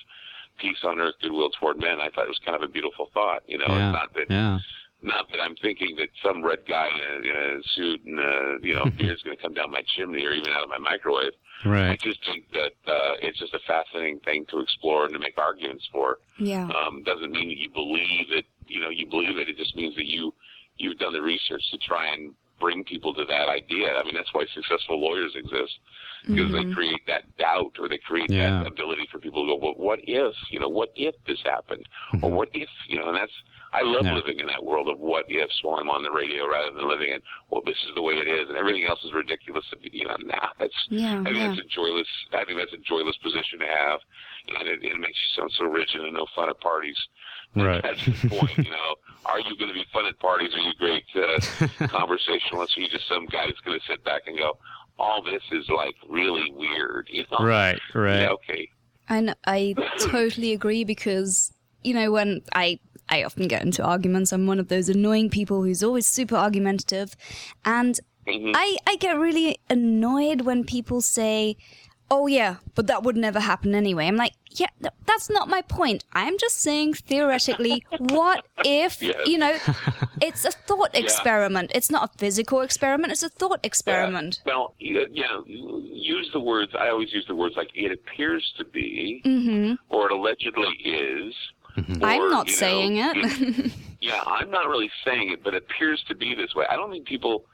peace 0.59 0.83
on 0.83 0.99
earth, 0.99 1.15
goodwill 1.21 1.49
toward 1.59 1.77
men. 1.79 1.99
I 1.99 2.09
thought 2.09 2.25
it 2.25 2.29
was 2.29 2.39
kind 2.45 2.55
of 2.55 2.61
a 2.61 2.71
beautiful 2.71 3.09
thought. 3.13 3.41
You 3.47 3.57
know, 3.57 3.65
Yeah. 3.67 3.89
it's 3.89 3.93
not 3.99 4.13
that 4.13 4.29
Yeah. 4.29 4.59
not 5.03 5.31
that 5.31 5.41
I'm 5.41 5.55
thinking 5.55 5.95
that 5.95 6.09
some 6.21 6.43
red 6.43 6.59
guy 6.67 6.87
in 6.89 7.01
a, 7.01 7.27
in 7.27 7.59
a 7.59 7.63
suit 7.69 8.03
and 8.05 8.19
uh, 8.19 8.57
you 8.61 8.75
know 8.75 8.85
beer 8.97 9.13
is 9.13 9.21
going 9.23 9.35
to 9.35 9.41
come 9.41 9.53
down 9.55 9.71
my 9.71 9.81
chimney 9.95 10.23
or 10.25 10.31
even 10.33 10.51
out 10.53 10.63
of 10.63 10.69
my 10.69 10.77
microwave. 10.77 11.33
Right. 11.65 11.91
I 11.91 11.95
just 11.95 12.23
think 12.25 12.51
that 12.51 12.73
uh, 12.87 13.13
it's 13.21 13.39
just 13.39 13.53
a 13.55 13.59
fascinating 13.67 14.19
thing 14.19 14.45
to 14.47 14.59
explore 14.59 15.05
and 15.05 15.13
to 15.13 15.19
make 15.19 15.37
arguments 15.39 15.87
for. 15.91 16.19
Yeah. 16.39 16.67
Um, 16.69 17.01
doesn't 17.03 17.31
mean 17.31 17.49
that 17.49 17.57
you 17.57 17.69
believe 17.69 18.31
it. 18.31 18.45
You 18.67 18.79
know, 18.81 18.89
you 18.89 19.07
believe 19.07 19.37
it. 19.37 19.49
It 19.49 19.57
just 19.57 19.75
means 19.75 19.95
that 19.95 20.05
you 20.05 20.33
you've 20.77 20.97
done 20.99 21.13
the 21.13 21.21
research 21.21 21.63
to 21.71 21.77
try 21.79 22.07
and 22.13 22.33
bring 22.61 22.83
people 22.83 23.13
to 23.15 23.25
that 23.25 23.49
idea. 23.49 23.89
I 23.95 24.03
mean, 24.03 24.13
that's 24.15 24.33
why 24.33 24.45
successful 24.53 25.01
lawyers 25.01 25.33
exist 25.35 25.79
because 26.27 26.51
they 26.51 26.59
mm-hmm. 26.59 26.73
create 26.73 27.01
that 27.07 27.23
doubt 27.37 27.73
or 27.79 27.89
they 27.89 27.97
create 27.97 28.29
Yeah. 28.29 28.61
that 28.63 28.67
ability 28.67 29.07
for 29.11 29.19
people 29.19 29.43
to 29.43 29.53
go, 29.53 29.55
well, 29.55 29.73
what 29.75 29.99
if? 30.03 30.35
You 30.51 30.59
know, 30.59 30.69
what 30.69 30.89
if 30.95 31.15
this 31.25 31.39
happened? 31.43 31.89
Or 32.13 32.19
mm-hmm. 32.19 32.35
what 32.35 32.49
if? 32.53 32.69
You 32.87 32.99
know, 32.99 33.07
and 33.09 33.17
that's 33.17 33.33
I 33.73 33.81
love 33.83 34.03
Yeah. 34.05 34.15
living 34.15 34.39
in 34.39 34.47
that 34.47 34.63
world 34.63 34.89
of 34.89 34.99
what 34.99 35.25
ifs 35.31 35.63
while 35.63 35.79
I'm 35.79 35.89
on 35.89 36.03
the 36.03 36.11
radio 36.11 36.47
rather 36.47 36.71
than 36.71 36.87
living 36.89 37.09
in 37.11 37.21
well, 37.49 37.61
this 37.65 37.77
is 37.87 37.95
the 37.95 38.01
way 38.01 38.15
it 38.15 38.27
is 38.27 38.49
and 38.49 38.57
everything 38.57 38.85
else 38.85 39.03
is 39.03 39.13
ridiculous. 39.13 39.65
You 39.81 40.05
know, 40.07 40.15
nah, 40.19 40.49
that's 40.59 40.73
Yeah, 40.89 41.21
I 41.21 41.23
think 41.23 41.37
yeah. 41.37 41.47
that's 41.47 41.59
a 41.59 41.67
joyless. 41.69 42.07
I 42.33 42.43
think 42.45 42.59
that's 42.59 42.73
a 42.73 42.77
joyless 42.87 43.15
position 43.17 43.59
to 43.59 43.67
have, 43.67 43.99
and 44.59 44.67
it, 44.67 44.83
it 44.83 44.97
makes 44.99 45.17
you 45.23 45.41
sound 45.41 45.51
so 45.57 45.65
rigid 45.65 46.01
and 46.01 46.13
no 46.13 46.25
fun 46.35 46.49
at 46.49 46.59
parties. 46.59 46.97
Right. 47.55 47.81
That's 47.83 48.03
the 48.05 48.29
point. 48.29 48.57
You 48.57 48.71
know, 48.71 48.95
are 49.25 49.39
you 49.39 49.55
going 49.57 49.67
to 49.69 49.73
be 49.73 49.85
fun 49.93 50.05
at 50.05 50.17
parties? 50.19 50.51
Are 50.53 50.59
you 50.59 50.73
great 50.79 51.03
uh, 51.15 51.87
conversationalist? 51.87 52.77
Are 52.77 52.81
you 52.81 52.87
just 52.89 53.07
some 53.07 53.25
guy 53.27 53.45
that's 53.47 53.59
going 53.61 53.79
to 53.79 53.85
sit 53.85 54.03
back 54.03 54.23
and 54.27 54.37
go, 54.37 54.57
all 54.99 55.21
this 55.23 55.43
is 55.51 55.67
like 55.69 55.95
really 56.09 56.51
weird? 56.55 57.07
You 57.11 57.25
know? 57.31 57.45
Right. 57.45 57.79
Right. 57.93 58.21
Yeah, 58.21 58.29
okay. 58.29 58.69
And 59.09 59.35
I 59.45 59.75
totally 59.99 60.53
agree 60.53 60.83
because 60.83 61.53
you 61.83 61.93
know 61.93 62.11
when 62.11 62.41
I 62.53 62.79
I 63.11 63.23
often 63.23 63.47
get 63.47 63.61
into 63.61 63.83
arguments, 63.83 64.31
I'm 64.31 64.47
one 64.47 64.59
of 64.59 64.69
those 64.69 64.87
annoying 64.89 65.29
people 65.29 65.63
who's 65.63 65.83
always 65.83 66.07
super 66.07 66.35
argumentative, 66.35 67.15
and 67.65 67.99
Mhm. 68.27 68.53
I 68.55 68.77
I 68.87 68.95
get 68.95 69.17
really 69.17 69.57
annoyed 69.69 70.41
when 70.41 70.63
people 70.63 71.01
say, 71.01 71.57
"Oh 72.09 72.27
yeah, 72.27 72.55
but 72.75 72.87
that 72.87 73.03
would 73.03 73.17
never 73.17 73.39
happen 73.39 73.73
anyway." 73.75 74.05
I'm 74.07 74.15
like, 74.15 74.33
"Yeah, 74.51 74.67
th- 74.81 74.93
that's 75.05 75.29
not 75.29 75.49
my 75.49 75.61
point. 75.63 76.03
I'm 76.13 76.37
just 76.37 76.57
saying 76.61 76.93
theoretically, 76.93 77.83
what 77.99 78.45
if 78.63 79.01
Yes. 79.01 79.15
you 79.25 79.37
know, 79.39 79.55
it's 80.21 80.45
a 80.45 80.51
thought 80.51 80.91
experiment. 80.93 81.71
It's 81.73 81.89
not 81.91 82.03
a 82.13 82.17
physical 82.17 82.61
experiment. 82.61 83.11
It's 83.11 83.23
a 83.23 83.29
thought 83.29 83.59
experiment." 83.63 84.41
Yeah. 84.45 84.53
Well, 84.53 84.75
you 84.79 84.93
know, 85.25 85.43
use 85.47 86.29
the 86.31 86.39
words. 86.39 86.71
I 86.79 86.89
always 86.89 87.11
use 87.11 87.25
the 87.27 87.35
words 87.35 87.55
like 87.57 87.71
it 87.73 87.91
appears 87.91 88.53
to 88.57 88.63
be, 88.63 89.21
Mm-hmm. 89.25 89.73
or 89.89 90.05
it 90.07 90.11
allegedly 90.13 90.73
is. 90.85 91.33
Mm-hmm. 91.77 92.03
I'm 92.03 92.21
or, 92.21 92.29
not 92.29 92.47
you 92.47 92.53
know, 92.53 92.57
saying 92.57 92.95
you- 92.95 93.11
it. 93.15 93.71
Yeah, 94.01 94.19
I'm 94.25 94.49
not 94.49 94.67
really 94.67 94.89
saying 95.05 95.31
it, 95.31 95.43
but 95.43 95.53
it 95.53 95.63
appears 95.63 96.03
to 96.07 96.15
be 96.15 96.33
this 96.33 96.55
way. 96.55 96.65
I 96.67 96.75
don't 96.75 96.89
think 96.89 97.05
people, 97.05 97.45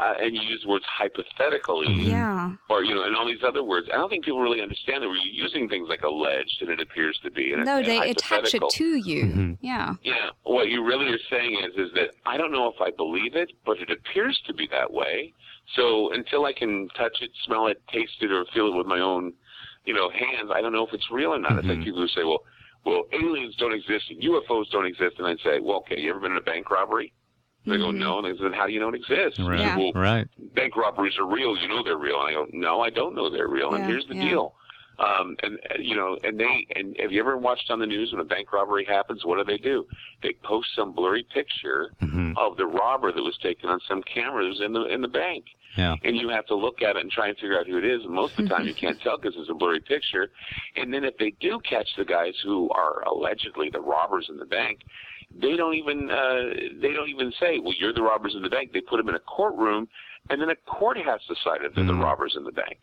uh, 0.00 0.14
and 0.18 0.34
you 0.34 0.42
use 0.42 0.64
words 0.66 0.84
hypothetically, 0.84 1.86
mm-hmm. 1.86 2.10
yeah. 2.10 2.56
or 2.68 2.82
you 2.82 2.92
know, 2.92 3.04
and 3.04 3.14
all 3.14 3.24
these 3.24 3.44
other 3.46 3.62
words. 3.62 3.86
I 3.92 3.98
don't 3.98 4.10
think 4.10 4.24
people 4.24 4.40
really 4.40 4.60
understand 4.60 5.04
that 5.04 5.08
we're 5.08 5.14
using 5.14 5.68
things 5.68 5.88
like 5.88 6.02
alleged 6.02 6.60
and 6.60 6.70
it 6.70 6.80
appears 6.80 7.20
to 7.22 7.30
be. 7.30 7.52
And 7.52 7.64
No, 7.64 7.76
and 7.76 7.86
they 7.86 8.10
attach 8.10 8.52
it 8.52 8.62
to 8.68 8.96
you. 8.96 9.26
Mm-hmm. 9.26 9.52
Yeah. 9.60 9.94
Yeah, 10.02 10.30
what 10.42 10.68
you 10.68 10.84
really 10.84 11.06
are 11.06 11.20
saying 11.30 11.56
is 11.64 11.86
is 11.86 11.94
that 11.94 12.14
I 12.26 12.36
don't 12.36 12.50
know 12.50 12.66
if 12.66 12.80
I 12.80 12.90
believe 12.90 13.36
it, 13.36 13.52
but 13.64 13.78
it 13.78 13.88
appears 13.88 14.40
to 14.48 14.52
be 14.52 14.66
that 14.72 14.92
way. 14.92 15.32
So 15.76 16.12
until 16.12 16.46
I 16.46 16.52
can 16.52 16.88
touch 16.96 17.22
it, 17.22 17.30
smell 17.44 17.68
it, 17.68 17.80
taste 17.92 18.16
it, 18.22 18.32
or 18.32 18.44
feel 18.52 18.66
it 18.72 18.76
with 18.76 18.88
my 18.88 18.98
own, 18.98 19.32
you 19.84 19.94
know, 19.94 20.10
hands, 20.10 20.50
I 20.52 20.60
don't 20.60 20.72
know 20.72 20.84
if 20.84 20.92
it's 20.92 21.12
real 21.12 21.32
or 21.32 21.38
not. 21.38 21.58
It's 21.58 21.68
like 21.68 21.84
people 21.84 22.00
who 22.00 22.08
say, 22.08 22.24
"Well, 22.24 22.42
well, 22.84 23.04
aliens 23.12 23.54
don't 23.56 23.72
exist 23.72 24.10
and 24.10 24.20
UFOs 24.22 24.70
don't 24.70 24.86
exist," 24.86 25.16
and 25.18 25.26
I'd 25.26 25.40
say, 25.40 25.60
"Well, 25.60 25.78
okay, 25.78 26.00
you 26.00 26.10
ever 26.10 26.20
been 26.20 26.32
in 26.32 26.38
a 26.38 26.42
bank 26.42 26.70
robbery?" 26.70 27.12
They 27.64 27.76
go, 27.78 27.92
"No," 27.92 28.18
and 28.18 28.26
they 28.26 28.36
said, 28.42 28.52
how 28.54 28.66
do 28.66 28.72
you 28.72 28.80
know 28.80 28.88
it 28.88 28.96
exists?" 28.96 29.38
Right. 29.38 29.60
Yeah. 29.60 29.76
Well, 29.76 29.92
Right. 29.94 30.26
bank 30.54 30.76
robberies 30.76 31.16
are 31.18 31.26
real. 31.26 31.56
You 31.56 31.68
know 31.68 31.82
they're 31.84 31.96
real. 31.96 32.18
And 32.20 32.28
I 32.28 32.32
go, 32.32 32.46
no, 32.52 32.80
I 32.80 32.90
don't 32.90 33.14
know 33.14 33.30
they're 33.30 33.46
real. 33.46 33.74
And 33.74 33.84
Yeah, 33.84 33.90
here's 33.90 34.06
the 34.08 34.16
yeah. 34.16 34.30
deal. 34.30 34.54
Um, 34.98 35.36
and 35.42 35.58
uh, 35.70 35.74
you 35.78 35.94
know, 35.96 36.18
and 36.24 36.38
they 36.38 36.66
and 36.76 36.96
have 36.98 37.12
you 37.12 37.20
ever 37.20 37.36
watched 37.38 37.70
on 37.70 37.78
the 37.78 37.86
news 37.86 38.12
when 38.12 38.20
a 38.20 38.24
bank 38.24 38.52
robbery 38.52 38.84
happens? 38.84 39.24
What 39.24 39.38
do 39.38 39.44
they 39.44 39.58
do? 39.58 39.86
They 40.22 40.34
post 40.42 40.68
some 40.76 40.92
blurry 40.92 41.24
picture 41.32 41.92
Mm-hmm. 42.02 42.32
of 42.36 42.56
the 42.56 42.66
robber 42.66 43.12
that 43.12 43.22
was 43.22 43.36
taken 43.42 43.70
on 43.70 43.80
some 43.88 44.02
cameras 44.02 44.60
in 44.60 44.72
the 44.72 44.84
in 44.86 45.00
the 45.00 45.08
bank, 45.08 45.44
Yeah. 45.76 45.94
and 46.04 46.16
you 46.16 46.28
have 46.28 46.44
to 46.46 46.54
look 46.54 46.82
at 46.82 46.96
it 46.96 47.00
and 47.00 47.10
try 47.10 47.28
and 47.28 47.36
figure 47.38 47.58
out 47.58 47.66
who 47.66 47.78
it 47.78 47.84
is. 47.84 48.02
And 48.04 48.10
most 48.12 48.38
of 48.38 48.44
the 48.44 48.50
time, 48.50 48.66
you 48.66 48.74
can't 48.80 49.00
tell 49.00 49.16
because 49.16 49.34
it's 49.38 49.48
a 49.50 49.54
blurry 49.54 49.80
picture. 49.80 50.30
And 50.76 50.92
then 50.92 51.04
if 51.04 51.16
they 51.18 51.30
do 51.40 51.60
catch 51.68 51.88
the 51.96 52.04
guys 52.04 52.34
who 52.44 52.68
are 52.70 53.02
allegedly 53.04 53.70
the 53.70 53.80
robbers 53.80 54.26
in 54.28 54.36
the 54.36 54.44
bank, 54.44 54.80
they 55.34 55.56
don't 55.56 55.74
even 55.74 56.10
uh, 56.10 56.50
they 56.80 56.92
don't 56.92 57.08
even 57.08 57.32
say, 57.40 57.58
"Well, 57.58 57.72
you're 57.78 57.94
the 57.94 58.02
robbers 58.02 58.34
in 58.36 58.42
the 58.42 58.50
bank." 58.50 58.72
They 58.74 58.82
put 58.82 58.98
them 58.98 59.08
in 59.08 59.14
a 59.14 59.20
courtroom, 59.20 59.88
and 60.28 60.38
then 60.42 60.50
a 60.50 60.56
court 60.70 60.98
has 60.98 61.20
decided 61.26 61.72
they're 61.74 61.86
the 61.86 61.94
robbers 61.94 62.34
in 62.36 62.44
the 62.44 62.52
bank. 62.52 62.78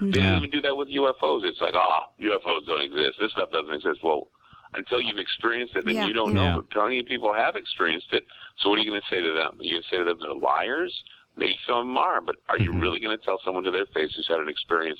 They 0.00 0.18
Yeah. 0.18 0.30
don't 0.30 0.38
even 0.38 0.50
do 0.50 0.60
that 0.62 0.76
with 0.76 0.88
UFOs. 0.88 1.44
It's 1.44 1.60
like, 1.60 1.74
ah, 1.74 2.08
UFOs 2.20 2.66
don't 2.66 2.82
exist. 2.82 3.18
This 3.20 3.30
stuff 3.32 3.50
doesn't 3.52 3.72
exist. 3.72 4.00
Well, 4.02 4.28
until 4.74 5.00
you've 5.00 5.16
experienced 5.18 5.76
it, 5.76 5.84
then 5.86 5.94
Yeah. 5.94 6.06
you 6.08 6.12
don't 6.12 6.34
Yeah. 6.34 6.50
know. 6.50 6.56
But 6.56 6.70
plenty 6.70 6.98
of 6.98 7.06
people 7.06 7.32
have 7.32 7.54
experienced 7.54 8.12
it. 8.12 8.26
So 8.58 8.68
what 8.70 8.78
are 8.80 8.82
you 8.82 8.90
going 8.90 9.00
to 9.00 9.06
say 9.08 9.22
to 9.22 9.32
them? 9.32 9.56
Are 9.58 9.62
you 9.62 9.70
going 9.70 9.82
to 9.84 9.88
say 9.88 9.96
to 9.98 10.04
them 10.04 10.18
they're 10.20 10.34
liars? 10.34 10.92
Maybe 11.36 11.56
some 11.66 11.76
of 11.76 11.86
them 11.86 11.96
are, 11.98 12.20
but 12.20 12.36
are 12.48 12.58
you 12.58 12.72
really 12.72 12.98
going 12.98 13.16
to 13.16 13.22
tell 13.22 13.38
someone 13.44 13.62
to 13.64 13.70
their 13.70 13.86
face 13.86 14.12
who's 14.16 14.26
had 14.26 14.38
an 14.38 14.48
experience 14.48 14.98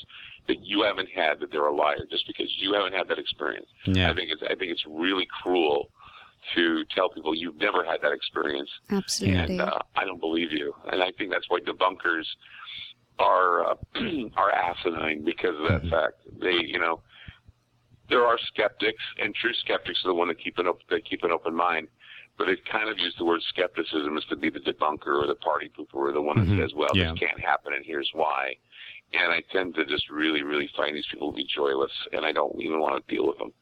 that 0.48 0.60
you 0.62 0.82
haven't 0.82 1.08
had 1.08 1.40
that 1.40 1.50
they're 1.50 1.66
a 1.66 1.74
liar 1.74 2.06
just 2.10 2.26
because 2.26 2.52
you 2.58 2.74
haven't 2.74 2.92
had 2.92 3.08
that 3.08 3.18
experience? 3.18 3.66
Yeah. 3.86 4.10
I 4.10 4.14
think 4.14 4.30
it's 4.30 4.42
I 4.42 4.54
think 4.54 4.70
it's 4.70 4.84
really 4.86 5.26
cruel 5.42 5.90
to 6.54 6.84
tell 6.94 7.08
people 7.08 7.34
you've 7.34 7.56
never 7.56 7.84
had 7.84 8.00
that 8.02 8.12
experience 8.12 8.70
Absolutely. 8.90 9.40
and 9.40 9.60
uh, 9.60 9.78
I 9.96 10.04
don't 10.04 10.20
believe 10.20 10.52
you. 10.52 10.74
And 10.92 11.02
I 11.02 11.10
think 11.18 11.32
that's 11.32 11.46
why 11.48 11.58
debunkers 11.60 12.24
are 13.18 13.70
uh, 13.70 13.74
are 14.36 14.52
asinine 14.52 15.24
because 15.24 15.54
of 15.58 15.68
that 15.68 15.90
fact. 15.90 16.20
They, 16.40 16.52
you 16.52 16.78
know, 16.78 17.00
there 18.08 18.24
are 18.24 18.38
skeptics, 18.46 19.02
and 19.18 19.34
true 19.34 19.52
skeptics 19.64 20.00
are 20.04 20.08
the 20.08 20.14
one 20.14 20.28
that 20.28 20.42
keep 20.42 20.58
an 20.58 20.66
open 20.66 20.84
that 20.90 21.04
keep 21.04 21.24
an 21.24 21.30
open 21.30 21.54
mind. 21.54 21.88
But 22.38 22.46
they 22.46 22.56
kind 22.70 22.88
of 22.90 22.98
use 22.98 23.14
the 23.18 23.24
word 23.24 23.40
skepticism 23.48 24.16
as 24.16 24.24
to 24.26 24.36
be 24.36 24.50
the 24.50 24.60
debunker 24.60 25.22
or 25.22 25.26
the 25.26 25.34
party 25.36 25.70
pooper 25.76 25.94
or 25.94 26.12
the 26.12 26.20
one 26.20 26.38
that 26.38 26.48
Mhm. 26.48 26.60
says, 26.62 26.74
"Well, 26.74 26.90
Yeah. 26.94 27.10
this 27.12 27.18
can't 27.20 27.40
happen, 27.40 27.72
and 27.72 27.84
here's 27.84 28.10
why." 28.12 28.56
And 29.14 29.32
I 29.32 29.40
tend 29.52 29.74
to 29.76 29.84
just 29.86 30.10
really, 30.10 30.42
really 30.42 30.68
find 30.76 30.94
these 30.94 31.06
people 31.06 31.30
to 31.32 31.36
be 31.36 31.44
joyless, 31.44 31.92
and 32.12 32.26
I 32.26 32.32
don't 32.32 32.60
even 32.60 32.78
want 32.80 32.94
to 33.06 33.14
deal 33.14 33.26
with 33.26 33.38
them. 33.38 33.52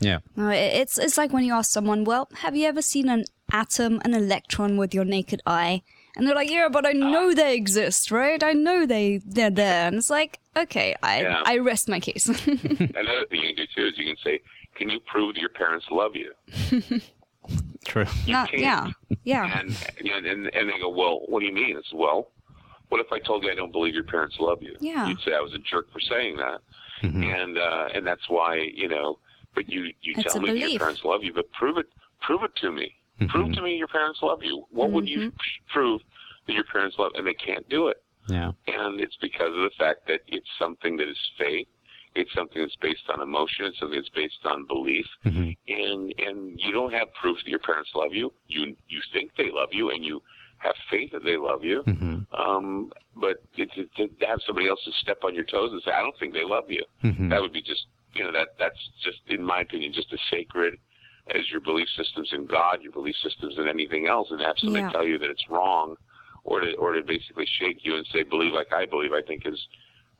Yeah. 0.00 0.18
No, 0.36 0.48
it's 0.50 0.98
it's 0.98 1.16
like 1.18 1.32
when 1.32 1.44
you 1.44 1.54
ask 1.54 1.70
someone, 1.70 2.04
"Well, 2.04 2.28
have 2.34 2.54
you 2.54 2.66
ever 2.66 2.82
seen 2.82 3.08
an 3.08 3.24
atom, 3.50 4.00
an 4.04 4.12
electron 4.14 4.76
with 4.76 4.92
your 4.94 5.04
naked 5.04 5.40
eye?" 5.46 5.82
And 6.16 6.26
they're 6.26 6.34
like, 6.34 6.50
"Yeah, 6.50 6.68
but 6.68 6.84
I 6.86 6.92
know 6.92 7.32
they 7.32 7.54
exist, 7.56 8.10
right? 8.10 8.42
I 8.42 8.52
know 8.52 8.84
they 8.86 9.20
they're 9.24 9.50
there." 9.50 9.86
And 9.88 9.96
it's 9.96 10.10
like, 10.10 10.38
"Okay, 10.56 10.94
I 11.02 11.22
Yeah. 11.22 11.42
I 11.46 11.58
rest 11.58 11.88
my 11.88 11.98
case." 12.00 12.26
Another 13.02 13.24
thing 13.30 13.40
you 13.42 13.54
can 13.54 13.56
do 13.56 13.66
too 13.74 13.86
is 13.86 13.98
you 13.98 14.04
can 14.04 14.16
say, 14.22 14.40
"Can 14.74 14.90
you 14.90 15.00
prove 15.00 15.34
that 15.34 15.40
your 15.40 15.50
parents 15.50 15.86
love 15.90 16.14
you?" 16.14 16.32
True. 17.84 18.04
no, 18.26 18.44
can't. 18.46 18.52
yeah, 18.54 18.90
yeah, 19.24 19.58
And, 19.60 19.76
you 20.02 20.10
know, 20.10 20.16
and 20.30 20.46
and 20.54 20.68
they 20.68 20.78
go, 20.80 20.88
well, 20.90 21.20
what 21.28 21.40
do 21.40 21.46
you 21.46 21.52
mean? 21.54 21.76
It's 21.76 21.92
well, 21.92 22.30
what 22.90 23.00
if 23.00 23.10
I 23.12 23.18
told 23.18 23.44
you 23.44 23.50
I 23.50 23.54
don't 23.54 23.72
believe 23.72 23.94
your 23.94 24.04
parents 24.04 24.36
love 24.40 24.62
you? 24.62 24.76
Yeah. 24.80 25.06
You'd 25.08 25.20
say 25.20 25.32
I 25.34 25.40
was 25.40 25.54
a 25.54 25.58
jerk 25.58 25.90
for 25.92 26.00
saying 26.00 26.36
that, 26.36 26.60
Mhm. 27.02 27.24
and 27.24 27.58
uh, 27.58 27.88
and 27.94 28.06
that's 28.06 28.28
why 28.28 28.56
you 28.74 28.88
know. 28.88 29.18
But 29.54 29.68
you 29.68 29.84
you 30.02 30.14
It's 30.16 30.32
tell 30.32 30.36
a 30.36 30.40
me 30.52 30.58
your 30.60 30.78
parents 30.78 31.00
love 31.04 31.22
you, 31.24 31.32
but 31.32 31.50
prove 31.52 31.78
it 31.78 31.86
prove 32.20 32.42
it 32.44 32.54
to 32.56 32.70
me. 32.70 32.94
Prove 33.28 33.52
to 33.54 33.62
me 33.62 33.76
your 33.76 33.88
parents 33.88 34.20
love 34.22 34.42
you. 34.44 34.64
What 34.70 34.92
would 34.92 35.08
you 35.08 35.18
Mm-hmm. 35.18 35.36
prove 35.72 36.00
that 36.46 36.52
your 36.52 36.64
parents 36.64 36.96
love? 36.98 37.12
And 37.16 37.26
they 37.26 37.34
can't 37.34 37.68
do 37.68 37.88
it, 37.88 38.02
Yeah. 38.28 38.52
and 38.68 39.00
it's 39.00 39.16
because 39.16 39.48
of 39.48 39.62
the 39.62 39.70
fact 39.78 40.06
that 40.06 40.20
it's 40.28 40.46
something 40.58 40.96
that 40.98 41.08
is 41.08 41.18
faith. 41.38 41.66
It's 42.18 42.32
something 42.34 42.60
that's 42.60 42.76
based 42.76 43.08
on 43.12 43.20
emotion. 43.22 43.66
It's 43.66 43.78
something 43.78 43.98
that's 43.98 44.08
based 44.10 44.44
on 44.44 44.66
belief 44.66 45.06
Mhm. 45.24 45.56
and 45.68 46.14
and 46.26 46.60
you 46.60 46.72
don't 46.72 46.92
have 46.92 47.08
proof 47.14 47.38
that 47.44 47.48
your 47.48 47.60
parents 47.60 47.90
love 47.94 48.12
you. 48.12 48.32
You 48.48 48.76
you 48.88 49.00
think 49.12 49.34
they 49.36 49.50
love 49.50 49.70
you, 49.72 49.90
and 49.90 50.04
you 50.04 50.20
have 50.58 50.74
faith 50.90 51.12
that 51.12 51.22
they 51.22 51.36
love 51.36 51.62
you. 51.64 51.84
Mhm. 51.84 52.26
Um, 52.36 52.92
but 53.14 53.36
to, 53.56 53.64
to, 53.66 53.86
to 53.98 54.26
have 54.26 54.40
somebody 54.42 54.66
else 54.68 54.82
to 54.84 54.92
step 55.04 55.22
on 55.22 55.32
your 55.34 55.44
toes 55.44 55.70
and 55.72 55.80
say, 55.82 55.92
"I 55.92 56.02
don't 56.02 56.18
think 56.18 56.32
they 56.34 56.44
love 56.44 56.68
you," 56.70 56.84
Mhm. 57.04 57.30
that 57.30 57.40
would 57.40 57.52
be 57.52 57.62
just 57.62 57.86
you 58.14 58.24
know 58.24 58.32
that 58.32 58.58
that's 58.58 58.82
just 59.04 59.20
in 59.28 59.42
my 59.44 59.60
opinion 59.60 59.92
just 59.92 60.12
as 60.12 60.20
sacred 60.30 60.78
as 61.28 61.48
your 61.52 61.60
belief 61.60 61.88
systems 61.90 62.32
in 62.32 62.46
God, 62.46 62.82
your 62.82 62.90
belief 62.92 63.14
systems 63.18 63.56
in 63.58 63.68
anything 63.68 64.06
else, 64.08 64.30
and 64.32 64.40
have 64.40 64.58
somebody 64.58 64.82
Yeah. 64.84 64.90
tell 64.90 65.06
you 65.06 65.18
that 65.18 65.30
it's 65.30 65.48
wrong, 65.48 65.96
or 66.42 66.60
to 66.60 66.74
or 66.76 66.94
to 66.94 67.02
basically 67.02 67.46
shake 67.46 67.84
you 67.84 67.94
and 67.96 68.06
say, 68.08 68.22
"Believe 68.24 68.52
like 68.54 68.72
I 68.72 68.86
believe," 68.86 69.12
I 69.12 69.22
think 69.22 69.46
is 69.46 69.68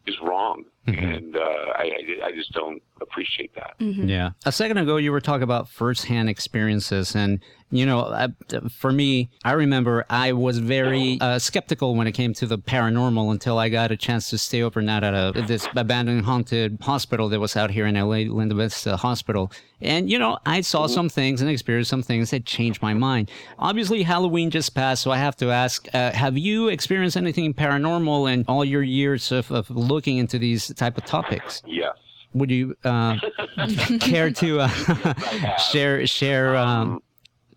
is 0.07 0.19
wrong, 0.21 0.65
and 0.95 1.37
uh, 1.37 1.41
I 1.77 1.83
I- 1.83 2.27
I 2.29 2.33
just 2.33 2.53
don't 2.53 2.83
appreciate 3.01 3.55
that. 3.55 3.75
Yeah. 3.79 4.31
A 4.45 4.51
second 4.53 4.77
ago, 4.79 4.97
you 4.97 5.13
were 5.13 5.21
talking 5.21 5.45
about 5.45 5.69
firsthand 5.69 6.29
experiences. 6.29 7.15
And, 7.15 7.39
you 7.71 7.87
know, 7.87 8.01
I, 8.01 8.29
for 8.69 8.91
me, 8.93 9.31
I 9.45 9.53
remember 9.53 10.05
I 10.11 10.33
was 10.33 10.59
very 10.59 11.17
uh, 11.21 11.39
skeptical 11.39 11.95
when 11.95 12.07
it 12.09 12.13
came 12.13 12.35
to 12.35 12.47
the 12.47 12.59
paranormal 12.59 13.31
until 13.31 13.57
I 13.59 13.69
got 13.69 13.93
a 13.93 13.97
chance 13.97 14.31
to 14.31 14.39
stay 14.39 14.63
overnight 14.63 15.05
at 15.05 15.15
a, 15.15 15.43
this 15.47 15.69
abandoned 15.77 16.25
haunted 16.25 16.79
hospital 16.83 17.29
that 17.29 17.39
was 17.39 17.57
out 17.57 17.71
here 17.71 17.87
in 17.87 17.95
LA, 17.95 18.27
Linda 18.35 18.57
Vista 18.57 18.97
Hospital. 18.97 19.53
And, 19.81 20.11
you 20.11 20.19
know, 20.19 20.39
I 20.45 20.61
saw 20.63 20.89
some 20.89 21.09
things 21.09 21.41
and 21.41 21.49
experienced 21.49 21.91
some 21.91 22.03
things 22.03 22.31
that 22.31 22.45
changed 22.45 22.83
my 22.83 22.95
mind. 22.95 23.31
Obviously, 23.61 24.03
Halloween 24.03 24.51
just 24.51 24.75
passed, 24.75 25.03
so 25.05 25.13
I 25.13 25.19
have 25.19 25.37
to 25.37 25.51
ask 25.53 25.87
uh, 25.95 26.11
have 26.11 26.37
you 26.37 26.67
experienced 26.67 27.17
anything 27.17 27.55
paranormal 27.55 28.33
in 28.33 28.45
all 28.49 28.65
your 28.65 28.83
years 28.83 29.31
of, 29.31 29.53
of 29.53 29.71
looking 29.71 30.19
into 30.19 30.37
these 30.37 30.73
type 30.79 30.97
of 30.99 31.05
topics? 31.05 31.63
Yes. 31.67 31.97
would 32.35 32.51
you 32.51 32.75
uh, 32.85 33.17
care 34.01 34.31
to 34.31 34.61
uh, 34.61 34.69
share 35.57 36.07
share 36.07 36.57
um, 36.57 37.01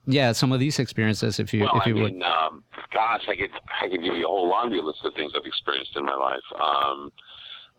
yeah 0.05 0.31
some 0.31 0.51
of 0.51 0.59
these 0.59 0.79
experiences 0.79 1.39
if 1.39 1.53
you 1.53 1.61
Well, 1.61 1.75
if 1.75 1.83
I 1.85 1.89
you 1.89 1.95
would 1.95 2.13
mean, 2.13 2.23
um, 2.23 2.63
gosh, 2.93 3.23
I 3.27 3.35
could 3.35 3.51
I 3.81 3.87
could 3.89 4.01
give 4.03 4.15
you 4.15 4.25
a 4.25 4.27
whole 4.27 4.49
laundry 4.49 4.81
list 4.81 4.99
of 5.03 5.13
things 5.13 5.31
I've 5.35 5.45
experienced 5.45 5.95
in 5.95 6.05
my 6.05 6.15
life. 6.15 6.47
Um, 6.59 7.11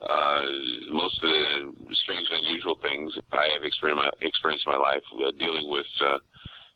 uh, 0.03 0.43
most 0.91 1.17
of 1.23 1.31
the 1.31 1.95
strange 1.95 2.27
and 2.31 2.45
unusual 2.45 2.77
things 2.83 3.13
I 3.33 3.49
have 3.55 3.63
experienced, 3.63 4.67
in 4.67 4.73
my 4.73 4.79
life 4.79 5.03
uh, 5.15 5.31
dealing 5.39 5.71
with 5.71 5.87
uh, 6.05 6.19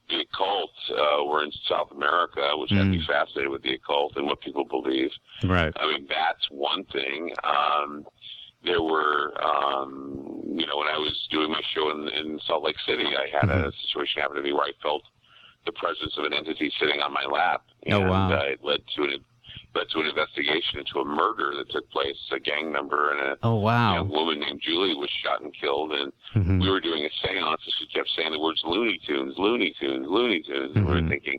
the 0.09 0.21
occult. 0.21 0.71
Uh, 0.91 1.25
we're 1.25 1.43
in 1.43 1.51
South 1.69 1.91
America, 1.91 2.53
which 2.55 2.71
had 2.71 2.87
me 2.87 3.03
fascinated 3.07 3.51
with 3.51 3.63
the 3.63 3.75
occult 3.75 4.17
and 4.17 4.27
what 4.27 4.41
people 4.41 4.65
believe. 4.65 5.11
right 5.45 5.73
I 5.77 5.87
mean, 5.87 6.07
that's 6.09 6.47
one 6.51 6.85
thing. 6.93 7.33
Um, 7.43 8.07
there 8.67 8.83
were, 8.83 9.33
um, 9.43 10.43
you 10.47 10.67
know, 10.67 10.77
when 10.77 10.89
I 10.89 10.99
was 10.99 11.17
doing 11.31 11.51
my 11.51 11.63
show 11.75 11.91
in, 11.91 12.09
in 12.09 12.39
Salt 12.47 12.65
Lake 12.65 12.77
City, 12.87 13.05
I 13.07 13.27
had 13.35 13.49
a 13.49 13.73
situation 13.87 14.21
happen 14.23 14.37
to 14.37 14.43
me 14.43 14.53
where 14.53 14.65
I 14.65 14.73
felt 14.83 15.03
the 15.65 15.73
presence 15.73 16.15
of 16.19 16.25
an 16.25 16.33
entity 16.33 16.71
sitting 16.79 17.01
on 17.01 17.13
my 17.13 17.25
lap, 17.25 17.63
Oh, 17.91 18.01
and 18.01 18.11
wow. 18.11 18.33
uh, 18.33 18.43
it 18.53 18.61
led 18.63 18.81
to 18.97 19.03
an 19.05 19.19
led 19.75 19.89
to 19.93 20.01
an 20.01 20.07
investigation 20.07 20.79
into 20.81 21.01
a 21.01 21.05
murder 21.05 21.53
that 21.59 21.69
took 21.71 21.89
place. 21.91 22.17
A 22.33 22.41
gang 22.41 22.73
member 22.73 23.13
and 23.13 23.21
a 23.21 23.37
oh 23.43 23.57
wow 23.57 23.95
young 23.97 24.09
woman 24.09 24.41
named 24.41 24.61
Julie 24.65 24.95
was 24.95 25.11
shot 25.23 25.43
and 25.43 25.53
killed, 25.55 25.93
and 25.93 26.13
Mhm. 26.35 26.63
we 26.63 26.71
were 26.71 26.81
doing 26.81 27.05
a 27.05 27.11
seance, 27.23 27.61
and 27.65 27.75
she 27.79 27.87
kept 27.89 28.09
saying 28.17 28.33
the 28.33 28.39
words 28.41 28.63
Looney 28.65 28.99
Tunes, 29.07 29.35
Looney 29.37 29.75
Tunes, 29.79 30.07
Looney 30.09 30.43
Tunes, 30.43 30.75
and 30.77 30.87
we 30.87 30.95
were 31.03 31.09
thinking, 31.09 31.39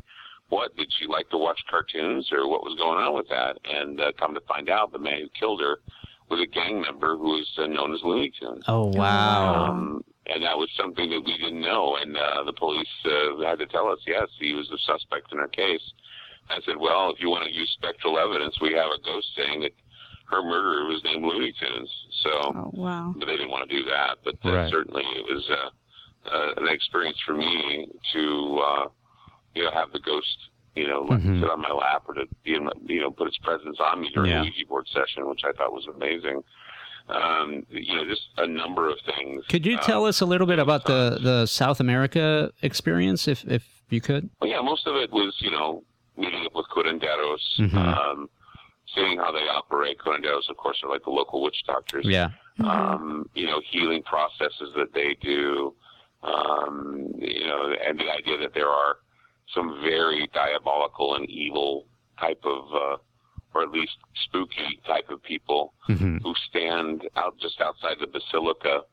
what 0.49 0.75
did 0.77 0.87
she 0.99 1.07
like 1.07 1.29
to 1.31 1.37
watch 1.37 1.59
cartoons, 1.69 2.31
or 2.31 2.47
what 2.47 2.63
was 2.63 2.75
going 2.77 2.99
on 3.03 3.15
with 3.15 3.27
that? 3.29 3.57
And 3.65 3.99
uh, 3.99 4.11
come 4.19 4.33
to 4.35 4.41
find 4.41 4.69
out, 4.69 4.91
the 4.91 4.99
man 4.99 5.19
who 5.21 5.29
killed 5.29 5.59
her 5.61 5.79
was 6.29 6.39
a 6.41 6.47
gang 6.47 6.81
member 6.81 7.15
who 7.17 7.29
was 7.39 7.47
uh, 7.57 7.67
known 7.67 7.93
as 7.93 8.01
Looney 8.03 8.31
Tunes. 8.39 8.63
oh 8.67 8.85
wow 8.85 9.67
Um, 9.69 10.03
and 10.27 10.43
that 10.43 10.57
was 10.57 10.69
something 10.75 11.09
that 11.09 11.21
we 11.23 11.37
didn't 11.37 11.61
know, 11.61 11.95
and 12.01 12.17
uh, 12.17 12.43
the 12.43 12.51
police 12.53 12.87
uh, 13.05 13.41
had 13.47 13.59
to 13.59 13.65
tell 13.67 13.87
us, 13.87 13.99
yes, 14.05 14.27
he 14.39 14.53
was 14.53 14.67
the 14.69 14.77
suspect 14.85 15.31
in 15.31 15.39
our 15.39 15.47
case. 15.47 15.81
I 16.49 16.59
said, 16.65 16.75
well, 16.77 17.11
if 17.11 17.19
you 17.21 17.29
want 17.29 17.45
to 17.45 17.53
use 17.53 17.69
spectral 17.79 18.19
evidence, 18.19 18.55
we 18.61 18.73
have 18.73 18.91
a 18.91 19.01
ghost 19.03 19.27
saying 19.37 19.61
that 19.61 19.71
her 20.29 20.41
murderer 20.43 20.85
was 20.85 21.01
named 21.05 21.23
Looney 21.23 21.53
Tunes. 21.59 21.89
So, 22.23 22.29
oh 22.55 22.71
wow, 22.73 23.13
but 23.17 23.25
they 23.25 23.37
didn't 23.37 23.51
want 23.51 23.69
to 23.69 23.75
do 23.75 23.83
that. 23.85 24.17
But 24.25 24.35
uh, 24.43 24.51
Right. 24.53 24.69
certainly, 24.71 25.03
it 25.15 25.23
was 25.33 25.49
uh, 25.49 25.69
uh, 26.29 26.53
an 26.57 26.67
experience 26.67 27.17
for 27.25 27.33
me 27.33 27.87
to, 28.13 28.59
uh, 28.67 28.87
you 29.55 29.63
know, 29.63 29.71
have 29.71 29.91
the 29.93 29.99
ghost, 29.99 30.37
you 30.77 30.87
know, 30.87 31.01
like 31.01 31.21
Mhm. 31.21 31.39
sit 31.41 31.49
on 31.49 31.59
my 31.61 31.71
lap 31.71 32.03
or 32.07 32.13
to, 32.13 32.25
be 32.43 32.53
in, 32.55 32.69
you 32.85 33.01
know, 33.01 33.11
put 33.11 33.27
its 33.27 33.37
presence 33.39 33.77
on 33.79 34.01
me 34.01 34.09
during 34.13 34.31
Yeah. 34.31 34.41
a 34.41 34.43
Ouija 34.43 34.65
board 34.67 34.87
session, 34.87 35.27
which 35.27 35.41
I 35.43 35.51
thought 35.53 35.73
was 35.73 35.87
amazing. 35.87 36.43
Um, 37.09 37.65
you 37.69 37.95
know, 37.95 38.05
just 38.05 38.27
a 38.37 38.45
number 38.45 38.89
of 38.89 38.97
things. 39.05 39.45
could 39.47 39.65
you 39.65 39.75
Um, 39.75 39.79
tell 39.83 40.05
us 40.05 40.19
a 40.21 40.25
little 40.25 40.45
bit 40.47 40.59
about 40.59 40.85
the 40.85 41.17
the 41.21 41.45
South 41.45 41.79
America 41.79 42.51
experience 42.61 43.27
if 43.27 43.43
if 43.45 43.63
you 43.89 44.01
could 44.01 44.29
Well, 44.41 44.49
yeah, 44.49 44.61
most 44.61 44.85
of 44.87 44.95
it 44.97 45.09
was, 45.11 45.33
you 45.39 45.49
know, 45.51 45.83
meeting 46.17 46.45
up 46.45 46.53
with 46.53 46.67
curanderos, 46.67 47.43
Mhm. 47.59 47.75
um, 47.97 48.29
seeing 48.93 49.17
how 49.19 49.31
they 49.31 49.47
operate. 49.47 49.97
Curanderos, 49.99 50.49
of 50.49 50.57
course, 50.57 50.83
are 50.83 50.89
like 50.89 51.03
the 51.03 51.09
local 51.11 51.41
witch 51.41 51.63
doctors. 51.65 52.05
yeah 52.05 52.29
Um, 52.59 53.29
you 53.35 53.45
know, 53.45 53.61
healing 53.71 54.03
processes 54.03 54.69
that 54.75 54.91
they 54.93 55.13
do. 55.21 55.73
Um, 56.23 57.07
you 57.19 57.45
know, 57.45 57.71
and 57.87 57.97
the 57.99 58.09
idea 58.11 58.37
that 58.39 58.53
there 58.53 58.67
are 58.69 58.97
some 59.53 59.79
very 59.81 60.27
diabolical 60.33 61.15
and 61.15 61.29
evil 61.29 61.85
type 62.19 62.41
of 62.43 62.65
uh, 62.73 62.97
or 63.53 63.63
at 63.63 63.71
least 63.71 63.97
spooky 64.25 64.79
type 64.85 65.09
of 65.09 65.21
people 65.23 65.73
Mhm. 65.89 66.21
who 66.21 66.33
stand 66.49 67.07
out 67.15 67.37
just 67.39 67.59
outside 67.61 67.97
the 67.99 68.07
basilica. 68.07 68.83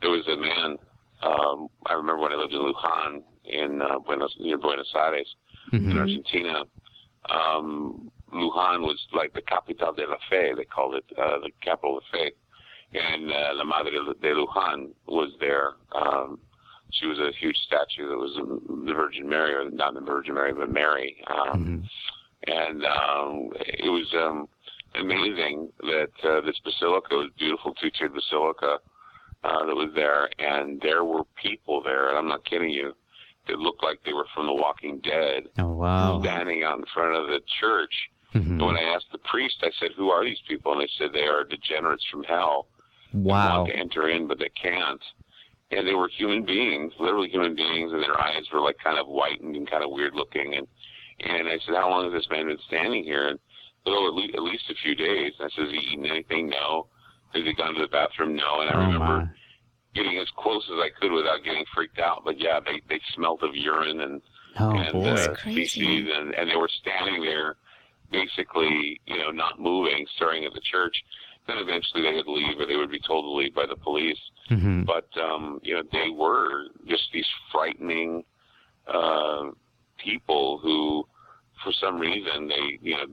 There 0.00 0.10
was 0.10 0.26
a 0.28 0.36
man. 0.36 0.78
Um, 1.22 1.68
I 1.86 1.94
remember 1.94 2.22
when 2.22 2.32
I 2.32 2.36
lived 2.36 2.52
in 2.52 2.60
Lujan 2.60 3.22
in 3.44 3.80
uh, 3.82 3.98
Buenos 4.00 4.36
near 4.38 4.58
Buenos 4.58 4.92
Aires 4.94 5.34
in 5.72 5.86
Mhm. 5.86 5.98
Argentina. 5.98 6.64
Um, 7.30 8.10
Lujan 8.32 8.82
was 8.82 8.98
like 9.12 9.32
the 9.32 9.42
capital 9.42 9.92
de 9.92 10.06
la 10.06 10.16
fe. 10.28 10.52
They 10.54 10.64
called 10.66 10.96
it 10.96 11.04
uh, 11.16 11.38
the 11.38 11.50
capital 11.62 11.98
of 11.98 12.04
faith. 12.12 12.34
And 12.92 13.32
uh, 13.32 13.52
La 13.54 13.64
Madre 13.64 13.90
de 14.20 14.34
Lujan 14.34 14.92
was 15.06 15.30
there. 15.40 15.74
Um, 15.92 16.38
she 16.98 17.06
was 17.06 17.18
a 17.18 17.30
huge 17.38 17.56
statue 17.66 18.08
that 18.08 18.16
was 18.16 18.34
the 18.86 18.92
Virgin 18.94 19.28
Mary, 19.28 19.54
or 19.54 19.70
not 19.70 19.94
the 19.94 20.00
Virgin 20.00 20.34
Mary, 20.34 20.52
but 20.52 20.70
Mary. 20.70 21.22
Um, 21.28 21.84
And 22.46 22.84
um, 22.84 23.50
it 23.56 23.88
was 23.90 24.06
um, 24.14 24.48
amazing 25.00 25.70
that 25.80 26.10
uh, 26.22 26.40
this 26.42 26.58
basilica 26.62 27.14
was 27.14 27.30
beautiful 27.38 27.72
two-tiered 27.74 28.12
basilica 28.12 28.78
uh, 29.44 29.64
that 29.66 29.74
was 29.74 29.90
there, 29.94 30.28
and 30.38 30.78
there 30.82 31.04
were 31.04 31.24
people 31.42 31.82
there, 31.82 32.10
and 32.10 32.18
I'm 32.18 32.28
not 32.28 32.44
kidding 32.44 32.68
you, 32.70 32.94
that 33.48 33.58
looked 33.58 33.82
like 33.82 34.00
they 34.04 34.12
were 34.12 34.26
from 34.34 34.46
The 34.46 34.52
Walking 34.52 34.98
Dead, 35.00 35.44
Oh 35.58 35.68
wow. 35.72 36.20
standing 36.22 36.64
out 36.64 36.78
in 36.78 36.84
front 36.92 37.14
of 37.16 37.28
the 37.28 37.40
church. 37.60 37.94
Mhm. 38.34 38.50
And 38.58 38.62
when 38.66 38.76
I 38.76 38.82
asked 38.94 39.10
the 39.12 39.18
priest, 39.18 39.56
I 39.62 39.70
said, 39.78 39.92
"Who 39.96 40.10
are 40.10 40.24
these 40.24 40.40
people?" 40.48 40.72
And 40.72 40.80
they 40.82 40.90
said 40.98 41.12
they 41.12 41.26
are 41.26 41.44
degenerates 41.44 42.04
from 42.10 42.24
hell. 42.24 42.66
They 43.12 43.20
want 43.20 43.68
to 43.68 43.76
enter 43.76 44.08
in, 44.08 44.26
but 44.26 44.38
they 44.38 44.48
can't. 44.50 45.00
And 45.70 45.86
they 45.86 45.94
were 45.94 46.08
human 46.08 46.44
beings, 46.44 46.92
literally 47.00 47.28
human 47.30 47.54
beings, 47.56 47.92
and 47.92 48.02
their 48.02 48.20
eyes 48.20 48.44
were 48.52 48.60
like 48.60 48.76
kind 48.82 48.98
of 48.98 49.06
whitened 49.06 49.56
and 49.56 49.68
kind 49.70 49.82
of 49.82 49.90
weird 49.90 50.14
looking. 50.14 50.54
And 50.54 50.66
and 51.20 51.48
I 51.48 51.58
said, 51.64 51.74
"How 51.74 51.88
long 51.90 52.04
has 52.04 52.12
this 52.12 52.28
man 52.30 52.46
been 52.46 52.58
standing 52.68 53.02
here?" 53.04 53.28
And 53.28 53.38
oh, 53.86 54.08
at 54.08 54.14
least 54.14 54.34
at 54.34 54.42
least 54.42 54.64
a 54.70 54.74
few 54.82 54.94
days. 54.94 55.32
And 55.38 55.46
I 55.46 55.54
said, 55.54 55.64
"Has 55.64 55.72
he 55.72 55.92
eaten 55.92 56.06
anything? 56.06 56.48
No. 56.48 56.86
Has 57.34 57.42
he 57.44 57.52
gone 57.54 57.74
to 57.74 57.80
the 57.80 57.88
bathroom? 57.88 58.36
No." 58.36 58.60
And 58.60 58.70
I 58.70 58.74
Oh 58.74 58.80
remember 58.86 59.18
my. 59.24 59.28
getting 59.94 60.18
as 60.18 60.28
close 60.36 60.62
as 60.70 60.78
I 60.78 60.90
could 61.00 61.12
without 61.12 61.42
getting 61.44 61.64
freaked 61.74 61.98
out. 61.98 62.22
But 62.24 62.38
yeah, 62.38 62.60
they 62.60 62.80
they 62.88 63.00
smelled 63.14 63.42
of 63.42 63.56
urine 63.56 64.00
and 64.00 64.20
Oh 64.60 64.70
and 64.70 64.92
boy. 64.92 65.08
uh, 65.10 65.34
crazy. 65.34 65.80
feces, 65.80 66.10
and, 66.14 66.34
and 66.34 66.48
they 66.50 66.54
were 66.56 66.70
standing 66.80 67.22
there, 67.22 67.56
basically, 68.12 69.00
you 69.06 69.18
know, 69.18 69.30
not 69.30 69.58
moving, 69.60 70.06
staring 70.16 70.44
at 70.44 70.52
the 70.52 70.60
church. 70.60 70.94
Then 71.46 71.58
eventually 71.58 72.02
they 72.02 72.12
would 72.14 72.26
leave, 72.26 72.58
or 72.58 72.66
they 72.66 72.76
would 72.76 72.90
be 72.90 73.00
told 73.00 73.24
to 73.26 73.30
leave 73.30 73.54
by 73.54 73.66
the 73.66 73.76
police. 73.76 74.18
Mhm. 74.50 74.86
But 74.86 75.08
um, 75.20 75.60
you 75.62 75.74
know, 75.74 75.82
they 75.92 76.08
were 76.10 76.68
just 76.86 77.04
these 77.12 77.28
frightening 77.52 78.24
uh, 78.86 79.50
people 79.98 80.58
who, 80.58 81.06
for 81.62 81.72
some 81.72 81.98
reason, 81.98 82.48
they 82.48 82.78
you 82.82 82.96
know, 82.96 83.06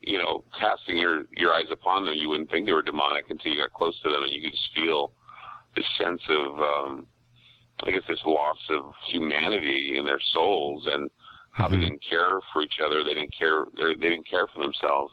you 0.00 0.18
know, 0.18 0.44
casting 0.58 0.96
your 0.98 1.24
your 1.36 1.52
eyes 1.54 1.70
upon 1.70 2.04
them, 2.04 2.14
you 2.14 2.28
wouldn't 2.28 2.50
think 2.50 2.66
they 2.66 2.72
were 2.72 2.82
demonic 2.82 3.26
until 3.30 3.52
you 3.52 3.60
got 3.60 3.72
close 3.72 3.98
to 4.02 4.10
them, 4.10 4.22
and 4.22 4.32
you 4.32 4.42
could 4.42 4.52
just 4.52 4.74
feel 4.74 5.12
this 5.74 5.86
sense 5.98 6.22
of 6.28 6.58
um, 6.60 7.06
I 7.84 7.90
guess 7.90 8.02
this 8.08 8.20
loss 8.24 8.58
of 8.70 8.92
humanity 9.08 9.96
in 9.98 10.04
their 10.04 10.20
souls 10.32 10.86
and 10.86 11.10
how 11.52 11.68
they 11.68 11.76
Mhm. 11.76 11.80
didn't 11.80 12.02
care 12.08 12.40
for 12.52 12.62
each 12.62 12.78
other. 12.84 13.02
They 13.04 13.14
didn't 13.14 13.34
care. 13.36 13.66
They 13.74 13.94
they 13.94 14.08
didn't 14.10 14.26
care 14.26 14.46
for 14.48 14.60
themselves. 14.62 15.12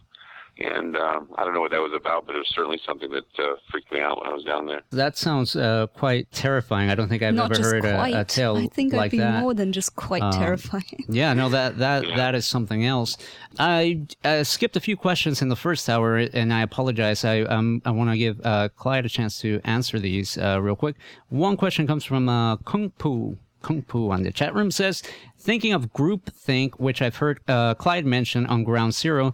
And 0.61 0.98
um, 0.98 1.30
I 1.38 1.44
don't 1.45 1.53
know 1.53 1.61
what 1.61 1.72
that 1.72 1.80
was 1.81 1.94
about, 1.95 2.26
but 2.26 2.36
it 2.36 2.40
was 2.40 2.49
certainly 2.53 2.80
something 2.86 3.10
that 3.11 3.23
uh, 3.40 3.56
freaked 3.72 3.91
me 3.91 4.02
out 4.02 4.19
when 4.19 4.30
I 4.30 4.34
was 4.34 4.44
down 4.44 4.65
there. 4.65 4.81
That 4.91 5.18
sounds 5.18 5.56
uh, 5.56 5.88
quite 5.95 6.30
terrifying. 6.31 6.90
I 6.90 6.95
don't 6.95 7.07
think 7.07 7.23
I've 7.23 7.34
Not 7.34 7.52
ever 7.57 7.61
heard 7.61 7.81
quite. 7.84 8.14
a, 8.14 8.22
a 8.22 8.26
tale 8.26 8.57
I 8.57 8.68
think 8.68 8.91
like 8.94 9.06
I'd 9.06 9.11
be 9.11 9.18
that. 9.19 9.41
more 9.41 9.53
than 9.53 9.72
just 9.72 9.95
quite 9.95 10.22
Um, 10.22 10.31
terrifying. 10.34 11.06
Yeah, 11.07 11.34
no, 11.34 11.49
that 11.49 11.77
that 11.77 12.07
Yeah. 12.07 12.18
that 12.18 12.36
is 12.36 12.45
something 12.45 12.86
else. 12.86 13.18
I 13.57 14.02
uh, 14.23 14.44
skipped 14.44 14.76
a 14.76 14.80
few 14.80 14.98
questions 14.98 15.41
in 15.41 15.49
the 15.49 15.56
first 15.56 15.88
hour, 15.90 16.18
and 16.18 16.53
I 16.53 16.61
apologize. 16.61 17.23
I 17.23 17.41
um 17.41 17.81
I 17.86 17.91
want 17.91 18.10
to 18.11 18.18
give 18.18 18.40
uh, 18.44 18.69
Clyde 18.76 19.06
a 19.06 19.10
chance 19.10 19.40
to 19.41 19.61
answer 19.64 19.98
these 19.99 20.38
uh, 20.38 20.60
real 20.61 20.76
quick. 20.76 20.95
One 21.30 21.56
question 21.57 21.88
comes 21.88 22.03
from 22.06 22.27
uh, 22.30 22.57
Kung 22.57 22.90
Pu. 22.91 23.38
Kung 23.61 23.81
Pu 23.81 24.10
on 24.11 24.23
the 24.23 24.31
chat 24.31 24.53
room 24.56 24.72
says, 24.72 25.03
thinking 25.38 25.73
of 25.73 25.91
group 25.91 26.30
think, 26.31 26.80
which 26.80 27.02
I've 27.02 27.18
heard 27.18 27.41
uh, 27.49 27.73
Clyde 27.76 28.06
mention 28.06 28.45
on 28.45 28.64
Ground 28.64 28.94
Zero, 28.94 29.34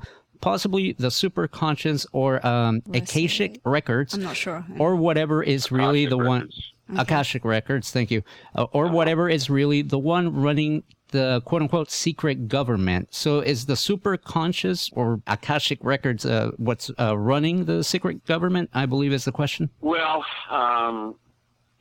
possibly 0.50 0.92
the 1.00 1.10
super 1.10 1.48
conscious 1.48 2.06
or 2.12 2.46
um, 2.46 2.84
Akashic 2.94 3.60
records, 3.66 4.14
I'm 4.14 4.22
not 4.22 4.36
sure. 4.38 4.64
or 4.78 4.96
whatever 4.96 5.42
is 5.42 5.72
really 5.72 6.04
Akashic 6.06 6.10
the 6.12 6.18
one. 6.26 6.40
records. 6.42 6.72
Akashic 7.00 7.44
Records, 7.44 7.90
thank 7.92 8.12
you. 8.12 8.22
Uh, 8.56 8.66
or 8.72 8.88
whatever 8.90 9.28
is 9.28 9.50
really 9.50 9.82
the 9.82 9.98
one 9.98 10.32
running 10.36 10.84
the 11.10 11.42
quote 11.46 11.64
unquote 11.64 11.90
secret 11.90 12.48
government. 12.48 13.08
So 13.10 13.40
is 13.40 13.66
the 13.66 13.76
super 13.76 14.18
conscious 14.18 14.92
or 14.94 15.20
Akashic 15.26 15.80
Records 15.82 16.28
uh, 16.28 16.52
what's 16.58 16.92
uh, 17.00 17.18
running 17.18 17.66
the 17.66 17.84
secret 17.84 18.24
government? 18.28 18.70
I 18.72 18.86
believe 18.86 19.14
is 19.14 19.26
the 19.26 19.32
question. 19.32 19.72
Well, 19.82 20.24
um, 20.52 21.16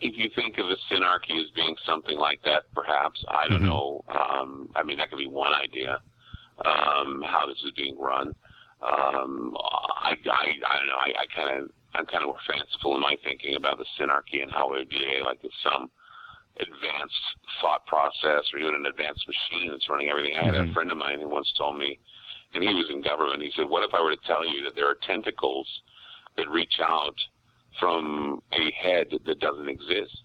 if 0.00 0.16
you 0.16 0.30
think 0.34 0.56
of 0.56 0.66
a 0.70 0.76
synarchy 0.90 1.36
as 1.38 1.50
being 1.54 1.76
something 1.84 2.16
like 2.16 2.40
that, 2.46 2.62
perhaps 2.74 3.22
I 3.28 3.46
don't 3.48 3.60
Mhm. 3.60 3.66
know. 3.66 4.04
Um, 4.08 4.70
I 4.74 4.82
mean, 4.84 4.96
that 4.96 5.10
could 5.10 5.18
be 5.18 5.28
one 5.28 5.52
idea. 5.52 5.98
Um, 6.64 7.22
how 7.26 7.44
this 7.46 7.58
is 7.62 7.72
being 7.76 7.98
run. 7.98 8.32
Um, 8.84 9.56
I, 10.04 10.12
I, 10.12 10.44
I 10.60 10.76
don't 10.78 10.86
know. 10.88 11.00
I, 11.00 11.12
I 11.16 11.26
kind 11.34 11.62
of, 11.62 11.70
I'm 11.94 12.06
kind 12.06 12.24
of 12.24 12.36
fanciful 12.46 12.94
in 12.96 13.00
my 13.00 13.16
thinking 13.24 13.56
about 13.56 13.78
the 13.78 13.86
synarchy 13.98 14.42
and 14.42 14.52
how 14.52 14.68
it 14.74 14.84
would 14.84 14.88
be 14.90 15.20
like 15.24 15.38
it's 15.42 15.54
some 15.62 15.90
advanced 16.60 17.24
thought 17.60 17.86
process 17.86 18.44
or 18.52 18.58
even 18.60 18.74
an 18.74 18.86
advanced 18.86 19.24
machine 19.26 19.70
that's 19.70 19.88
running 19.88 20.08
everything. 20.10 20.36
I 20.36 20.44
had 20.44 20.54
a 20.54 20.64
Mhm. 20.64 20.74
friend 20.74 20.92
of 20.92 20.98
mine 20.98 21.20
who 21.20 21.28
once 21.28 21.50
told 21.56 21.78
me, 21.78 21.98
and 22.52 22.62
he 22.62 22.74
was 22.74 22.90
in 22.90 23.00
government. 23.00 23.42
He 23.42 23.50
said, 23.52 23.68
"What 23.68 23.84
if 23.84 23.94
I 23.94 24.00
were 24.00 24.14
to 24.14 24.26
tell 24.26 24.44
you 24.46 24.62
that 24.64 24.74
there 24.74 24.88
are 24.88 24.94
tentacles 24.96 25.66
that 26.36 26.48
reach 26.48 26.78
out 26.80 27.16
from 27.80 28.42
a 28.52 28.70
head 28.72 29.10
that 29.24 29.38
doesn't 29.40 29.68
exist?" 29.68 30.22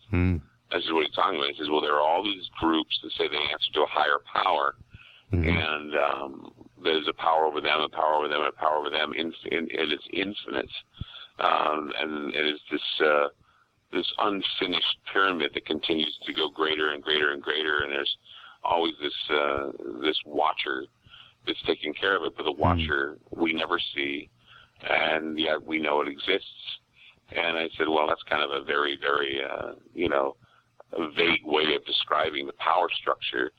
This 0.72 0.86
is 0.86 0.92
what 0.92 1.06
he's 1.06 1.16
talking 1.16 1.40
about. 1.40 1.50
He 1.50 1.58
says, 1.58 1.70
"Well, 1.70 1.82
there 1.82 1.96
are 1.96 2.02
all 2.02 2.22
these 2.24 2.48
groups 2.60 3.00
that 3.02 3.12
say 3.14 3.28
they 3.28 3.38
answer 3.38 3.72
to 3.74 3.84
a 3.84 3.88
higher 3.88 4.20
power, 4.32 4.76
and 5.32 5.96
um, 5.98 6.54
there's 6.84 7.08
a 7.08 7.14
power 7.14 7.46
over 7.46 7.62
them, 7.62 7.82
a 7.82 7.90
power 7.90 8.16
over 8.16 8.28
them, 8.28 8.42
a 8.42 8.52
power 8.52 8.78
over 8.78 8.90
them, 8.90 9.14
in, 9.14 9.34
in, 9.52 9.60
and 9.60 9.92
it's 9.92 10.08
infinite, 10.14 10.70
um, 11.40 11.92
and 12.00 12.34
it 12.34 12.46
is 12.46 12.60
this 12.72 13.08
uh, 13.08 13.28
this 13.92 14.12
unfinished 14.20 14.98
pyramid 15.12 15.52
that 15.54 15.66
continues 15.66 16.18
to 16.26 16.34
go 16.34 16.50
greater 16.50 16.92
and 16.92 17.04
greater 17.04 17.32
and 17.32 17.42
greater, 17.42 17.80
and 17.80 17.92
there's 17.92 18.18
always 18.64 18.94
this 19.02 19.14
uh, 19.30 19.72
this 20.02 20.20
watcher 20.26 20.86
that's 21.48 21.62
taking 21.66 21.94
care 21.94 22.16
of 22.16 22.24
it, 22.24 22.34
but 22.36 22.44
the 22.44 22.52
watcher 22.52 23.18
we 23.32 23.54
never 23.54 23.80
see, 23.96 24.30
and 24.90 25.40
yet 25.40 25.62
we 25.64 25.80
know 25.80 26.02
it 26.02 26.08
exists." 26.08 26.48
And 27.32 27.58
I 27.58 27.70
said, 27.78 27.88
"Well, 27.88 28.08
that's 28.08 28.24
kind 28.24 28.44
of 28.44 28.50
a 28.52 28.64
very, 28.66 28.98
very, 29.00 29.42
uh, 29.44 29.74
you 29.94 30.10
know." 30.10 30.36
vague 31.16 31.46
way 31.46 31.76
of 31.76 31.86
describing 31.86 32.48
the 32.48 32.54
power 32.54 32.88
structure. 33.00 33.52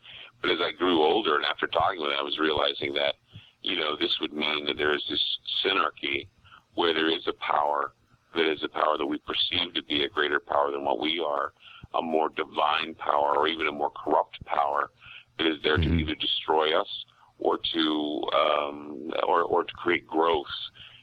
But 0.42 0.50
as 0.50 0.58
I 0.60 0.72
grew 0.72 1.02
older 1.02 1.36
and 1.36 1.44
after 1.44 1.66
talking 1.66 2.00
with 2.00 2.10
him, 2.10 2.16
I 2.18 2.22
was 2.22 2.38
realizing 2.38 2.94
that, 2.94 3.14
you 3.62 3.76
know, 3.76 3.96
this 3.96 4.16
would 4.20 4.32
mean 4.32 4.64
that 4.66 4.76
there 4.76 4.94
is 4.94 5.02
this 5.08 5.22
synarchy 5.64 6.28
where 6.74 6.94
there 6.94 7.10
is 7.10 7.26
a 7.26 7.32
power 7.34 7.92
that 8.34 8.50
is 8.50 8.62
a 8.62 8.68
power 8.68 8.96
that 8.96 9.06
we 9.06 9.18
perceive 9.18 9.74
to 9.74 9.82
be 9.82 10.04
a 10.04 10.08
greater 10.08 10.38
power 10.40 10.70
than 10.70 10.84
what 10.84 11.00
we 11.00 11.20
are, 11.24 11.52
a 11.94 12.02
more 12.02 12.28
divine 12.30 12.94
power 12.94 13.36
or 13.36 13.48
even 13.48 13.66
a 13.66 13.72
more 13.72 13.90
corrupt 13.90 14.42
power 14.46 14.90
that 15.38 15.46
is 15.46 15.56
there 15.64 15.76
to 15.76 15.82
either 16.00 16.14
destroy 16.14 16.78
us 16.80 16.88
or 17.38 17.58
to 17.74 18.22
um, 18.34 19.10
or, 19.26 19.42
or 19.42 19.64
to 19.64 19.72
create 19.74 20.06
growth. 20.06 20.46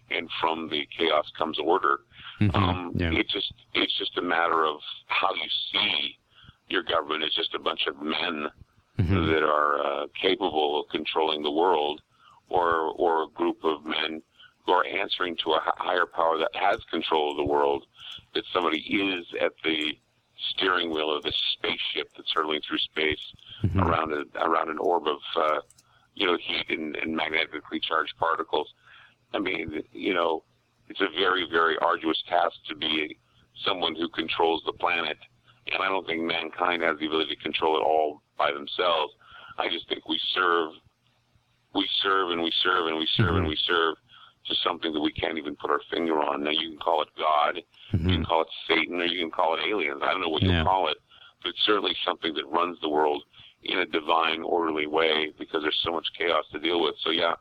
And 0.10 0.30
from 0.40 0.70
the 0.70 0.88
chaos 0.98 1.26
comes 1.38 1.60
order. 1.60 2.00
Um, 2.40 2.94
Yeah. 2.96 3.12
It 3.12 3.28
just 3.30 3.52
it's 3.74 3.98
just 3.98 4.18
a 4.18 4.22
matter 4.22 4.64
of 4.64 4.80
how 5.08 5.34
you 5.34 5.50
see 5.74 6.18
your 6.70 6.84
government 6.84 7.24
as 7.26 7.34
just 7.34 7.54
a 7.56 7.60
bunch 7.60 7.88
of 7.88 8.02
men 8.02 8.48
that 8.98 9.44
are 9.44 9.86
uh, 9.86 10.08
capable 10.20 10.82
of 10.82 10.90
controlling 10.90 11.44
the 11.44 11.52
world, 11.52 12.02
or 12.50 12.92
or 12.96 13.24
a 13.24 13.28
group 13.28 13.64
of 13.64 13.86
men 13.86 14.22
who 14.66 14.72
are 14.72 14.86
answering 14.86 15.36
to 15.38 15.52
a 15.52 15.62
higher 15.78 16.06
power 16.06 16.38
that 16.38 16.56
has 16.56 16.80
control 16.92 17.32
of 17.32 17.38
the 17.38 17.46
world. 17.46 17.86
That 18.34 18.44
somebody 18.54 18.80
is 18.80 19.26
at 19.42 19.54
the 19.64 19.98
steering 20.52 20.92
wheel 20.92 21.16
of 21.16 21.24
this 21.24 21.40
spaceship 21.54 22.10
that's 22.16 22.32
hurtling 22.34 22.62
through 22.68 22.78
space 22.80 23.34
around 23.82 24.14
a, 24.14 24.24
around 24.44 24.70
an 24.70 24.78
orb 24.78 25.08
of 25.08 25.20
uh, 25.36 25.60
you 26.16 26.28
know 26.28 26.38
heat 26.38 26.70
and, 26.70 26.96
and 26.96 27.16
magnetically 27.16 27.80
charged 27.80 28.14
particles. 28.18 28.74
I 29.34 29.40
mean, 29.40 29.84
you 29.92 30.14
know, 30.14 30.44
it's 30.90 31.02
a 31.02 31.10
very, 31.20 31.48
very 31.50 31.78
arduous 31.80 32.22
task 32.30 32.56
to 32.70 32.76
be 32.76 33.18
someone 33.66 33.96
who 33.96 34.08
controls 34.10 34.64
the 34.66 34.74
planet. 34.74 35.18
And 35.72 35.84
I 35.84 35.90
don't 35.90 36.06
think 36.08 36.22
mankind 36.22 36.82
has 36.84 36.98
the 37.00 37.08
ability 37.08 37.36
to 37.36 37.42
control 37.42 37.76
it 37.76 37.82
all 37.82 38.22
by 38.38 38.52
themselves. 38.52 39.14
I 39.58 39.70
just 39.70 39.88
think 39.90 40.08
we 40.08 40.20
serve, 40.34 40.72
we 41.74 41.88
serve 42.04 42.32
and 42.32 42.42
we 42.42 42.52
serve 42.64 42.88
and 42.88 42.98
we 42.98 43.08
serve 43.16 43.36
and 43.38 43.48
we 43.48 43.58
serve 43.68 43.96
to 44.48 44.56
something 44.64 44.94
that 44.94 45.00
we 45.02 45.12
can't 45.12 45.38
even 45.38 45.56
put 45.56 45.70
our 45.72 45.82
finger 45.92 46.20
on. 46.20 46.44
Now 46.44 46.52
you 46.52 46.70
can 46.70 46.80
call 46.80 47.02
it 47.02 47.10
God, 47.18 47.58
you 47.92 48.00
can 48.16 48.26
call 48.26 48.42
it 48.42 48.48
Satan, 48.68 49.02
or 49.02 49.06
you 49.06 49.20
can 49.22 49.32
call 49.32 49.56
it 49.56 49.62
aliens. 49.68 50.02
I 50.04 50.12
don't 50.12 50.22
know 50.22 50.30
what 50.30 50.42
Yeah. 50.44 50.58
you'll 50.58 50.66
call 50.66 50.88
it, 50.88 50.98
but 51.44 51.50
it's 51.50 51.64
certainly 51.66 51.96
something 52.06 52.34
that 52.36 52.48
runs 52.48 52.80
the 52.82 52.90
world 52.90 53.24
in 53.64 53.80
a 53.80 53.86
divine, 53.86 54.44
orderly 54.44 54.88
way 54.88 55.34
because 55.38 55.64
there's 55.64 55.80
so 55.84 55.92
much 55.92 56.08
chaos 56.18 56.46
to 56.54 56.60
deal 56.60 56.82
with. 56.82 56.96
So 57.04 57.10
yeah, 57.10 57.34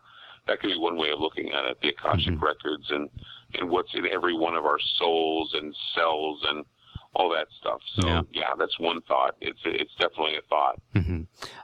that 0.48 0.58
could 0.60 0.68
be 0.70 0.78
one 0.78 0.96
way 0.96 1.10
of 1.10 1.20
looking 1.20 1.52
at 1.52 1.64
it. 1.66 1.78
The 1.82 1.90
Akashic 1.90 2.34
Mm-hmm. 2.34 2.44
records 2.44 2.90
and 2.90 3.08
and 3.54 3.70
what's 3.70 3.94
in 3.94 4.06
every 4.06 4.34
one 4.34 4.54
of 4.56 4.66
our 4.66 4.78
souls 4.98 5.54
and 5.54 5.74
cells 5.94 6.44
and 6.48 6.64
all 7.16 7.28
that 7.30 7.46
stuff. 7.60 7.80
So 7.96 8.06
Yeah. 8.06 8.22
yeah, 8.40 8.52
that's 8.58 8.78
one 8.78 9.00
thought. 9.08 9.34
It's 9.40 9.58
it's 9.64 9.94
definitely 9.98 10.36
a 10.36 10.42
thought. 10.52 10.76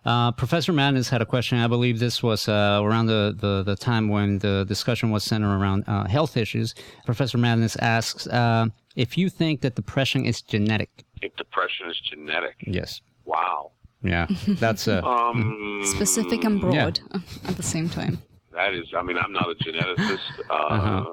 Uh, 0.05 0.33
Professor 0.33 0.73
Madness 0.73 1.09
had 1.09 1.23
a 1.23 1.27
question. 1.27 1.59
I 1.59 1.67
believe 1.69 1.99
this 1.99 2.23
was 2.23 2.49
uh, 2.49 2.81
around 2.83 3.07
the, 3.07 3.35
the, 3.39 3.63
the 3.63 3.77
time 3.77 4.09
when 4.09 4.39
the 4.39 4.65
discussion 4.67 5.11
was 5.11 5.23
centered 5.25 5.55
around 5.55 5.85
uh, 5.87 6.07
health 6.09 6.37
issues. 6.37 6.75
Professor 7.05 7.39
Madness 7.39 7.77
asks 7.77 8.27
uh, 8.27 8.67
if 8.97 9.17
you 9.19 9.29
think 9.29 9.61
that 9.61 9.75
depression 9.75 10.25
is 10.25 10.41
genetic. 10.43 10.91
If 11.21 11.35
depression 11.37 11.89
is 11.91 11.99
genetic, 12.11 12.57
Yes. 12.67 13.01
wow. 13.25 13.73
Yeah, 14.05 14.27
that's 14.65 14.89
uh, 14.89 15.01
Um, 15.15 15.81
Specific 15.85 16.43
and 16.45 16.61
broad 16.61 16.99
at 17.49 17.57
the 17.57 17.63
same 17.63 17.89
time. 17.89 18.19
That 18.53 18.75
is, 18.75 18.87
I 18.99 19.03
mean, 19.03 19.17
I'm 19.17 19.33
not 19.33 19.47
a 19.49 19.55
geneticist, 19.55 20.19
uh, 20.51 20.55
Uh-huh. 20.55 21.05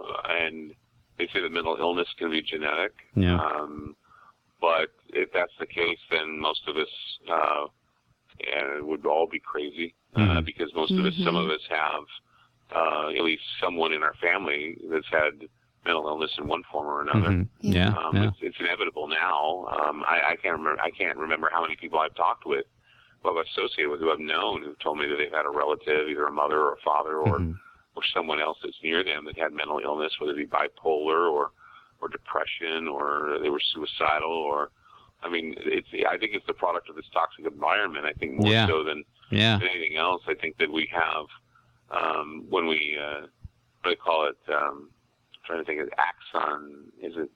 and 0.41 0.73
they 1.17 1.27
say 1.31 1.39
that 1.41 1.51
mental 1.51 1.77
illness 1.79 2.07
can 2.17 2.31
be 2.31 2.41
genetic. 2.41 2.93
Yeah. 3.15 3.35
Um, 3.39 3.95
but 4.61 4.89
if 5.09 5.31
that's 5.33 5.53
the 5.59 5.65
case, 5.65 5.99
then 6.11 6.37
most 6.39 6.61
of 6.67 6.75
us 6.77 6.87
uh, 7.29 7.65
uh, 8.43 8.83
would 8.85 9.05
all 9.05 9.27
be 9.27 9.39
crazy 9.39 9.93
uh, 10.15 10.19
Mhm. 10.19 10.45
because 10.45 10.73
most 10.73 10.91
of 10.91 11.05
us, 11.05 11.13
some 11.23 11.35
of 11.35 11.49
us 11.49 11.61
have 11.69 12.03
uh, 12.75 13.07
at 13.09 13.23
least 13.23 13.43
someone 13.59 13.93
in 13.93 14.03
our 14.03 14.13
family 14.15 14.77
that's 14.89 15.07
had 15.09 15.47
mental 15.85 16.07
illness 16.07 16.31
in 16.37 16.47
one 16.47 16.63
form 16.71 16.87
or 16.87 17.01
another. 17.01 17.29
mhm. 17.31 17.47
yeah, 17.61 17.93
Um, 17.97 18.15
yeah. 18.15 18.23
it's, 18.27 18.37
it's 18.41 18.59
inevitable 18.59 19.07
now. 19.07 19.65
Um, 19.79 20.03
I, 20.07 20.31
I 20.31 20.35
can't 20.35 20.57
remember. 20.57 20.79
I 20.81 20.91
can't 20.91 21.17
remember 21.17 21.49
how 21.51 21.61
many 21.61 21.75
people 21.75 21.99
I've 21.99 22.15
talked 22.15 22.45
with, 22.45 22.65
who 23.23 23.29
I've 23.37 23.45
associated 23.47 23.89
with, 23.89 23.99
who 24.01 24.11
I've 24.11 24.19
known, 24.19 24.61
who've 24.63 24.79
told 24.79 24.99
me 24.99 25.07
that 25.07 25.15
they've 25.17 25.31
had 25.31 25.45
a 25.45 25.49
relative, 25.49 26.09
either 26.09 26.25
a 26.27 26.31
mother 26.31 26.59
or 26.61 26.73
a 26.73 26.81
father, 26.83 27.17
or 27.17 27.39
Mhm. 27.39 27.55
or 27.95 28.03
someone 28.13 28.39
else 28.39 28.57
that's 28.63 28.81
near 28.83 29.03
them 29.03 29.25
that 29.25 29.37
had 29.37 29.51
mental 29.51 29.79
illness, 29.83 30.13
whether 30.19 30.33
it 30.33 30.37
be 30.37 30.45
bipolar 30.45 31.29
or 31.31 31.51
or 32.01 32.07
depression, 32.09 32.87
or 32.87 33.37
they 33.41 33.49
were 33.49 33.61
suicidal, 33.73 34.31
or 34.31 34.71
I 35.21 35.29
mean, 35.29 35.55
it's. 35.57 35.87
I 36.09 36.17
think 36.17 36.31
it's 36.33 36.45
the 36.47 36.53
product 36.53 36.89
of 36.89 36.95
this 36.95 37.05
toxic 37.13 37.45
environment. 37.45 38.05
I 38.05 38.13
think 38.13 38.35
more 38.39 38.51
Yeah. 38.51 38.67
so 38.67 38.83
than 38.83 39.03
Yeah. 39.31 39.57
than 39.59 39.67
anything 39.67 39.97
else. 39.97 40.21
I 40.27 40.33
think 40.33 40.57
that 40.57 40.71
we 40.71 40.87
have 40.93 41.25
um, 41.91 42.45
when 42.49 42.67
we 42.67 42.97
uh, 42.97 43.21
what 43.21 43.83
do 43.83 43.89
they 43.89 43.95
call 43.95 44.27
it? 44.27 44.37
Um, 44.53 44.89
I'm 45.33 45.41
trying 45.45 45.59
to 45.59 45.65
think 45.65 45.81
of 45.81 45.89
Axon. 45.97 46.91
Is 47.01 47.13
it 47.17 47.29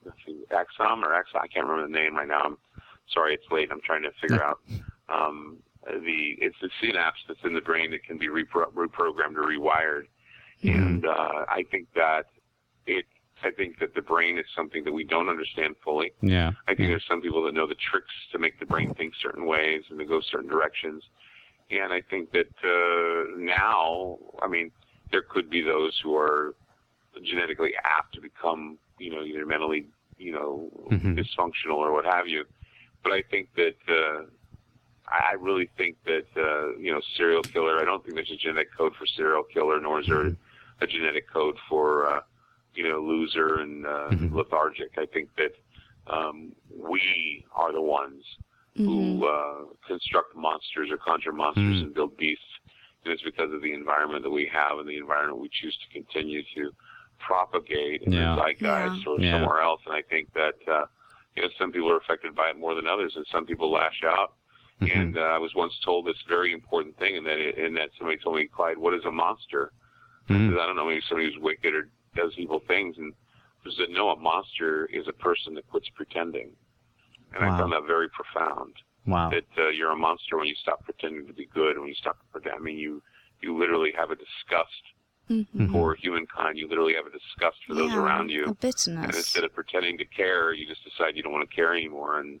Axon 0.50 1.04
or 1.04 1.12
Axon? 1.14 1.40
I 1.42 1.46
can't 1.48 1.66
remember 1.66 1.86
the 1.90 1.92
name 1.98 2.16
right 2.16 2.28
now. 2.28 2.40
I'm 2.42 2.58
sorry, 3.12 3.34
it's 3.34 3.44
late. 3.50 3.68
I'm 3.70 3.80
trying 3.82 4.02
to 4.04 4.12
figure 4.20 4.42
out 4.42 4.60
um, 5.10 5.58
the 5.86 6.36
it's 6.40 6.56
the 6.62 6.70
synapse 6.80 7.18
that's 7.28 7.40
in 7.44 7.52
the 7.52 7.60
brain 7.60 7.90
that 7.90 8.02
can 8.04 8.16
be 8.16 8.28
repro- 8.28 8.72
reprogrammed 8.72 9.36
or 9.36 9.42
rewired, 9.46 10.06
and 10.62 11.04
uh, 11.04 11.44
I 11.50 11.64
think 11.70 11.88
that 11.94 12.26
it. 12.86 13.04
I 13.44 13.50
think 13.50 13.78
that 13.80 13.94
the 13.94 14.02
brain 14.02 14.38
is 14.38 14.46
something 14.56 14.84
that 14.84 14.92
we 14.92 15.04
don't 15.04 15.28
understand 15.28 15.76
fully. 15.84 16.12
Yeah. 16.22 16.52
I 16.66 16.74
think 16.74 16.88
there's 16.88 17.04
some 17.08 17.20
people 17.20 17.44
that 17.44 17.54
know 17.54 17.66
the 17.66 17.74
tricks 17.90 18.14
to 18.32 18.38
make 18.38 18.58
the 18.58 18.66
brain 18.66 18.94
think 18.94 19.14
certain 19.20 19.44
ways 19.46 19.82
and 19.90 19.98
to 19.98 20.04
go 20.04 20.20
certain 20.20 20.48
directions. 20.48 21.02
And 21.70 21.92
I 21.92 22.00
think 22.00 22.32
that 22.32 22.48
uh, 22.64 23.36
now, 23.38 24.18
I 24.42 24.48
mean, 24.48 24.70
there 25.10 25.22
could 25.22 25.50
be 25.50 25.60
those 25.60 25.98
who 26.02 26.16
are 26.16 26.54
genetically 27.22 27.72
apt 27.84 28.14
to 28.14 28.20
become, 28.20 28.78
you 28.98 29.10
know, 29.10 29.22
either 29.22 29.46
mentally, 29.46 29.86
you 30.18 30.32
know, 30.32 30.70
Mhm. 30.90 31.16
dysfunctional 31.18 31.76
or 31.76 31.92
what 31.92 32.04
have 32.04 32.26
you. 32.28 32.44
But 33.02 33.12
I 33.12 33.22
think 33.22 33.48
that 33.56 33.76
uh, 33.88 34.24
I 35.08 35.30
I 35.30 35.32
really 35.34 35.68
think 35.76 35.96
that 36.04 36.26
uh, 36.36 36.76
you 36.78 36.90
know, 36.92 37.00
serial 37.16 37.42
killer. 37.42 37.78
I 37.80 37.84
don't 37.84 38.02
think 38.02 38.14
there's 38.16 38.30
a 38.30 38.36
genetic 38.36 38.72
code 38.74 38.94
for 38.96 39.06
serial 39.06 39.44
killer, 39.44 39.78
nor 39.80 40.00
is 40.00 40.06
there 40.06 40.34
a 40.80 40.86
genetic 40.86 41.28
code 41.28 41.56
for 41.68 42.08
uh, 42.08 42.20
you 42.74 42.88
know 42.88 43.00
loser 43.00 43.60
and 43.60 43.86
uh, 43.86 44.10
Mhm. 44.12 44.32
lethargic. 44.34 44.90
I 44.98 45.06
think 45.06 45.28
that 45.36 45.52
um, 46.06 46.52
we 46.70 47.44
are 47.54 47.72
the 47.72 47.80
ones 47.80 48.24
Mm-hmm. 48.76 48.90
who 48.90 49.24
uh, 49.26 49.64
construct 49.86 50.34
monsters 50.34 50.90
or 50.90 50.96
conjure 50.96 51.32
monsters 51.32 51.76
Mm. 51.78 51.82
and 51.84 51.94
build 51.94 52.16
beasts. 52.16 52.42
And 53.04 53.12
it's 53.12 53.22
because 53.22 53.52
of 53.52 53.62
the 53.62 53.72
environment 53.72 54.24
that 54.24 54.30
we 54.30 54.46
have 54.52 54.78
and 54.80 54.88
the 54.88 54.96
environment 54.96 55.38
we 55.38 55.48
choose 55.60 55.76
to 55.78 55.88
continue 55.92 56.42
to 56.56 56.72
propagate 57.20 58.02
in 58.02 58.12
Yeah. 58.12 58.34
the 58.34 58.42
zeitgeist 58.42 59.06
or 59.06 59.20
Yeah. 59.20 59.30
somewhere 59.32 59.60
else. 59.60 59.80
And 59.86 59.94
I 59.94 60.02
think 60.02 60.32
that 60.34 60.56
uh, 60.66 60.86
you 61.36 61.42
know 61.42 61.48
some 61.58 61.70
people 61.70 61.88
are 61.90 61.98
affected 61.98 62.34
by 62.34 62.50
it 62.50 62.58
more 62.58 62.74
than 62.74 62.86
others, 62.88 63.14
and 63.16 63.24
some 63.28 63.46
people 63.46 63.70
lash 63.70 64.02
out. 64.04 64.32
Mhm. 64.80 64.90
And 64.96 65.18
uh, 65.18 65.20
I 65.20 65.38
was 65.38 65.54
once 65.54 65.78
told 65.84 66.06
this 66.06 66.20
very 66.22 66.52
important 66.52 66.96
thing, 66.98 67.16
and 67.16 67.24
that 67.26 67.38
and 67.38 67.76
that 67.76 67.90
somebody 67.96 68.18
told 68.18 68.36
me, 68.36 68.46
Clyde, 68.48 68.76
what 68.78 68.94
is 68.94 69.04
a 69.04 69.10
monster? 69.12 69.70
Mhm. 70.28 70.48
Because 70.50 70.60
I 70.62 70.66
don't 70.66 70.76
know, 70.76 70.86
maybe 70.86 71.00
somebody 71.08 71.32
who's 71.32 71.38
wicked 71.42 71.74
or 71.74 71.88
does 72.14 72.32
evil 72.36 72.60
things, 72.66 72.96
and 72.98 73.12
I 73.66 73.70
said, 73.76 73.88
no, 73.90 74.10
a 74.10 74.16
monster 74.16 74.86
is 74.86 75.08
a 75.08 75.12
person 75.12 75.54
that 75.54 75.68
quits 75.70 75.88
pretending. 75.94 76.50
And 77.34 77.42
Wow. 77.44 77.54
I 77.54 77.58
found 77.58 77.72
that 77.72 77.86
very 77.86 78.08
profound. 78.10 78.74
Wow. 79.06 79.30
That 79.30 79.44
uh, 79.58 79.68
you're 79.68 79.90
a 79.92 79.96
monster 79.96 80.36
when 80.38 80.46
you 80.46 80.54
stop 80.54 80.84
pretending 80.84 81.26
to 81.26 81.32
be 81.32 81.46
good, 81.46 81.78
when 81.78 81.88
you 81.88 81.94
stop 81.94 82.16
pretending. 82.32 82.60
I 82.60 82.62
mean, 82.62 82.78
you 82.78 83.02
you 83.42 83.58
literally 83.58 83.92
have 83.96 84.10
a 84.10 84.16
disgust 84.16 84.82
Mhm. 85.30 85.70
for 85.70 85.94
humankind. 85.96 86.56
You 86.56 86.66
literally 86.68 86.94
have 86.94 87.06
a 87.06 87.10
disgust 87.10 87.58
for 87.66 87.74
those 87.74 87.92
around 87.94 88.30
you. 88.30 88.44
A 88.44 88.46
And 88.48 88.60
bitterness. 88.60 89.16
instead 89.16 89.44
of 89.44 89.52
pretending 89.52 89.98
to 89.98 90.04
care, 90.06 90.54
you 90.54 90.66
just 90.66 90.82
decide 90.84 91.16
you 91.16 91.22
don't 91.22 91.32
want 91.32 91.48
to 91.48 91.54
care 91.54 91.72
anymore, 91.74 92.20
and 92.20 92.40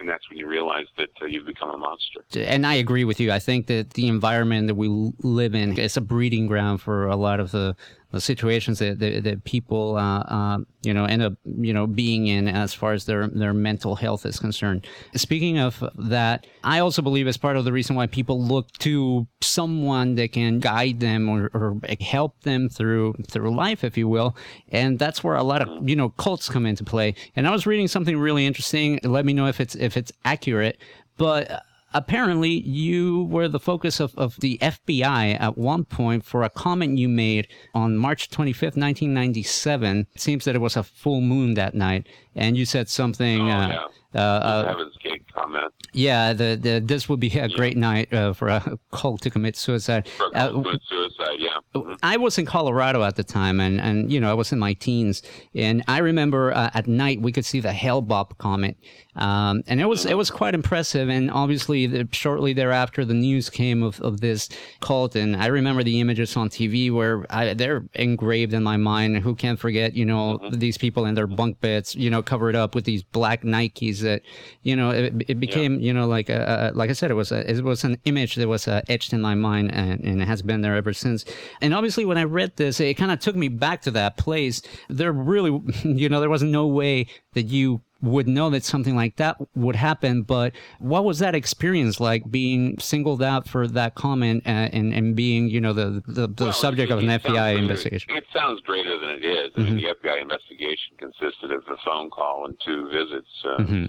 and 0.00 0.08
that's 0.08 0.28
when 0.28 0.36
you 0.38 0.46
realize 0.48 0.86
that 0.98 1.10
uh, 1.22 1.26
you've 1.26 1.46
become 1.46 1.70
a 1.70 1.76
monster. 1.78 2.24
and 2.36 2.66
I 2.66 2.74
agree 2.74 3.04
with 3.04 3.20
you. 3.20 3.30
I 3.30 3.38
think 3.38 3.68
that 3.68 3.90
the 3.90 4.08
environment 4.08 4.66
that 4.66 4.74
we 4.74 4.88
live 5.20 5.54
in 5.54 5.78
is 5.78 5.96
a 5.96 6.00
breeding 6.00 6.48
ground 6.48 6.80
for 6.82 7.06
a 7.06 7.14
lot 7.16 7.38
of 7.38 7.52
the, 7.52 7.76
the 8.14 8.20
situations 8.20 8.78
that, 8.78 8.98
that, 9.00 9.24
that 9.24 9.44
people, 9.44 9.96
uh, 9.96 10.20
uh, 10.20 10.58
you 10.82 10.94
know, 10.94 11.04
end 11.04 11.22
up, 11.22 11.34
you 11.44 11.74
know, 11.74 11.86
being 11.86 12.28
in 12.28 12.48
as 12.48 12.72
far 12.72 12.92
as 12.92 13.04
their, 13.06 13.26
their 13.28 13.52
mental 13.52 13.96
health 13.96 14.24
is 14.24 14.38
concerned. 14.38 14.86
Speaking 15.16 15.58
of 15.58 15.82
that, 15.98 16.46
I 16.62 16.78
also 16.78 17.02
believe 17.02 17.26
as 17.26 17.36
part 17.36 17.56
of 17.56 17.64
the 17.64 17.72
reason 17.72 17.96
why 17.96 18.06
people 18.06 18.40
look 18.40 18.70
to 18.78 19.26
someone 19.40 20.14
that 20.14 20.32
can 20.32 20.60
guide 20.60 21.00
them 21.00 21.28
or, 21.28 21.50
or 21.52 21.80
help 22.00 22.40
them 22.42 22.68
through, 22.68 23.14
through 23.28 23.54
life, 23.54 23.84
if 23.84 23.98
you 23.98 24.08
will. 24.08 24.36
And 24.68 24.98
that's 24.98 25.24
where 25.24 25.34
a 25.34 25.42
lot 25.42 25.60
of, 25.60 25.88
you 25.88 25.96
know, 25.96 26.10
cults 26.10 26.48
come 26.48 26.66
into 26.66 26.84
play. 26.84 27.14
And 27.34 27.46
I 27.46 27.50
was 27.50 27.66
reading 27.66 27.88
something 27.88 28.16
really 28.16 28.46
interesting. 28.46 29.00
Let 29.02 29.24
me 29.24 29.32
know 29.32 29.46
if 29.46 29.60
it's, 29.60 29.74
if 29.74 29.96
it's 29.96 30.12
accurate, 30.24 30.78
but 31.16 31.62
apparently 31.94 32.50
you 32.50 33.24
were 33.24 33.48
the 33.48 33.60
focus 33.60 34.00
of, 34.00 34.14
of 34.18 34.38
the 34.40 34.58
FBI 34.60 35.40
at 35.40 35.56
one 35.56 35.84
point 35.84 36.24
for 36.24 36.42
a 36.42 36.50
comment 36.50 36.98
you 36.98 37.08
made 37.08 37.48
on 37.74 37.96
March 37.96 38.28
25th, 38.28 38.76
1997. 38.76 40.06
It 40.14 40.20
seems 40.20 40.44
that 40.44 40.54
it 40.54 40.60
was 40.60 40.76
a 40.76 40.82
full 40.82 41.20
moon 41.20 41.54
that 41.54 41.74
night, 41.74 42.08
and 42.34 42.56
you 42.56 42.66
said 42.66 42.88
something. 42.88 43.42
Oh, 43.42 43.50
uh, 43.52 43.68
yeah. 43.68 43.80
uh, 44.14 44.18
uh, 44.18 44.66
Heaven's 44.68 44.96
Gate 45.02 45.24
comment. 45.32 45.72
yeah, 45.92 46.32
the, 46.32 46.58
the 46.60 46.80
this 46.84 47.08
would 47.08 47.20
be 47.20 47.38
a 47.38 47.48
great 47.48 47.76
night 47.76 48.12
uh, 48.12 48.32
for 48.38 48.48
a 48.48 48.78
cult 48.92 49.22
to 49.22 49.30
commit 49.30 49.56
suicide. 49.56 50.08
For 50.08 50.30
Uh, 50.36 50.50
commit 50.50 50.80
suicide, 50.88 51.03
yeah. 51.44 51.58
Mhm. 51.74 51.98
I 52.02 52.16
was 52.16 52.38
in 52.38 52.46
Colorado 52.46 53.02
at 53.02 53.16
the 53.16 53.24
time, 53.24 53.56
and, 53.60 53.80
and 53.80 53.96
you 54.12 54.20
know 54.20 54.30
I 54.30 54.34
was 54.42 54.52
in 54.52 54.58
my 54.58 54.74
teens, 54.74 55.22
and 55.54 55.82
I 55.88 55.98
remember 55.98 56.52
uh, 56.52 56.70
at 56.78 56.86
night 56.86 57.20
we 57.26 57.32
could 57.32 57.44
see 57.44 57.60
the 57.60 57.72
Hale-Bopp 57.72 58.28
comet, 58.38 58.76
um, 59.16 59.62
and 59.66 59.80
it 59.80 59.88
was 59.92 60.06
it 60.06 60.16
was 60.22 60.30
quite 60.30 60.54
impressive. 60.54 61.08
And 61.08 61.30
obviously, 61.30 61.86
the, 61.86 62.08
shortly 62.12 62.52
thereafter, 62.52 63.04
the 63.04 63.14
news 63.14 63.50
came 63.50 63.82
of, 63.82 64.00
of 64.00 64.20
this 64.20 64.48
cult, 64.80 65.16
and 65.16 65.36
I 65.36 65.46
remember 65.46 65.82
the 65.82 66.00
images 66.00 66.36
on 66.36 66.48
TV 66.48 66.92
where 66.92 67.26
I, 67.30 67.54
they're 67.54 67.84
engraved 67.94 68.52
in 68.54 68.62
my 68.62 68.76
mind. 68.76 69.18
Who 69.18 69.34
can 69.34 69.56
forget, 69.56 69.94
you 69.94 70.04
know, 70.04 70.38
these 70.52 70.78
people 70.78 71.06
in 71.06 71.14
their 71.14 71.26
bunk 71.26 71.60
beds, 71.60 71.94
you 71.94 72.10
know, 72.10 72.22
covered 72.22 72.56
up 72.56 72.74
with 72.74 72.84
these 72.84 73.02
black 73.02 73.42
Nikes 73.42 74.00
that, 74.00 74.22
you 74.62 74.74
know, 74.76 74.90
it, 74.90 75.12
it 75.28 75.38
became, 75.40 75.78
you 75.80 75.92
know, 75.92 76.06
like 76.06 76.28
a, 76.28 76.72
a, 76.72 76.76
like 76.76 76.90
I 76.90 76.94
said, 76.94 77.10
it 77.10 77.14
was 77.14 77.30
a, 77.32 77.48
it 77.50 77.62
was 77.62 77.84
an 77.84 77.96
image 78.04 78.34
that 78.36 78.48
was 78.48 78.66
uh, 78.68 78.80
etched 78.88 79.12
in 79.12 79.20
my 79.20 79.34
mind, 79.34 79.72
and, 79.74 80.00
and 80.08 80.22
it 80.22 80.28
has 80.28 80.42
been 80.42 80.60
there 80.62 80.76
ever 80.76 80.92
since. 80.92 81.24
And 81.60 81.74
obviously, 81.74 82.04
when 82.04 82.18
I 82.18 82.24
read 82.24 82.56
this, 82.56 82.80
it 82.80 82.94
kind 82.94 83.10
of 83.10 83.18
took 83.20 83.36
me 83.36 83.48
back 83.48 83.82
to 83.82 83.90
that 83.92 84.16
place. 84.16 84.62
There 84.88 85.12
really, 85.12 85.60
you 85.84 86.08
know, 86.08 86.20
there 86.20 86.30
was 86.30 86.42
no 86.42 86.66
way 86.66 87.06
that 87.34 87.44
you 87.44 87.80
would 88.02 88.28
know 88.28 88.50
that 88.50 88.62
something 88.62 88.94
like 88.94 89.16
that 89.16 89.36
would 89.54 89.76
happen. 89.76 90.22
But 90.22 90.52
what 90.78 91.04
was 91.06 91.20
that 91.20 91.34
experience 91.34 92.00
like 92.00 92.30
being 92.30 92.78
singled 92.78 93.22
out 93.22 93.48
for 93.48 93.66
that 93.68 93.94
comment 93.94 94.42
uh, 94.44 94.50
and, 94.50 94.92
and 94.92 95.16
being, 95.16 95.48
you 95.48 95.58
know, 95.58 95.72
the, 95.72 96.02
the, 96.06 96.26
the 96.28 96.44
Well, 96.44 96.52
subject 96.52 96.90
it- 96.90 96.92
of 96.94 96.98
an 96.98 97.06
FBI 97.06 97.22
greater- 97.54 97.58
investigation? 97.58 98.10
Mm-hmm. 98.10 98.18
It 98.18 98.24
sounds 98.30 98.60
greater 98.60 98.98
than 99.00 99.08
it 99.10 99.24
is. 99.24 99.50
I 99.56 99.60
mean, 99.60 99.76
the 99.76 99.84
FBI 100.02 100.20
investigation 100.20 100.96
consisted 100.98 101.50
of 101.52 101.62
a 101.72 101.76
phone 101.82 102.10
call 102.10 102.44
and 102.44 102.54
two 102.62 102.88
visits, 102.90 103.28
uh, 103.44 103.62
Mhm. 103.62 103.88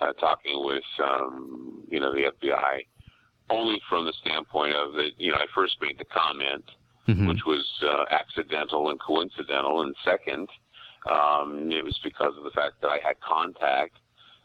uh, 0.00 0.12
talking 0.14 0.64
with, 0.64 0.82
um, 1.04 1.84
you 1.88 2.00
know, 2.00 2.12
the 2.12 2.32
FBI, 2.42 2.80
only 3.48 3.80
from 3.88 4.06
the 4.06 4.12
standpoint 4.22 4.74
of 4.74 4.94
that, 4.94 5.10
you 5.18 5.30
know, 5.30 5.36
I 5.36 5.46
first 5.54 5.76
made 5.80 5.98
the 5.98 6.04
comment, 6.06 6.64
Mhm. 7.08 7.28
which 7.28 7.44
was 7.46 7.66
uh, 7.82 8.04
accidental 8.10 8.90
and 8.90 9.00
coincidental, 9.00 9.82
and 9.82 9.94
second, 10.04 10.48
um, 11.10 11.70
it 11.72 11.84
was 11.84 11.98
because 12.04 12.36
of 12.38 12.44
the 12.44 12.50
fact 12.52 12.80
that 12.80 12.88
I 12.88 12.98
had 13.04 13.18
contact 13.20 13.96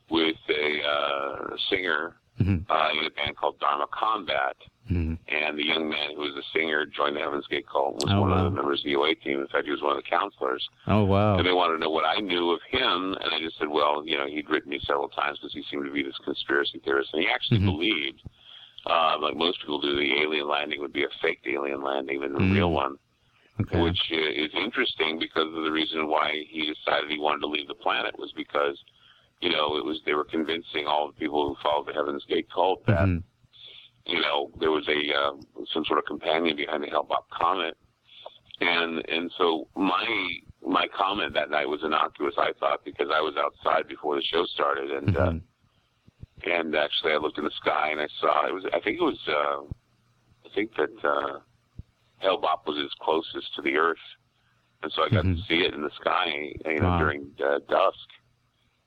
with 0.09 0.38
a 0.49 0.81
uh, 0.84 1.55
singer 1.69 2.15
Mhm. 2.41 2.65
uh, 2.69 2.89
in 2.97 3.05
a 3.05 3.09
band 3.11 3.35
called 3.38 3.59
Dharma 3.59 3.88
Combat 3.91 4.55
Mhm. 4.89 5.17
And 5.27 5.57
the 5.59 5.65
young 5.65 5.89
man 5.89 6.11
who 6.15 6.21
was 6.21 6.34
a 6.38 6.43
singer 6.53 6.85
joined 6.85 7.17
the 7.17 7.19
Heaven's 7.19 7.45
Gate 7.47 7.67
cult. 7.67 7.95
Was 7.95 8.05
Oh, 8.09 8.21
one 8.21 8.29
wow. 8.29 8.38
of 8.38 8.43
the 8.45 8.51
members 8.55 8.79
of 8.79 8.85
the 8.85 8.93
away 8.93 9.15
team. 9.15 9.41
In 9.41 9.47
fact, 9.47 9.65
he 9.65 9.71
was 9.71 9.81
one 9.81 9.97
of 9.97 10.01
the 10.01 10.09
counselors. 10.09 10.65
Oh 10.88 11.03
wow. 11.03 11.35
And 11.38 11.45
they 11.45 11.51
wanted 11.51 11.73
to 11.73 11.79
know 11.79 11.89
what 11.89 12.05
I 12.05 12.21
knew 12.21 12.51
of 12.51 12.61
him, 12.69 13.13
and 13.19 13.34
I 13.34 13.39
just 13.41 13.57
said, 13.57 13.67
well, 13.67 14.03
you 14.07 14.17
know, 14.17 14.25
he'd 14.27 14.49
written 14.49 14.69
me 14.69 14.79
several 14.79 15.09
times 15.09 15.39
because 15.39 15.51
he 15.53 15.61
seemed 15.63 15.84
to 15.84 15.91
be 15.91 16.03
this 16.03 16.17
conspiracy 16.19 16.79
theorist, 16.79 17.09
and 17.13 17.21
he 17.21 17.27
actually 17.27 17.59
Mhm. 17.59 17.65
believed, 17.65 18.21
uh, 18.89 19.18
like 19.19 19.35
most 19.35 19.59
people 19.61 19.80
do, 19.80 19.95
the 19.95 20.22
alien 20.22 20.47
landing 20.47 20.80
would 20.81 20.93
be 20.93 21.03
a 21.03 21.09
faked 21.22 21.45
alien 21.47 21.81
landing 21.84 22.22
than 22.22 22.34
the 22.34 22.39
Mm. 22.39 22.53
real 22.53 22.72
one, 22.72 22.97
Okay. 23.61 23.81
which 23.81 23.99
uh, 24.11 24.15
is 24.15 24.51
interesting 24.55 25.19
because 25.19 25.47
of 25.47 25.64
the 25.64 25.72
reason 25.72 26.07
why 26.07 26.43
he 26.49 26.65
decided 26.73 27.09
he 27.09 27.19
wanted 27.19 27.41
to 27.41 27.47
leave 27.47 27.68
the 27.68 27.76
planet 27.76 28.18
was 28.18 28.31
because, 28.34 28.77
you 29.41 29.49
know, 29.49 29.77
it 29.77 29.84
was 29.85 30.01
they 30.05 30.14
were 30.14 30.23
convincing 30.26 30.88
all 30.88 31.07
the 31.07 31.14
people 31.14 31.47
who 31.47 31.55
followed 31.61 31.88
the 31.88 31.93
Heaven's 31.93 32.26
Gate 32.26 32.47
cult 32.51 32.85
that 32.85 33.07
Mhm. 33.07 33.23
you 34.05 34.22
know, 34.22 34.49
there 34.59 34.72
was 34.72 34.88
a 34.88 35.14
uh, 35.14 35.31
some 35.73 35.84
sort 35.85 35.99
of 35.99 36.05
companion 36.05 36.55
behind 36.55 36.81
the 36.84 36.88
Hale-Bopp 36.88 37.27
comet, 37.30 37.76
and 38.61 39.05
and 39.09 39.30
so 39.38 39.68
my 39.76 40.05
my 40.65 40.88
comment 40.88 41.34
that 41.34 41.49
night 41.49 41.68
was 41.68 41.84
innocuous. 41.84 42.34
I 42.38 42.53
thought 42.59 42.85
because 42.85 43.09
I 43.14 43.19
was 43.22 43.35
outside 43.38 43.88
before 43.88 44.15
the 44.15 44.22
show 44.23 44.45
started, 44.45 44.91
and 44.91 45.15
Mhm. 45.15 45.18
uh, 45.18 45.39
and 46.45 46.76
actually 46.76 47.14
I 47.14 47.18
looked 47.18 47.38
in 47.38 47.43
the 47.45 47.51
sky 47.61 47.89
and 47.91 47.99
I 47.99 48.07
saw 48.19 48.47
it 48.47 48.53
was 48.53 48.65
I 48.73 48.80
think 48.80 48.99
it 48.99 49.03
was 49.03 49.19
uh, 49.27 49.61
I 50.45 50.49
think 50.55 50.72
that 50.76 51.07
uh, 51.07 51.39
Hale-Bopp 52.19 52.65
was 52.65 52.77
its 52.84 52.93
closest 53.01 53.53
to 53.55 53.61
the 53.61 53.76
Earth, 53.77 53.97
and 54.81 54.91
so 54.93 55.03
I 55.03 55.09
got 55.09 55.26
Mhm. 55.26 55.35
to 55.35 55.41
see 55.43 55.64
it 55.65 55.73
in 55.73 55.81
the 55.81 55.91
sky, 55.99 56.53
you 56.65 56.80
know, 56.80 56.88
Wow. 56.89 56.97
during 56.99 57.31
uh, 57.43 57.59
dusk, 57.69 58.07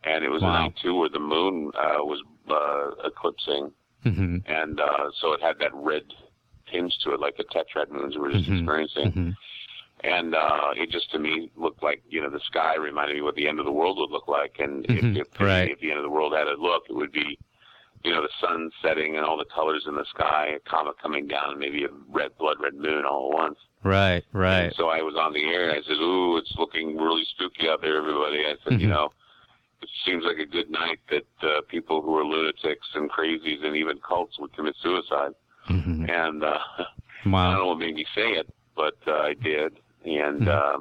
and 0.05 0.24
it 0.24 0.31
was 0.31 0.43
Wow. 0.43 0.48
a 0.48 0.52
night 0.62 0.77
too 0.82 0.94
where 0.97 1.09
the 1.09 1.18
moon 1.20 1.70
uh, 1.74 1.98
was 2.02 2.22
uh, 2.48 3.06
eclipsing 3.06 3.72
Mhm. 4.05 4.43
and 4.47 4.81
uh, 4.81 5.10
so 5.20 5.32
it 5.32 5.40
had 5.43 5.59
that 5.59 5.72
red 5.74 6.02
tinge 6.66 6.97
to 7.05 7.12
it, 7.12 7.20
like 7.20 7.36
the 7.36 7.44
tetrad 7.44 7.90
moons 7.90 8.14
we 8.16 8.22
were 8.22 8.31
just 8.32 8.48
Mhm. 8.48 8.59
experiencing. 8.59 9.36
And 10.02 10.35
uh, 10.35 10.70
it 10.77 10.90
just 10.90 11.10
to 11.12 11.18
me 11.18 11.51
looked 11.56 11.82
like 11.82 12.02
you 12.09 12.20
know 12.22 12.31
the 12.31 12.40
sky 12.47 12.77
reminded 12.77 13.16
me 13.16 13.22
what 13.22 13.35
the 13.35 13.47
end 13.48 13.59
of 13.59 13.66
the 13.66 13.72
world 13.72 13.98
would 13.98 14.10
look 14.10 14.28
like. 14.28 14.56
And 14.59 14.86
Mhm. 14.86 15.16
if, 15.16 15.27
if, 15.28 15.40
Right. 15.40 15.70
if 15.70 15.81
the 15.81 15.90
end 15.90 15.98
of 15.98 16.05
the 16.05 16.10
world 16.10 16.32
had 16.32 16.48
a 16.48 16.56
look, 16.56 16.85
it 16.89 16.94
would 16.94 17.12
be 17.12 17.39
you 18.05 18.12
know 18.12 18.22
the 18.22 18.31
sun 18.40 18.70
setting 18.82 19.16
and 19.16 19.27
all 19.27 19.36
the 19.36 19.44
colors 19.55 19.85
in 19.86 19.94
the 19.94 20.05
sky, 20.06 20.56
a 20.56 20.60
comet 20.60 20.97
coming 20.98 21.27
down, 21.27 21.51
and 21.51 21.59
maybe 21.59 21.85
a 21.85 21.89
red 22.09 22.36
blood 22.39 22.56
red 22.60 22.74
moon 22.74 23.05
all 23.05 23.31
at 23.32 23.35
once. 23.39 23.59
Right. 23.82 24.24
Right. 24.32 24.64
And 24.64 24.74
so 24.77 24.89
I 24.89 25.02
was 25.02 25.16
on 25.16 25.32
the 25.32 25.44
air 25.44 25.68
and 25.68 25.72
I 25.78 25.82
said, 25.82 25.98
"Ooh, 26.01 26.36
it's 26.39 26.55
looking 26.56 26.97
really 26.97 27.24
spooky 27.27 27.68
out 27.68 27.81
there, 27.82 27.97
everybody." 27.98 28.44
I 28.47 28.56
said, 28.64 28.81
"You 28.81 28.86
Mhm. 28.89 28.90
know." 28.90 29.12
It 29.82 29.89
seems 30.05 30.24
like 30.24 30.36
a 30.36 30.44
good 30.44 30.70
night 30.70 30.98
that 31.09 31.27
uh, 31.43 31.62
people 31.68 32.02
who 32.02 32.14
are 32.18 32.22
lunatics 32.24 32.86
and 32.94 33.10
crazies 33.10 33.64
and 33.64 33.74
even 33.74 33.98
cults 34.06 34.39
would 34.39 34.52
commit 34.52 34.77
suicide. 34.82 35.32
Mhm. 35.68 36.10
And 36.10 36.44
uh, 36.44 36.59
I 36.78 36.85
don't 37.24 37.32
Wow. 37.32 37.55
know 37.55 37.66
what 37.68 37.78
made 37.78 37.94
me 37.94 38.05
say 38.14 38.32
it, 38.32 38.47
but 38.77 38.97
uh, 39.06 39.12
I 39.20 39.32
did, 39.35 39.78
and 40.05 40.43
Mhm. 40.43 40.48
uh, 40.48 40.78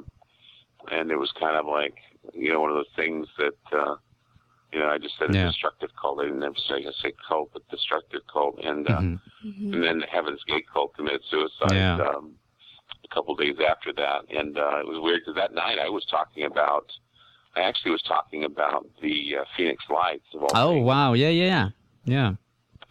and 0.90 1.10
it 1.10 1.16
was 1.16 1.30
kind 1.38 1.56
of 1.56 1.66
like 1.66 1.94
you 2.32 2.52
know 2.52 2.60
one 2.60 2.70
of 2.70 2.76
those 2.76 2.92
things 2.96 3.26
that 3.38 3.78
uh, 3.78 3.96
you 4.72 4.78
know 4.80 4.88
I 4.88 4.98
just 4.98 5.16
said 5.18 5.30
a 5.30 5.34
Yeah. 5.34 5.46
destructive 5.48 5.90
cult. 6.00 6.20
I 6.20 6.24
didn't 6.24 6.42
ever 6.42 6.54
say 6.68 6.86
I 6.86 6.92
say 7.02 7.12
cult, 7.28 7.50
but 7.52 7.66
destructive 7.68 8.22
cult, 8.32 8.58
and 8.64 8.88
uh, 8.88 9.00
Mhm. 9.00 9.18
and 9.74 9.82
then 9.84 9.98
the 10.00 10.06
Heaven's 10.06 10.42
Gate 10.44 10.66
cult 10.72 10.94
committed 10.94 11.22
suicide 11.30 11.72
Yeah. 11.74 11.96
um, 11.96 12.36
a 13.04 13.08
couple 13.14 13.34
days 13.36 13.58
after 13.60 13.92
that, 13.94 14.24
and 14.30 14.56
uh, 14.58 14.78
it 14.80 14.86
was 14.86 14.98
weird 15.00 15.20
because 15.20 15.34
that 15.36 15.52
night 15.54 15.78
I 15.78 15.88
was 15.88 16.04
talking 16.06 16.44
about. 16.44 16.90
I 17.56 17.62
actually 17.62 17.90
was 17.90 18.02
talking 18.02 18.44
about 18.44 18.86
the 19.02 19.38
uh, 19.38 19.44
Phoenix 19.56 19.82
Lights 19.90 20.24
of 20.34 20.42
all 20.44 20.52
Oh 20.54 20.72
things. 20.74 20.86
wow. 20.86 21.12
Yeah. 21.14 21.30
Yeah. 21.30 21.70
Yeah. 22.04 22.34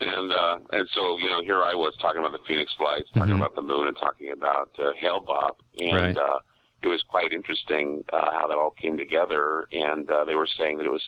And 0.02 0.32
uh, 0.32 0.60
and 0.72 0.88
so 0.94 1.18
you 1.18 1.30
know, 1.30 1.42
here 1.44 1.64
I 1.64 1.74
was 1.76 1.94
talking 2.02 2.20
about 2.20 2.32
the 2.32 2.44
Phoenix 2.48 2.72
Lights, 2.80 3.10
talking 3.14 3.34
Mhm. 3.34 3.38
about 3.38 3.56
the 3.56 3.62
moon, 3.62 3.88
and 3.88 3.98
talking 3.98 4.32
about 4.32 4.70
uh, 4.80 4.94
Hale-Bopp, 4.94 5.58
and 5.80 5.94
Right. 5.94 6.18
uh, 6.18 6.40
it 6.82 6.88
was 6.88 7.04
quite 7.04 7.34
interesting 7.34 8.04
uh, 8.14 8.32
how 8.32 8.48
that 8.48 8.58
all 8.58 8.72
came 8.72 8.98
together. 8.98 9.68
And 9.74 10.10
uh, 10.10 10.24
they 10.24 10.36
were 10.36 10.48
saying 10.48 10.78
that 10.78 10.86
it 10.86 10.92
was 10.92 11.04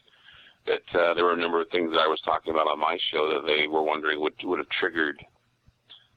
that 0.65 0.84
uh, 0.93 1.13
there 1.13 1.23
were 1.23 1.34
a 1.34 1.38
number 1.38 1.61
of 1.61 1.69
things 1.69 1.91
that 1.91 1.99
I 1.99 2.07
was 2.07 2.19
talking 2.22 2.53
about 2.53 2.68
on 2.68 2.80
my 2.80 2.97
show 3.11 3.30
that 3.34 3.47
they 3.47 3.68
were 3.68 3.81
wondering 3.81 4.19
would 4.19 4.34
would 4.43 4.59
have 4.59 4.69
triggered, 4.69 5.23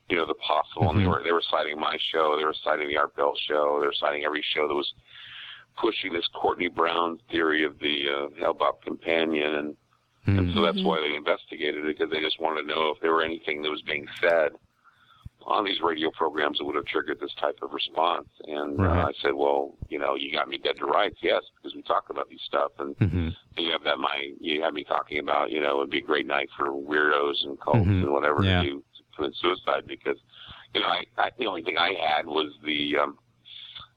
you 0.08 0.16
know, 0.16 0.26
the 0.26 0.34
possible. 0.34 0.90
And 0.90 0.98
they 1.00 1.06
were 1.06 1.22
they 1.22 1.32
were 1.32 1.42
citing 1.50 1.78
my 1.78 1.96
show, 2.10 2.36
they 2.36 2.44
were 2.44 2.54
citing 2.64 2.88
the 2.88 2.96
Art 2.96 3.14
Bell 3.14 3.34
show, 3.46 3.78
they 3.80 3.86
were 3.86 3.94
citing 3.98 4.24
every 4.24 4.42
show 4.54 4.66
that 4.66 4.74
was 4.74 4.92
pushing 5.76 6.12
this 6.12 6.28
Courtney 6.34 6.68
Brown 6.68 7.18
theory 7.30 7.64
of 7.64 7.78
the 7.80 8.08
uh, 8.08 8.28
Hale-Bopp 8.38 8.82
companion 8.82 9.54
and 9.56 9.76
and 10.26 10.38
Mhm. 10.48 10.54
so 10.54 10.62
that's 10.62 10.82
why 10.82 11.00
they 11.00 11.14
investigated 11.14 11.84
it 11.84 11.98
because 11.98 12.10
they 12.10 12.20
just 12.20 12.40
wanted 12.40 12.62
to 12.62 12.68
know 12.68 12.90
if 12.90 13.00
there 13.00 13.12
were 13.12 13.22
anything 13.22 13.62
that 13.62 13.70
was 13.70 13.82
being 13.82 14.06
said 14.20 14.52
on 15.46 15.64
these 15.64 15.80
radio 15.82 16.10
programs 16.10 16.56
that 16.58 16.64
would 16.64 16.74
have 16.76 16.86
triggered 16.86 17.20
this 17.20 17.34
type 17.34 17.58
of 17.60 17.72
response. 17.74 18.28
And 18.46 18.78
Right. 18.78 18.98
uh, 18.98 19.08
I 19.08 19.12
said, 19.20 19.34
well, 19.34 19.76
you 19.90 19.98
know, 19.98 20.14
you 20.14 20.32
got 20.32 20.48
me 20.48 20.56
dead 20.56 20.78
to 20.78 20.86
rights, 20.86 21.18
yes, 21.20 21.42
because 21.56 21.74
we 21.74 21.82
talk 21.82 22.08
about 22.08 22.28
these 22.30 22.40
stuff, 22.42 22.72
and 22.78 22.96
Mhm. 22.96 23.36
you 23.58 23.70
have 23.70 23.82
that 23.84 23.98
my 23.98 24.32
you 24.40 24.62
have 24.62 24.72
me 24.72 24.84
talking 24.84 25.18
about, 25.18 25.50
you 25.50 25.60
know, 25.60 25.78
it'd 25.78 25.90
be 25.90 25.98
a 25.98 26.02
great 26.02 26.26
night 26.26 26.48
for 26.56 26.70
weirdos 26.70 27.44
and 27.44 27.60
cults 27.60 27.86
Mhm. 27.86 28.02
and 28.04 28.12
whatever 28.12 28.42
Yeah. 28.42 28.62
to 28.62 28.68
do 28.70 28.84
to 28.96 29.02
commit 29.16 29.34
suicide 29.34 29.86
because, 29.86 30.18
you 30.72 30.80
know, 30.80 30.88
I, 30.88 31.04
I 31.18 31.30
the 31.36 31.46
only 31.46 31.62
thing 31.62 31.76
I 31.76 31.92
had 31.92 32.26
was 32.26 32.56
the 32.62 32.96
um, 32.96 33.18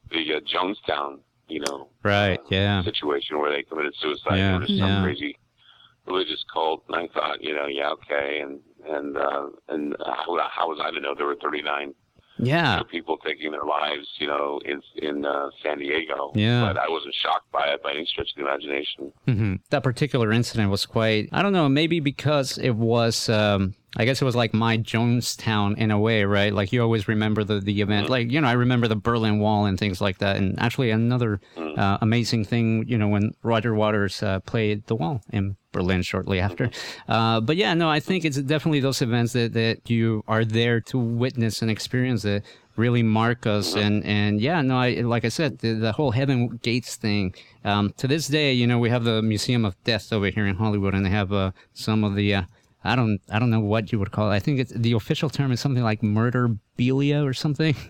the 0.09 0.35
uh, 0.35 0.39
Jonestown, 0.41 1.21
you 1.47 1.61
know, 1.61 1.89
Right. 2.03 2.39
Yeah. 2.49 2.81
situation 2.83 3.39
where 3.39 3.51
they 3.51 3.63
committed 3.63 3.95
suicide 3.95 4.37
Yeah, 4.37 4.57
or 4.57 4.67
some 4.67 4.75
yeah. 4.75 5.01
crazy 5.01 5.37
religious 6.07 6.43
cult. 6.53 6.83
And 6.87 6.95
I 6.97 7.07
thought, 7.13 7.43
you 7.43 7.53
know, 7.53 7.67
yeah, 7.67 7.91
okay. 7.91 8.39
And 8.43 8.59
and 8.87 9.17
uh, 9.17 9.47
and 9.69 9.95
how, 10.05 10.37
how 10.49 10.67
was 10.69 10.79
I 10.83 10.91
to 10.91 10.99
know 10.99 11.13
there 11.15 11.25
were 11.25 11.35
39 11.41 11.93
Yeah. 12.39 12.81
people 12.91 13.17
taking 13.17 13.51
their 13.51 13.63
lives, 13.65 14.07
you 14.19 14.27
know, 14.27 14.59
in 14.65 14.81
in 14.95 15.25
uh, 15.25 15.49
San 15.63 15.79
Diego? 15.79 16.31
Yeah. 16.35 16.61
But 16.61 16.77
I 16.77 16.87
wasn't 16.89 17.15
shocked 17.15 17.51
by 17.51 17.67
it 17.73 17.83
by 17.83 17.91
any 17.93 18.05
stretch 18.05 18.29
of 18.31 18.35
the 18.37 18.43
imagination. 18.47 19.11
hmm 19.25 19.55
That 19.71 19.83
particular 19.83 20.31
incident 20.31 20.69
was 20.69 20.85
quite, 20.85 21.29
I 21.31 21.41
don't 21.41 21.53
know, 21.53 21.67
maybe 21.69 21.99
because 21.99 22.57
it 22.57 22.75
was, 22.75 23.27
um, 23.29 23.73
I 23.97 24.05
guess 24.05 24.21
it 24.21 24.25
was 24.25 24.35
like 24.35 24.53
my 24.53 24.77
Jonestown 24.77 25.75
in 25.77 25.89
a 25.89 25.99
way, 25.99 26.23
right? 26.23 26.53
Like 26.53 26.71
you 26.71 26.83
always 26.83 27.07
remember 27.07 27.43
the, 27.43 27.59
the 27.59 27.81
event. 27.81 28.09
Like, 28.09 28.31
you 28.31 28.39
know, 28.39 28.47
I 28.47 28.51
remember 28.51 28.87
the 28.87 28.95
Berlin 28.95 29.39
Wall 29.39 29.65
and 29.65 29.77
things 29.77 29.99
like 29.99 30.19
that. 30.19 30.35
And 30.37 30.57
actually, 30.59 30.91
another 30.91 31.41
uh, 31.57 31.97
amazing 31.99 32.45
thing, 32.45 32.85
you 32.87 32.95
know, 32.95 33.07
when 33.07 33.33
Roger 33.41 33.73
Waters 33.73 34.21
uh, 34.21 34.39
played 34.41 34.85
The 34.85 34.95
Wall 34.95 35.21
in 35.33 35.57
Berlin 35.71 36.03
shortly 36.03 36.39
after. 36.39 36.69
Uh, 37.07 37.39
but 37.39 37.55
yeah, 37.55 37.73
no, 37.73 37.89
I 37.89 37.99
think 37.99 38.25
it's 38.25 38.37
definitely 38.37 38.81
those 38.81 39.01
events 39.01 39.33
that, 39.33 39.53
that 39.53 39.89
you 39.89 40.23
are 40.27 40.45
there 40.45 40.79
to 40.81 40.99
witness 40.99 41.61
and 41.61 41.71
experience 41.71 42.21
that 42.23 42.43
really 42.75 43.01
mark 43.01 43.47
us 43.47 43.75
and 43.75 44.05
and 44.05 44.39
yeah 44.39 44.61
no 44.61 44.77
i 44.77 44.91
like 45.01 45.25
i 45.25 45.29
said 45.29 45.57
the, 45.59 45.73
the 45.73 45.91
whole 45.93 46.11
heaven 46.11 46.59
gates 46.61 46.95
thing 46.95 47.33
um 47.65 47.91
to 47.97 48.07
this 48.07 48.27
day 48.27 48.53
you 48.53 48.67
know 48.67 48.77
we 48.77 48.87
have 48.87 49.03
the 49.03 49.19
museum 49.23 49.65
of 49.65 49.75
death 49.83 50.13
over 50.13 50.29
here 50.29 50.45
in 50.45 50.55
hollywood 50.55 50.93
and 50.93 51.03
they 51.03 51.09
have 51.09 51.33
uh, 51.33 51.51
some 51.73 52.03
of 52.03 52.13
the 52.13 52.35
uh, 52.35 52.43
i 52.91 52.95
don't 52.95 53.19
i 53.29 53.37
don't 53.39 53.49
know 53.49 53.59
what 53.73 53.91
you 53.91 53.99
would 53.99 54.11
call 54.11 54.31
it. 54.31 54.35
I 54.35 54.39
think 54.39 54.59
it's 54.59 54.73
the 54.73 54.93
official 54.93 55.29
term 55.29 55.51
is 55.51 55.59
something 55.59 55.83
like 55.83 56.01
murderabilia 56.01 57.23
or 57.25 57.33
something. 57.33 57.75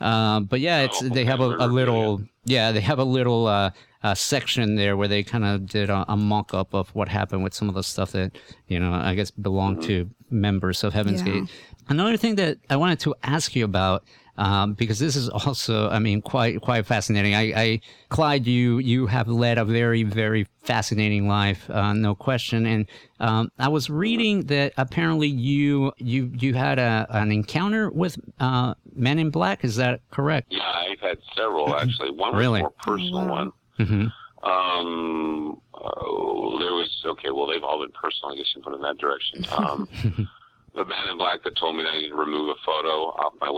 Uh, 0.00 0.38
but 0.38 0.60
yeah 0.60 0.82
it's 0.86 1.02
Oh, 1.02 1.08
they 1.08 1.24
have 1.24 1.40
a, 1.40 1.50
a 1.58 1.66
little 1.66 2.22
yeah 2.44 2.70
they 2.70 2.80
have 2.80 3.00
a 3.00 3.04
little 3.18 3.48
uh, 3.48 3.72
uh, 4.04 4.14
section 4.14 4.76
there 4.76 4.96
where 4.96 5.08
they 5.08 5.24
kind 5.24 5.44
of 5.44 5.66
did 5.66 5.90
a, 5.90 6.04
a 6.08 6.16
mock-up 6.16 6.72
of 6.72 6.88
what 6.94 7.08
happened 7.08 7.42
with 7.42 7.52
some 7.52 7.68
of 7.68 7.74
the 7.74 7.82
stuff 7.82 8.12
that 8.12 8.30
you 8.68 8.78
know 8.78 8.92
i 8.92 9.12
guess 9.16 9.32
belonged 9.32 9.82
to 9.82 10.08
members 10.30 10.84
of 10.84 10.94
heaven's 10.94 11.18
Yeah. 11.26 11.32
gate. 11.32 11.50
Another 11.88 12.16
thing 12.16 12.36
that 12.36 12.58
I 12.70 12.76
wanted 12.76 13.00
to 13.00 13.10
ask 13.24 13.56
you 13.56 13.64
about, 13.64 14.04
um, 14.38 14.72
because 14.72 14.98
this 14.98 15.16
is 15.16 15.28
also, 15.28 15.90
I 15.90 15.98
mean, 15.98 16.22
quite 16.22 16.62
quite 16.62 16.86
fascinating. 16.86 17.34
I, 17.34 17.52
I 17.60 17.80
Clyde, 18.08 18.46
you 18.46 18.78
you 18.78 19.06
have 19.06 19.28
led 19.28 19.58
a 19.58 19.64
very 19.66 20.02
very 20.04 20.46
fascinating 20.62 21.28
life, 21.28 21.68
uh, 21.68 21.92
no 21.92 22.14
question. 22.14 22.64
And 22.64 22.86
um, 23.20 23.50
I 23.58 23.68
was 23.68 23.90
reading 23.90 24.46
that 24.46 24.72
apparently 24.78 25.28
you 25.28 25.92
you 25.98 26.30
you 26.38 26.54
had 26.54 26.78
a 26.78 27.06
an 27.10 27.30
encounter 27.32 27.90
with 27.90 28.16
uh, 28.40 28.74
Men 28.94 29.18
in 29.18 29.30
Black. 29.30 29.64
Is 29.64 29.76
that 29.76 30.00
correct? 30.10 30.46
Yeah, 30.50 30.62
I've 30.62 31.00
had 31.00 31.18
several 31.36 31.74
actually. 31.76 32.10
One 32.12 32.34
Really? 32.34 32.60
more 32.60 32.70
personal 32.82 33.18
Oh, 33.18 33.26
wow. 33.26 33.30
one. 33.34 33.52
Mm-hmm. 33.78 34.06
Um, 34.48 35.60
oh, 35.74 36.56
there 36.60 36.72
was 36.74 36.90
okay. 37.06 37.30
Well, 37.30 37.46
they've 37.48 37.62
all 37.64 37.80
been 37.80 37.92
personal. 37.92 38.32
I 38.32 38.36
guess 38.36 38.46
you 38.54 38.62
put 38.62 38.72
it 38.72 38.76
in 38.76 38.82
that 38.82 38.98
direction. 38.98 39.44
Um, 39.56 39.88
the 40.74 40.84
man 40.84 41.08
in 41.10 41.18
black 41.18 41.42
that 41.44 41.56
told 41.56 41.76
me 41.76 41.82
that 41.82 41.90
I 41.90 41.98
need 42.00 42.08
to 42.10 42.14
remove 42.14 42.48
a 42.50 42.54
photo 42.64 43.10
off 43.18 43.32
my 43.40 43.50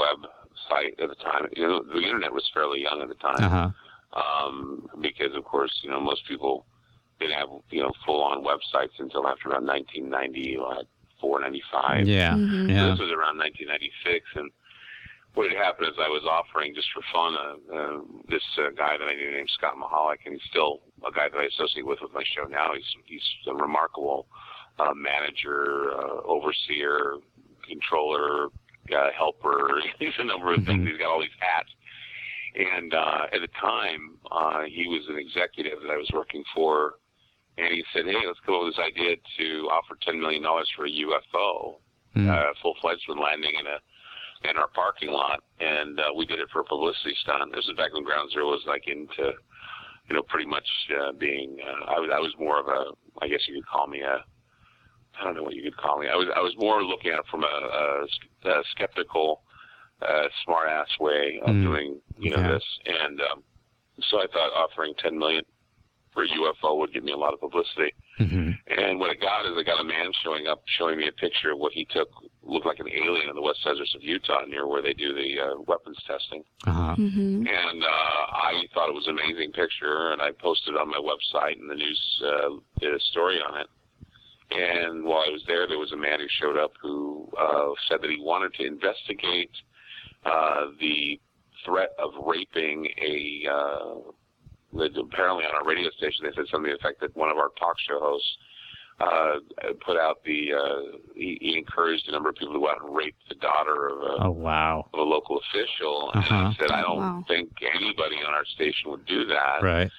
website 0.71 1.03
at 1.03 1.09
the 1.09 1.15
time. 1.17 1.47
You 1.57 1.67
know, 1.67 1.83
the 1.83 2.01
internet 2.01 2.33
was 2.33 2.49
fairly 2.55 2.81
young 2.83 3.01
at 3.03 3.09
the 3.09 3.15
time. 3.15 3.43
Uh 3.45 3.49
huh. 3.49 3.71
um, 4.47 4.89
because 5.01 5.35
of 5.37 5.45
course 5.45 5.71
you 5.83 5.91
know 5.91 6.01
most 6.01 6.27
people 6.27 6.67
didn't 7.21 7.37
have 7.39 7.49
you 7.71 7.83
know 7.83 7.93
full 8.05 8.23
on 8.23 8.43
websites 8.45 8.99
until 8.99 9.27
after 9.27 9.51
around 9.51 9.67
1990, 9.67 10.59
like 10.59 10.87
495. 11.21 12.07
Yeah. 12.07 12.33
Mhm. 12.33 12.69
Yeah. 12.71 12.91
This 12.91 12.99
was 13.01 13.11
around 13.11 13.39
1996, 13.39 14.25
and 14.37 14.51
what 15.35 15.49
had 15.49 15.57
happened 15.59 15.89
is 15.89 15.95
I 16.01 16.09
was 16.09 16.25
offering 16.29 16.75
just 16.75 16.89
for 16.93 17.03
fun 17.13 17.37
uh, 17.37 17.77
uh, 17.77 17.99
this 18.29 18.43
uh, 18.59 18.71
guy 18.77 18.97
that 18.99 19.05
I 19.05 19.15
knew 19.15 19.31
named 19.31 19.51
Scott 19.55 19.75
Mahalik, 19.77 20.25
and 20.27 20.35
he's 20.35 20.51
still 20.51 20.81
a 21.07 21.13
guy 21.13 21.29
that 21.29 21.39
I 21.39 21.45
associate 21.45 21.87
with 21.87 22.01
with 22.03 22.13
my 22.13 22.25
show 22.35 22.45
now. 22.49 22.73
He's 22.75 22.91
he's 23.07 23.23
a 23.47 23.55
remarkable 23.55 24.27
uh, 24.79 24.95
manager, 24.95 25.93
uh, 25.95 26.23
overseer, 26.25 27.17
controller, 27.69 28.49
uh, 28.94 29.09
helper. 29.16 29.81
He's 29.98 30.12
a 30.19 30.24
number 30.24 30.52
of 30.55 30.65
things. 30.65 30.89
He's 30.89 30.98
got 30.98 31.11
all 31.11 31.20
these 31.20 31.31
hats. 31.39 31.70
And 32.55 32.93
uh, 32.94 33.27
at 33.32 33.40
the 33.40 33.48
time, 33.61 34.19
uh, 34.31 34.62
he 34.66 34.89
was 34.89 35.07
an 35.09 35.16
executive 35.19 35.78
that 35.82 35.90
I 35.93 35.97
was 35.97 36.11
working 36.12 36.43
for, 36.55 36.94
and 37.59 37.69
he 37.73 37.85
said, 37.93 38.07
"Hey, 38.07 38.19
let's 38.27 38.40
come 38.44 38.57
up 38.57 38.65
with 38.65 38.74
this 38.74 38.82
idea 38.85 39.15
to 39.39 39.47
offer 39.70 39.97
ten 40.02 40.20
million 40.20 40.43
dollars 40.43 40.69
for 40.77 40.86
a 40.86 40.90
UFO, 40.90 41.78
Mm. 42.16 42.27
uh, 42.28 42.52
full-fledged 42.61 43.07
one 43.07 43.20
landing 43.23 43.55
in 43.55 43.66
a 43.69 43.78
in 44.51 44.57
our 44.57 44.66
parking 44.74 45.11
lot." 45.11 45.44
And 45.61 46.01
uh, 46.01 46.11
we 46.16 46.27
did 46.27 46.40
it 46.40 46.48
for 46.52 46.61
a 46.61 46.65
publicity 46.65 47.15
stunt. 47.23 47.55
This 47.55 47.66
was 47.69 47.77
back 47.77 47.94
when 47.94 48.02
Ground 48.02 48.32
Zero 48.32 48.47
was 48.51 48.62
like 48.66 48.89
into, 48.89 49.31
you 50.09 50.16
know, 50.16 50.23
pretty 50.27 50.47
much 50.51 50.66
uh, 51.01 51.12
being. 51.12 51.57
Uh, 51.62 51.85
I 51.93 52.01
was 52.01 52.11
I 52.12 52.19
was 52.19 52.35
more 52.36 52.59
of 52.59 52.66
a, 52.66 52.90
I 53.23 53.28
guess 53.28 53.47
you 53.47 53.55
could 53.55 53.69
call 53.69 53.86
me 53.86 54.01
a. 54.01 54.24
I 55.21 55.25
don't 55.25 55.37
know 55.37 55.43
what 55.43 55.55
you 55.55 55.63
could 55.63 55.77
call 55.77 55.99
me. 56.01 56.09
I 56.09 56.17
was 56.17 56.29
I 56.35 56.41
was 56.41 56.55
more 56.59 56.83
looking 56.83 57.13
at 57.13 57.19
it 57.21 57.27
from 57.31 57.45
a, 57.45 57.47
a, 57.47 58.51
a 58.51 58.63
skeptical, 58.71 59.43
uh, 60.03 60.29
smart 60.45 60.69
ass 60.69 60.89
way 60.99 61.41
of 61.45 61.55
Mm. 61.55 61.63
doing 61.63 62.01
you 62.19 62.31
know 62.31 62.39
Yeah. 62.39 62.53
this, 62.53 62.65
and 62.87 63.21
um, 63.21 63.43
so 64.09 64.19
I 64.19 64.27
thought 64.33 64.53
offering 64.55 64.95
ten 64.99 65.19
million 65.19 65.45
for 66.13 66.25
a 66.25 66.29
UFO 66.29 66.77
would 66.79 66.93
give 66.93 67.05
me 67.05 67.13
a 67.13 67.17
lot 67.17 67.33
of 67.35 67.41
publicity. 67.41 67.93
Mhm. 68.19 68.59
And 68.67 68.99
what 68.99 69.11
I 69.11 69.15
got 69.15 69.47
is 69.47 69.53
I 69.57 69.63
got 69.63 69.81
a 69.81 69.85
man 69.85 70.11
showing 70.25 70.49
up, 70.49 70.63
showing 70.67 70.99
me 70.99 71.07
a 71.07 71.13
picture 71.13 71.53
of 71.53 71.59
what 71.59 71.73
he 71.73 71.85
took 71.87 72.09
looked 72.43 72.67
like 72.67 72.81
an 72.81 72.89
alien 72.93 73.29
in 73.31 73.35
the 73.37 73.41
west 73.41 73.63
deserts 73.65 73.95
of 73.95 74.03
Utah, 74.03 74.45
near 74.47 74.67
where 74.67 74.83
they 74.83 74.93
do 74.93 75.15
the 75.15 75.41
uh, 75.41 75.61
weapons 75.69 75.97
testing. 76.07 76.43
Uh-huh. 76.67 76.97
Mm-hmm. 76.99 77.47
And 77.47 77.85
uh, 77.85 77.87
I 78.51 78.65
thought 78.75 78.89
it 78.89 78.95
was 78.95 79.07
an 79.07 79.19
amazing 79.19 79.53
picture, 79.53 80.11
and 80.11 80.21
I 80.21 80.33
posted 80.33 80.75
it 80.75 80.81
on 80.81 80.89
my 80.89 80.99
website, 80.99 81.61
and 81.61 81.71
the 81.71 81.77
news 81.77 82.23
uh, 82.27 82.51
did 82.81 82.93
a 82.93 83.01
story 83.13 83.39
on 83.41 83.61
it. 83.61 83.69
And 84.51 85.05
while 85.05 85.25
I 85.27 85.31
was 85.31 85.43
there, 85.47 85.67
there 85.69 85.79
was 85.79 85.93
a 85.93 85.97
man 85.97 86.19
who 86.21 86.27
showed 86.41 86.57
up 86.59 86.73
who 86.83 87.29
uh, 87.39 87.69
said 87.89 88.01
that 88.03 88.11
he 88.11 88.19
wanted 88.21 88.53
to 88.55 88.67
investigate 88.67 89.51
uh, 90.25 90.67
the 90.81 91.21
threat 91.65 91.91
of 91.99 92.11
raping 92.27 92.87
a. 93.01 93.47
Uh, 93.51 93.95
apparently 94.73 95.45
on 95.45 95.55
our 95.55 95.65
radio 95.67 95.91
station 95.99 96.25
they 96.25 96.31
said 96.35 96.45
something 96.51 96.71
to 96.71 96.77
the 96.77 96.79
effect 96.79 97.01
that 97.01 97.15
one 97.17 97.29
of 97.29 97.37
our 97.37 97.49
talk 97.59 97.75
show 97.89 97.99
hosts 97.99 98.37
uh, 99.01 99.35
put 99.85 99.97
out 99.97 100.23
the. 100.25 100.53
Uh, 100.53 100.97
he, 101.15 101.39
he 101.41 101.59
encouraged 101.59 102.07
a 102.09 102.13
number 102.13 102.29
of 102.29 102.35
people 102.37 102.55
to 102.55 102.61
go 102.61 102.69
out 102.69 102.83
and 102.85 102.95
rape 102.95 103.17
the 103.29 103.35
daughter 103.37 103.89
of 103.89 103.99
a 103.99 104.25
Oh 104.27 104.31
wow. 104.31 104.89
of 104.93 105.01
a 105.01 105.03
local 105.03 105.39
official, 105.39 106.11
and 106.15 106.25
Uh-huh. 106.25 106.35
I 106.35 106.55
said, 106.59 106.71
I 106.71 106.83
don't 106.83 106.99
Wow. 106.99 107.25
think 107.27 107.51
anybody 107.75 108.17
on 108.27 108.33
our 108.35 108.45
station 108.45 108.91
would 108.91 109.07
do 109.07 109.25
that. 109.27 109.63
Right. 109.63 109.91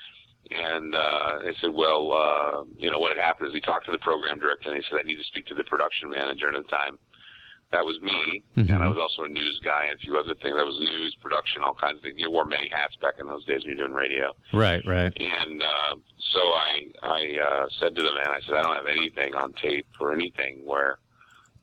And 0.50 0.96
uh, 0.96 1.40
they 1.44 1.54
said, 1.62 1.70
well, 1.74 2.12
uh, 2.12 2.64
you 2.78 2.90
know, 2.92 3.00
what 3.00 3.16
had 3.16 3.24
happened 3.24 3.48
is 3.50 3.54
we 3.54 3.62
talked 3.62 3.86
to 3.86 3.92
the 3.92 4.00
program 4.00 4.40
director, 4.40 4.70
and 4.70 4.78
he 4.78 4.84
said, 4.90 5.00
I 5.00 5.04
need 5.04 5.18
to 5.18 5.24
speak 5.24 5.46
to 5.48 5.54
the 5.56 5.64
production 5.64 6.10
manager. 6.10 6.48
And 6.48 6.58
at 6.58 6.64
the 6.64 6.70
time, 6.70 6.98
that 7.72 7.86
was 7.86 8.02
me, 8.02 8.44
Mhm. 8.58 8.70
and 8.74 8.84
I 8.84 8.88
was 8.90 8.98
also 8.98 9.24
a 9.24 9.30
news 9.30 9.62
guy 9.64 9.86
and 9.86 9.96
a 9.96 9.98
few 10.00 10.18
other 10.18 10.34
things. 10.36 10.58
I 10.60 10.64
was 10.64 10.78
news, 10.80 11.16
production, 11.22 11.64
all 11.64 11.74
kinds 11.74 11.98
of 11.98 12.02
things. 12.04 12.16
You 12.18 12.30
wore 12.30 12.44
many 12.44 12.68
hats 12.68 12.98
back 12.98 13.14
in 13.18 13.28
those 13.28 13.46
days 13.46 13.64
when 13.64 13.78
you're 13.78 13.88
doing 13.88 13.96
radio. 13.96 14.34
Right. 14.52 14.84
Right. 14.86 15.14
And 15.18 15.64
uh, 15.64 15.96
so 16.34 16.40
I, 16.40 16.88
I 17.02 17.38
uh, 17.40 17.68
said 17.80 17.96
to 17.96 18.02
the 18.02 18.14
man, 18.14 18.28
I 18.28 18.42
said, 18.46 18.56
I 18.56 18.64
don't 18.64 18.76
have 18.76 18.88
anything 18.88 19.36
on 19.36 19.54
tape 19.54 19.88
or 20.02 20.12
anything 20.12 20.66
where, 20.66 20.98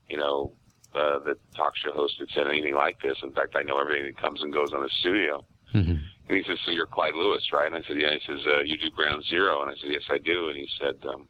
you 0.09 0.17
know, 0.17 0.53
uh, 0.95 1.19
the 1.19 1.37
talk 1.55 1.77
show 1.77 1.91
host 1.91 2.15
had 2.17 2.29
said 2.33 2.47
anything 2.47 2.73
like 2.73 2.99
this. 3.03 3.15
In 3.21 3.31
fact, 3.31 3.55
I 3.55 3.61
know 3.61 3.77
everything 3.79 4.05
that 4.05 4.17
comes 4.17 4.41
and 4.41 4.51
goes 4.51 4.73
on 4.73 4.81
the 4.81 4.89
studio. 5.01 5.45
Mhm. 5.75 5.99
And 6.29 6.37
he 6.37 6.43
says, 6.47 6.59
so 6.65 6.71
you're 6.71 6.85
Clyde 6.85 7.15
Lewis, 7.15 7.41
right? 7.51 7.65
And 7.65 7.75
I 7.75 7.81
said, 7.87 7.97
yeah. 7.99 8.13
He 8.13 8.21
says, 8.27 8.39
uh, 8.45 8.61
you 8.61 8.77
do 8.77 8.91
Ground 8.91 9.23
Zero. 9.29 9.63
And 9.63 9.71
I 9.71 9.73
said, 9.81 9.89
yes, 9.91 10.03
I 10.11 10.19
do. 10.19 10.49
And 10.49 10.57
he 10.57 10.67
said, 10.79 10.93
um, 11.09 11.27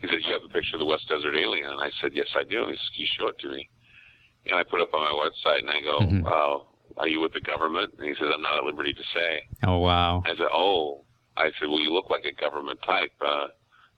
he 0.00 0.06
said, 0.08 0.18
you 0.26 0.32
have 0.34 0.42
a 0.44 0.52
picture 0.52 0.76
of 0.76 0.80
the 0.80 0.86
West 0.86 1.08
Desert 1.08 1.34
Alien. 1.36 1.70
And 1.70 1.80
I 1.80 1.90
said, 2.00 2.10
yes, 2.14 2.26
I 2.36 2.44
do. 2.44 2.62
And 2.64 2.70
he 2.72 2.76
says, 2.76 2.90
can 2.94 3.00
you 3.02 3.08
show 3.18 3.28
it 3.28 3.38
to 3.40 3.48
me? 3.48 3.68
And 4.46 4.56
I 4.56 4.64
put 4.64 4.80
it 4.80 4.88
up 4.88 4.94
on 4.94 5.00
my 5.00 5.14
website, 5.16 5.60
and 5.60 5.70
I 5.70 5.80
go, 5.80 6.00
Mhm. 6.00 6.26
uh, 6.26 7.00
are 7.00 7.08
you 7.08 7.20
with 7.20 7.32
the 7.32 7.40
government? 7.40 7.94
And 7.96 8.06
he 8.08 8.14
says, 8.14 8.28
I'm 8.34 8.42
not 8.42 8.58
at 8.58 8.64
liberty 8.64 8.92
to 8.92 9.02
say. 9.14 9.42
Oh 9.64 9.78
wow. 9.78 10.22
I 10.26 10.30
said, 10.36 10.48
oh. 10.52 11.04
I 11.36 11.44
said, 11.58 11.68
well, 11.70 11.80
you 11.80 11.92
look 11.94 12.10
like 12.10 12.24
a 12.26 12.32
government 12.38 12.80
type. 12.84 13.12
Uh, 13.24 13.46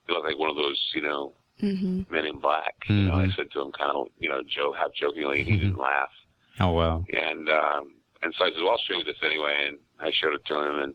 you 0.07 0.13
look 0.15 0.23
like 0.23 0.37
one 0.39 0.49
of 0.49 0.55
those, 0.55 0.79
you 0.93 1.01
know, 1.01 1.33
Mm-hmm. 1.63 2.13
men 2.13 2.25
in 2.25 2.39
black. 2.39 2.75
You 2.89 3.07
know, 3.07 3.15
I 3.15 3.25
Mhm. 3.27 3.35
said 3.35 3.51
to 3.51 3.61
him 3.61 3.71
kind 3.71 3.91
of, 3.91 4.07
you 4.19 4.27
know, 4.29 4.41
Joe, 4.47 4.71
half 4.73 4.93
jokingly, 4.93 5.39
and 5.39 5.49
he 5.49 5.55
didn't 5.57 5.77
laugh. 5.79 6.11
Oh 6.59 6.71
wow. 6.71 7.03
And 7.09 7.49
um, 7.49 7.94
and 8.25 8.33
so 8.37 8.45
I 8.45 8.49
said, 8.49 8.59
well, 8.65 8.71
I'll 8.73 8.85
show 8.89 8.97
you 8.97 9.05
this 9.05 9.21
anyway. 9.23 9.69
And 9.69 9.77
I 10.01 10.09
showed 10.11 10.33
it 10.33 10.43
to 10.49 10.55
him, 10.59 10.79
and 10.83 10.93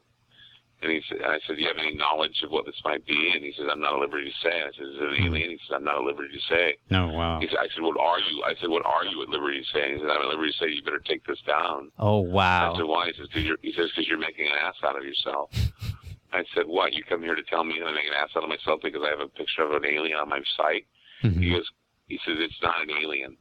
and 0.83 0.91
he 0.91 1.01
said, 1.09 1.21
I 1.23 1.37
said, 1.47 1.57
do 1.57 1.63
you 1.63 1.69
have 1.69 1.77
any 1.77 1.95
knowledge 1.95 2.41
of 2.43 2.51
what 2.51 2.65
this 2.65 2.81
might 2.89 3.05
be? 3.05 3.33
And 3.37 3.45
he 3.45 3.53
says, 3.53 3.69
I'm 3.71 3.81
not 3.85 3.95
at 3.95 4.01
liberty 4.01 4.33
to 4.33 4.39
say. 4.41 4.49
And 4.65 4.65
I 4.65 4.73
said, 4.73 4.87
is 4.89 4.97
it 4.97 5.13
an 5.13 5.25
alien? 5.29 5.51
He 5.53 5.61
says, 5.69 5.77
I'm 5.77 5.85
not 5.85 6.01
at 6.01 6.09
liberty 6.09 6.33
to 6.33 6.45
say. 6.49 6.67
Oh 6.97 7.09
wow. 7.13 7.37
He 7.39 7.49
said, 7.53 7.61
I 7.61 7.69
said, 7.69 7.85
what 7.85 8.01
are 8.01 8.17
you? 8.19 8.43
I 8.49 8.55
said, 8.59 8.71
what 8.73 8.85
are 8.89 9.05
you 9.05 9.21
at 9.23 9.29
liberty 9.29 9.61
to 9.61 9.69
say? 9.77 9.85
And 9.85 9.93
he 9.95 9.99
said, 10.01 10.09
I'm 10.09 10.25
at 10.25 10.33
liberty 10.33 10.53
to 10.53 10.59
say 10.59 10.73
you 10.73 10.81
better 10.83 11.05
take 11.05 11.21
this 11.29 11.37
down. 11.47 11.93
Oh 12.01 12.21
wow. 12.25 12.73
I 12.73 12.77
said, 12.81 12.89
why? 12.89 13.07
He 13.09 13.13
says, 13.13 13.29
cause 13.29 13.45
you're, 13.45 13.61
he 13.61 13.73
says, 13.77 13.93
because 13.93 14.09
you're 14.09 14.19
making 14.19 14.47
an 14.49 14.57
ass 14.57 14.81
out 14.83 14.97
of 14.97 15.05
yourself. 15.05 15.53
I 16.33 16.45
said, 16.57 16.65
what? 16.65 16.95
You 16.95 17.05
come 17.05 17.21
here 17.21 17.35
to 17.37 17.43
tell 17.45 17.63
me 17.65 17.77
that 17.79 17.85
I 17.87 17.93
make 17.93 18.07
an 18.09 18.17
ass 18.17 18.31
out 18.35 18.45
of 18.45 18.49
myself 18.49 18.81
because 18.83 19.03
I 19.05 19.11
have 19.11 19.21
a 19.21 19.29
picture 19.29 19.63
of 19.63 19.73
an 19.77 19.85
alien 19.85 20.17
on 20.17 20.29
my 20.33 20.41
site? 20.57 20.87
He 21.21 21.29
Mhm. 21.29 21.53
goes, 21.61 21.69
he 22.09 22.17
says, 22.25 22.41
it's 22.41 22.57
not 22.63 22.81
an 22.81 22.89
alien. 22.91 23.37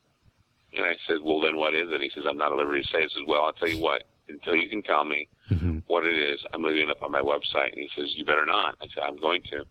And 0.75 0.85
I 0.85 0.93
said, 1.07 1.17
well, 1.23 1.41
then 1.41 1.57
what 1.57 1.73
is 1.73 1.87
it? 1.89 2.01
He 2.01 2.11
says, 2.13 2.25
I'm 2.29 2.37
not 2.37 2.51
at 2.51 2.57
liberty 2.57 2.83
to 2.83 2.87
say. 2.89 2.99
I 2.99 3.07
said, 3.13 3.23
well, 3.27 3.43
I'll 3.43 3.53
tell 3.53 3.69
you 3.69 3.79
what. 3.81 4.03
Until 4.27 4.55
you 4.55 4.69
can 4.69 4.83
tell 4.83 5.03
me 5.05 5.27
Mhm. 5.49 5.81
what 5.87 6.05
it 6.05 6.13
is, 6.15 6.39
I'm 6.53 6.61
leaving 6.61 6.83
it 6.83 6.91
up 6.91 7.01
on 7.01 7.11
my 7.11 7.21
website. 7.21 7.71
And 7.73 7.81
he 7.81 7.89
says, 7.95 8.13
you 8.15 8.23
better 8.25 8.45
not. 8.45 8.75
I 8.79 8.85
said, 8.93 9.01
I'm 9.03 9.17
going 9.17 9.41
to. 9.49 9.65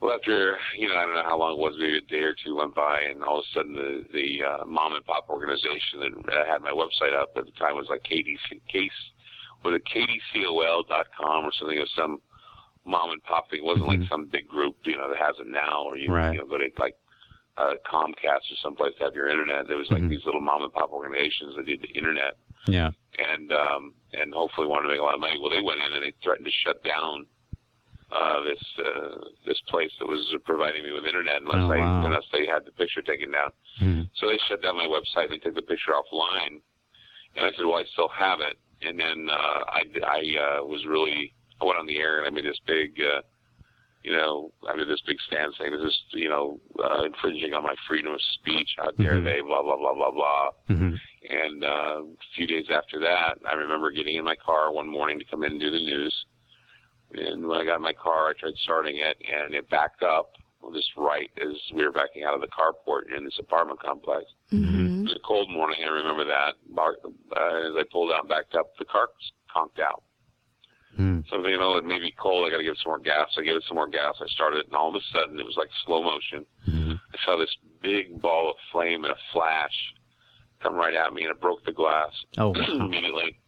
Well, 0.00 0.14
after, 0.14 0.58
you 0.78 0.88
know, 0.88 0.96
I 0.96 1.02
don't 1.04 1.14
know 1.14 1.22
how 1.22 1.38
long 1.38 1.52
it 1.52 1.58
was, 1.58 1.74
maybe 1.78 1.98
a 1.98 2.00
day 2.02 2.22
or 2.22 2.34
two 2.34 2.56
went 2.56 2.74
by, 2.74 3.00
and 3.00 3.22
all 3.22 3.38
of 3.40 3.44
a 3.50 3.54
sudden 3.58 3.74
the, 3.74 4.04
the 4.12 4.42
uh, 4.44 4.64
mom 4.66 4.94
and 4.94 5.04
pop 5.04 5.28
organization 5.30 6.00
that 6.00 6.46
had 6.46 6.60
my 6.62 6.70
website 6.70 7.14
up 7.18 7.30
at 7.36 7.44
the 7.46 7.52
time 7.52 7.76
was 7.76 7.86
like 7.88 8.02
KDC, 8.04 8.60
case, 8.70 8.90
was 9.64 9.74
it 9.74 9.84
KDCOL.com 10.34 11.44
or 11.44 11.52
something, 11.58 11.78
or 11.78 11.86
some 11.96 12.20
mom 12.84 13.10
and 13.10 13.22
pop 13.24 13.50
thing. 13.50 13.60
It 13.60 13.64
wasn't 13.64 13.88
like 13.88 14.00
some 14.08 14.26
big 14.26 14.46
group, 14.48 14.76
you 14.84 14.96
know, 14.96 15.08
that 15.08 15.18
has 15.18 15.36
it 15.40 15.46
now, 15.48 15.84
or 15.84 15.96
you, 15.96 16.12
Right. 16.12 16.32
you 16.34 16.38
know, 16.40 16.46
go 16.46 16.58
to 16.58 16.68
like 16.78 16.96
uh, 17.58 17.74
Comcast 17.90 18.44
or 18.52 18.56
someplace 18.62 18.92
to 18.98 19.04
have 19.04 19.14
your 19.14 19.28
internet. 19.28 19.66
There 19.66 19.76
was 19.78 19.90
like 19.90 20.02
Mhm. 20.02 20.10
these 20.10 20.24
little 20.24 20.40
mom 20.40 20.62
and 20.62 20.72
pop 20.72 20.90
organizations 20.92 21.56
that 21.56 21.66
did 21.66 21.80
the 21.80 21.88
internet 21.88 22.36
Yeah. 22.66 22.90
and 23.18 23.52
um, 23.52 23.94
and 24.12 24.32
hopefully 24.34 24.66
wanted 24.66 24.84
to 24.84 24.92
make 24.92 25.00
a 25.00 25.02
lot 25.02 25.14
of 25.14 25.20
money. 25.20 25.38
Well, 25.40 25.50
they 25.50 25.62
went 25.62 25.80
in 25.80 25.92
and 25.92 26.02
they 26.02 26.12
threatened 26.22 26.46
to 26.46 26.52
shut 26.52 26.82
down 26.84 27.26
uh, 28.12 28.40
this 28.42 28.62
uh, 28.78 29.24
this 29.46 29.60
place 29.68 29.90
that 29.98 30.06
was 30.06 30.34
providing 30.44 30.82
me 30.84 30.92
with 30.92 31.06
internet 31.06 31.40
unless 31.42 31.62
Oh, 31.64 31.68
they 31.68 31.80
wow. 31.80 32.04
unless 32.06 32.24
they 32.32 32.46
had 32.46 32.64
the 32.64 32.72
picture 32.72 33.02
taken 33.02 33.30
down. 33.32 33.52
Mhm. 33.80 34.10
So 34.16 34.28
they 34.28 34.38
shut 34.48 34.62
down 34.62 34.76
my 34.76 34.86
website. 34.86 35.24
And 35.24 35.32
they 35.32 35.38
took 35.38 35.54
the 35.54 35.62
picture 35.62 35.92
offline, 35.92 36.60
and 37.36 37.46
I 37.46 37.50
said, 37.52 37.64
"Well, 37.64 37.78
I 37.78 37.84
still 37.84 38.08
have 38.08 38.40
it." 38.40 38.58
And 38.82 39.00
then 39.00 39.28
uh, 39.30 39.64
I 39.68 39.82
I 40.04 40.58
uh, 40.60 40.64
was 40.64 40.84
really 40.86 41.32
I 41.60 41.64
went 41.64 41.78
on 41.78 41.86
the 41.86 41.98
air 41.98 42.18
and 42.18 42.26
I 42.26 42.30
made 42.30 42.44
this 42.44 42.60
big. 42.66 43.00
Uh, 43.00 43.22
you 44.06 44.12
know, 44.12 44.52
I 44.68 44.76
made 44.76 44.86
this 44.86 45.02
big 45.04 45.16
stand 45.26 45.52
saying 45.58 45.72
this 45.72 45.80
is, 45.82 45.98
you 46.12 46.28
know, 46.28 46.60
uh, 46.82 47.02
infringing 47.02 47.54
on 47.54 47.64
my 47.64 47.74
freedom 47.88 48.12
of 48.12 48.20
speech. 48.38 48.70
How 48.78 48.92
dare 48.92 49.14
Mhm. 49.16 49.24
they? 49.24 49.40
Blah 49.40 49.62
blah 49.62 49.76
blah 49.76 49.94
blah 49.94 50.10
blah. 50.12 50.50
Mhm. 50.70 50.96
And 51.28 51.64
uh, 51.64 52.02
a 52.04 52.16
few 52.36 52.46
days 52.46 52.70
after 52.70 53.00
that, 53.00 53.38
I 53.44 53.54
remember 53.54 53.90
getting 53.90 54.14
in 54.14 54.24
my 54.24 54.36
car 54.36 54.70
one 54.72 54.86
morning 54.86 55.18
to 55.18 55.24
come 55.24 55.42
in 55.42 55.52
and 55.52 55.60
do 55.60 55.72
the 55.72 55.84
news. 55.84 56.14
And 57.14 57.48
when 57.48 57.58
I 57.60 57.64
got 57.64 57.76
in 57.76 57.82
my 57.82 57.92
car, 57.94 58.28
I 58.28 58.32
tried 58.34 58.54
starting 58.62 58.96
it, 58.98 59.16
and 59.28 59.54
it 59.54 59.68
backed 59.70 60.04
up 60.04 60.30
just 60.72 60.90
right 60.96 61.30
as 61.40 61.54
we 61.74 61.84
were 61.84 61.92
backing 61.92 62.22
out 62.24 62.34
of 62.34 62.40
the 62.40 62.48
carport 62.48 63.12
in 63.16 63.24
this 63.24 63.38
apartment 63.40 63.80
complex. 63.80 64.24
Mm-hmm. 64.52 65.00
It 65.00 65.02
was 65.04 65.16
a 65.16 65.26
cold 65.26 65.50
morning, 65.50 65.78
I 65.84 65.88
remember 65.90 66.24
that. 66.24 66.54
Uh, 66.76 66.90
as 66.90 67.74
I 67.76 67.82
pulled 67.90 68.12
out 68.12 68.20
and 68.20 68.28
backed 68.28 68.54
up, 68.54 68.76
the 68.78 68.84
car 68.84 69.08
conked 69.52 69.78
out. 69.80 70.02
Mhm. 70.98 71.28
So, 71.28 71.46
you 71.46 71.58
know, 71.58 71.76
it 71.76 71.84
may 71.84 71.98
be 71.98 72.10
cold, 72.12 72.46
I 72.46 72.50
got 72.50 72.58
to 72.58 72.62
give 72.64 72.72
it 72.72 72.78
some 72.82 72.90
more 72.90 72.98
gas. 72.98 73.28
I 73.36 73.42
gave 73.42 73.56
it 73.56 73.64
some 73.64 73.76
more 73.76 73.88
gas. 73.88 74.16
I 74.20 74.26
started 74.28 74.60
it, 74.60 74.66
and 74.66 74.74
all 74.76 74.88
of 74.88 74.94
a 74.94 75.00
sudden, 75.12 75.38
it 75.38 75.44
was 75.46 75.56
like 75.56 75.68
slow 75.84 76.02
motion. 76.02 76.46
Mhm. 76.68 77.00
I 77.14 77.24
saw 77.24 77.36
this 77.36 77.54
big 77.82 78.20
ball 78.20 78.50
of 78.50 78.56
flame 78.72 79.04
and 79.04 79.12
a 79.12 79.18
flash 79.32 79.94
come 80.60 80.74
right 80.74 80.94
at 80.94 81.12
me, 81.12 81.22
and 81.22 81.30
it 81.30 81.40
broke 81.40 81.64
the 81.64 81.72
glass. 81.72 82.12
Oh 82.38 82.52
immediately, 82.80 83.38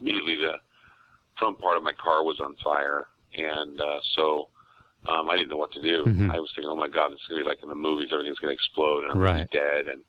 immediately 0.00 0.36
the 0.36 0.60
front 1.38 1.58
part 1.58 1.76
of 1.76 1.82
my 1.82 1.92
car 1.92 2.22
was 2.24 2.40
on 2.40 2.54
fire, 2.56 3.08
and 3.34 3.80
uh, 3.80 4.00
so 4.14 4.48
um, 5.06 5.28
I 5.28 5.36
didn't 5.36 5.50
know 5.50 5.56
what 5.56 5.72
to 5.72 5.82
do. 5.82 6.04
Mhm. 6.04 6.30
I 6.30 6.38
was 6.40 6.50
thinking, 6.54 6.70
oh 6.70 6.76
my 6.76 6.88
God, 6.88 7.12
this 7.12 7.20
is 7.20 7.26
gonna 7.28 7.42
be 7.42 7.48
like 7.48 7.62
in 7.62 7.68
the 7.68 7.74
movies, 7.74 8.08
everything's 8.12 8.38
gonna 8.38 8.52
explode, 8.52 9.02
and 9.04 9.12
I'm 9.12 9.18
Right. 9.18 9.50
dead. 9.50 9.88
And 9.88 10.02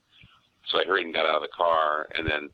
so 0.67 0.80
I 0.80 0.85
hurried 0.85 1.05
and 1.05 1.13
got 1.13 1.26
out 1.26 1.35
of 1.38 1.41
the 1.41 1.47
car, 1.49 2.07
and 2.15 2.26
then 2.27 2.49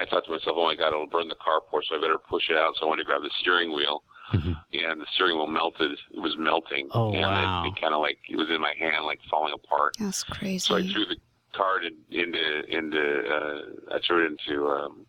I 0.00 0.06
thought 0.06 0.24
to 0.24 0.30
myself, 0.30 0.56
oh 0.56 0.64
my 0.66 0.74
God, 0.74 0.88
it'll 0.88 1.06
burn 1.06 1.28
the 1.28 1.36
carport, 1.36 1.82
so 1.88 1.96
I 1.96 2.00
better 2.00 2.18
push 2.18 2.48
it 2.48 2.56
out. 2.56 2.74
So 2.80 2.86
I 2.86 2.88
went 2.88 3.00
to 3.00 3.04
grab 3.04 3.22
the 3.22 3.30
steering 3.40 3.72
wheel. 3.74 4.02
Mhm. 4.32 4.56
And 4.72 5.00
the 5.00 5.06
steering 5.14 5.36
wheel 5.36 5.48
melted. 5.48 5.90
It 5.92 6.20
was 6.20 6.36
melting. 6.38 6.88
Oh, 6.94 7.12
and 7.12 7.22
wow. 7.22 7.64
It, 7.64 7.68
it 7.76 7.80
kind 7.80 7.92
of 7.92 8.00
like, 8.00 8.18
it 8.28 8.36
was 8.36 8.48
in 8.48 8.60
my 8.60 8.72
hand, 8.78 9.04
like 9.04 9.18
falling 9.28 9.52
apart. 9.52 9.96
That's 9.98 10.22
crazy. 10.22 10.58
So 10.60 10.76
I 10.76 10.82
threw 10.82 11.04
the 11.04 11.16
card 11.52 11.82
in, 11.84 11.96
into 12.10 12.64
into 12.68 13.00
uh, 13.28 13.96
I 13.96 13.98
threw 14.06 14.24
it 14.24 14.32
into 14.38 14.68
um, 14.68 15.04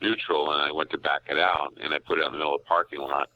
neutral, 0.00 0.50
and 0.50 0.62
I 0.62 0.72
went 0.72 0.90
to 0.90 0.98
back 0.98 1.22
it 1.28 1.38
out, 1.38 1.74
and 1.80 1.92
I 1.92 1.98
put 1.98 2.18
it 2.18 2.22
out 2.22 2.28
in 2.28 2.32
the 2.32 2.38
middle 2.38 2.54
of 2.54 2.62
the 2.62 2.66
parking 2.66 3.00
lot, 3.00 3.28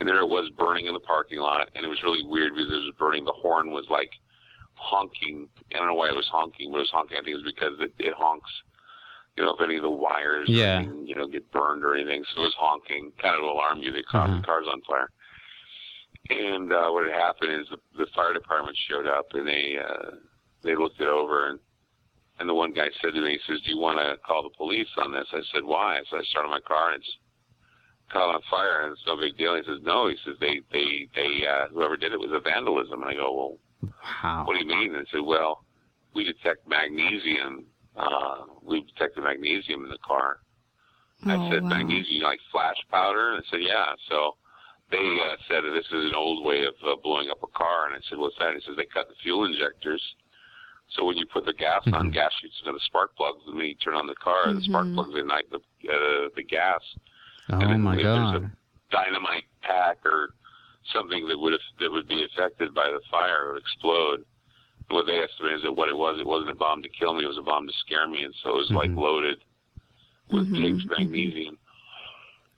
and 0.00 0.08
there 0.08 0.20
it 0.20 0.26
was 0.26 0.48
burning 0.56 0.86
in 0.86 0.94
the 0.94 1.00
parking 1.00 1.38
lot, 1.38 1.68
and 1.74 1.84
it 1.84 1.88
was 1.88 2.02
really 2.02 2.24
weird 2.26 2.54
because 2.54 2.72
it 2.72 2.76
was 2.76 2.94
burning. 2.98 3.26
The 3.26 3.32
horn 3.32 3.70
was 3.72 3.84
like 3.90 4.10
honking. 4.74 5.48
I 5.74 5.78
don't 5.78 5.86
know 5.86 5.94
why 5.94 6.08
it 6.08 6.16
was 6.16 6.28
honking, 6.32 6.70
but 6.70 6.78
it 6.78 6.88
was 6.88 6.90
honking. 6.90 7.18
I 7.18 7.20
think 7.20 7.36
it 7.36 7.42
was 7.44 7.52
because 7.54 7.74
it, 7.80 7.92
it 7.98 8.14
honks. 8.16 8.50
You 9.36 9.44
know, 9.44 9.54
if 9.54 9.60
any 9.62 9.76
of 9.76 9.82
the 9.82 9.90
wires, 9.90 10.48
Yeah. 10.48 10.78
anything, 10.80 11.06
you 11.06 11.14
know, 11.14 11.26
get 11.26 11.50
burned 11.52 11.84
or 11.84 11.94
anything. 11.94 12.22
So 12.34 12.42
it 12.42 12.44
was 12.44 12.54
honking, 12.58 13.12
kind 13.20 13.34
of 13.36 13.42
alarm 13.44 13.78
you. 13.78 13.92
Caught 14.10 14.28
Uh-huh. 14.28 14.40
the 14.40 14.46
cars 14.46 14.66
on 14.70 14.80
fire. 14.82 15.10
And 16.30 16.72
uh, 16.72 16.88
what 16.90 17.04
had 17.06 17.14
happened 17.14 17.52
is 17.60 17.68
the, 17.68 17.78
the 17.96 18.06
fire 18.14 18.32
department 18.32 18.76
showed 18.88 19.06
up 19.06 19.26
and 19.34 19.46
they 19.46 19.76
uh, 19.78 20.10
they 20.62 20.76
looked 20.76 21.00
it 21.00 21.08
over 21.08 21.48
and 21.48 21.58
and 22.38 22.48
the 22.48 22.54
one 22.54 22.72
guy 22.72 22.88
said 23.00 23.14
to 23.14 23.20
me, 23.20 23.32
he 23.32 23.38
says, 23.52 23.60
"Do 23.62 23.70
you 23.70 23.78
want 23.78 23.98
to 23.98 24.16
call 24.26 24.42
the 24.42 24.56
police 24.56 24.88
on 24.98 25.12
this?" 25.12 25.26
I 25.32 25.40
said, 25.52 25.64
"Why?" 25.64 26.00
So 26.10 26.18
I 26.18 26.22
started 26.24 26.48
my 26.48 26.60
car 26.60 26.92
and 26.92 27.02
it's 27.02 27.16
caught 28.12 28.34
on 28.34 28.40
fire 28.50 28.82
and 28.82 28.92
it's 28.92 29.02
no 29.06 29.16
big 29.16 29.36
deal. 29.36 29.54
He 29.56 29.62
says, 29.64 29.80
"No," 29.82 30.08
he 30.08 30.16
says, 30.24 30.36
"They 30.40 30.60
they 30.72 31.08
they 31.14 31.46
uh, 31.46 31.68
whoever 31.68 31.96
did 31.96 32.12
it 32.12 32.20
was 32.20 32.30
a 32.32 32.40
vandalism." 32.40 33.02
And 33.02 33.10
I 33.10 33.14
go, 33.14 33.58
"Well, 33.80 33.92
Wow. 34.22 34.44
what 34.46 34.54
do 34.54 34.60
you 34.60 34.66
mean?" 34.66 34.94
And 34.94 35.06
I 35.06 35.10
said, 35.10 35.20
"Well, 35.22 35.64
we 36.14 36.24
detect 36.24 36.66
magnesium. 36.68 37.66
Uh, 37.96 38.44
we 38.62 38.82
detected 38.82 39.22
magnesium 39.24 39.84
in 39.84 39.90
the 39.90 39.98
car." 40.06 40.38
I 41.24 41.36
Oh, 41.36 41.50
said, 41.50 41.62
wow. 41.62 41.68
magnesium 41.68 42.22
like 42.24 42.40
flash 42.50 42.76
powder? 42.90 43.34
And 43.34 43.44
I 43.44 43.50
said, 43.50 43.60
yeah. 43.62 43.94
So 44.08 44.36
they 44.90 44.98
uh, 44.98 45.36
said 45.46 45.62
that 45.62 45.70
this 45.70 45.86
is 45.86 46.10
an 46.10 46.16
old 46.16 46.44
way 46.44 46.64
of 46.64 46.74
uh, 46.84 46.96
blowing 47.00 47.30
up 47.30 47.42
a 47.44 47.46
car. 47.56 47.86
And 47.86 47.94
I 47.94 48.00
said, 48.10 48.18
what's 48.18 48.34
that? 48.40 48.48
And 48.48 48.60
he 48.60 48.66
says, 48.66 48.74
they 48.76 48.86
cut 48.86 49.06
the 49.08 49.14
fuel 49.22 49.44
injectors. 49.44 50.02
So 50.96 51.04
when 51.04 51.16
you 51.16 51.24
put 51.32 51.46
the 51.46 51.52
gas 51.54 51.86
on, 51.92 52.10
Mhm. 52.10 52.12
gas 52.12 52.32
shoots 52.40 52.58
into 52.60 52.72
the 52.72 52.80
spark 52.86 53.14
plugs. 53.14 53.38
And 53.46 53.54
when 53.56 53.66
you 53.66 53.76
turn 53.76 53.94
on 53.94 54.08
the 54.08 54.16
car, 54.16 54.52
the 54.52 54.60
spark 54.62 54.88
Mhm. 54.88 54.94
plugs 54.94 55.14
ignite 55.14 55.48
the, 55.50 55.58
uh, 55.88 56.28
the 56.34 56.42
gas. 56.42 56.82
Oh 57.50 57.60
then 57.60 57.82
my 57.82 57.94
if 57.96 58.02
there's 58.02 58.42
a- 58.42 58.50
Dynamite 58.90 59.44
pack 59.62 60.04
or 60.04 60.34
something 60.92 61.26
that 61.28 61.38
would 61.38 61.58
that 61.78 61.90
would 61.90 62.08
be 62.08 62.24
affected 62.24 62.74
by 62.74 62.90
the 62.90 63.00
fire 63.10 63.52
or 63.52 63.56
explode. 63.56 64.24
What 64.88 65.06
they 65.06 65.18
estimated 65.18 65.58
is 65.58 65.62
that 65.64 65.72
what 65.72 65.88
it 65.88 65.96
was, 65.96 66.20
it 66.20 66.26
wasn't 66.26 66.50
a 66.50 66.54
bomb 66.54 66.82
to 66.82 66.88
kill 66.88 67.14
me, 67.14 67.24
it 67.24 67.28
was 67.28 67.38
a 67.38 67.42
bomb 67.42 67.66
to 67.66 67.72
scare 67.84 68.06
me. 68.08 68.24
And 68.24 68.34
so 68.42 68.50
it 68.50 68.56
was 68.56 68.70
like 68.72 68.90
Mhm. 68.90 68.98
loaded 68.98 69.44
with 70.30 70.48
Mhm, 70.48 70.56
Jake's 70.56 70.84
mhm. 70.84 70.98
magnesium. 70.98 71.58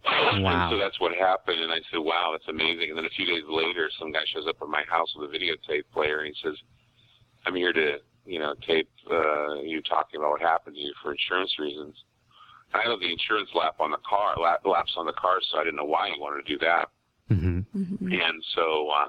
Wow. 0.05 0.51
And 0.51 0.71
so 0.71 0.77
that's 0.79 1.01
what 1.01 1.15
happened, 1.15 1.61
and 1.61 1.73
I 1.73 1.81
said, 1.91 1.99
"Wow, 1.99 2.33
that's 2.33 2.49
amazing." 2.49 2.91
And 2.91 2.99
then 2.99 3.07
a 3.07 3.11
few 3.17 3.25
days 3.25 3.45
later, 3.49 3.91
some 3.99 4.13
guy 4.13 4.25
shows 4.27 4.47
up 4.47 4.61
at 4.61 4.69
my 4.69 4.83
house 4.85 5.15
with 5.17 5.33
a 5.33 5.33
videotape 5.33 5.85
player, 5.93 6.19
and 6.19 6.35
he 6.35 6.43
says, 6.43 6.61
"I'm 7.47 7.55
here 7.55 7.73
to, 7.73 8.01
you 8.27 8.39
know, 8.39 8.55
tape 8.67 8.89
uh, 9.11 9.55
you 9.63 9.81
talking 9.83 10.21
about 10.21 10.33
what 10.33 10.41
happened 10.43 10.77
to 10.77 10.83
you 10.83 10.93
for 11.03 11.13
insurance 11.13 11.59
reasons." 11.59 12.05
And 12.73 12.83
I 12.83 12.85
know 12.85 12.99
the 12.99 13.11
insurance 13.11 13.49
lap 13.55 13.77
on 13.81 13.93
the 13.93 13.99
car 13.99 14.39
lap, 14.39 14.61
laps 14.67 14.93
on 14.97 15.07
the 15.07 15.15
car, 15.15 15.41
so 15.41 15.59
I 15.59 15.65
didn't 15.65 15.77
know 15.77 15.85
why 15.85 16.11
he 16.11 16.21
wanted 16.21 16.45
to 16.45 16.53
do 16.53 16.59
that. 16.59 16.91
hmm 17.29 17.61
Mhm. 17.75 18.13
And 18.13 18.45
so, 18.55 18.91
uh, 18.91 19.09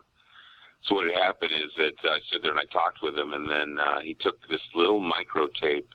so 0.87 0.95
what 0.95 1.05
had 1.05 1.21
happened 1.21 1.51
is 1.51 1.71
that 1.77 1.97
uh, 2.07 2.13
I 2.13 2.19
stood 2.27 2.43
there 2.43 2.51
and 2.51 2.59
I 2.59 2.65
talked 2.71 3.01
with 3.01 3.17
him, 3.17 3.33
and 3.33 3.49
then 3.49 3.77
uh, 3.79 3.99
he 4.01 4.13
took 4.15 4.37
this 4.49 4.61
little 4.75 4.99
micro 4.99 5.47
tape 5.59 5.89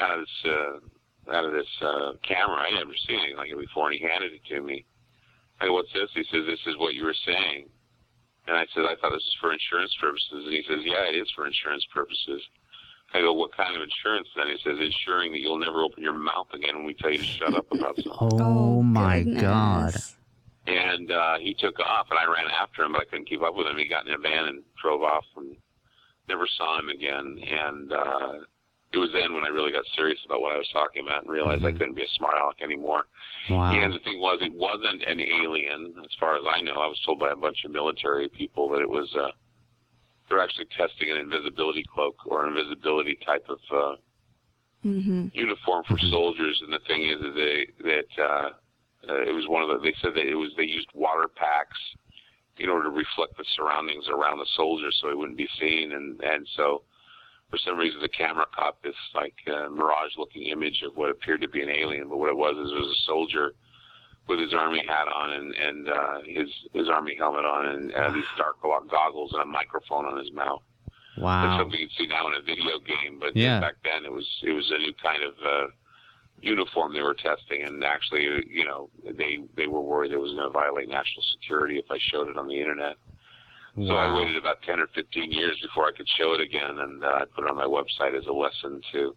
out 0.00 0.18
of 0.18 0.20
this 0.20 0.52
uh, 0.52 1.32
out 1.32 1.44
of 1.44 1.52
this 1.52 1.68
uh, 1.80 2.12
camera. 2.26 2.60
I 2.60 2.70
never 2.74 2.92
seen 3.06 3.20
anything 3.20 3.36
like 3.36 3.50
it 3.50 3.58
before, 3.58 3.90
and 3.90 3.98
he 3.98 4.04
handed 4.04 4.32
it 4.32 4.44
to 4.54 4.60
me. 4.60 4.84
I 5.60 5.66
go, 5.66 5.74
"What's 5.74 5.92
this?" 5.92 6.10
He 6.14 6.24
says, 6.24 6.44
"This 6.46 6.60
is 6.66 6.76
what 6.76 6.94
you 6.94 7.04
were 7.04 7.16
saying." 7.24 7.68
And 8.48 8.56
I 8.56 8.66
said, 8.74 8.84
"I 8.84 8.96
thought 9.00 9.16
this 9.16 9.24
was 9.24 9.36
for 9.40 9.52
insurance 9.52 9.94
purposes." 10.00 10.44
And 10.44 10.52
he 10.52 10.64
says, 10.68 10.80
"Yeah, 10.84 11.08
it 11.08 11.16
is 11.16 11.30
for 11.34 11.46
insurance 11.46 11.86
purposes." 11.94 12.42
I 13.14 13.20
go, 13.20 13.32
"What 13.32 13.56
kind 13.56 13.76
of 13.76 13.82
insurance?" 13.82 14.28
Then 14.36 14.48
he 14.48 14.58
says, 14.64 14.76
"Ensuring 14.80 15.32
that 15.32 15.40
you'll 15.40 15.58
never 15.58 15.80
open 15.82 16.02
your 16.02 16.12
mouth 16.18 16.48
again 16.52 16.76
when 16.76 16.84
we 16.84 16.94
tell 16.94 17.10
you 17.10 17.18
to 17.18 17.24
shut 17.24 17.54
up 17.54 17.70
about 17.72 17.96
something." 17.96 18.12
Oh, 18.42 18.82
my 18.82 19.22
god. 19.22 19.94
And 20.66 21.10
uh, 21.10 21.38
he 21.38 21.54
took 21.54 21.78
off, 21.80 22.06
and 22.10 22.18
I 22.18 22.24
ran 22.24 22.46
after 22.50 22.82
him, 22.84 22.92
but 22.92 23.02
I 23.02 23.04
couldn't 23.04 23.28
keep 23.28 23.42
up 23.42 23.54
with 23.54 23.66
him. 23.66 23.76
He 23.78 23.88
got 23.88 24.06
in 24.06 24.14
a 24.14 24.18
van 24.18 24.44
and 24.46 24.62
drove 24.80 25.02
off, 25.02 25.24
and 25.36 25.56
never 26.28 26.46
saw 26.56 26.78
him 26.78 26.88
again. 26.88 27.38
And 27.42 27.92
uh, 27.92 28.32
it 28.92 28.98
was 28.98 29.10
then 29.12 29.34
when 29.34 29.44
I 29.44 29.48
really 29.48 29.72
got 29.72 29.84
serious 29.96 30.20
about 30.24 30.40
what 30.40 30.52
I 30.54 30.58
was 30.58 30.68
talking 30.72 31.04
about 31.04 31.22
and 31.24 31.32
realized 31.32 31.64
I 31.64 31.72
Mhm. 31.72 31.78
couldn't 31.78 31.94
be 31.94 32.04
a 32.04 32.08
smart 32.16 32.36
aleck 32.40 32.60
anymore. 32.62 33.06
Wow. 33.50 33.72
And 33.72 33.92
the 33.92 33.98
thing 34.00 34.20
was, 34.20 34.38
it 34.40 34.52
wasn't 34.52 35.02
an 35.02 35.18
alien, 35.20 35.94
as 36.04 36.14
far 36.20 36.36
as 36.36 36.44
I 36.46 36.60
know. 36.60 36.74
I 36.74 36.86
was 36.86 37.00
told 37.04 37.18
by 37.18 37.30
a 37.30 37.36
bunch 37.36 37.64
of 37.64 37.70
military 37.72 38.28
people 38.28 38.68
that 38.70 38.80
it 38.82 38.88
was. 38.88 39.12
Uh, 39.16 39.32
they're 40.28 40.40
actually 40.40 40.66
testing 40.76 41.10
an 41.10 41.16
invisibility 41.18 41.82
cloak 41.92 42.24
or 42.26 42.44
an 42.46 42.56
invisibility 42.56 43.16
type 43.26 43.44
of 43.48 43.58
uh, 43.70 43.96
Mm-hmm. 44.84 45.28
uniform 45.32 45.84
for 45.84 45.96
Mhm. 45.96 46.10
soldiers, 46.10 46.60
and 46.62 46.72
the 46.72 46.80
thing 46.80 47.02
is, 47.02 47.20
is 47.20 47.34
they 47.34 47.66
that 47.84 48.18
uh, 48.18 48.50
uh, 49.08 49.22
it 49.22 49.34
was 49.34 49.46
one 49.48 49.62
of 49.62 49.68
the. 49.68 49.78
They 49.82 49.94
said 50.02 50.14
that 50.14 50.26
it 50.26 50.34
was 50.34 50.50
they 50.56 50.64
used 50.64 50.88
water 50.94 51.28
packs 51.28 51.78
in 52.58 52.68
order 52.68 52.84
to 52.84 52.90
reflect 52.90 53.36
the 53.36 53.44
surroundings 53.56 54.04
around 54.08 54.38
the 54.38 54.46
soldiers, 54.56 54.96
so 55.00 55.08
it 55.08 55.16
wouldn't 55.18 55.38
be 55.38 55.48
seen, 55.58 55.92
and 55.92 56.20
and 56.22 56.46
so 56.56 56.82
for 57.50 57.58
some 57.58 57.76
reason 57.76 58.00
the 58.00 58.08
camera 58.08 58.46
caught 58.54 58.82
this 58.82 58.94
like 59.14 59.34
uh, 59.46 59.68
mirage-looking 59.68 60.44
image 60.44 60.82
of 60.86 60.96
what 60.96 61.10
appeared 61.10 61.40
to 61.40 61.48
be 61.48 61.62
an 61.62 61.68
alien, 61.68 62.08
but 62.08 62.18
what 62.18 62.30
it 62.30 62.36
was 62.36 62.56
is 62.56 62.72
it 62.72 62.78
was 62.78 62.88
a 62.88 63.06
soldier 63.06 63.52
with 64.28 64.38
his 64.38 64.54
army 64.54 64.82
hat 64.86 65.08
on 65.08 65.32
and 65.32 65.54
and 65.54 65.88
uh, 65.88 66.18
his 66.24 66.48
his 66.72 66.88
army 66.88 67.14
helmet 67.18 67.44
on 67.44 67.66
and 67.66 67.92
uh, 67.94 68.10
these 68.12 68.24
dark 68.38 68.56
goggles 68.62 69.32
and 69.32 69.42
a 69.42 69.46
microphone 69.46 70.06
on 70.06 70.16
his 70.18 70.32
mouth. 70.32 70.62
That's 71.16 71.22
Wow. 71.22 71.58
something 71.58 71.78
you 71.78 71.88
see 71.98 72.06
now 72.06 72.26
in 72.28 72.34
a 72.34 72.40
video 72.42 72.78
game, 72.80 73.18
but 73.20 73.36
Yeah. 73.36 73.60
back 73.60 73.74
then 73.84 74.04
it 74.04 74.12
was 74.12 74.26
it 74.42 74.52
was 74.52 74.70
a 74.70 74.78
new 74.78 74.94
kind 75.02 75.22
of 75.22 75.34
uh, 75.44 75.66
uniform 76.42 76.92
they 76.92 77.02
were 77.02 77.14
testing, 77.14 77.62
and 77.62 77.82
actually, 77.84 78.24
you 78.50 78.64
know, 78.64 78.90
they 79.04 79.38
they 79.56 79.66
were 79.66 79.80
worried 79.80 80.12
it 80.12 80.18
was 80.20 80.32
going 80.32 80.44
to 80.44 80.50
violate 80.50 80.88
national 80.88 81.22
security 81.32 81.78
if 81.78 81.86
I 81.90 81.98
showed 82.10 82.28
it 82.28 82.36
on 82.36 82.46
the 82.48 82.58
internet. 82.58 82.96
So 83.74 83.96
I 83.96 84.14
waited 84.14 84.36
about 84.36 84.60
ten 84.62 84.80
or 84.80 84.86
fifteen 84.94 85.32
years 85.32 85.58
before 85.62 85.86
I 85.86 85.92
could 85.96 86.08
show 86.18 86.34
it 86.34 86.40
again, 86.42 86.78
and 86.78 87.02
uh, 87.02 87.06
I 87.06 87.24
put 87.34 87.44
it 87.44 87.50
on 87.50 87.56
my 87.56 87.64
website 87.64 88.14
as 88.18 88.26
a 88.26 88.32
lesson 88.32 88.82
to 88.92 89.16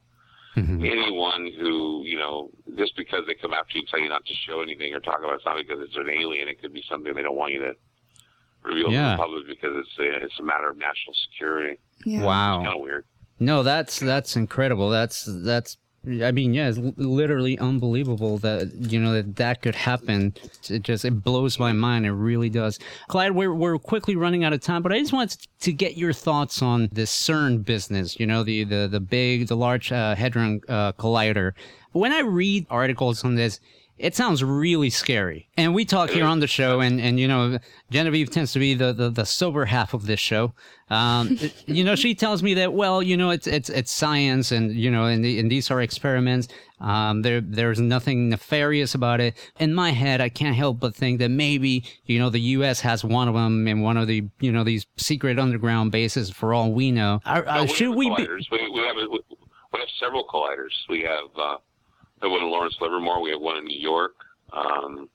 Mhm. 0.55 0.89
anyone 0.89 1.51
who, 1.59 2.03
you 2.05 2.17
know, 2.17 2.49
just 2.77 2.95
because 2.95 3.25
they 3.27 3.33
come 3.33 3.53
after 3.53 3.73
you 3.75 3.81
and 3.81 3.89
tell 3.89 3.99
you 3.99 4.07
not 4.07 4.25
to 4.25 4.33
show 4.47 4.61
anything 4.61 4.93
or 4.93 5.01
talk 5.01 5.19
about 5.19 5.33
it, 5.33 5.35
it's 5.35 5.45
not 5.45 5.57
because 5.57 5.81
it's 5.81 5.97
an 5.97 6.09
alien. 6.09 6.47
It 6.47 6.61
could 6.61 6.71
be 6.71 6.81
something 6.89 7.13
they 7.13 7.23
don't 7.23 7.35
want 7.35 7.51
you 7.51 7.59
to 7.59 7.73
reveal 8.63 8.85
to 8.85 8.91
the 9.17 9.17
public 9.17 9.47
because 9.47 9.75
it's 9.75 9.99
a, 9.99 10.23
it's 10.23 10.39
a 10.39 10.43
matter 10.43 10.69
of 10.69 10.77
national 10.77 11.13
security. 11.29 11.77
Yeah. 12.05 12.23
Wow. 12.23 12.63
Kind 12.63 12.75
of 12.77 12.81
weird. 12.81 13.03
No, 13.37 13.63
that's 13.63 13.99
that's 13.99 14.37
incredible. 14.37 14.89
That's 14.89 15.25
that's. 15.43 15.77
I 16.07 16.31
mean, 16.31 16.53
yeah, 16.53 16.69
it's 16.69 16.77
literally 16.97 17.57
unbelievable 17.59 18.37
that 18.39 18.71
you 18.75 18.99
know 18.99 19.13
that 19.13 19.35
that 19.37 19.61
could 19.61 19.75
happen. 19.75 20.33
It 20.69 20.83
just 20.83 21.05
it 21.05 21.23
blows 21.23 21.57
my 21.59 21.71
mind. 21.71 22.05
It 22.05 22.11
really 22.11 22.49
does. 22.49 22.79
Clyde, 23.07 23.31
we're 23.31 23.53
we're 23.53 23.77
quickly 23.79 24.15
running 24.15 24.43
out 24.43 24.53
of 24.53 24.61
time, 24.61 24.83
but 24.83 24.91
I 24.91 24.99
just 24.99 25.13
wanted 25.13 25.47
to 25.61 25.73
get 25.73 25.97
your 25.97 26.13
thoughts 26.13 26.61
on 26.61 26.89
this 26.91 27.11
CERN 27.11 27.65
business. 27.65 28.19
You 28.19 28.27
know, 28.27 28.43
the 28.43 28.63
the 28.63 28.87
the 28.87 28.99
big, 28.99 29.47
the 29.47 29.55
large 29.57 29.91
uh, 29.91 30.15
hadron 30.15 30.61
uh, 30.69 30.93
collider. 30.93 31.53
When 31.91 32.11
I 32.11 32.21
read 32.21 32.65
articles 32.69 33.23
on 33.23 33.35
this. 33.35 33.59
It 33.97 34.13
sounds 34.13 34.43
really 34.43 34.89
scary. 34.89 35.47
And 35.55 35.73
we 35.73 35.85
talk 35.85 36.09
here 36.09 36.25
on 36.25 36.41
the 36.41 36.47
show, 36.47 36.81
and, 36.81 36.99
and 36.99 37.17
you 37.17 37.29
know, 37.29 37.59
Genevieve 37.89 38.29
tends 38.29 38.51
to 38.51 38.59
be 38.59 38.73
the, 38.73 38.91
the, 38.91 39.09
the 39.09 39.25
sober 39.25 39.63
half 39.65 39.93
of 39.93 40.05
this 40.05 40.19
show. 40.19 40.53
Um, 40.89 41.39
you 41.65 41.83
know, 41.85 41.95
she 41.95 42.13
tells 42.13 42.43
me 42.43 42.55
that, 42.55 42.73
well, 42.73 43.01
you 43.01 43.15
know, 43.15 43.29
it's 43.29 43.47
it's 43.47 43.69
it's 43.69 43.91
science, 43.91 44.51
and 44.51 44.73
you 44.73 44.91
know, 44.91 45.05
and, 45.05 45.23
the, 45.23 45.39
and 45.39 45.49
these 45.49 45.71
are 45.71 45.81
experiments. 45.81 46.49
Um, 46.81 47.21
there 47.21 47.39
there's 47.39 47.79
nothing 47.79 48.27
nefarious 48.29 48.95
about 48.95 49.21
it. 49.21 49.35
In 49.59 49.73
my 49.73 49.91
head, 49.91 50.19
I 50.19 50.27
can't 50.27 50.55
help 50.57 50.79
but 50.81 50.93
think 50.93 51.19
that 51.19 51.29
maybe 51.29 51.85
you 52.05 52.19
know 52.19 52.29
the 52.29 52.39
U.S. 52.39 52.81
has 52.81 53.03
one 53.05 53.29
of 53.29 53.33
them 53.33 53.65
in 53.65 53.79
one 53.79 53.95
of 53.95 54.07
the 54.07 54.25
you 54.41 54.51
know 54.51 54.65
these 54.65 54.85
secret 54.97 55.39
underground 55.39 55.93
bases. 55.93 56.29
For 56.29 56.53
all 56.53 56.73
we 56.73 56.91
know, 56.91 57.21
are, 57.25 57.43
No, 57.45 57.49
uh, 57.49 57.65
should 57.65 57.95
we 57.95 58.09
be? 58.09 58.25
colliders. 58.27 58.51
We, 58.51 58.69
we 58.69 58.81
have 58.81 58.95
we, 58.97 59.07
we 59.07 59.79
have 59.79 59.89
several 59.99 60.25
colliders. 60.27 60.73
We 60.89 61.01
have 61.03 61.29
uh, 61.37 61.57
the 62.21 62.29
one 62.29 62.41
in 62.41 62.49
Lawrence 62.49 62.75
Livermore. 62.79 63.21
We 63.21 63.31
have 63.31 63.41
one 63.41 63.57
in 63.57 63.65
New 63.65 63.79
York. 63.79 64.15
Um, 64.53 65.09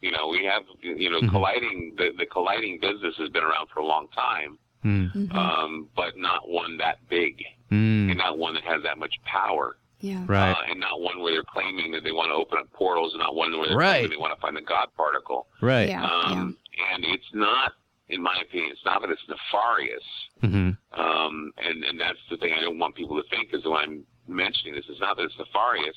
you 0.00 0.10
know, 0.10 0.28
we 0.28 0.44
have 0.44 0.62
you 0.82 1.10
know 1.10 1.20
Mhm. 1.20 1.30
colliding. 1.30 1.94
The, 1.96 2.10
the 2.18 2.26
colliding 2.26 2.78
business 2.80 3.16
has 3.18 3.30
been 3.30 3.42
around 3.44 3.68
for 3.72 3.80
a 3.80 3.86
long 3.86 4.08
time, 4.08 4.58
Hmm, 4.82 5.06
Mhm. 5.14 5.34
um, 5.34 5.88
but 5.96 6.16
not 6.18 6.48
one 6.48 6.76
that 6.78 6.98
big, 7.08 7.42
hmm, 7.70 8.10
and 8.10 8.18
not 8.18 8.36
one 8.36 8.54
that 8.54 8.64
has 8.64 8.82
that 8.82 8.98
much 8.98 9.14
power, 9.24 9.78
yeah. 10.00 10.24
right. 10.28 10.50
uh, 10.52 10.62
and 10.68 10.78
not 10.80 11.00
one 11.00 11.20
where 11.20 11.32
they're 11.32 11.42
claiming 11.44 11.92
that 11.92 12.04
they 12.04 12.12
want 12.12 12.28
to 12.30 12.34
open 12.34 12.58
up 12.58 12.70
portals, 12.72 13.14
and 13.14 13.20
not 13.20 13.34
one 13.34 13.56
where 13.56 13.68
they're 13.68 13.78
Right. 13.78 13.92
claiming 14.00 14.10
they 14.10 14.16
want 14.18 14.34
to 14.34 14.40
find 14.40 14.56
the 14.56 14.60
God 14.60 14.88
particle. 14.96 15.46
right. 15.62 15.88
Yeah. 15.88 16.04
Um, 16.04 16.58
And 16.92 17.04
it's 17.04 17.32
not, 17.32 17.72
in 18.08 18.20
my 18.20 18.36
opinion, 18.42 18.72
it's 18.72 18.84
not 18.84 19.00
that 19.00 19.08
it's 19.10 19.26
nefarious. 19.28 20.04
hmm 20.42 20.70
Um, 20.92 21.52
and, 21.56 21.84
and 21.84 21.98
that's 21.98 22.18
the 22.28 22.36
thing 22.36 22.52
I 22.52 22.60
don't 22.60 22.78
want 22.78 22.94
people 22.94 23.16
to 23.22 23.26
think 23.30 23.54
is 23.54 23.64
when 23.64 23.76
I'm 23.76 24.06
mentioning 24.28 24.74
this, 24.74 24.84
it's 24.88 25.00
not 25.00 25.16
that 25.16 25.22
it's 25.22 25.38
nefarious. 25.38 25.96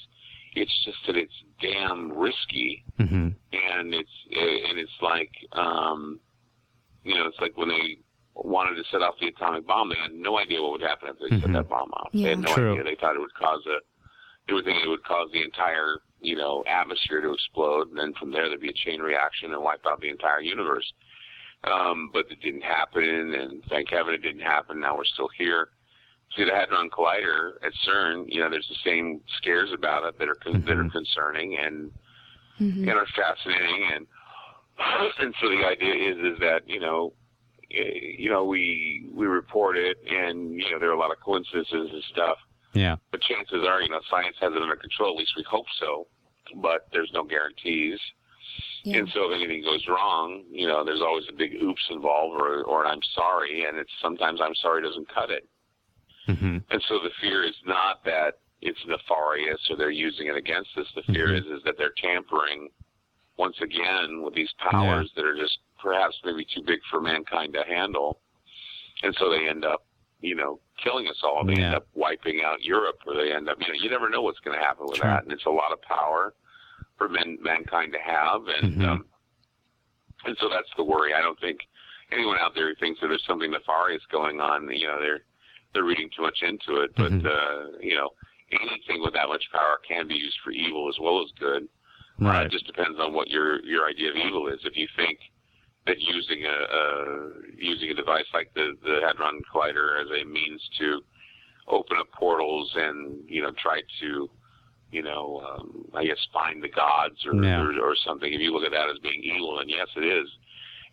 It's 0.55 0.85
just 0.85 0.97
that 1.07 1.15
it's 1.15 1.33
damn 1.61 2.11
risky, 2.11 2.83
hmm 2.97 3.29
and 3.53 3.93
it's 3.93 4.09
and 4.31 4.77
it's 4.79 4.91
like, 5.01 5.31
um, 5.53 6.19
you 7.03 7.15
know, 7.15 7.27
it's 7.27 7.39
like 7.39 7.55
when 7.57 7.69
they 7.69 7.97
wanted 8.35 8.75
to 8.75 8.83
set 8.91 9.01
off 9.01 9.15
the 9.19 9.27
atomic 9.27 9.65
bomb, 9.65 9.89
they 9.89 9.95
had 9.95 10.13
no 10.13 10.37
idea 10.37 10.61
what 10.61 10.73
would 10.73 10.81
happen 10.81 11.09
if 11.09 11.17
they 11.19 11.35
Mhm. 11.35 11.41
set 11.41 11.53
that 11.53 11.69
bomb 11.69 11.91
off. 11.93 12.11
They 12.13 12.29
had 12.29 12.39
no 12.39 12.53
True. 12.53 12.73
idea. 12.73 12.83
They 12.83 12.95
thought 12.95 13.15
it 13.15 13.19
would 13.19 13.33
cause 13.33 13.65
a, 13.65 13.79
they 14.47 14.53
were 14.53 14.61
thinking 14.61 14.83
it 14.85 14.89
would 14.89 15.03
cause 15.03 15.29
the 15.31 15.41
entire, 15.41 15.99
you 16.21 16.35
know, 16.35 16.63
atmosphere 16.67 17.21
to 17.21 17.33
explode, 17.33 17.89
and 17.89 17.97
then 17.97 18.13
from 18.13 18.31
there 18.31 18.47
there'd 18.47 18.61
be 18.61 18.69
a 18.69 18.73
chain 18.73 19.01
reaction 19.01 19.53
and 19.53 19.63
wipe 19.63 19.85
out 19.85 20.01
the 20.01 20.09
entire 20.09 20.41
universe. 20.41 20.91
Um, 21.63 22.11
but 22.13 22.29
it 22.31 22.39
didn't 22.41 22.61
happen, 22.63 23.33
and 23.33 23.63
thank 23.65 23.89
heaven 23.89 24.13
it 24.13 24.21
didn't 24.21 24.41
happen. 24.41 24.79
Now 24.79 24.95
we're 24.97 25.05
still 25.05 25.29
here. 25.37 25.69
See 26.35 26.43
the 26.43 26.51
Hadron 26.51 26.89
Collider 26.89 27.53
at 27.65 27.71
CERN. 27.87 28.25
You 28.27 28.41
know, 28.41 28.49
there's 28.49 28.67
the 28.67 28.89
same 28.89 29.21
scares 29.37 29.71
about 29.73 30.03
it 30.05 30.19
that 30.19 30.27
are 30.27 30.35
con- 30.35 30.63
that 30.65 30.77
are 30.77 30.89
concerning 30.89 31.57
and 31.57 31.91
and 32.59 32.89
are 32.89 33.07
fascinating, 33.15 33.89
and 33.95 34.07
and 35.19 35.33
so 35.41 35.49
the 35.49 35.65
idea 35.65 35.93
is 36.11 36.17
is 36.17 36.39
that 36.39 36.67
you 36.67 36.79
know, 36.79 37.13
eh, 37.71 38.15
you 38.17 38.29
know, 38.29 38.43
we 38.43 39.09
we 39.13 39.25
report 39.25 39.77
it, 39.77 39.97
and 40.09 40.53
you 40.53 40.69
know, 40.71 40.79
there 40.79 40.89
are 40.89 40.93
a 40.95 40.99
lot 40.99 41.11
of 41.11 41.19
coincidences 41.19 41.89
and 41.91 42.03
stuff. 42.11 42.37
Yeah. 42.73 42.97
But 43.11 43.21
chances 43.21 43.65
are, 43.67 43.81
you 43.81 43.89
know, 43.89 44.01
science 44.09 44.35
has 44.39 44.53
it 44.53 44.61
under 44.61 44.75
control. 44.75 45.13
At 45.13 45.19
least 45.19 45.33
we 45.35 45.43
hope 45.49 45.65
so. 45.79 46.07
But 46.61 46.87
there's 46.93 47.11
no 47.13 47.23
guarantees. 47.23 47.99
Yeah. 48.83 48.97
And 48.97 49.09
so 49.13 49.31
if 49.31 49.35
anything 49.35 49.63
goes 49.63 49.85
wrong, 49.87 50.43
you 50.51 50.67
know, 50.67 50.85
there's 50.85 51.01
always 51.01 51.25
a 51.29 51.33
big 51.33 51.55
oops 51.61 51.81
involved 51.89 52.39
or, 52.39 52.63
or 52.63 52.85
an 52.85 52.91
I'm 52.91 53.01
sorry. 53.15 53.65
And 53.67 53.77
it's 53.77 53.91
sometimes 54.01 54.39
I'm 54.41 54.55
sorry 54.55 54.81
doesn't 54.81 55.13
cut 55.13 55.31
it. 55.31 55.47
Hmm 56.27 56.57
And 56.69 56.83
so 56.87 56.99
the 56.99 57.11
fear 57.21 57.43
is 57.43 57.55
not 57.65 58.03
that 58.05 58.39
it's 58.61 58.79
nefarious 58.87 59.59
or 59.69 59.75
they're 59.77 59.89
using 59.91 60.27
it 60.27 60.35
against 60.35 60.69
us. 60.77 60.87
The 60.95 61.03
fear 61.13 61.27
Mhm. 61.27 61.39
is, 61.39 61.45
is 61.45 61.63
that 61.63 61.77
they're 61.77 61.93
tampering 61.97 62.69
once 63.37 63.55
again 63.61 64.21
with 64.23 64.33
these 64.33 64.51
powers 64.53 65.11
that 65.15 65.25
are 65.25 65.35
just 65.35 65.59
perhaps 65.79 66.19
maybe 66.25 66.43
too 66.45 66.63
big 66.63 66.79
for 66.89 66.99
mankind 66.99 67.53
to 67.53 67.63
handle. 67.63 68.19
And 69.03 69.15
so 69.19 69.29
they 69.29 69.47
end 69.47 69.63
up, 69.63 69.85
you 70.21 70.33
know, 70.33 70.59
killing 70.83 71.07
us 71.07 71.21
all. 71.23 71.45
They 71.45 71.53
Yeah. 71.53 71.65
end 71.67 71.75
up 71.75 71.87
wiping 71.93 72.41
out 72.43 72.63
Europe 72.63 72.99
or 73.05 73.13
they 73.13 73.31
end 73.31 73.47
up, 73.47 73.61
you 73.61 73.67
know, 73.67 73.75
you 73.75 73.89
never 73.91 74.09
know 74.09 74.23
what's 74.23 74.39
going 74.39 74.57
to 74.57 74.63
happen 74.65 74.87
with 74.87 74.97
Sure. 74.97 75.07
that. 75.07 75.23
And 75.23 75.31
it's 75.31 75.45
a 75.45 75.51
lot 75.51 75.71
of 75.71 75.79
power 75.83 76.33
for 76.97 77.07
men, 77.07 77.37
mankind 77.41 77.93
to 77.93 77.99
have. 77.99 78.47
And, 78.47 78.75
Mhm. 78.75 78.87
um, 78.89 79.05
and 80.25 80.35
so 80.39 80.49
that's 80.49 80.73
the 80.75 80.83
worry. 80.83 81.13
I 81.13 81.21
don't 81.21 81.39
think 81.39 81.59
anyone 82.11 82.39
out 82.39 82.55
there 82.55 82.69
who 82.69 82.75
thinks 82.75 82.99
that 83.01 83.09
there's 83.09 83.23
something 83.25 83.51
nefarious 83.51 84.03
going 84.07 84.41
on, 84.41 84.67
you 84.71 84.87
know, 84.87 84.99
they're, 84.99 85.23
they're 85.77 85.85
reading 85.85 86.09
too 86.15 86.23
much 86.23 86.41
into 86.41 86.81
it. 86.81 86.91
But, 86.97 87.11
Mhm. 87.11 87.25
uh, 87.25 87.77
you 87.79 87.93
know, 87.93 88.09
anything 88.51 88.99
with 89.03 89.13
that 89.13 89.27
much 89.29 89.45
power 89.51 89.77
can 89.87 90.07
be 90.07 90.15
used 90.15 90.39
for 90.43 90.49
evil 90.49 90.89
as 90.89 90.97
well 90.99 91.21
as 91.21 91.31
good. 91.33 91.69
Uh, 92.19 92.41
it 92.45 92.49
just 92.49 92.65
depends 92.65 92.99
on 92.99 93.13
what 93.13 93.29
your 93.29 93.63
your 93.63 93.87
idea 93.87 94.09
of 94.09 94.15
evil 94.15 94.47
is. 94.47 94.65
If 94.65 94.75
you 94.75 94.87
think 94.95 95.19
that 95.85 96.01
using 96.01 96.45
a, 96.45 96.49
a 96.49 97.31
using 97.55 97.91
a 97.91 97.93
device 97.93 98.25
like 98.33 98.51
the 98.55 98.75
the 98.81 99.01
Hadron 99.05 99.43
Collider 99.53 100.01
as 100.01 100.09
a 100.09 100.25
means 100.25 100.67
to 100.79 101.03
open 101.67 101.97
up 101.99 102.11
portals 102.11 102.73
and 102.75 103.23
you 103.29 103.43
know 103.43 103.51
try 103.51 103.83
to 103.99 104.27
you 104.91 105.03
know 105.03 105.41
um, 105.47 105.85
I 105.93 106.05
guess 106.05 106.17
find 106.33 106.63
the 106.63 106.69
gods 106.69 107.23
or, 107.27 107.35
Yeah. 107.35 107.61
or 107.61 107.79
or 107.79 107.95
something. 107.97 108.33
If 108.33 108.41
you 108.41 108.51
look 108.51 108.65
at 108.65 108.71
that 108.71 108.89
as 108.89 108.97
being 108.97 109.21
evil, 109.23 109.59
and 109.59 109.69
yes, 109.69 109.87
it 109.95 110.03
is. 110.03 110.27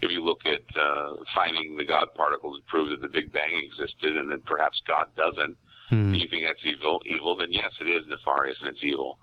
If 0.05 0.11
you 0.13 0.23
look 0.23 0.45
at 0.45 0.61
uh, 0.77 1.17
finding 1.35 1.77
the 1.81 1.85
God 1.85 2.09
particles 2.15 2.61
to 2.61 2.65
prove 2.69 2.91
that 2.93 3.01
the 3.01 3.09
Big 3.09 3.33
Bang 3.33 3.57
existed 3.57 4.19
and 4.19 4.31
that 4.31 4.45
perhaps 4.45 4.77
God 4.87 5.07
doesn't, 5.17 5.57
and 5.91 6.17
you 6.17 6.29
think 6.29 6.45
that's 6.45 6.61
evil, 6.65 7.01
evil, 7.07 7.37
then 7.37 7.49
yes, 7.53 7.73
it 7.81 7.89
is 7.89 8.05
nefarious 8.07 8.57
and 8.61 8.69
it's 8.69 8.85
evil. 8.85 9.19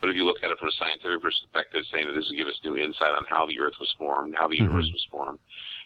But 0.00 0.10
if 0.10 0.16
you 0.16 0.24
look 0.24 0.36
at 0.44 0.50
it 0.50 0.58
from 0.58 0.68
a 0.68 0.76
scientific 0.76 1.22
perspective, 1.22 1.84
saying 1.92 2.06
that 2.08 2.12
this 2.12 2.28
will 2.28 2.36
give 2.36 2.48
us 2.48 2.60
new 2.64 2.76
insight 2.76 3.16
on 3.16 3.24
how 3.30 3.46
the 3.46 3.58
Earth 3.58 3.80
was 3.80 3.88
formed, 3.96 4.34
how 4.36 4.46
the 4.48 4.56
universe 4.60 4.90
was 4.92 5.06
formed, 5.10 5.38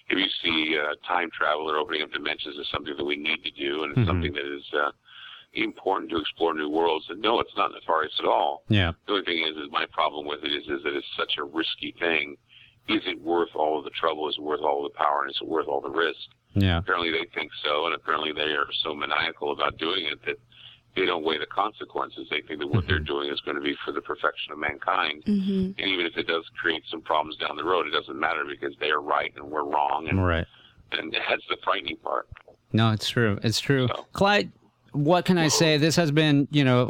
if 0.09 0.18
you 0.18 0.27
see 0.43 0.74
uh, 0.78 0.94
time 1.06 1.31
travel 1.31 1.70
or 1.70 1.77
opening 1.78 2.02
up 2.02 2.10
dimensions 2.10 2.56
as 2.59 2.66
something 2.74 2.97
that 2.97 3.05
we 3.05 3.14
need 3.16 3.44
to 3.44 3.52
do 3.52 3.85
and 3.85 3.93
it's 3.93 4.01
Mhm. 4.02 4.06
something 4.06 4.32
that 4.32 4.47
is 4.47 4.66
uh, 4.74 4.90
important 5.55 6.10
to 6.10 6.18
explore 6.18 6.55
new 6.55 6.68
worlds, 6.68 7.06
then 7.09 7.20
no, 7.20 7.39
it's 7.39 7.55
not 7.56 7.70
nefarious 7.72 8.14
at 8.18 8.24
all. 8.27 8.62
Yeah. 8.68 8.93
The 9.06 9.12
only 9.12 9.24
thing 9.24 9.44
is, 9.47 9.56
is 9.56 9.70
my 9.70 9.86
problem 9.86 10.27
with 10.27 10.43
it 10.43 10.52
is, 10.52 10.66
is 10.68 10.82
that 10.82 10.94
it's 10.97 11.06
such 11.16 11.39
a 11.39 11.44
risky 11.44 11.93
thing. 11.98 12.36
Is 12.91 13.03
it 13.07 13.21
worth 13.23 13.51
all 13.55 13.79
of 13.79 13.85
the 13.85 13.91
trouble? 13.91 14.29
Is 14.29 14.37
it 14.39 14.43
worth 14.43 14.61
all 14.61 14.85
of 14.85 14.93
the 14.93 14.99
power? 14.99 15.23
And 15.23 15.31
is 15.31 15.39
it 15.41 15.47
worth 15.49 15.67
all 15.69 15.81
the 15.81 15.91
risk? 15.91 16.19
Yeah. 16.55 16.79
apparently 16.79 17.12
they 17.12 17.27
think 17.33 17.53
so, 17.62 17.87
and 17.87 17.95
apparently 17.95 18.33
they 18.33 18.51
are 18.59 18.67
so 18.83 18.93
maniacal 18.93 19.53
about 19.53 19.79
doing 19.79 20.07
it 20.07 20.19
that 20.27 20.35
they 20.97 21.07
don't 21.07 21.25
weigh 21.25 21.39
the 21.39 21.47
consequences. 21.47 22.27
They 22.29 22.41
think 22.41 22.59
that 22.59 22.67
what 22.67 22.89
they're 22.89 22.99
doing 22.99 23.31
is 23.31 23.41
going 23.43 23.55
to 23.57 23.62
be 23.62 23.77
for 23.85 23.93
the 23.93 24.01
perfection 24.01 24.53
of 24.53 24.59
mankind, 24.59 25.23
hmm 25.25 25.71
and 25.79 25.87
even 25.87 26.07
if 26.07 26.17
it 26.17 26.27
does 26.27 26.43
create 26.61 26.83
some 26.91 27.03
problems 27.03 27.37
down 27.37 27.57
the 27.57 27.62
road, 27.62 27.87
it 27.87 27.91
doesn't 27.93 28.19
matter 28.19 28.43
because 28.45 28.75
they 28.81 28.91
are 28.91 29.01
right 29.01 29.33
and 29.37 29.45
we're 29.49 29.62
wrong, 29.62 30.09
and, 30.09 30.27
Right. 30.27 30.45
and 30.91 31.12
that's 31.12 31.47
the 31.49 31.57
frightening 31.62 31.99
part. 31.99 32.27
No, 32.73 32.91
it's 32.91 33.09
true. 33.09 33.39
It's 33.45 33.61
true. 33.61 33.87
So- 33.87 34.07
Clyde, 34.12 34.51
what 34.93 35.25
can 35.25 35.39
I 35.39 35.49
say? 35.49 35.77
This 35.77 35.97
has 35.97 36.11
been, 36.11 36.49
you 36.51 36.65
know, 36.65 36.83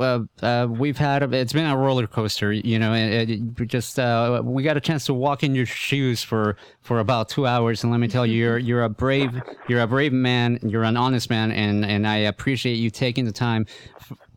uh, 0.42 0.44
uh, 0.46 0.66
we've 0.66 0.96
had, 0.98 1.22
a, 1.22 1.30
it's 1.36 1.52
been 1.52 1.66
a 1.66 1.76
roller 1.76 2.06
coaster, 2.06 2.52
you 2.52 2.78
know, 2.78 2.92
and 2.92 3.30
it, 3.30 3.40
we 3.58 3.66
just, 3.66 3.98
uh, 3.98 4.40
we 4.44 4.62
got 4.62 4.76
a 4.76 4.80
chance 4.80 5.04
to 5.06 5.14
walk 5.14 5.42
in 5.42 5.54
your 5.54 5.66
shoes 5.66 6.22
for, 6.22 6.56
for 6.80 7.00
about 7.00 7.28
two 7.28 7.46
hours. 7.46 7.82
And 7.82 7.92
let 7.92 7.98
me 7.98 8.08
tell 8.08 8.24
you, 8.26 8.36
you're, 8.38 8.58
you're 8.68 8.82
a 8.84 8.88
brave, 8.88 9.42
you're 9.68 9.80
a 9.82 9.86
brave 9.86 10.12
man. 10.12 10.58
You're 10.62 10.84
an 10.84 10.96
honest 10.96 11.28
man. 11.30 11.52
And, 11.52 11.84
and 11.84 12.06
I 12.06 12.16
appreciate 12.16 12.74
you 12.74 12.90
taking 12.90 13.24
the 13.26 13.32
time, 13.32 13.66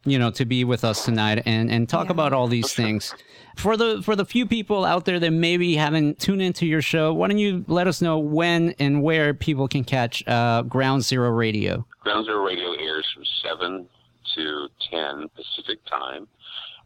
you 0.05 0.19
know, 0.19 0.29
to 0.31 0.45
be 0.45 0.63
with 0.65 0.83
us 0.83 1.05
tonight 1.05 1.43
and, 1.45 1.71
and 1.71 1.87
talk 1.87 2.07
Yeah. 2.07 2.11
about 2.11 2.33
all 2.33 2.47
these 2.47 2.73
things. 2.73 3.15
For 3.55 3.77
the 3.77 4.01
for 4.01 4.15
the 4.15 4.25
few 4.25 4.47
people 4.47 4.83
out 4.83 5.05
there 5.05 5.19
that 5.19 5.29
maybe 5.29 5.75
haven't 5.75 6.17
tuned 6.19 6.41
into 6.41 6.65
your 6.65 6.81
show, 6.81 7.13
why 7.13 7.27
don't 7.27 7.37
you 7.37 7.63
let 7.67 7.85
us 7.87 8.01
know 8.01 8.17
when 8.17 8.73
and 8.79 9.03
where 9.03 9.35
people 9.35 9.67
can 9.67 9.83
catch 9.83 10.27
uh, 10.27 10.63
Ground 10.63 11.03
Zero 11.05 11.29
Radio? 11.29 11.85
Ground 12.03 12.25
Zero 12.25 12.45
Radio 12.45 12.73
airs 12.73 13.07
from 13.15 13.23
7 13.57 13.87
to 14.35 14.67
10 14.91 15.29
Pacific 15.35 15.79
time. 15.89 16.27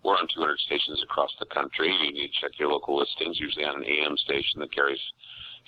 We're 0.04 0.14
on 0.14 0.28
200 0.34 0.60
stations 0.60 1.02
across 1.04 1.32
the 1.40 1.48
country. 1.48 1.90
You 1.90 2.14
need 2.14 2.28
to 2.28 2.42
check 2.42 2.52
your 2.60 2.70
local 2.70 2.98
listings, 2.98 3.40
usually 3.40 3.66
on 3.66 3.78
an 3.78 3.84
AM 3.84 4.16
station 4.18 4.60
that 4.60 4.72
carries 4.72 5.00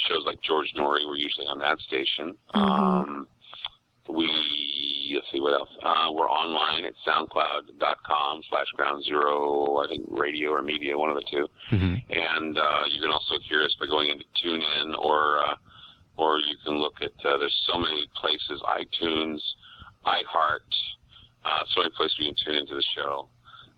shows 0.08 0.24
like 0.26 0.40
George 0.42 0.72
Noory. 0.78 1.06
We're 1.06 1.18
usually 1.18 1.48
on 1.48 1.60
that 1.60 1.80
station. 1.80 2.36
Um, 2.54 3.28
we, 4.08 5.12
let's 5.16 5.28
see 5.32 5.42
what 5.42 5.54
else. 5.54 5.70
Uh, 5.84 6.12
we're 6.14 6.30
online 6.30 6.86
at 6.86 6.94
soundcloud.com 7.08 8.42
slash 8.50 8.68
ground 8.76 9.04
zero, 9.04 9.78
I 9.84 9.88
think 9.88 10.06
radio 10.10 10.52
or 10.52 10.62
media, 10.62 10.98
one 10.98 11.10
of 11.10 11.16
the 11.16 11.26
two. 11.30 11.48
And 12.10 12.58
uh, 12.58 12.84
you 12.92 13.02
can 13.02 13.12
also 13.12 13.36
hear 13.48 13.64
us 13.64 13.76
by 13.80 13.88
going 13.88 14.10
into 14.10 14.26
TuneIn 14.44 14.98
or 14.98 15.40
uh, 15.40 15.56
or 16.20 16.38
you 16.40 16.56
can 16.66 16.76
look 16.78 16.96
at, 17.02 17.12
uh, 17.26 17.38
there's 17.38 17.56
so 17.72 17.80
many 17.80 18.06
places, 18.20 18.62
iTunes, 18.68 19.40
iHeart, 20.06 20.68
uh, 21.46 21.64
so 21.74 21.82
many 21.82 21.92
places 21.96 22.16
you 22.20 22.26
can 22.26 22.36
tune 22.46 22.56
into 22.56 22.76
the 22.76 22.84
show. 22.96 23.30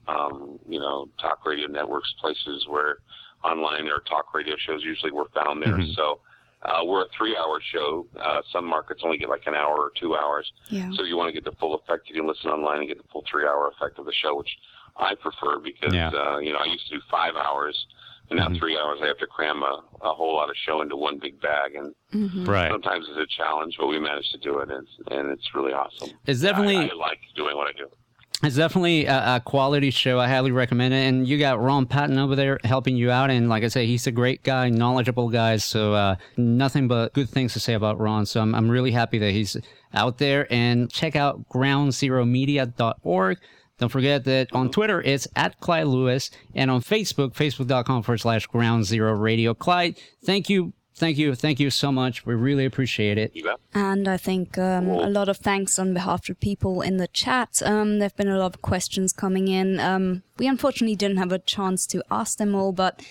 Um, 0.07 0.59
you 0.67 0.79
know, 0.79 1.07
talk 1.21 1.45
radio 1.45 1.67
networks, 1.67 2.11
places 2.19 2.65
where 2.67 2.97
online 3.43 3.87
or 3.87 3.99
talk 4.09 4.33
radio 4.33 4.55
shows 4.57 4.81
usually 4.83 5.11
we're 5.11 5.29
found 5.29 5.61
there. 5.61 5.77
Mhm. 5.77 5.93
So 5.95 6.19
uh, 6.63 6.81
we're 6.83 7.03
a 7.03 7.09
three-hour 7.17 7.61
show. 7.71 8.07
Uh, 8.19 8.41
some 8.51 8.65
markets 8.65 9.01
only 9.03 9.17
get 9.17 9.29
like 9.29 9.45
an 9.45 9.53
hour 9.55 9.75
or 9.77 9.91
two 9.99 10.15
hours. 10.15 10.51
Yeah. 10.69 10.89
So 10.93 11.03
if 11.03 11.07
you 11.09 11.17
want 11.17 11.29
to 11.29 11.33
get 11.33 11.43
the 11.43 11.55
full 11.59 11.75
effect, 11.75 12.09
you 12.09 12.15
can 12.15 12.27
listen 12.27 12.49
online 12.49 12.79
and 12.79 12.87
get 12.87 12.97
the 12.97 13.07
full 13.11 13.23
three-hour 13.29 13.69
effect 13.75 13.99
of 13.99 14.05
the 14.05 14.13
show, 14.13 14.35
which 14.35 14.57
I 14.97 15.13
prefer 15.15 15.59
because 15.59 15.93
Yeah. 15.93 16.09
uh, 16.09 16.37
you 16.39 16.51
know 16.51 16.59
I 16.59 16.65
used 16.65 16.87
to 16.89 16.95
do 16.95 17.01
five 17.09 17.35
hours, 17.35 17.77
and 18.31 18.39
now 18.39 18.47
Mhm. 18.49 18.57
three 18.57 18.75
hours 18.77 18.97
I 19.03 19.07
have 19.07 19.17
to 19.19 19.27
cram 19.27 19.61
a, 19.61 19.83
a 20.01 20.13
whole 20.13 20.33
lot 20.35 20.49
of 20.49 20.55
show 20.65 20.81
into 20.81 20.95
one 20.95 21.19
big 21.19 21.39
bag, 21.41 21.75
and 21.75 21.93
hmm 22.11 22.45
Right. 22.49 22.71
sometimes 22.71 23.05
it's 23.09 23.19
a 23.19 23.27
challenge, 23.37 23.75
but 23.79 23.85
we 23.87 23.99
manage 23.99 24.29
to 24.31 24.39
do 24.39 24.57
it, 24.59 24.69
and 24.71 24.81
it's, 24.83 25.11
and 25.11 25.29
it's 25.29 25.53
really 25.53 25.73
awesome. 25.73 26.09
It's 26.25 26.41
definitely 26.41 26.77
I, 26.77 26.87
I 26.87 26.93
like 26.95 27.19
doing 27.35 27.55
what 27.55 27.67
I 27.67 27.73
do. 27.77 27.87
it's 28.43 28.55
definitely 28.55 29.05
a, 29.05 29.35
a 29.35 29.39
quality 29.45 29.91
show. 29.91 30.17
I 30.19 30.27
highly 30.27 30.49
recommend 30.51 30.93
it. 30.95 31.05
And 31.07 31.27
you 31.27 31.37
got 31.37 31.61
Ron 31.61 31.85
Patton 31.85 32.17
over 32.17 32.35
there 32.35 32.57
helping 32.63 32.95
you 32.97 33.11
out. 33.11 33.29
And 33.29 33.49
like 33.49 33.63
I 33.63 33.67
say, 33.67 33.85
he's 33.85 34.07
a 34.07 34.11
great 34.11 34.41
guy, 34.41 34.69
knowledgeable 34.69 35.29
guy. 35.29 35.57
So 35.57 35.93
uh, 35.93 36.15
nothing 36.37 36.87
but 36.87 37.13
good 37.13 37.29
things 37.29 37.53
to 37.53 37.59
say 37.59 37.73
about 37.75 37.99
Ron. 37.99 38.25
So 38.25 38.41
I'm, 38.41 38.55
I'm 38.55 38.67
really 38.71 38.89
happy 38.91 39.19
that 39.19 39.31
he's 39.31 39.55
out 39.93 40.17
there. 40.17 40.47
And 40.51 40.89
check 40.91 41.15
out 41.15 41.47
groundzeromedia.org. 41.49 43.37
Don't 43.81 43.89
forget 43.89 44.23
that 44.25 44.53
on 44.53 44.69
Twitter, 44.69 45.01
it's 45.01 45.27
at 45.35 45.59
Clyde 45.59 45.87
Lewis. 45.87 46.29
And 46.53 46.69
on 46.69 46.81
Facebook, 46.81 47.33
facebook.com 47.33 48.03
forward 48.03 48.19
slash 48.19 48.45
ground 48.45 48.85
zero 48.85 49.11
radio. 49.13 49.55
Clyde, 49.55 49.97
thank 50.23 50.49
you. 50.51 50.73
Thank 50.93 51.17
you. 51.17 51.33
Thank 51.33 51.59
you 51.59 51.71
so 51.71 51.91
much. 51.91 52.23
We 52.23 52.35
really 52.35 52.63
appreciate 52.65 53.17
it. 53.17 53.33
And 53.73 54.07
I 54.07 54.17
think 54.17 54.55
um, 54.59 54.87
a 54.87 55.09
lot 55.09 55.29
of 55.29 55.37
thanks 55.37 55.79
on 55.79 55.95
behalf 55.95 56.29
of 56.29 56.39
people 56.39 56.81
in 56.83 56.97
the 56.97 57.07
chat. 57.07 57.59
Um, 57.65 57.97
there 57.97 58.05
have 58.09 58.15
been 58.15 58.27
a 58.27 58.37
lot 58.37 58.53
of 58.53 58.61
questions 58.61 59.11
coming 59.13 59.47
in. 59.47 59.79
Um, 59.79 60.21
we 60.37 60.47
unfortunately 60.47 60.95
didn't 60.95 61.17
have 61.17 61.31
a 61.31 61.39
chance 61.39 61.87
to 61.87 62.03
ask 62.11 62.37
them 62.37 62.53
all, 62.53 62.71
but 62.71 63.01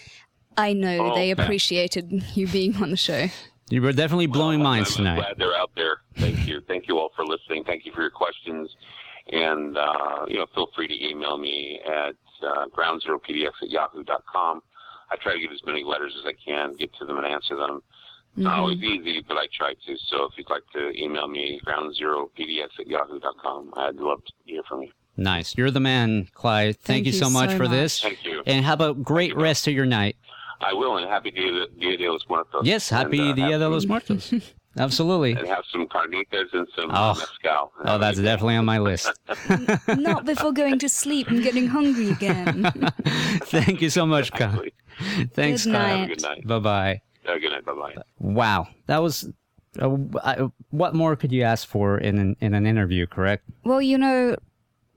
I 0.57 0.73
know 0.73 1.11
Oh, 1.11 1.15
they 1.17 1.29
yeah. 1.33 1.43
appreciated 1.43 2.23
you 2.37 2.47
being 2.47 2.77
on 2.77 2.91
the 2.91 2.97
show. 2.97 3.27
You 3.71 3.83
were 3.83 3.93
definitely 3.93 4.27
blowing 4.27 4.61
Well, 4.61 4.71
minds 4.71 4.91
I'm 4.91 4.97
tonight. 4.99 5.17
glad 5.17 5.35
they're 5.39 5.57
out 5.57 5.71
there. 5.75 5.97
Thank 6.17 6.47
you. 6.47 6.61
Thank 6.69 6.87
you 6.87 6.97
all 6.99 7.11
for 7.17 7.25
listening. 7.25 7.65
Thank 7.65 7.87
you 7.87 7.93
for 7.93 8.03
your 8.03 8.11
questions. 8.11 8.71
And, 9.33 9.77
uh, 9.77 10.27
you 10.29 10.39
know, 10.39 10.47
feel 10.55 10.69
free 10.75 10.89
to 10.89 11.09
email 11.09 11.39
me 11.39 11.81
at 11.87 12.17
uh, 12.47 12.67
groundzeropdx 12.77 13.51
at 13.63 13.71
yahoo.com. 13.71 14.63
I 15.11 15.17
try 15.17 15.35
to 15.35 15.41
get 15.41 15.53
as 15.53 15.61
many 15.65 15.85
letters 15.85 16.15
as 16.19 16.27
I 16.27 16.33
can, 16.45 16.75
get 16.77 16.93
to 16.99 17.05
them 17.05 17.17
and 17.19 17.27
answer 17.27 17.57
them. 17.57 17.83
It's 18.37 18.45
not 18.45 18.61
always 18.61 18.79
easy, 18.79 19.25
but 19.27 19.37
I 19.37 19.47
try 19.53 19.75
to. 19.75 19.97
So 20.09 20.25
if 20.25 20.33
you'd 20.37 20.49
like 20.51 20.63
to 20.75 20.91
email 20.97 21.27
me, 21.27 21.61
groundzeropdx 21.67 22.69
at 22.79 22.87
yahoo.com, 22.87 23.73
I'd 23.77 23.97
love 23.97 24.25
to 24.25 24.33
hear 24.45 24.63
from 24.69 24.83
you. 24.83 24.93
Nice. 25.17 25.57
You're 25.57 25.71
the 25.73 25.81
man, 25.81 26.29
Clyde. 26.33 26.77
Thank, 26.77 26.85
Thank 26.85 27.07
you 27.07 27.13
you 27.13 27.19
so 27.19 27.29
much 27.29 27.51
so 27.51 27.57
for 27.57 27.65
much. 27.65 27.73
this. 27.73 28.01
Thank 28.01 28.25
you. 28.25 28.43
And 28.47 28.65
have 28.65 28.81
a 28.81 28.95
great 28.95 29.37
rest 29.37 29.67
of 29.67 29.75
your 29.75 29.87
night. 29.87 30.17
I 30.61 30.73
will, 30.75 30.99
and 30.99 31.09
happy 31.09 31.31
Dia, 31.31 31.67
Dia 31.79 31.97
de 31.97 32.11
los 32.11 32.25
Muertos. 32.29 32.65
Yes, 32.65 32.89
happy 32.89 33.19
and, 33.19 33.33
uh, 33.33 33.35
Dia 33.35 33.53
have 33.53 33.61
de 33.61 33.69
los 33.69 33.87
Muertos. 33.87 34.33
Absolutely. 34.79 35.33
And 35.33 35.47
have 35.49 35.65
some 35.73 35.87
carnitas 35.89 36.53
and 36.53 36.67
some 36.77 36.91
Oh. 36.93 37.15
mezcal. 37.15 37.73
Oh, 37.85 37.99
that's 37.99 38.19
definitely 38.21 38.55
on 38.57 38.65
my 38.65 38.79
list. 38.79 39.11
Not 39.89 40.25
before 40.25 40.53
going 40.53 40.79
to 40.79 40.89
sleep 40.89 41.29
and 41.29 41.43
getting 41.43 41.67
hungry 41.67 42.11
again. 42.11 42.65
Thank 43.45 43.83
you 43.83 43.91
so 43.91 44.07
much, 44.07 44.31
Kyle. 44.33 44.61
Exactly. 44.61 44.73
Thanks, 45.35 45.65
Good 45.65 45.73
Kyle. 45.75 45.81
Have 45.83 45.97
a 45.97 45.99
night. 46.01 46.09
good 46.09 46.23
night. 46.23 46.47
Bye 46.47 46.59
bye. 46.61 47.01
Uh, 47.29 47.39
good 47.39 47.51
night. 47.51 47.65
Bye 47.65 47.73
bye. 47.73 47.95
Wow, 48.19 48.69
that 48.87 48.99
was. 49.03 49.29
Uh, 49.81 49.97
I, 50.23 50.51
what 50.71 50.95
more 50.95 51.15
could 51.17 51.31
you 51.33 51.43
ask 51.43 51.67
for 51.69 51.99
in 51.99 52.19
an 52.19 52.37
in 52.41 52.55
an 52.55 52.67
interview? 52.67 53.07
Correct. 53.07 53.45
well, 53.65 53.81
you 53.83 53.99
know, 53.99 54.37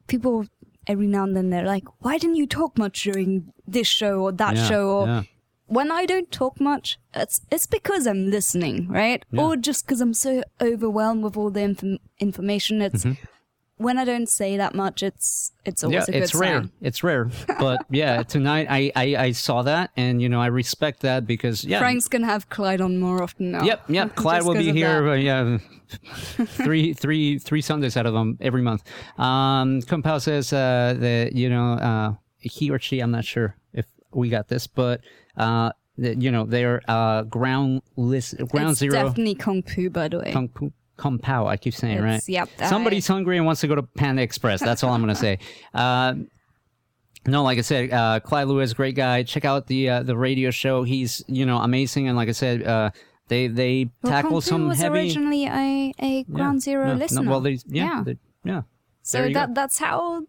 people 0.07 0.45
every 0.87 1.07
now 1.07 1.23
and 1.23 1.35
then 1.35 1.49
they're 1.49 1.65
like, 1.65 1.83
"Why 1.99 2.17
didn't 2.17 2.35
you 2.37 2.47
talk 2.47 2.77
much 2.77 3.03
during 3.03 3.51
this 3.67 3.87
show 3.87 4.21
or 4.21 4.31
that 4.33 4.55
Yeah, 4.55 4.67
show?" 4.67 4.89
Or 4.89 5.07
yeah. 5.07 5.23
When 5.67 5.91
I 5.91 6.05
don't 6.05 6.31
talk 6.31 6.59
much, 6.59 6.99
it's 7.13 7.41
it's 7.51 7.65
because 7.67 8.05
I'm 8.07 8.29
listening, 8.29 8.87
right? 8.89 9.23
Yeah. 9.31 9.41
Or 9.41 9.55
just 9.55 9.85
because 9.85 10.01
I'm 10.01 10.13
so 10.13 10.43
overwhelmed 10.61 11.23
with 11.23 11.37
all 11.37 11.49
the 11.51 11.61
inf- 11.61 11.99
information. 12.19 12.81
It's 12.81 13.05
when 13.77 13.97
I 13.97 14.05
don't 14.05 14.29
say 14.29 14.55
that 14.57 14.75
much. 14.75 15.01
It's 15.03 15.51
it's 15.65 15.83
always 15.83 16.03
Mm-hmm. 16.03 16.11
yeah, 16.11 16.17
a 16.17 16.19
good 16.19 16.23
it's 16.23 16.35
rare. 16.35 16.59
sign. 16.61 16.71
It's 16.81 17.03
rare. 17.03 17.29
But 17.59 17.85
yeah, 17.89 18.23
tonight 18.23 18.67
I, 18.69 18.91
I 18.95 19.15
I 19.27 19.31
saw 19.31 19.63
that, 19.63 19.89
and 19.97 20.21
you 20.21 20.29
know 20.29 20.41
I 20.41 20.47
respect 20.47 20.99
that 21.01 21.25
because 21.25 21.63
yeah. 21.65 21.79
Frank's 21.79 22.07
gonna 22.07 22.27
have 22.27 22.49
Clyde 22.49 22.81
on 22.81 22.99
more 22.99 23.23
often 23.23 23.51
now. 23.51 23.63
Yep, 23.63 23.83
yep. 23.89 24.15
Clyde 24.21 24.43
will 24.43 24.53
be 24.55 24.71
here. 24.71 25.09
Uh, 25.09 25.15
yeah, 25.15 25.57
three, 26.45 26.93
three, 26.93 27.39
three 27.39 27.61
Sundays 27.61 27.97
out 27.97 28.05
of 28.05 28.13
them 28.13 28.37
every 28.41 28.61
month. 28.61 28.83
Um, 29.17 29.81
Compal 29.81 30.21
says 30.21 30.51
uh, 30.53 30.95
that 30.99 31.33
you 31.33 31.49
know 31.49 31.73
uh, 31.73 32.13
he 32.39 32.69
or 32.69 32.79
she. 32.79 32.99
I'm 32.99 33.11
not 33.11 33.25
sure 33.25 33.55
if 33.73 33.85
we 34.11 34.29
got 34.29 34.47
this, 34.47 34.67
but 34.67 35.01
uh, 35.37 35.71
you 35.97 36.31
know 36.31 36.45
they're 36.45 36.81
uh, 36.87 37.23
ground 37.23 37.81
list, 37.95 38.37
ground 38.47 38.71
it's 38.71 38.79
zero. 38.79 38.93
definitely 38.93 39.35
Kung 39.35 39.61
Fu, 39.63 39.89
by 39.89 40.07
the 40.07 40.19
way. 40.19 40.31
Kung 40.31 40.47
Pu- 40.49 40.73
Kung 40.97 41.17
Pao, 41.19 41.47
I 41.47 41.57
keep 41.57 41.73
saying 41.73 41.97
It's- 41.97 42.03
right. 42.05 42.29
yep, 42.29 42.49
I- 42.59 42.69
Somebody's 42.69 43.07
hungry 43.07 43.37
and 43.37 43.45
wants 43.45 43.61
to 43.61 43.67
go 43.67 43.75
to 43.75 43.83
Panda 43.83 44.21
Express. 44.21 44.59
That's 44.61 44.83
all 44.83 44.93
I'm 44.93 45.01
gonna 45.01 45.15
say. 45.15 45.39
Uh, 45.73 46.13
no, 47.25 47.41
like 47.43 47.57
I 47.57 47.61
said, 47.61 47.91
uh, 47.93 48.19
Clyde 48.19 48.47
Lewis, 48.47 48.73
great 48.73 48.95
guy. 48.95 49.23
Check 49.23 49.45
out 49.45 49.67
the 49.67 49.89
uh, 49.89 50.03
the 50.03 50.17
radio 50.17 50.51
show. 50.51 50.83
He's 50.83 51.23
you 51.27 51.45
know 51.45 51.57
amazing, 51.59 52.07
and 52.09 52.17
like 52.17 52.27
I 52.27 52.33
said, 52.33 52.63
uh, 52.63 52.89
they 53.29 53.47
they 53.47 53.89
well, 54.01 54.11
tackle 54.11 54.31
Kung 54.31 54.41
some 54.41 54.67
was 54.67 54.79
heavy. 54.79 54.99
originally 54.99 55.45
a, 55.45 55.93
a 55.99 56.17
Yeah, 56.17 56.23
Ground 56.35 56.61
Zero 56.61 56.87
no, 56.87 56.93
listener. 56.95 57.29
well, 57.29 57.39
they, 57.39 57.59
yeah, 57.67 57.85
yeah. 57.85 58.03
they- 58.03 58.17
yeah. 58.43 58.61
so 59.03 59.29
that 59.29 59.55
that's 59.55 59.77
how 59.79 60.23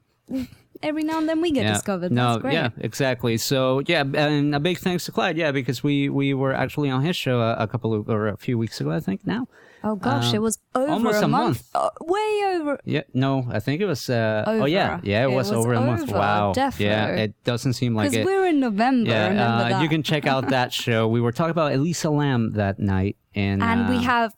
every 0.85 1.02
now 1.02 1.19
and 1.19 1.28
then 1.28 1.40
we 1.40 1.51
get 1.51 1.65
yeah. 1.65 1.73
discovered. 1.73 2.12
No, 2.12 2.32
that's 2.32 2.43
great. 2.43 2.55
yeah, 2.55 2.70
exactly. 2.78 3.36
So 3.36 3.82
yeah, 3.86 4.05
and 4.15 4.55
a 4.55 4.61
big 4.61 4.78
thanks 4.78 5.05
to 5.06 5.12
Clyde, 5.12 5.36
yeah, 5.36 5.51
because 5.52 5.82
we 5.82 6.09
we 6.09 6.35
were 6.35 6.52
actually 6.52 6.90
on 6.90 7.02
his 7.02 7.16
show 7.16 7.40
a, 7.40 7.55
a 7.55 7.66
couple 7.66 7.94
of 7.94 8.09
or 8.09 8.28
a 8.28 8.36
few 8.36 8.56
weeks 8.59 8.81
ago, 8.81 8.90
I 8.90 9.01
think. 9.01 9.27
Now, 9.27 9.48
Oh 9.86 9.97
gosh, 9.97 10.31
Um, 10.31 10.35
it 10.36 10.39
was 10.40 10.59
over 10.74 10.93
almost 10.93 11.20
a, 11.20 11.27
a 11.27 11.28
month. 11.28 11.69
Uh, 11.74 11.90
way 12.01 12.43
over. 12.56 12.81
yeah, 12.86 13.02
no, 13.12 13.44
I 13.51 13.61
think 13.61 13.82
it 13.82 13.86
was. 13.86 14.09
Uh, 14.09 14.43
Oh 14.47 14.65
yeah, 14.65 14.98
yeah, 15.02 15.27
it, 15.27 15.31
It 15.31 15.35
was, 15.36 15.51
was 15.51 15.59
over 15.59 15.74
a 15.74 15.81
month. 15.81 16.09
over, 16.09 16.19
Wow, 16.19 16.52
yeah, 16.78 17.09
it 17.09 17.35
doesn't 17.44 17.74
seem 17.74 17.94
like 17.94 18.15
it. 18.15 18.24
we're 18.24 18.47
in 18.47 18.61
November. 18.61 19.11
Yeah, 19.11 19.77
uh, 19.77 19.82
you 19.82 19.90
can 19.90 20.02
check 20.02 20.27
out 20.27 20.48
that 20.48 20.73
show. 20.85 21.06
We 21.06 21.20
were 21.20 21.32
talking 21.32 21.51
about 21.51 21.73
Elisa 21.74 22.09
Lam 22.09 22.52
that 22.52 22.78
night, 22.78 23.16
and 23.35 23.62
and 23.62 23.89
we 23.90 23.97
uh, 23.97 24.09
have 24.09 24.32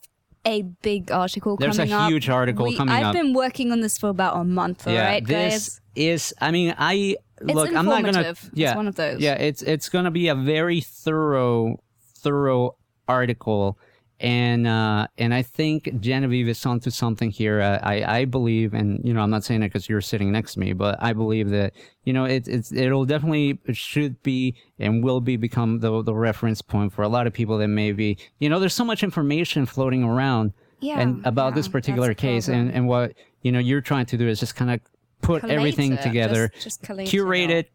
a 0.46 0.62
big 0.62 1.10
article 1.10 1.56
There's 1.56 1.78
a 1.78 1.82
coming 1.82 1.92
up. 1.92 2.08
huge 2.10 2.28
article 2.28 2.66
We- 2.66 2.76
coming 2.76 2.94
I've 2.94 3.06
up. 3.06 3.12
been 3.14 3.34
working 3.34 3.72
on 3.72 3.80
this 3.80 3.98
for 3.98 4.08
about 4.08 4.36
a 4.36 4.44
month. 4.44 4.86
All 4.86 4.92
yeah, 4.92 5.06
right, 5.06 5.26
this 5.26 5.52
guys. 5.68 5.80
is. 5.96 6.34
I 6.40 6.50
mean, 6.52 6.74
I 6.78 7.16
look. 7.42 7.68
I'm 7.68 7.84
not 7.86 8.02
gonna. 8.04 8.06
informative. 8.08 8.38
It's 8.52 8.58
Yeah, 8.58 8.76
one 8.76 8.88
of 8.88 8.94
those. 8.94 9.20
Yeah, 9.20 9.34
it's 9.34 9.62
it's 9.62 9.88
gonna 9.88 10.10
be 10.10 10.28
a 10.28 10.34
very 10.34 10.80
thorough, 10.80 11.80
thorough 12.22 12.76
article, 13.08 13.78
and 14.18 14.66
uh, 14.66 15.06
and 15.18 15.34
I 15.34 15.42
think 15.42 16.00
Genevieve 16.00 16.48
is 16.48 16.64
onto 16.64 16.90
something 16.90 17.30
here. 17.30 17.60
Uh, 17.60 17.78
I 17.82 18.20
I 18.20 18.24
believe, 18.24 18.72
and 18.74 19.00
you 19.04 19.12
know, 19.12 19.20
I'm 19.20 19.30
not 19.30 19.44
saying 19.44 19.62
it 19.62 19.68
because 19.68 19.88
you're 19.88 20.00
sitting 20.00 20.32
next 20.32 20.54
to 20.54 20.60
me, 20.60 20.72
but 20.72 20.96
I 21.02 21.12
believe 21.12 21.50
that 21.50 21.74
you 22.04 22.12
know 22.12 22.24
it 22.24 22.48
it's 22.48 22.72
it'll 22.72 23.04
definitely 23.04 23.58
it 23.66 23.76
should 23.76 24.22
be 24.22 24.54
and 24.78 25.04
will 25.04 25.20
be 25.20 25.36
become 25.36 25.80
the 25.80 26.02
the 26.02 26.14
reference 26.14 26.62
point 26.62 26.92
for 26.92 27.02
a 27.02 27.08
lot 27.08 27.26
of 27.26 27.32
people 27.32 27.58
that 27.58 27.68
maybe 27.68 28.16
you 28.38 28.48
know 28.48 28.58
there's 28.58 28.74
so 28.74 28.84
much 28.84 29.02
information 29.02 29.66
floating 29.66 30.02
around 30.02 30.52
Yeah, 30.80 31.00
and 31.00 31.24
about 31.26 31.54
this 31.54 31.68
particular 31.68 32.14
case 32.14 32.48
and 32.48 32.70
and 32.72 32.88
what 32.88 33.12
you 33.42 33.52
know 33.52 33.58
you're 33.58 33.82
trying 33.82 34.06
to 34.06 34.16
do 34.16 34.26
is 34.28 34.40
just 34.40 34.56
kind 34.56 34.70
of 34.70 34.80
put 35.22 35.40
Collate 35.42 35.56
everything 35.58 35.92
it, 35.92 36.02
together 36.02 36.50
just- 36.54 36.82
just 36.82 36.90
it 37.00 37.06
curate 37.06 37.50
all. 37.50 37.56
it 37.56 37.70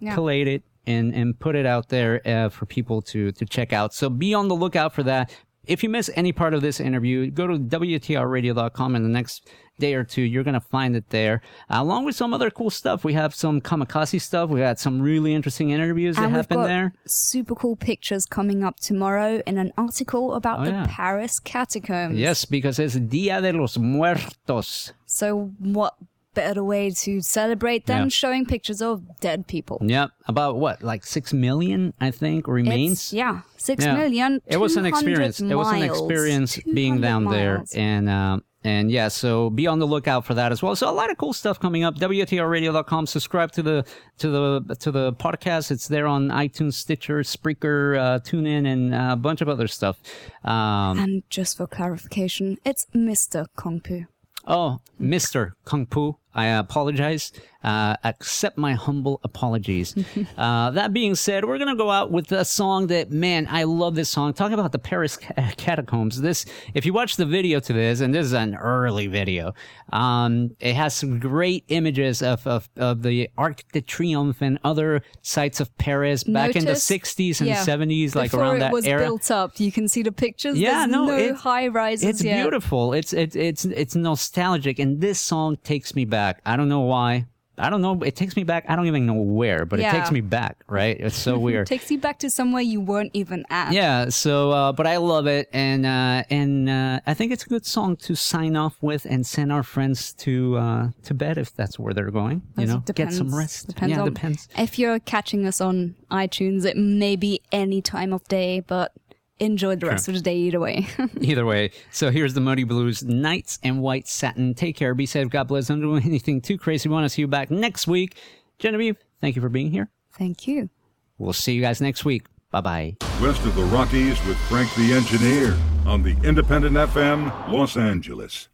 Yeah. 0.00 0.14
collate 0.14 0.48
it 0.48 0.62
and 0.86 1.14
and 1.14 1.38
put 1.38 1.54
it 1.56 1.66
out 1.66 1.88
there 1.88 2.20
uh, 2.26 2.48
for 2.48 2.66
people 2.66 3.02
to 3.02 3.32
to 3.32 3.44
check 3.44 3.72
out. 3.72 3.94
So 3.94 4.08
be 4.08 4.34
on 4.34 4.48
the 4.48 4.54
lookout 4.56 4.92
for 4.94 5.02
that. 5.04 5.30
If 5.66 5.82
you 5.82 5.88
miss 5.88 6.08
any 6.14 6.30
part 6.32 6.54
of 6.54 6.60
this 6.62 6.78
interview 6.80 7.28
go 7.30 7.46
to 7.48 7.58
wtrradio.com 7.58 8.96
in 8.96 9.02
the 9.02 9.08
next 9.08 9.48
day 9.78 9.92
or 9.94 10.04
two. 10.04 10.22
You're 10.22 10.42
gonna 10.44 10.58
find 10.60 10.96
it 10.96 11.10
there 11.10 11.42
along 11.68 12.06
with 12.06 12.16
some 12.16 12.32
other 12.32 12.50
cool 12.50 12.70
stuff. 12.70 13.04
We 13.04 13.12
have 13.12 13.34
some 13.34 13.60
Comikaze 13.60 14.20
stuff. 14.22 14.48
We 14.48 14.60
got 14.60 14.78
some 14.78 15.02
really 15.02 15.34
interesting 15.34 15.68
interviews 15.68 16.16
that 16.16 16.22
and 16.22 16.32
we've 16.32 16.36
happen 16.36 16.62
there. 16.62 16.94
super 17.04 17.54
cool 17.54 17.76
pictures 17.76 18.24
coming 18.24 18.64
up 18.64 18.80
tomorrow 18.80 19.42
in 19.46 19.58
an 19.58 19.72
article 19.76 20.32
about 20.34 20.60
Oh, 20.60 20.64
the 20.64 20.70
yeah. 20.70 20.86
Paris 20.88 21.38
catacombs. 21.40 22.16
yes 22.16 22.46
because 22.46 22.78
it's 22.78 22.94
dia 22.94 23.42
de 23.42 23.52
los 23.52 23.76
muertos. 23.76 24.92
So 25.04 25.52
what 25.58 25.94
better 26.40 26.62
way 26.72 26.84
to 27.04 27.12
celebrate 27.20 27.82
than 27.90 28.02
Yeah. 28.04 28.08
showing 28.22 28.42
pictures 28.54 28.80
of 28.88 28.94
dead 29.26 29.40
people? 29.54 29.76
Yep, 29.96 30.08
about 30.32 30.52
what, 30.62 30.76
like 30.92 31.02
six 31.16 31.32
million, 31.32 31.92
I 32.08 32.10
think, 32.20 32.46
remains. 32.46 32.92
It's, 32.92 33.12
yeah, 33.22 33.40
six 33.56 33.78
Yeah. 33.84 33.96
million. 34.00 34.30
It 34.46 34.58
was 34.64 34.76
an 34.76 34.84
200 34.84 34.92
experience. 34.94 35.36
It 35.40 35.54
was 35.62 35.72
an 35.72 35.82
experience 35.90 36.50
being 36.78 36.96
200 37.00 37.08
down 37.08 37.22
there, 37.36 37.64
and 37.74 38.08
um, 38.08 38.36
and 38.64 38.90
yeah, 38.90 39.08
so 39.22 39.48
be 39.60 39.64
on 39.72 39.78
the 39.78 39.86
lookout 39.94 40.22
for 40.28 40.34
that 40.34 40.50
as 40.54 40.58
well. 40.62 40.74
So 40.74 40.90
a 40.90 40.96
lot 41.00 41.08
of 41.12 41.16
cool 41.22 41.32
stuff 41.32 41.56
coming 41.60 41.84
up. 41.86 41.94
WTRRadio.com. 42.40 43.06
Subscribe 43.06 43.50
to 43.52 43.62
the 43.62 43.76
to 44.22 44.26
the 44.36 44.76
to 44.84 44.90
the 44.90 45.12
podcast. 45.26 45.70
It's 45.70 45.86
there 45.94 46.06
on 46.16 46.28
iTunes, 46.44 46.74
Stitcher, 46.74 47.18
Spreaker, 47.34 47.96
uh, 48.04 48.18
TuneIn, 48.28 48.64
and 48.72 48.82
a 48.94 49.14
bunch 49.16 49.40
of 49.40 49.48
other 49.48 49.68
stuff. 49.68 49.96
Um, 50.44 50.98
And 50.98 51.22
just 51.30 51.56
for 51.56 51.66
clarification, 51.66 52.58
it's 52.64 52.86
Mr. 52.94 53.46
Kongpu. 53.56 54.06
Oh, 54.48 54.78
Mr. 55.00 55.52
Kung 55.64 55.86
Pu, 55.86 56.16
I 56.36 56.46
apologize. 56.46 57.32
Uh, 57.64 57.96
accept 58.04 58.56
my 58.56 58.74
humble 58.74 59.18
apologies. 59.24 59.92
uh, 60.38 60.70
that 60.70 60.92
being 60.92 61.16
said, 61.16 61.44
we're 61.44 61.58
going 61.58 61.70
to 61.70 61.74
go 61.74 61.90
out 61.90 62.12
with 62.12 62.30
a 62.30 62.44
song 62.44 62.86
that, 62.88 63.10
man, 63.10 63.48
I 63.50 63.64
love 63.64 63.96
this 63.96 64.08
song. 64.08 64.34
Talking 64.34 64.54
about 64.56 64.70
the 64.70 64.78
Paris 64.78 65.16
catacombs. 65.56 66.20
This, 66.20 66.44
if 66.74 66.86
you 66.86 66.92
watch 66.92 67.16
the 67.16 67.26
video 67.26 67.58
to 67.58 67.72
this, 67.72 68.00
and 68.00 68.14
this 68.14 68.26
is 68.26 68.34
an 68.34 68.54
early 68.54 69.08
video, 69.08 69.52
um, 69.92 70.54
it 70.60 70.74
has 70.76 70.94
some 70.94 71.18
great 71.18 71.64
images 71.68 72.22
of, 72.22 72.46
of, 72.46 72.68
of 72.76 73.02
the 73.02 73.30
Arc 73.36 73.64
de 73.72 73.80
Triomphe 73.80 74.42
and 74.42 74.60
other 74.62 75.02
sites 75.22 75.58
of 75.58 75.76
Paris 75.78 76.22
back 76.22 76.54
in 76.54 76.66
the 76.66 76.72
60s 76.72 77.40
and 77.40 77.48
yeah, 77.48 77.64
70s, 77.64 78.14
like 78.14 78.32
around 78.32 78.56
it 78.56 78.60
that 78.60 78.72
was 78.72 78.86
era. 78.86 79.00
built 79.00 79.28
up, 79.30 79.58
you 79.58 79.72
can 79.72 79.88
see 79.88 80.02
the 80.02 80.12
pictures. 80.12 80.56
Yeah, 80.56 80.80
There's 80.80 80.90
no, 80.90 81.06
no, 81.06 81.16
it's- 81.16 81.40
high 81.40 81.66
rises 81.68 82.08
It's 82.08 82.22
yet. 82.22 82.42
beautiful. 82.42 82.92
It's 82.92 83.12
it's 83.12 83.34
it's 83.34 83.64
it's 83.64 83.96
nostalgic, 83.96 84.78
and 84.78 85.00
this 85.00 85.18
song 85.20 85.56
takes 85.64 85.94
me 85.94 86.04
back. 86.04 86.25
I 86.44 86.56
don't 86.56 86.68
know 86.68 86.80
why. 86.80 87.26
I 87.58 87.70
don't 87.70 87.80
know. 87.80 88.02
It 88.02 88.16
takes 88.16 88.36
me 88.36 88.44
back. 88.44 88.66
I 88.68 88.76
don't 88.76 88.86
even 88.86 89.06
know 89.06 89.14
where, 89.14 89.64
but 89.64 89.80
it 89.80 89.90
takes 89.90 90.10
me 90.10 90.20
back. 90.20 90.62
Right? 90.68 90.98
It's 90.98 91.16
so 91.16 91.38
weird. 91.46 91.66
Takes 91.66 91.90
you 91.90 91.98
back 91.98 92.18
to 92.20 92.30
somewhere 92.30 92.62
you 92.62 92.80
weren't 92.80 93.10
even 93.14 93.44
at. 93.50 93.72
yeah. 93.72 94.08
So, 94.08 94.50
uh, 94.50 94.72
but 94.72 94.86
I 94.86 94.98
love 94.98 95.26
it, 95.26 95.48
and 95.52 95.86
uh, 95.86 96.24
and 96.30 96.68
uh, 96.68 97.00
I 97.06 97.14
think 97.14 97.32
it's 97.32 97.44
a 97.44 97.48
good 97.48 97.66
song 97.66 97.96
to 97.98 98.14
sign 98.14 98.56
off 98.56 98.76
with 98.80 99.06
and 99.06 99.26
send 99.26 99.52
our 99.52 99.62
friends 99.62 100.12
to 100.14 100.56
uh, 100.56 100.88
to 101.04 101.14
bed 101.14 101.38
if 101.38 101.54
that's 101.54 101.78
where 101.78 101.94
they're 101.94 102.10
going. 102.10 102.42
You 102.58 102.66
know, 102.66 102.78
get 102.78 103.12
some 103.12 103.28
depends. 103.28 103.34
rest. 103.34 103.68
Depends 103.68 103.96
yeah, 103.96 104.02
on, 104.02 104.12
depends. 104.12 104.48
If 104.58 104.78
you're 104.78 104.98
catching 104.98 105.46
us 105.46 105.60
on 105.60 105.96
iTunes, 106.10 106.64
it 106.64 106.76
may 106.76 107.16
be 107.16 107.40
any 107.52 107.80
time 107.80 108.12
of 108.12 108.22
day, 108.28 108.60
but 108.60 108.92
enjoy 109.38 109.76
the 109.76 109.86
rest 109.86 110.08
of 110.08 110.14
the 110.14 110.20
day 110.20 110.36
either 110.36 110.60
way. 110.60 110.86
Either 111.20 111.44
way, 111.44 111.70
so 111.90 112.10
here's 112.10 112.34
the 112.34 112.40
Moody 112.40 112.64
Blues, 112.64 113.02
Nights 113.02 113.58
in 113.62 113.80
White 113.80 114.08
Satin. 114.08 114.54
Take 114.54 114.76
care, 114.76 114.94
be 114.94 115.06
safe, 115.06 115.28
God 115.28 115.48
bless. 115.48 115.68
Don't 115.68 115.80
do 115.80 115.96
anything 115.96 116.40
too 116.40 116.58
crazy. 116.58 116.88
We 116.88 116.94
want 116.94 117.04
to 117.04 117.08
see 117.08 117.22
you 117.22 117.28
back 117.28 117.50
next 117.50 117.86
week. 117.86 118.16
Genevieve, 118.58 118.96
thank 119.20 119.36
you 119.36 119.42
for 119.42 119.48
being 119.48 119.70
here. 119.70 119.90
Thank 120.12 120.46
you. 120.46 120.70
We'll 121.18 121.32
see 121.32 121.52
you 121.52 121.60
guys 121.62 121.80
next 121.80 122.04
week. 122.04 122.26
Bye 122.50 122.60
bye. 122.60 122.96
West 123.20 123.44
of 123.44 123.54
the 123.54 123.64
Rockies 123.64 124.22
with 124.26 124.38
Frank 124.48 124.72
the 124.74 124.92
Engineer 124.92 125.56
on 125.84 126.02
the 126.02 126.16
Independent 126.26 126.76
FM, 126.76 127.50
Los 127.50 127.76
Angeles. 127.76 128.44